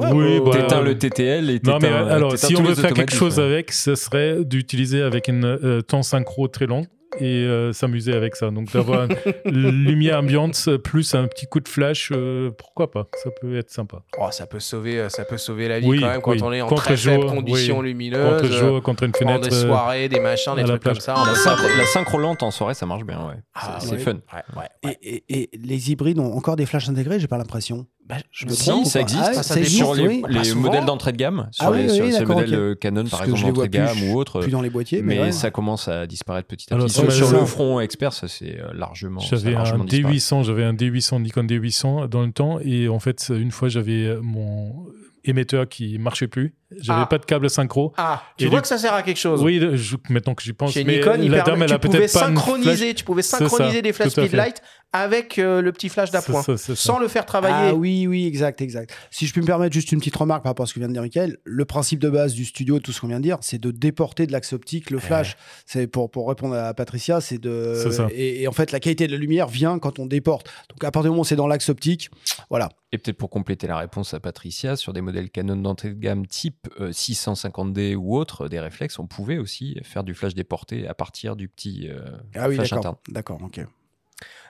Même, 0.00 0.16
Oui, 0.16 0.38
euh, 0.38 0.40
bah, 0.42 0.50
T'éteins 0.52 0.80
le 0.80 0.96
TTL 0.96 1.50
et 1.50 1.60
Non, 1.62 1.74
mais 1.78 1.88
t'éteins- 1.88 2.08
alors, 2.08 2.38
si 2.38 2.56
on 2.56 2.62
veut 2.62 2.74
faire 2.74 2.94
quelque 2.94 3.14
chose 3.14 3.38
avec, 3.38 3.70
ce 3.70 3.94
serait 3.96 4.46
d'utiliser 4.46 5.02
avec 5.02 5.28
une 5.28 5.44
euh, 5.44 5.82
temps 5.82 6.02
synchro 6.02 6.48
très 6.48 6.64
long 6.64 6.86
et 7.20 7.44
euh, 7.44 7.72
s'amuser 7.72 8.12
avec 8.12 8.36
ça. 8.36 8.50
Donc, 8.50 8.72
d'avoir 8.72 9.06
une 9.44 9.70
lumière 9.84 10.18
ambiante 10.20 10.76
plus 10.78 11.14
un 11.14 11.26
petit 11.26 11.46
coup 11.46 11.60
de 11.60 11.68
flash, 11.68 12.10
euh, 12.12 12.50
pourquoi 12.56 12.90
pas? 12.90 13.08
Ça 13.22 13.30
peut 13.40 13.56
être 13.56 13.70
sympa. 13.70 14.02
oh, 14.18 14.28
ça, 14.30 14.46
peut 14.46 14.60
sauver, 14.60 14.98
euh, 15.00 15.08
ça 15.08 15.24
peut 15.24 15.36
sauver 15.38 15.68
la 15.68 15.80
vie 15.80 15.86
Oui, 15.88 16.00
quand 16.00 16.08
même 16.08 16.20
quand 16.20 16.32
oui. 16.32 16.40
on 16.42 16.52
est 16.52 16.60
en 16.62 16.66
Contre 16.68 16.82
très 16.84 16.96
faible 16.96 17.26
conditions 17.26 17.78
oui. 17.78 17.88
lumineuses. 17.88 18.40
Contre 18.40 18.52
jour, 18.52 18.82
contre 18.82 19.02
une 19.04 19.14
fenêtre. 19.14 19.48
des 19.48 19.54
soirées, 19.54 20.08
des 20.08 20.20
machins, 20.20 20.54
des 20.56 20.64
trucs 20.64 20.82
comme 20.82 20.94
ça. 21.00 21.14
on 21.18 21.24
La, 21.26 21.34
synchro, 21.34 21.66
la 21.78 21.86
synchro 21.86 22.18
lente 22.18 22.42
en 22.42 22.50
soirée, 22.50 22.74
ça 22.74 22.86
marche 22.86 23.04
bien, 23.04 23.18
ouais. 23.28 23.34
Ah, 23.54 23.76
c'est 23.80 23.86
c'est 23.88 23.92
ouais. 23.94 23.98
fun. 24.00 24.12
Ouais, 24.32 24.42
ouais, 24.56 24.68
ouais. 24.84 24.98
Et, 25.02 25.24
et- 25.28 25.42
et 25.54 25.58
les 25.58 25.90
hybrides 25.90 26.18
ont 26.18 26.32
encore 26.36 26.56
des 26.56 26.66
flashs 26.66 26.88
intégrés, 26.88 27.20
j'ai 27.20 27.28
pas 27.28 27.38
l'impression. 27.38 27.86
Bah, 28.16 28.22
je 28.30 28.46
me 28.46 28.50
me 28.50 28.54
Si, 28.56 28.68
trompe 28.68 28.86
ça 28.86 29.00
existe. 29.00 29.22
Ah, 29.24 29.34
ça 29.34 29.42
ça 29.42 29.56
existe, 29.58 29.76
sur 29.76 29.94
les, 29.94 30.06
oui. 30.06 30.22
les 30.28 30.34
Pas 30.38 30.44
souvent. 30.44 30.60
modèles 30.62 30.84
d'entrée 30.84 31.12
de 31.12 31.16
gamme, 31.16 31.48
sur 31.50 31.64
Ah 31.66 31.70
oui, 31.70 31.78
les, 31.78 31.90
oui, 31.90 31.96
sur 31.96 32.06
ces 32.06 32.18
d'accord, 32.20 32.36
modèles 32.36 32.54
euh, 32.54 32.74
Canon, 32.74 33.04
par 33.04 33.20
Parce 33.20 33.30
exemple, 33.30 33.52
d'entrée 33.54 33.68
de 33.68 33.72
gamme 33.72 33.96
plus- 33.96 34.10
ou 34.10 34.16
autre. 34.18 34.40
Plus 34.40 34.50
dans 34.50 34.60
les 34.62 34.70
boîtiers, 34.70 35.02
mais, 35.02 35.14
Mais 35.16 35.20
ouais. 35.22 35.32
ça 35.32 35.50
commence 35.50 35.88
à 35.88 36.06
disparaître 36.06 36.48
petit 36.48 36.66
à 36.72 36.74
Alors, 36.76 36.86
petit. 36.86 36.94
sur 36.94 37.10
Sur, 37.12 37.32
le- 37.32 37.46
front 37.46 37.80
expert, 37.80 38.12
ça 38.12 38.28
c'est 38.28 38.58
euh, 38.60 38.72
largement. 38.74 39.20
J'avais 39.20 39.50
un 39.54 39.58
largement 39.58 39.84
disparu. 39.84 40.14
D800, 40.16 40.44
j'avais 40.44 40.64
un 40.64 40.74
D800, 40.74 41.22
Nikon 41.22 41.44
D800 41.44 42.08
dans 42.08 42.22
le 42.22 42.32
temps 42.32 42.58
et 42.62 42.88
en 42.88 42.98
fait 43.00 43.30
une 43.34 43.50
fois 43.50 43.68
j'avais 43.68 44.06
euh, 44.06 44.20
mon 44.22 44.86
émetteur 45.24 45.68
qui 45.68 45.98
marchait 45.98 46.26
plus, 46.26 46.52
j'avais 46.80 47.02
Ah. 47.02 47.06
pas 47.06 47.18
de 47.18 47.24
câble 47.24 47.48
synchro. 47.48 47.92
Ah, 47.96 48.24
tu 48.36 48.44
Et 48.44 48.48
vois 48.48 48.58
du- 48.58 48.62
que 48.62 48.66
ça 48.68 48.76
sert 48.76 48.92
à 48.92 49.02
quelque 49.02 49.20
chose. 49.20 49.40
Oui, 49.40 49.60
je- 49.74 49.96
maintenant 50.10 50.34
que 50.34 50.42
j'y 50.42 50.52
pense, 50.52 50.72
Chez 50.72 50.82
mais 50.82 50.96
Nikon, 50.98 51.18
il 51.22 51.30
la 51.30 51.42
dame 51.42 51.62
elle 51.62 51.72
a 51.72 51.78
tu 51.78 51.86
pouvais 51.86 51.98
peut-être 52.00 52.12
pas 52.14 52.28
une 52.28 52.36
synchroniser, 52.36 52.76
flash- 52.86 52.94
tu 52.96 53.04
pouvais 53.04 53.22
synchroniser 53.22 53.82
des 53.82 53.92
flash 53.92 54.12
tout 54.14 54.18
à 54.20 54.22
fait. 54.24 54.28
speedlight 54.28 54.62
avec 54.92 55.38
euh, 55.38 55.62
le 55.62 55.72
petit 55.72 55.88
flash 55.88 56.10
d'appoint, 56.10 56.42
sans 56.56 56.98
le 56.98 57.08
faire 57.08 57.24
travailler. 57.24 57.70
Ah 57.70 57.74
oui, 57.74 58.06
oui, 58.06 58.26
exact, 58.26 58.60
exact. 58.60 58.94
Si 59.10 59.26
je 59.26 59.32
peux 59.32 59.40
me 59.40 59.46
permettre 59.46 59.72
juste 59.72 59.92
une 59.92 59.98
petite 59.98 60.16
remarque 60.16 60.42
par 60.42 60.50
rapport 60.50 60.64
à 60.64 60.66
ce 60.66 60.74
que 60.74 60.78
vient 60.78 60.88
de 60.88 60.92
dire 60.92 61.02
Michael, 61.02 61.38
le 61.44 61.64
principe 61.64 61.98
de 61.98 62.10
base 62.10 62.34
du 62.34 62.44
studio, 62.44 62.78
tout 62.78 62.92
ce 62.92 63.00
qu'on 63.00 63.08
vient 63.08 63.18
de 63.18 63.22
dire, 63.22 63.38
c'est 63.40 63.58
de 63.58 63.70
déporter 63.70 64.26
de 64.26 64.32
l'axe 64.32 64.52
optique 64.52 64.90
le 64.90 64.98
flash. 64.98 65.36
C'est 65.66 65.86
pour, 65.86 66.10
pour 66.10 66.28
répondre 66.28 66.54
à 66.54 66.74
Patricia, 66.74 67.20
c'est 67.20 67.38
de. 67.38 67.74
C'est 67.82 67.92
ça. 67.92 68.08
Et, 68.12 68.42
et 68.42 68.48
en 68.48 68.52
fait, 68.52 68.72
la 68.72 68.80
qualité 68.80 69.06
de 69.06 69.12
la 69.12 69.18
lumière 69.18 69.48
vient 69.48 69.78
quand 69.78 69.98
on 69.98 70.06
déporte. 70.06 70.46
Donc 70.68 70.84
à 70.84 70.90
partir 70.90 71.04
du 71.04 71.08
moment 71.10 71.22
où 71.22 71.24
c'est 71.24 71.36
dans 71.36 71.46
l'axe 71.46 71.68
optique, 71.68 72.10
voilà. 72.50 72.68
Et 72.92 72.98
peut-être 72.98 73.16
pour 73.16 73.30
compléter 73.30 73.66
la 73.66 73.78
réponse 73.78 74.12
à 74.12 74.20
Patricia, 74.20 74.76
sur 74.76 74.92
des 74.92 75.00
modèles 75.00 75.30
Canon 75.30 75.56
d'entrée 75.56 75.88
de 75.90 75.98
gamme 75.98 76.26
type 76.26 76.68
euh, 76.78 76.90
650D 76.90 77.96
ou 77.96 78.14
autre, 78.14 78.48
des 78.48 78.60
réflexes, 78.60 78.98
on 78.98 79.06
pouvait 79.06 79.38
aussi 79.38 79.78
faire 79.82 80.04
du 80.04 80.14
flash 80.14 80.34
déporté 80.34 80.86
à 80.86 80.92
partir 80.92 81.34
du 81.34 81.48
petit 81.48 81.88
euh, 81.88 82.00
Ah 82.34 82.48
oui, 82.48 82.56
flash 82.56 82.74
interne. 82.74 82.96
D'accord, 83.08 83.38
ok. 83.42 83.64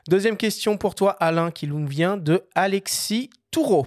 Deuxième 0.08 0.36
question 0.36 0.76
pour 0.76 0.94
toi, 0.94 1.12
Alain, 1.20 1.50
qui 1.52 1.68
nous 1.68 1.86
vient 1.86 2.16
de 2.16 2.42
Alexis 2.54 3.30
Toureau. 3.52 3.86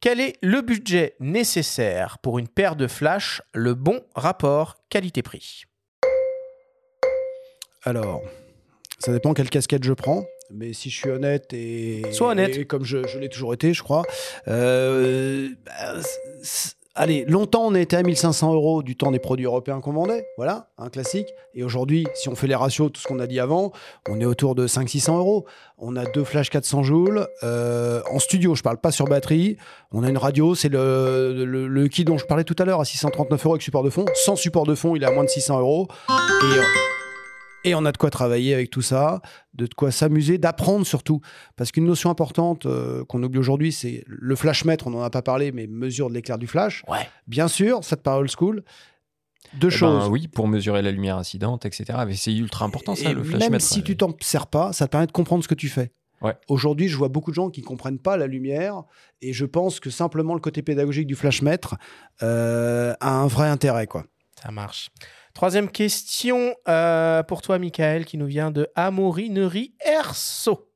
Quel 0.00 0.20
est 0.20 0.34
le 0.42 0.62
budget 0.62 1.14
nécessaire 1.20 2.18
pour 2.18 2.38
une 2.38 2.48
paire 2.48 2.74
de 2.76 2.86
flash, 2.88 3.40
le 3.54 3.74
bon 3.74 4.00
rapport 4.16 4.76
qualité-prix? 4.88 5.64
Alors, 7.84 8.22
ça 8.98 9.12
dépend 9.12 9.32
quelle 9.32 9.48
casquette 9.50 9.84
je 9.84 9.92
prends. 9.92 10.24
Mais 10.50 10.72
si 10.72 10.88
je 10.90 10.96
suis 10.98 11.10
honnête 11.10 11.52
et, 11.52 12.02
Sois 12.10 12.30
honnête. 12.30 12.56
et 12.56 12.64
comme 12.64 12.84
je, 12.84 13.06
je 13.06 13.18
l'ai 13.18 13.28
toujours 13.28 13.52
été, 13.54 13.74
je 13.74 13.82
crois. 13.82 14.02
euh, 14.48 15.50
bah, 15.64 16.00
allez, 16.98 17.24
longtemps 17.26 17.62
on 17.64 17.74
était 17.74 17.96
à 17.96 18.02
1500 18.02 18.52
euros 18.52 18.82
du 18.82 18.96
temps 18.96 19.10
des 19.10 19.18
produits 19.18 19.46
européens 19.46 19.80
qu'on 19.80 19.92
vendait, 19.92 20.26
voilà, 20.36 20.68
un 20.76 20.90
classique. 20.90 21.28
Et 21.54 21.62
aujourd'hui, 21.62 22.06
si 22.14 22.28
on 22.28 22.34
fait 22.34 22.46
les 22.46 22.54
ratios, 22.54 22.90
tout 22.92 23.00
ce 23.00 23.08
qu'on 23.08 23.20
a 23.20 23.26
dit 23.26 23.40
avant, 23.40 23.72
on 24.08 24.20
est 24.20 24.24
autour 24.24 24.54
de 24.54 24.66
500-600 24.66 25.16
euros. 25.16 25.46
On 25.78 25.96
a 25.96 26.04
deux 26.04 26.24
flash 26.24 26.50
400 26.50 26.82
joules 26.82 27.26
euh, 27.42 28.02
en 28.10 28.18
studio. 28.18 28.54
Je 28.54 28.62
parle 28.62 28.78
pas 28.78 28.90
sur 28.90 29.06
batterie. 29.06 29.56
On 29.92 30.02
a 30.02 30.08
une 30.08 30.18
radio, 30.18 30.54
c'est 30.54 30.68
le, 30.68 31.86
kit 31.90 32.04
dont 32.04 32.18
je 32.18 32.26
parlais 32.26 32.44
tout 32.44 32.56
à 32.58 32.64
l'heure 32.64 32.80
à 32.80 32.84
639 32.84 33.44
euros 33.44 33.54
avec 33.54 33.62
support 33.62 33.82
de 33.82 33.90
fond. 33.90 34.04
Sans 34.14 34.36
support 34.36 34.66
de 34.66 34.74
fond, 34.74 34.96
il 34.96 35.02
est 35.02 35.06
à 35.06 35.12
moins 35.12 35.24
de 35.24 35.30
600 35.30 35.60
euros. 35.60 35.88
Euh, 36.10 36.62
et 37.64 37.74
on 37.74 37.84
a 37.84 37.92
de 37.92 37.96
quoi 37.96 38.10
travailler 38.10 38.54
avec 38.54 38.70
tout 38.70 38.82
ça, 38.82 39.20
de 39.54 39.68
quoi 39.76 39.90
s'amuser, 39.90 40.38
d'apprendre 40.38 40.86
surtout. 40.86 41.20
Parce 41.56 41.72
qu'une 41.72 41.84
notion 41.84 42.10
importante 42.10 42.66
euh, 42.66 43.04
qu'on 43.04 43.22
oublie 43.22 43.38
aujourd'hui, 43.38 43.72
c'est 43.72 44.04
le 44.06 44.36
flash 44.36 44.64
mètre, 44.64 44.86
on 44.86 44.90
n'en 44.90 45.02
a 45.02 45.10
pas 45.10 45.22
parlé, 45.22 45.52
mais 45.52 45.66
mesure 45.66 46.08
de 46.08 46.14
l'éclair 46.14 46.38
du 46.38 46.46
flash. 46.46 46.82
Ouais. 46.88 47.08
Bien 47.26 47.48
sûr, 47.48 47.84
ça 47.84 47.96
te 47.96 48.02
paraît 48.02 48.18
old 48.18 48.30
school. 48.30 48.62
Deux 49.54 49.68
Eh 49.68 49.70
ben, 49.70 49.76
choses. 49.76 50.08
oui, 50.08 50.28
pour 50.28 50.46
mesurer 50.46 50.82
la 50.82 50.90
lumière 50.90 51.16
incidente, 51.16 51.64
etc. 51.64 52.00
Mais 52.06 52.14
c'est 52.14 52.34
ultra 52.34 52.64
important 52.66 52.94
ça, 52.94 53.10
Et 53.10 53.14
le 53.14 53.22
flash 53.24 53.48
même 53.48 53.60
si 53.60 53.82
tu 53.82 53.96
t'en 53.96 54.14
sers 54.20 54.46
pas, 54.46 54.72
ça 54.72 54.86
te 54.86 54.90
permet 54.92 55.06
de 55.06 55.12
comprendre 55.12 55.42
ce 55.42 55.48
que 55.48 55.54
tu 55.54 55.68
fais. 55.68 55.92
Ouais. 56.20 56.34
Aujourd'hui, 56.48 56.88
je 56.88 56.96
vois 56.96 57.08
beaucoup 57.08 57.30
de 57.30 57.36
gens 57.36 57.48
qui 57.48 57.62
comprennent 57.62 58.00
pas 58.00 58.16
la 58.16 58.26
lumière 58.26 58.82
et 59.22 59.32
je 59.32 59.44
pense 59.46 59.78
que 59.78 59.88
simplement 59.88 60.34
le 60.34 60.40
côté 60.40 60.62
pédagogique 60.62 61.06
du 61.06 61.14
flashmètre 61.14 61.76
euh, 62.22 62.92
a 63.00 63.10
un 63.14 63.28
vrai 63.28 63.48
intérêt. 63.48 63.86
Quoi. 63.86 64.04
Ça 64.42 64.50
marche. 64.50 64.90
Troisième 65.38 65.70
question 65.70 66.52
euh, 66.66 67.22
pour 67.22 67.42
toi, 67.42 67.60
Michael, 67.60 68.06
qui 68.06 68.18
nous 68.18 68.26
vient 68.26 68.50
de 68.50 68.66
Amorinerie 68.74 69.72
Erso. 69.86 70.68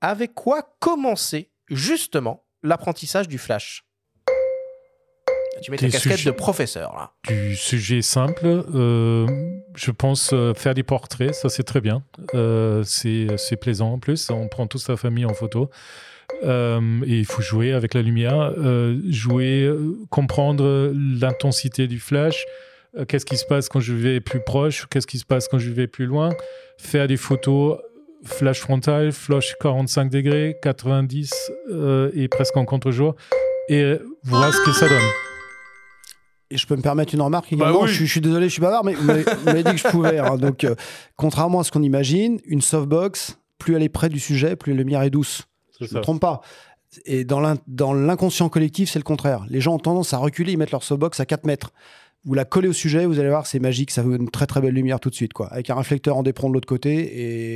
Avec 0.00 0.34
quoi 0.34 0.62
commencer 0.78 1.50
justement 1.66 2.44
l'apprentissage 2.62 3.26
du 3.26 3.38
flash? 3.38 3.84
Tu 5.62 5.72
mets 5.72 5.78
ta 5.78 5.88
casquette 5.88 6.24
de 6.24 6.30
professeur 6.30 6.94
là. 6.94 7.10
Du 7.26 7.56
sujet 7.56 8.00
simple, 8.00 8.46
euh, 8.46 9.26
je 9.74 9.90
pense 9.90 10.30
euh, 10.32 10.54
faire 10.54 10.74
des 10.74 10.84
portraits, 10.84 11.34
ça 11.34 11.48
c'est 11.48 11.64
très 11.64 11.80
bien. 11.80 12.04
Euh, 12.34 12.84
c'est 12.84 13.26
c'est 13.36 13.56
plaisant 13.56 13.94
en 13.94 13.98
plus, 13.98 14.30
on 14.30 14.46
prend 14.46 14.68
toute 14.68 14.82
sa 14.82 14.96
famille 14.96 15.24
en 15.24 15.34
photo. 15.34 15.70
Et 16.44 17.18
il 17.18 17.26
faut 17.26 17.42
jouer 17.42 17.72
avec 17.72 17.94
la 17.94 18.02
lumière, 18.02 18.52
jouer, 19.08 19.68
comprendre 20.08 20.92
l'intensité 20.94 21.88
du 21.88 21.98
flash, 21.98 22.44
qu'est-ce 23.08 23.26
qui 23.26 23.36
se 23.36 23.44
passe 23.44 23.68
quand 23.68 23.80
je 23.80 23.92
vais 23.94 24.20
plus 24.20 24.40
proche, 24.40 24.86
qu'est-ce 24.90 25.06
qui 25.06 25.18
se 25.18 25.24
passe 25.24 25.48
quand 25.48 25.58
je 25.58 25.70
vais 25.70 25.86
plus 25.86 26.06
loin, 26.06 26.30
faire 26.78 27.06
des 27.06 27.16
photos 27.16 27.78
flash 28.24 28.60
frontal, 28.60 29.12
flash 29.12 29.54
45 29.60 30.10
degrés, 30.10 30.56
90 30.62 31.30
euh, 31.70 32.10
et 32.14 32.26
presque 32.28 32.56
en 32.56 32.64
contre-jour, 32.64 33.14
et 33.68 33.82
euh, 33.82 33.98
voir 34.24 34.52
ce 34.52 34.60
que 34.64 34.72
ça 34.72 34.88
donne. 34.88 34.98
Et 36.50 36.56
je 36.56 36.66
peux 36.66 36.76
me 36.76 36.82
permettre 36.82 37.14
une 37.14 37.20
remarque 37.20 37.52
également. 37.52 37.74
Bah 37.80 37.84
oui. 37.84 37.88
je, 37.88 37.94
suis- 37.94 38.06
je 38.06 38.10
suis 38.12 38.20
désolé, 38.22 38.48
je 38.48 38.52
suis 38.54 38.62
bavard, 38.62 38.82
mais 38.84 38.94
vous 38.94 39.04
m'avez 39.44 39.62
dit 39.62 39.70
que 39.72 39.76
je 39.76 39.88
pouvais. 39.88 40.18
hein. 40.18 40.36
Donc, 40.38 40.64
euh, 40.64 40.74
contrairement 41.16 41.60
à 41.60 41.64
ce 41.64 41.70
qu'on 41.70 41.82
imagine, 41.82 42.40
une 42.46 42.62
softbox, 42.62 43.38
plus 43.58 43.76
elle 43.76 43.82
est 43.82 43.88
près 43.90 44.08
du 44.08 44.18
sujet, 44.18 44.56
plus 44.56 44.72
la 44.72 44.78
lumière 44.78 45.02
est 45.02 45.10
douce. 45.10 45.42
Je 45.78 45.84
ne 45.92 45.98
me 45.98 46.02
trompe 46.02 46.20
pas. 46.20 46.40
Et 47.04 47.24
dans 47.24 47.92
l'inconscient 47.92 48.48
collectif, 48.48 48.90
c'est 48.90 48.98
le 48.98 49.04
contraire. 49.04 49.44
Les 49.50 49.60
gens 49.60 49.74
ont 49.74 49.78
tendance 49.78 50.14
à 50.14 50.18
reculer, 50.18 50.52
ils 50.52 50.56
mettent 50.58 50.70
leur 50.72 50.82
softbox 50.82 51.20
à 51.20 51.26
4 51.26 51.44
mètres. 51.44 51.70
Vous 52.28 52.34
la 52.34 52.44
collez 52.44 52.68
au 52.68 52.72
sujet, 52.74 53.06
vous 53.06 53.18
allez 53.18 53.30
voir, 53.30 53.46
c'est 53.46 53.58
magique, 53.58 53.90
ça 53.90 54.02
fait 54.02 54.08
une 54.10 54.28
très 54.28 54.46
très 54.46 54.60
belle 54.60 54.74
lumière 54.74 55.00
tout 55.00 55.08
de 55.08 55.14
suite, 55.14 55.32
quoi. 55.32 55.46
Avec 55.48 55.70
un 55.70 55.74
réflecteur 55.74 56.16
en 56.18 56.22
dépront 56.22 56.50
de 56.50 56.54
l'autre 56.54 56.68
côté 56.68 56.92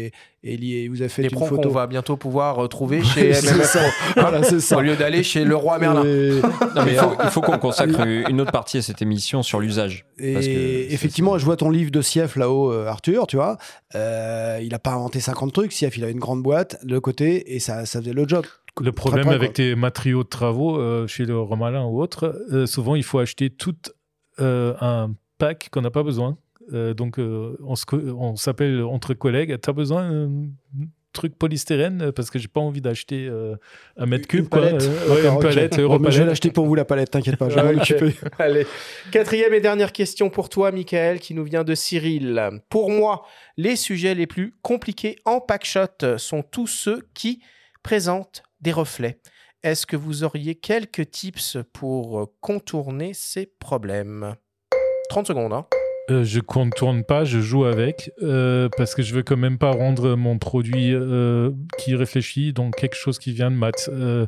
et, 0.06 0.12
et 0.42 0.56
lié- 0.56 0.88
vous 0.88 1.02
avez 1.02 1.10
fait 1.10 1.20
Les 1.22 1.28
une 1.28 1.34
pros 1.34 1.46
qu'on 1.46 1.56
photo. 1.56 1.70
va 1.70 1.86
bientôt 1.86 2.16
pouvoir 2.16 2.56
retrouver 2.56 3.02
chez 3.04 3.34
C'est 3.34 3.52
MMF. 3.54 3.76
Voilà, 4.16 4.42
c'est 4.42 4.60
ça. 4.60 4.78
Au 4.78 4.80
lieu 4.80 4.96
d'aller 4.96 5.22
chez 5.22 5.44
Leroy 5.44 5.78
Merlin. 5.78 6.04
Et- 6.06 6.40
Non, 6.74 6.84
mais 6.86 6.94
il 6.94 7.30
faut, 7.30 7.42
qu'on 7.42 7.58
consacre 7.58 8.00
une 8.06 8.40
autre 8.40 8.50
partie 8.50 8.78
à 8.78 8.82
cette 8.82 9.02
émission 9.02 9.42
sur 9.42 9.60
l'usage. 9.60 10.06
Et 10.18 10.32
Parce 10.32 10.46
que 10.46 10.52
c'est- 10.52 10.86
effectivement, 10.94 11.36
je 11.36 11.44
vois 11.44 11.56
ton 11.58 11.68
livre 11.68 11.90
de 11.90 12.00
Sief 12.00 12.36
là-haut, 12.36 12.72
euh, 12.72 12.86
Arthur, 12.86 13.26
tu 13.26 13.36
vois. 13.36 13.58
Euh, 13.94 14.58
il 14.62 14.70
n'a 14.70 14.78
pas 14.78 14.92
inventé 14.92 15.20
50 15.20 15.52
trucs. 15.52 15.72
Sief, 15.72 15.98
il 15.98 16.02
avait 16.02 16.12
une 16.12 16.18
grande 16.18 16.42
boîte 16.42 16.78
de 16.84 16.98
côté 16.98 17.54
et 17.54 17.60
ça, 17.60 17.84
ça 17.84 18.00
faisait 18.00 18.14
le 18.14 18.26
job. 18.26 18.46
Le 18.80 18.90
problème 18.90 19.26
près, 19.26 19.34
avec 19.34 19.48
quoi. 19.50 19.54
tes 19.56 19.74
matériaux 19.74 20.22
de 20.24 20.28
travaux 20.30 20.78
euh, 20.80 21.06
chez 21.06 21.26
le 21.26 21.38
Romalin 21.38 21.84
ou 21.84 22.00
autre, 22.00 22.42
euh, 22.52 22.64
souvent 22.64 22.94
il 22.96 23.02
faut 23.02 23.18
acheter 23.18 23.50
tout 23.50 23.74
euh, 23.86 23.90
un 24.42 25.14
pack 25.38 25.68
qu'on 25.70 25.82
n'a 25.82 25.90
pas 25.90 26.02
besoin. 26.02 26.38
Euh, 26.72 26.94
donc 26.94 27.18
euh, 27.18 27.56
on 27.60 28.36
s'appelle 28.36 28.82
entre 28.82 29.14
collègues, 29.14 29.58
t'as 29.60 29.72
besoin 29.72 30.10
d'un 30.10 30.86
truc 31.12 31.36
polystyrène? 31.38 32.02
Euh, 32.02 32.12
parce 32.12 32.30
que 32.30 32.38
j'ai 32.38 32.48
pas 32.48 32.60
envie 32.60 32.80
d'acheter 32.80 33.26
euh, 33.28 33.56
un 33.96 34.06
mètre 34.06 34.26
cube. 34.26 34.40
Une 34.40 34.48
quoi. 34.48 34.60
palette. 34.60 34.82
Euh, 34.82 35.14
ouais, 35.14 35.26
une 35.26 35.40
palette, 35.40 35.76
je 35.76 36.18
vais 36.18 36.26
l'acheter 36.26 36.50
pour 36.50 36.66
vous 36.66 36.74
la 36.74 36.84
palette, 36.84 37.10
t'inquiète 37.10 37.36
pas, 37.36 37.48
je 37.48 37.58
vais. 37.58 38.14
Allez. 38.38 38.66
Quatrième 39.10 39.54
et 39.54 39.60
dernière 39.60 39.92
question 39.92 40.30
pour 40.30 40.48
toi, 40.48 40.72
Michael, 40.72 41.20
qui 41.20 41.34
nous 41.34 41.44
vient 41.44 41.64
de 41.64 41.74
Cyril. 41.74 42.60
Pour 42.68 42.90
moi, 42.90 43.24
les 43.56 43.76
sujets 43.76 44.14
les 44.14 44.26
plus 44.26 44.54
compliqués 44.62 45.16
en 45.24 45.40
packshot 45.40 46.18
sont 46.18 46.42
tous 46.42 46.66
ceux 46.66 47.02
qui 47.14 47.42
présentent 47.82 48.42
des 48.60 48.72
reflets. 48.72 49.18
Est-ce 49.64 49.86
que 49.86 49.94
vous 49.94 50.24
auriez 50.24 50.56
quelques 50.56 51.08
tips 51.10 51.58
pour 51.72 52.32
contourner 52.40 53.14
ces 53.14 53.46
problèmes? 53.46 54.34
30 55.08 55.28
secondes, 55.28 55.52
hein. 55.52 55.66
Euh, 56.10 56.24
je 56.24 56.40
contourne 56.40 57.04
pas, 57.04 57.24
je 57.24 57.38
joue 57.38 57.64
avec 57.64 58.10
euh, 58.22 58.68
parce 58.76 58.96
que 58.96 59.02
je 59.02 59.14
veux 59.14 59.22
quand 59.22 59.36
même 59.36 59.58
pas 59.58 59.70
rendre 59.70 60.16
mon 60.16 60.36
produit 60.36 60.92
euh, 60.92 61.52
qui 61.78 61.94
réfléchit 61.94 62.52
donc 62.52 62.74
quelque 62.74 62.96
chose 62.96 63.20
qui 63.20 63.30
vient 63.30 63.52
de 63.52 63.56
maths. 63.56 63.88
Euh, 63.92 64.26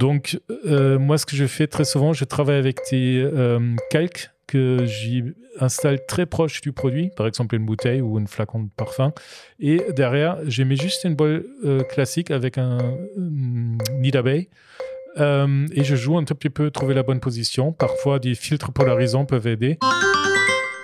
donc 0.00 0.40
euh, 0.66 0.98
moi 0.98 1.16
ce 1.16 1.26
que 1.26 1.36
je 1.36 1.46
fais 1.46 1.68
très 1.68 1.84
souvent, 1.84 2.12
je 2.12 2.24
travaille 2.24 2.58
avec 2.58 2.78
des 2.90 3.22
euh, 3.22 3.60
calques 3.90 4.30
que 4.46 4.84
j'y 4.86 5.24
installe 5.60 6.04
très 6.06 6.26
proche 6.26 6.60
du 6.60 6.72
produit, 6.72 7.10
par 7.16 7.26
exemple 7.26 7.54
une 7.56 7.64
bouteille 7.64 8.00
ou 8.00 8.18
un 8.18 8.26
flacon 8.26 8.64
de 8.64 8.70
parfum, 8.76 9.12
et 9.58 9.82
derrière 9.94 10.38
je 10.46 10.62
mets 10.62 10.76
juste 10.76 11.04
une 11.04 11.14
boîte 11.14 11.42
euh, 11.64 11.82
classique 11.82 12.30
avec 12.30 12.58
un, 12.58 12.78
un 12.78 13.76
nid 13.98 14.10
d'abeille. 14.10 14.48
Euh, 15.18 15.66
et 15.72 15.82
je 15.82 15.96
joue 15.96 16.18
un 16.18 16.24
tout 16.24 16.34
petit 16.34 16.50
peu 16.50 16.70
trouver 16.70 16.92
la 16.92 17.02
bonne 17.02 17.20
position. 17.20 17.72
Parfois, 17.72 18.18
des 18.18 18.34
filtres 18.34 18.70
polarisants 18.70 19.24
peuvent 19.24 19.46
aider. 19.46 19.78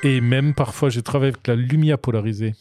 Et 0.03 0.23
même 0.23 0.55
parfois, 0.55 0.89
je 0.89 1.01
travaille 1.01 1.29
avec 1.29 1.47
la 1.47 1.55
lumière 1.55 1.99
polarisée. 1.99 2.55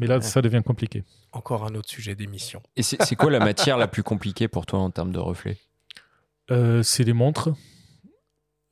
Mais 0.00 0.08
là, 0.08 0.20
ça 0.20 0.42
devient 0.42 0.62
compliqué. 0.64 1.04
Encore 1.30 1.64
un 1.64 1.74
autre 1.76 1.88
sujet 1.88 2.16
d'émission. 2.16 2.60
Et 2.76 2.82
c'est 2.82 3.00
c'est 3.02 3.14
quoi 3.14 3.30
la 3.30 3.38
matière 3.38 3.78
la 3.78 3.86
plus 3.86 4.02
compliquée 4.02 4.48
pour 4.48 4.66
toi 4.66 4.80
en 4.80 4.90
termes 4.90 5.12
de 5.12 5.18
reflets? 5.20 5.56
Euh, 6.50 6.82
c'est 6.82 7.04
les 7.04 7.12
montres. 7.12 7.50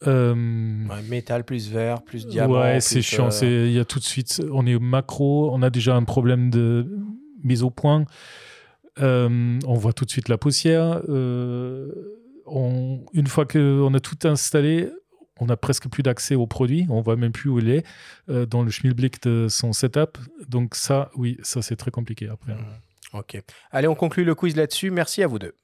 Euh, 0.07 0.35
Ouais, 0.89 1.03
métal 1.09 1.45
plus 1.45 1.71
vert, 1.71 2.03
plus 2.03 2.27
diamant. 2.27 2.61
ouais, 2.61 2.81
c'est 2.81 3.03
chiant. 3.03 3.29
euh, 3.43 3.67
Il 3.67 3.73
y 3.73 3.79
a 3.79 3.85
tout 3.85 3.99
de 3.99 4.05
suite, 4.05 4.43
on 4.53 4.67
est 4.67 4.75
au 4.75 4.81
macro, 4.81 5.51
on 5.53 5.63
a 5.63 5.71
déjà 5.71 5.95
un 5.97 6.05
problème 6.05 6.51
de 6.51 6.87
mise 7.45 7.63
au 7.63 7.71
point. 7.71 8.05
Euh, 9.01 9.59
on 9.67 9.75
voit 9.75 9.93
tout 9.93 10.05
de 10.05 10.11
suite 10.11 10.29
la 10.29 10.39
poussière. 10.39 11.01
Euh, 11.09 11.91
on- 12.47 13.05
une 13.15 13.27
fois 13.27 13.47
qu'on 13.47 13.95
a 13.95 14.01
tout 14.01 14.19
installé, 14.25 14.91
on 15.41 15.49
a 15.49 15.57
presque 15.57 15.89
plus 15.89 16.03
d'accès 16.03 16.35
au 16.35 16.47
produit. 16.47 16.87
On 16.91 17.01
voit 17.01 17.17
même 17.17 17.33
plus 17.33 17.49
où 17.51 17.59
il 17.59 17.71
est 17.71 17.85
dans 18.29 18.63
le 18.63 18.71
schmilblick 18.71 19.23
de 19.23 19.47
son 19.49 19.73
setup. 19.73 20.19
Donc 20.49 20.75
ça, 20.75 21.11
oui, 21.17 21.39
ça 21.43 21.63
c'est 21.63 21.77
très 21.77 21.91
compliqué 21.91 22.29
après. 22.29 22.53
Ok. 23.15 23.41
Allez, 23.71 23.89
on 23.89 23.95
conclut 23.95 24.25
le 24.25 24.35
quiz 24.35 24.57
là-dessus. 24.57 24.91
Merci 24.91 25.23
à 25.23 25.27
vous 25.27 25.39
deux. 25.39 25.55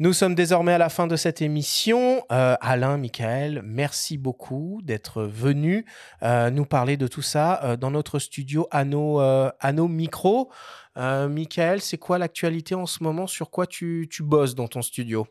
Nous 0.00 0.12
sommes 0.12 0.36
désormais 0.36 0.74
à 0.74 0.78
la 0.78 0.90
fin 0.90 1.08
de 1.08 1.16
cette 1.16 1.42
émission. 1.42 2.22
Euh, 2.30 2.54
Alain, 2.60 2.98
Michael, 2.98 3.62
merci 3.64 4.16
beaucoup 4.16 4.80
d'être 4.84 5.24
venu 5.24 5.86
euh, 6.22 6.50
nous 6.50 6.64
parler 6.64 6.96
de 6.96 7.08
tout 7.08 7.20
ça 7.20 7.60
euh, 7.64 7.76
dans 7.76 7.90
notre 7.90 8.20
studio 8.20 8.68
à 8.70 8.84
nos, 8.84 9.18
à 9.18 9.72
micros. 9.72 10.52
Michael, 10.94 11.80
c'est 11.80 11.98
quoi 11.98 12.18
l'actualité 12.18 12.76
en 12.76 12.86
ce 12.86 13.02
moment? 13.02 13.26
Sur 13.26 13.50
quoi 13.50 13.66
tu, 13.66 14.06
tu 14.08 14.22
bosses 14.22 14.54
dans 14.54 14.68
ton 14.68 14.82
studio? 14.82 15.26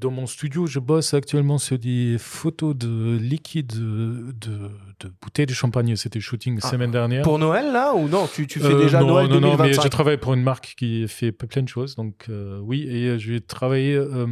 Dans 0.00 0.10
mon 0.10 0.26
studio, 0.26 0.66
je 0.66 0.78
bosse 0.78 1.12
actuellement 1.14 1.58
sur 1.58 1.78
des 1.78 2.16
photos 2.18 2.74
de 2.74 3.18
liquide 3.20 3.66
de, 3.66 4.32
de, 4.40 4.70
de 5.00 5.12
bouteilles 5.20 5.44
de 5.46 5.52
champagne. 5.52 5.94
C'était 5.96 6.20
shooting 6.20 6.54
la 6.54 6.60
Ah, 6.64 6.70
semaine 6.70 6.90
dernière. 6.90 7.22
Pour 7.22 7.38
Noël, 7.38 7.70
là 7.72 7.94
Ou 7.94 8.08
non 8.08 8.26
Tu, 8.32 8.46
tu 8.46 8.60
fais 8.60 8.72
Euh, 8.72 8.82
déjà 8.82 9.00
non, 9.00 9.08
Noël 9.08 9.26
non, 9.28 9.34
non, 9.34 9.40
2025 9.56 9.66
mais 9.76 9.82
je 9.84 9.88
travaille 9.88 10.16
pour 10.16 10.32
une 10.32 10.42
marque 10.42 10.74
qui 10.78 11.06
fait 11.06 11.32
plein 11.32 11.62
de 11.62 11.68
choses. 11.68 11.96
Donc, 11.96 12.24
euh, 12.30 12.58
oui, 12.62 12.86
et 12.88 13.08
euh, 13.08 13.18
je 13.18 13.32
vais 13.32 13.40
travailler. 13.40 13.94
euh, 13.94 14.26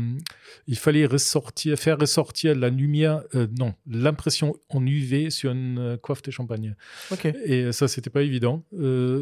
il 0.66 0.76
fallait 0.76 1.04
ressortir, 1.06 1.76
faire 1.78 1.98
ressortir 1.98 2.54
la 2.56 2.70
lumière, 2.70 3.22
non, 3.58 3.74
l'impression 3.86 4.54
en 4.70 4.86
UV 4.86 5.28
sur 5.30 5.50
une 5.52 5.98
coiffe 6.02 6.22
de 6.22 6.30
champagne. 6.30 6.74
Ok. 7.10 7.26
Et 7.44 7.72
ça, 7.72 7.88
c'était 7.88 8.10
pas 8.10 8.22
évident. 8.22 8.64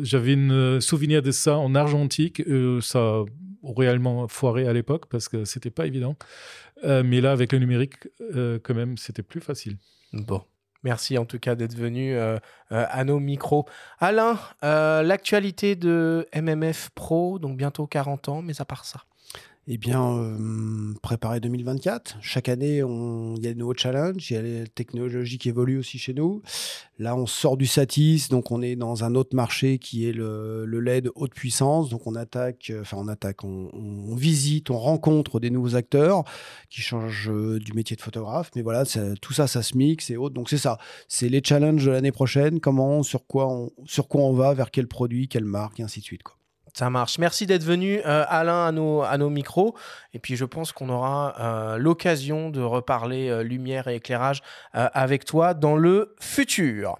J'avais 0.02 0.34
un 0.36 0.80
souvenir 0.80 1.22
de 1.22 1.30
ça 1.32 1.56
en 1.56 1.74
argentique. 1.74 2.42
ça 2.82 3.24
réellement 3.74 4.28
foiré 4.28 4.66
à 4.66 4.72
l'époque 4.72 5.06
parce 5.06 5.28
que 5.28 5.44
c'était 5.44 5.70
pas 5.70 5.86
évident. 5.86 6.16
Euh, 6.84 7.02
mais 7.04 7.20
là, 7.20 7.32
avec 7.32 7.52
le 7.52 7.58
numérique, 7.58 7.94
euh, 8.20 8.58
quand 8.62 8.74
même, 8.74 8.96
c'était 8.96 9.22
plus 9.22 9.40
facile. 9.40 9.78
Bon. 10.12 10.42
Merci 10.82 11.18
en 11.18 11.24
tout 11.24 11.40
cas 11.40 11.56
d'être 11.56 11.74
venu 11.74 12.14
euh, 12.14 12.38
à 12.70 13.02
nos 13.02 13.18
micros. 13.18 13.66
Alain, 13.98 14.38
l'actualité 14.62 15.74
de 15.74 16.28
MMF 16.32 16.90
Pro, 16.94 17.40
donc 17.40 17.56
bientôt 17.56 17.86
40 17.86 18.28
ans, 18.28 18.42
mais 18.42 18.60
à 18.60 18.64
part 18.64 18.84
ça. 18.84 19.00
Eh 19.68 19.78
bien, 19.78 20.16
euh, 20.18 20.94
préparer 21.02 21.40
2024. 21.40 22.18
Chaque 22.20 22.48
année, 22.48 22.76
il 22.76 23.44
y 23.44 23.48
a 23.48 23.52
de 23.52 23.58
nouveaux 23.58 23.74
challenges. 23.74 24.30
Il 24.30 24.34
y 24.34 24.36
a 24.36 24.42
les 24.42 24.68
technologies 24.68 25.38
qui 25.38 25.48
évoluent 25.48 25.78
aussi 25.78 25.98
chez 25.98 26.14
nous. 26.14 26.40
Là, 27.00 27.16
on 27.16 27.26
sort 27.26 27.56
du 27.56 27.66
Satis, 27.66 28.28
donc 28.30 28.52
on 28.52 28.62
est 28.62 28.76
dans 28.76 29.02
un 29.02 29.16
autre 29.16 29.34
marché 29.34 29.78
qui 29.78 30.08
est 30.08 30.12
le, 30.12 30.64
le 30.66 30.78
LED 30.78 31.10
haute 31.16 31.34
puissance. 31.34 31.88
Donc 31.88 32.06
on 32.06 32.14
attaque, 32.14 32.70
euh, 32.70 32.82
enfin 32.82 32.96
on 33.00 33.08
attaque, 33.08 33.42
on, 33.42 33.70
on 33.74 34.14
visite, 34.14 34.70
on 34.70 34.78
rencontre 34.78 35.40
des 35.40 35.50
nouveaux 35.50 35.74
acteurs 35.74 36.22
qui 36.70 36.80
changent 36.80 37.28
euh, 37.28 37.58
du 37.58 37.72
métier 37.72 37.96
de 37.96 38.02
photographe. 38.02 38.52
Mais 38.54 38.62
voilà, 38.62 38.84
tout 39.20 39.32
ça, 39.32 39.48
ça 39.48 39.62
se 39.62 39.76
mixe 39.76 40.10
et 40.10 40.16
autres. 40.16 40.34
Donc 40.34 40.48
c'est 40.48 40.58
ça. 40.58 40.78
C'est 41.08 41.28
les 41.28 41.42
challenges 41.42 41.84
de 41.84 41.90
l'année 41.90 42.12
prochaine. 42.12 42.60
Comment, 42.60 43.02
sur 43.02 43.26
quoi, 43.26 43.48
on, 43.48 43.72
sur 43.84 44.06
quoi 44.06 44.22
on 44.22 44.32
va, 44.32 44.54
vers 44.54 44.70
quel 44.70 44.86
produit, 44.86 45.26
quelle 45.26 45.44
marque, 45.44 45.80
et 45.80 45.82
ainsi 45.82 45.98
de 45.98 46.04
suite. 46.04 46.22
Quoi. 46.22 46.35
Ça 46.76 46.90
marche. 46.90 47.18
Merci 47.18 47.46
d'être 47.46 47.64
venu, 47.64 48.02
euh, 48.04 48.26
Alain, 48.28 48.66
à 48.66 48.70
nos, 48.70 49.00
à 49.00 49.16
nos 49.16 49.30
micros. 49.30 49.74
Et 50.12 50.18
puis, 50.18 50.36
je 50.36 50.44
pense 50.44 50.72
qu'on 50.72 50.90
aura 50.90 51.34
euh, 51.40 51.78
l'occasion 51.78 52.50
de 52.50 52.60
reparler 52.60 53.30
euh, 53.30 53.42
lumière 53.42 53.88
et 53.88 53.94
éclairage 53.94 54.42
avec 54.74 55.24
toi 55.24 55.54
dans 55.54 55.74
le 55.74 56.14
futur. 56.20 56.98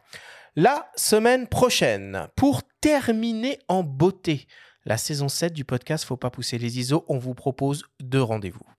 La 0.54 0.90
semaine 0.96 1.46
prochaine, 1.46 2.26
pour 2.36 2.62
terminer 2.80 3.58
en 3.68 3.82
beauté 3.82 4.46
la 4.86 4.96
saison 4.96 5.28
7 5.28 5.52
du 5.52 5.66
podcast 5.66 6.06
Faut 6.06 6.16
pas 6.16 6.30
pousser 6.30 6.56
les 6.56 6.78
ISO, 6.78 7.04
on 7.08 7.18
vous 7.18 7.34
propose 7.34 7.84
deux 8.00 8.22
rendez-vous. 8.22 8.75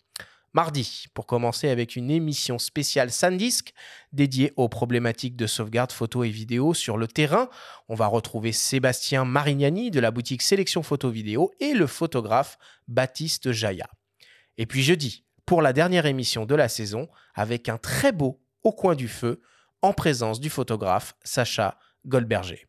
Mardi, 0.57 1.05
pour 1.13 1.27
commencer 1.27 1.69
avec 1.69 1.95
une 1.95 2.09
émission 2.09 2.57
spéciale 2.57 3.11
SanDisk 3.11 3.73
dédiée 4.11 4.53
aux 4.55 4.69
problématiques 4.69 5.35
de 5.35 5.45
sauvegarde 5.45 5.91
photo 5.91 6.23
et 6.23 6.31
vidéo 6.31 6.73
sur 6.73 6.97
le 6.97 7.07
terrain. 7.07 7.47
On 7.89 7.93
va 7.93 8.07
retrouver 8.07 8.51
Sébastien 8.51 9.23
Marignani 9.23 9.91
de 9.91 9.99
la 9.99 10.09
boutique 10.09 10.41
Sélection 10.41 10.81
Photo 10.81 11.11
Vidéo 11.11 11.51
et 11.59 11.73
le 11.73 11.85
photographe 11.85 12.57
Baptiste 12.87 13.51
Jaya. 13.51 13.85
Et 14.57 14.65
puis 14.65 14.81
jeudi, 14.81 15.25
pour 15.45 15.61
la 15.61 15.73
dernière 15.73 16.07
émission 16.07 16.47
de 16.47 16.55
la 16.55 16.69
saison, 16.69 17.07
avec 17.35 17.69
un 17.69 17.77
très 17.77 18.11
beau 18.11 18.41
Au 18.63 18.71
coin 18.71 18.95
du 18.95 19.07
feu, 19.07 19.41
en 19.83 19.93
présence 19.93 20.39
du 20.39 20.49
photographe 20.49 21.13
Sacha 21.23 21.77
Goldberger. 22.07 22.65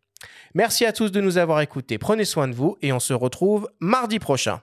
Merci 0.53 0.85
à 0.85 0.93
tous 0.93 1.11
de 1.11 1.23
nous 1.23 1.39
avoir 1.39 1.63
écoutés, 1.63 1.97
prenez 1.97 2.27
soin 2.27 2.49
de 2.49 2.55
vous 2.55 2.77
et 2.83 2.93
on 2.93 3.01
se 3.01 3.15
retrouve 3.15 3.67
mardi 3.81 4.19
prochain. 4.19 4.61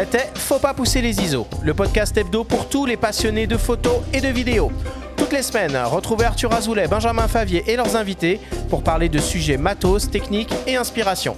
C'était 0.00 0.30
Faut 0.36 0.60
pas 0.60 0.74
pousser 0.74 1.00
les 1.00 1.20
ISO, 1.20 1.48
le 1.60 1.74
podcast 1.74 2.16
hebdo 2.16 2.44
pour 2.44 2.68
tous 2.68 2.86
les 2.86 2.96
passionnés 2.96 3.48
de 3.48 3.56
photos 3.56 3.96
et 4.12 4.20
de 4.20 4.28
vidéos. 4.28 4.70
Toutes 5.16 5.32
les 5.32 5.42
semaines, 5.42 5.76
retrouvez 5.76 6.24
Arthur 6.24 6.52
Azoulay, 6.52 6.86
Benjamin 6.86 7.26
Favier 7.26 7.64
et 7.66 7.74
leurs 7.74 7.96
invités 7.96 8.40
pour 8.70 8.84
parler 8.84 9.08
de 9.08 9.18
sujets 9.18 9.56
matos, 9.56 10.08
techniques 10.08 10.54
et 10.68 10.76
inspiration. 10.76 11.36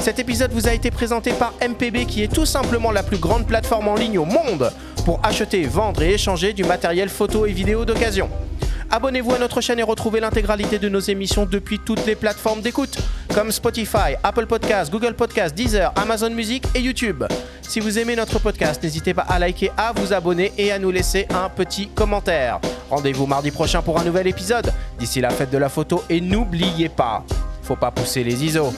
Cet 0.00 0.18
épisode 0.18 0.50
vous 0.50 0.66
a 0.66 0.72
été 0.72 0.90
présenté 0.90 1.32
par 1.32 1.54
MPB 1.62 2.04
qui 2.04 2.24
est 2.24 2.34
tout 2.34 2.46
simplement 2.46 2.90
la 2.90 3.04
plus 3.04 3.18
grande 3.18 3.46
plateforme 3.46 3.86
en 3.86 3.94
ligne 3.94 4.18
au 4.18 4.24
monde 4.24 4.72
pour 5.04 5.20
acheter, 5.22 5.62
vendre 5.62 6.02
et 6.02 6.14
échanger 6.14 6.52
du 6.52 6.64
matériel 6.64 7.10
photo 7.10 7.46
et 7.46 7.52
vidéo 7.52 7.84
d'occasion. 7.84 8.28
Abonnez-vous 8.90 9.34
à 9.34 9.38
notre 9.38 9.60
chaîne 9.60 9.78
et 9.78 9.84
retrouvez 9.84 10.18
l'intégralité 10.18 10.80
de 10.80 10.88
nos 10.88 10.98
émissions 10.98 11.46
depuis 11.46 11.78
toutes 11.78 12.04
les 12.06 12.16
plateformes 12.16 12.60
d'écoute, 12.60 12.98
comme 13.34 13.50
Spotify, 13.52 14.14
Apple 14.22 14.46
Podcasts, 14.46 14.90
Google 14.90 15.14
Podcasts, 15.14 15.54
Deezer, 15.54 15.92
Amazon 15.96 16.30
Music 16.30 16.64
et 16.74 16.80
YouTube. 16.80 17.24
Si 17.62 17.80
vous 17.80 17.98
aimez 17.98 18.16
notre 18.16 18.38
podcast, 18.38 18.82
n'hésitez 18.82 19.14
pas 19.14 19.22
à 19.22 19.38
liker, 19.38 19.70
à 19.76 19.92
vous 19.94 20.12
abonner 20.12 20.52
et 20.58 20.72
à 20.72 20.78
nous 20.78 20.90
laisser 20.90 21.26
un 21.30 21.48
petit 21.48 21.88
commentaire. 21.88 22.60
Rendez-vous 22.90 23.26
mardi 23.26 23.50
prochain 23.50 23.82
pour 23.82 23.98
un 23.98 24.04
nouvel 24.04 24.26
épisode. 24.26 24.72
D'ici 24.98 25.20
la 25.20 25.30
fête 25.30 25.50
de 25.50 25.58
la 25.58 25.68
photo 25.68 26.02
et 26.08 26.20
n'oubliez 26.20 26.88
pas, 26.88 27.24
faut 27.62 27.76
pas 27.76 27.90
pousser 27.90 28.24
les 28.24 28.44
ISO. 28.44 28.72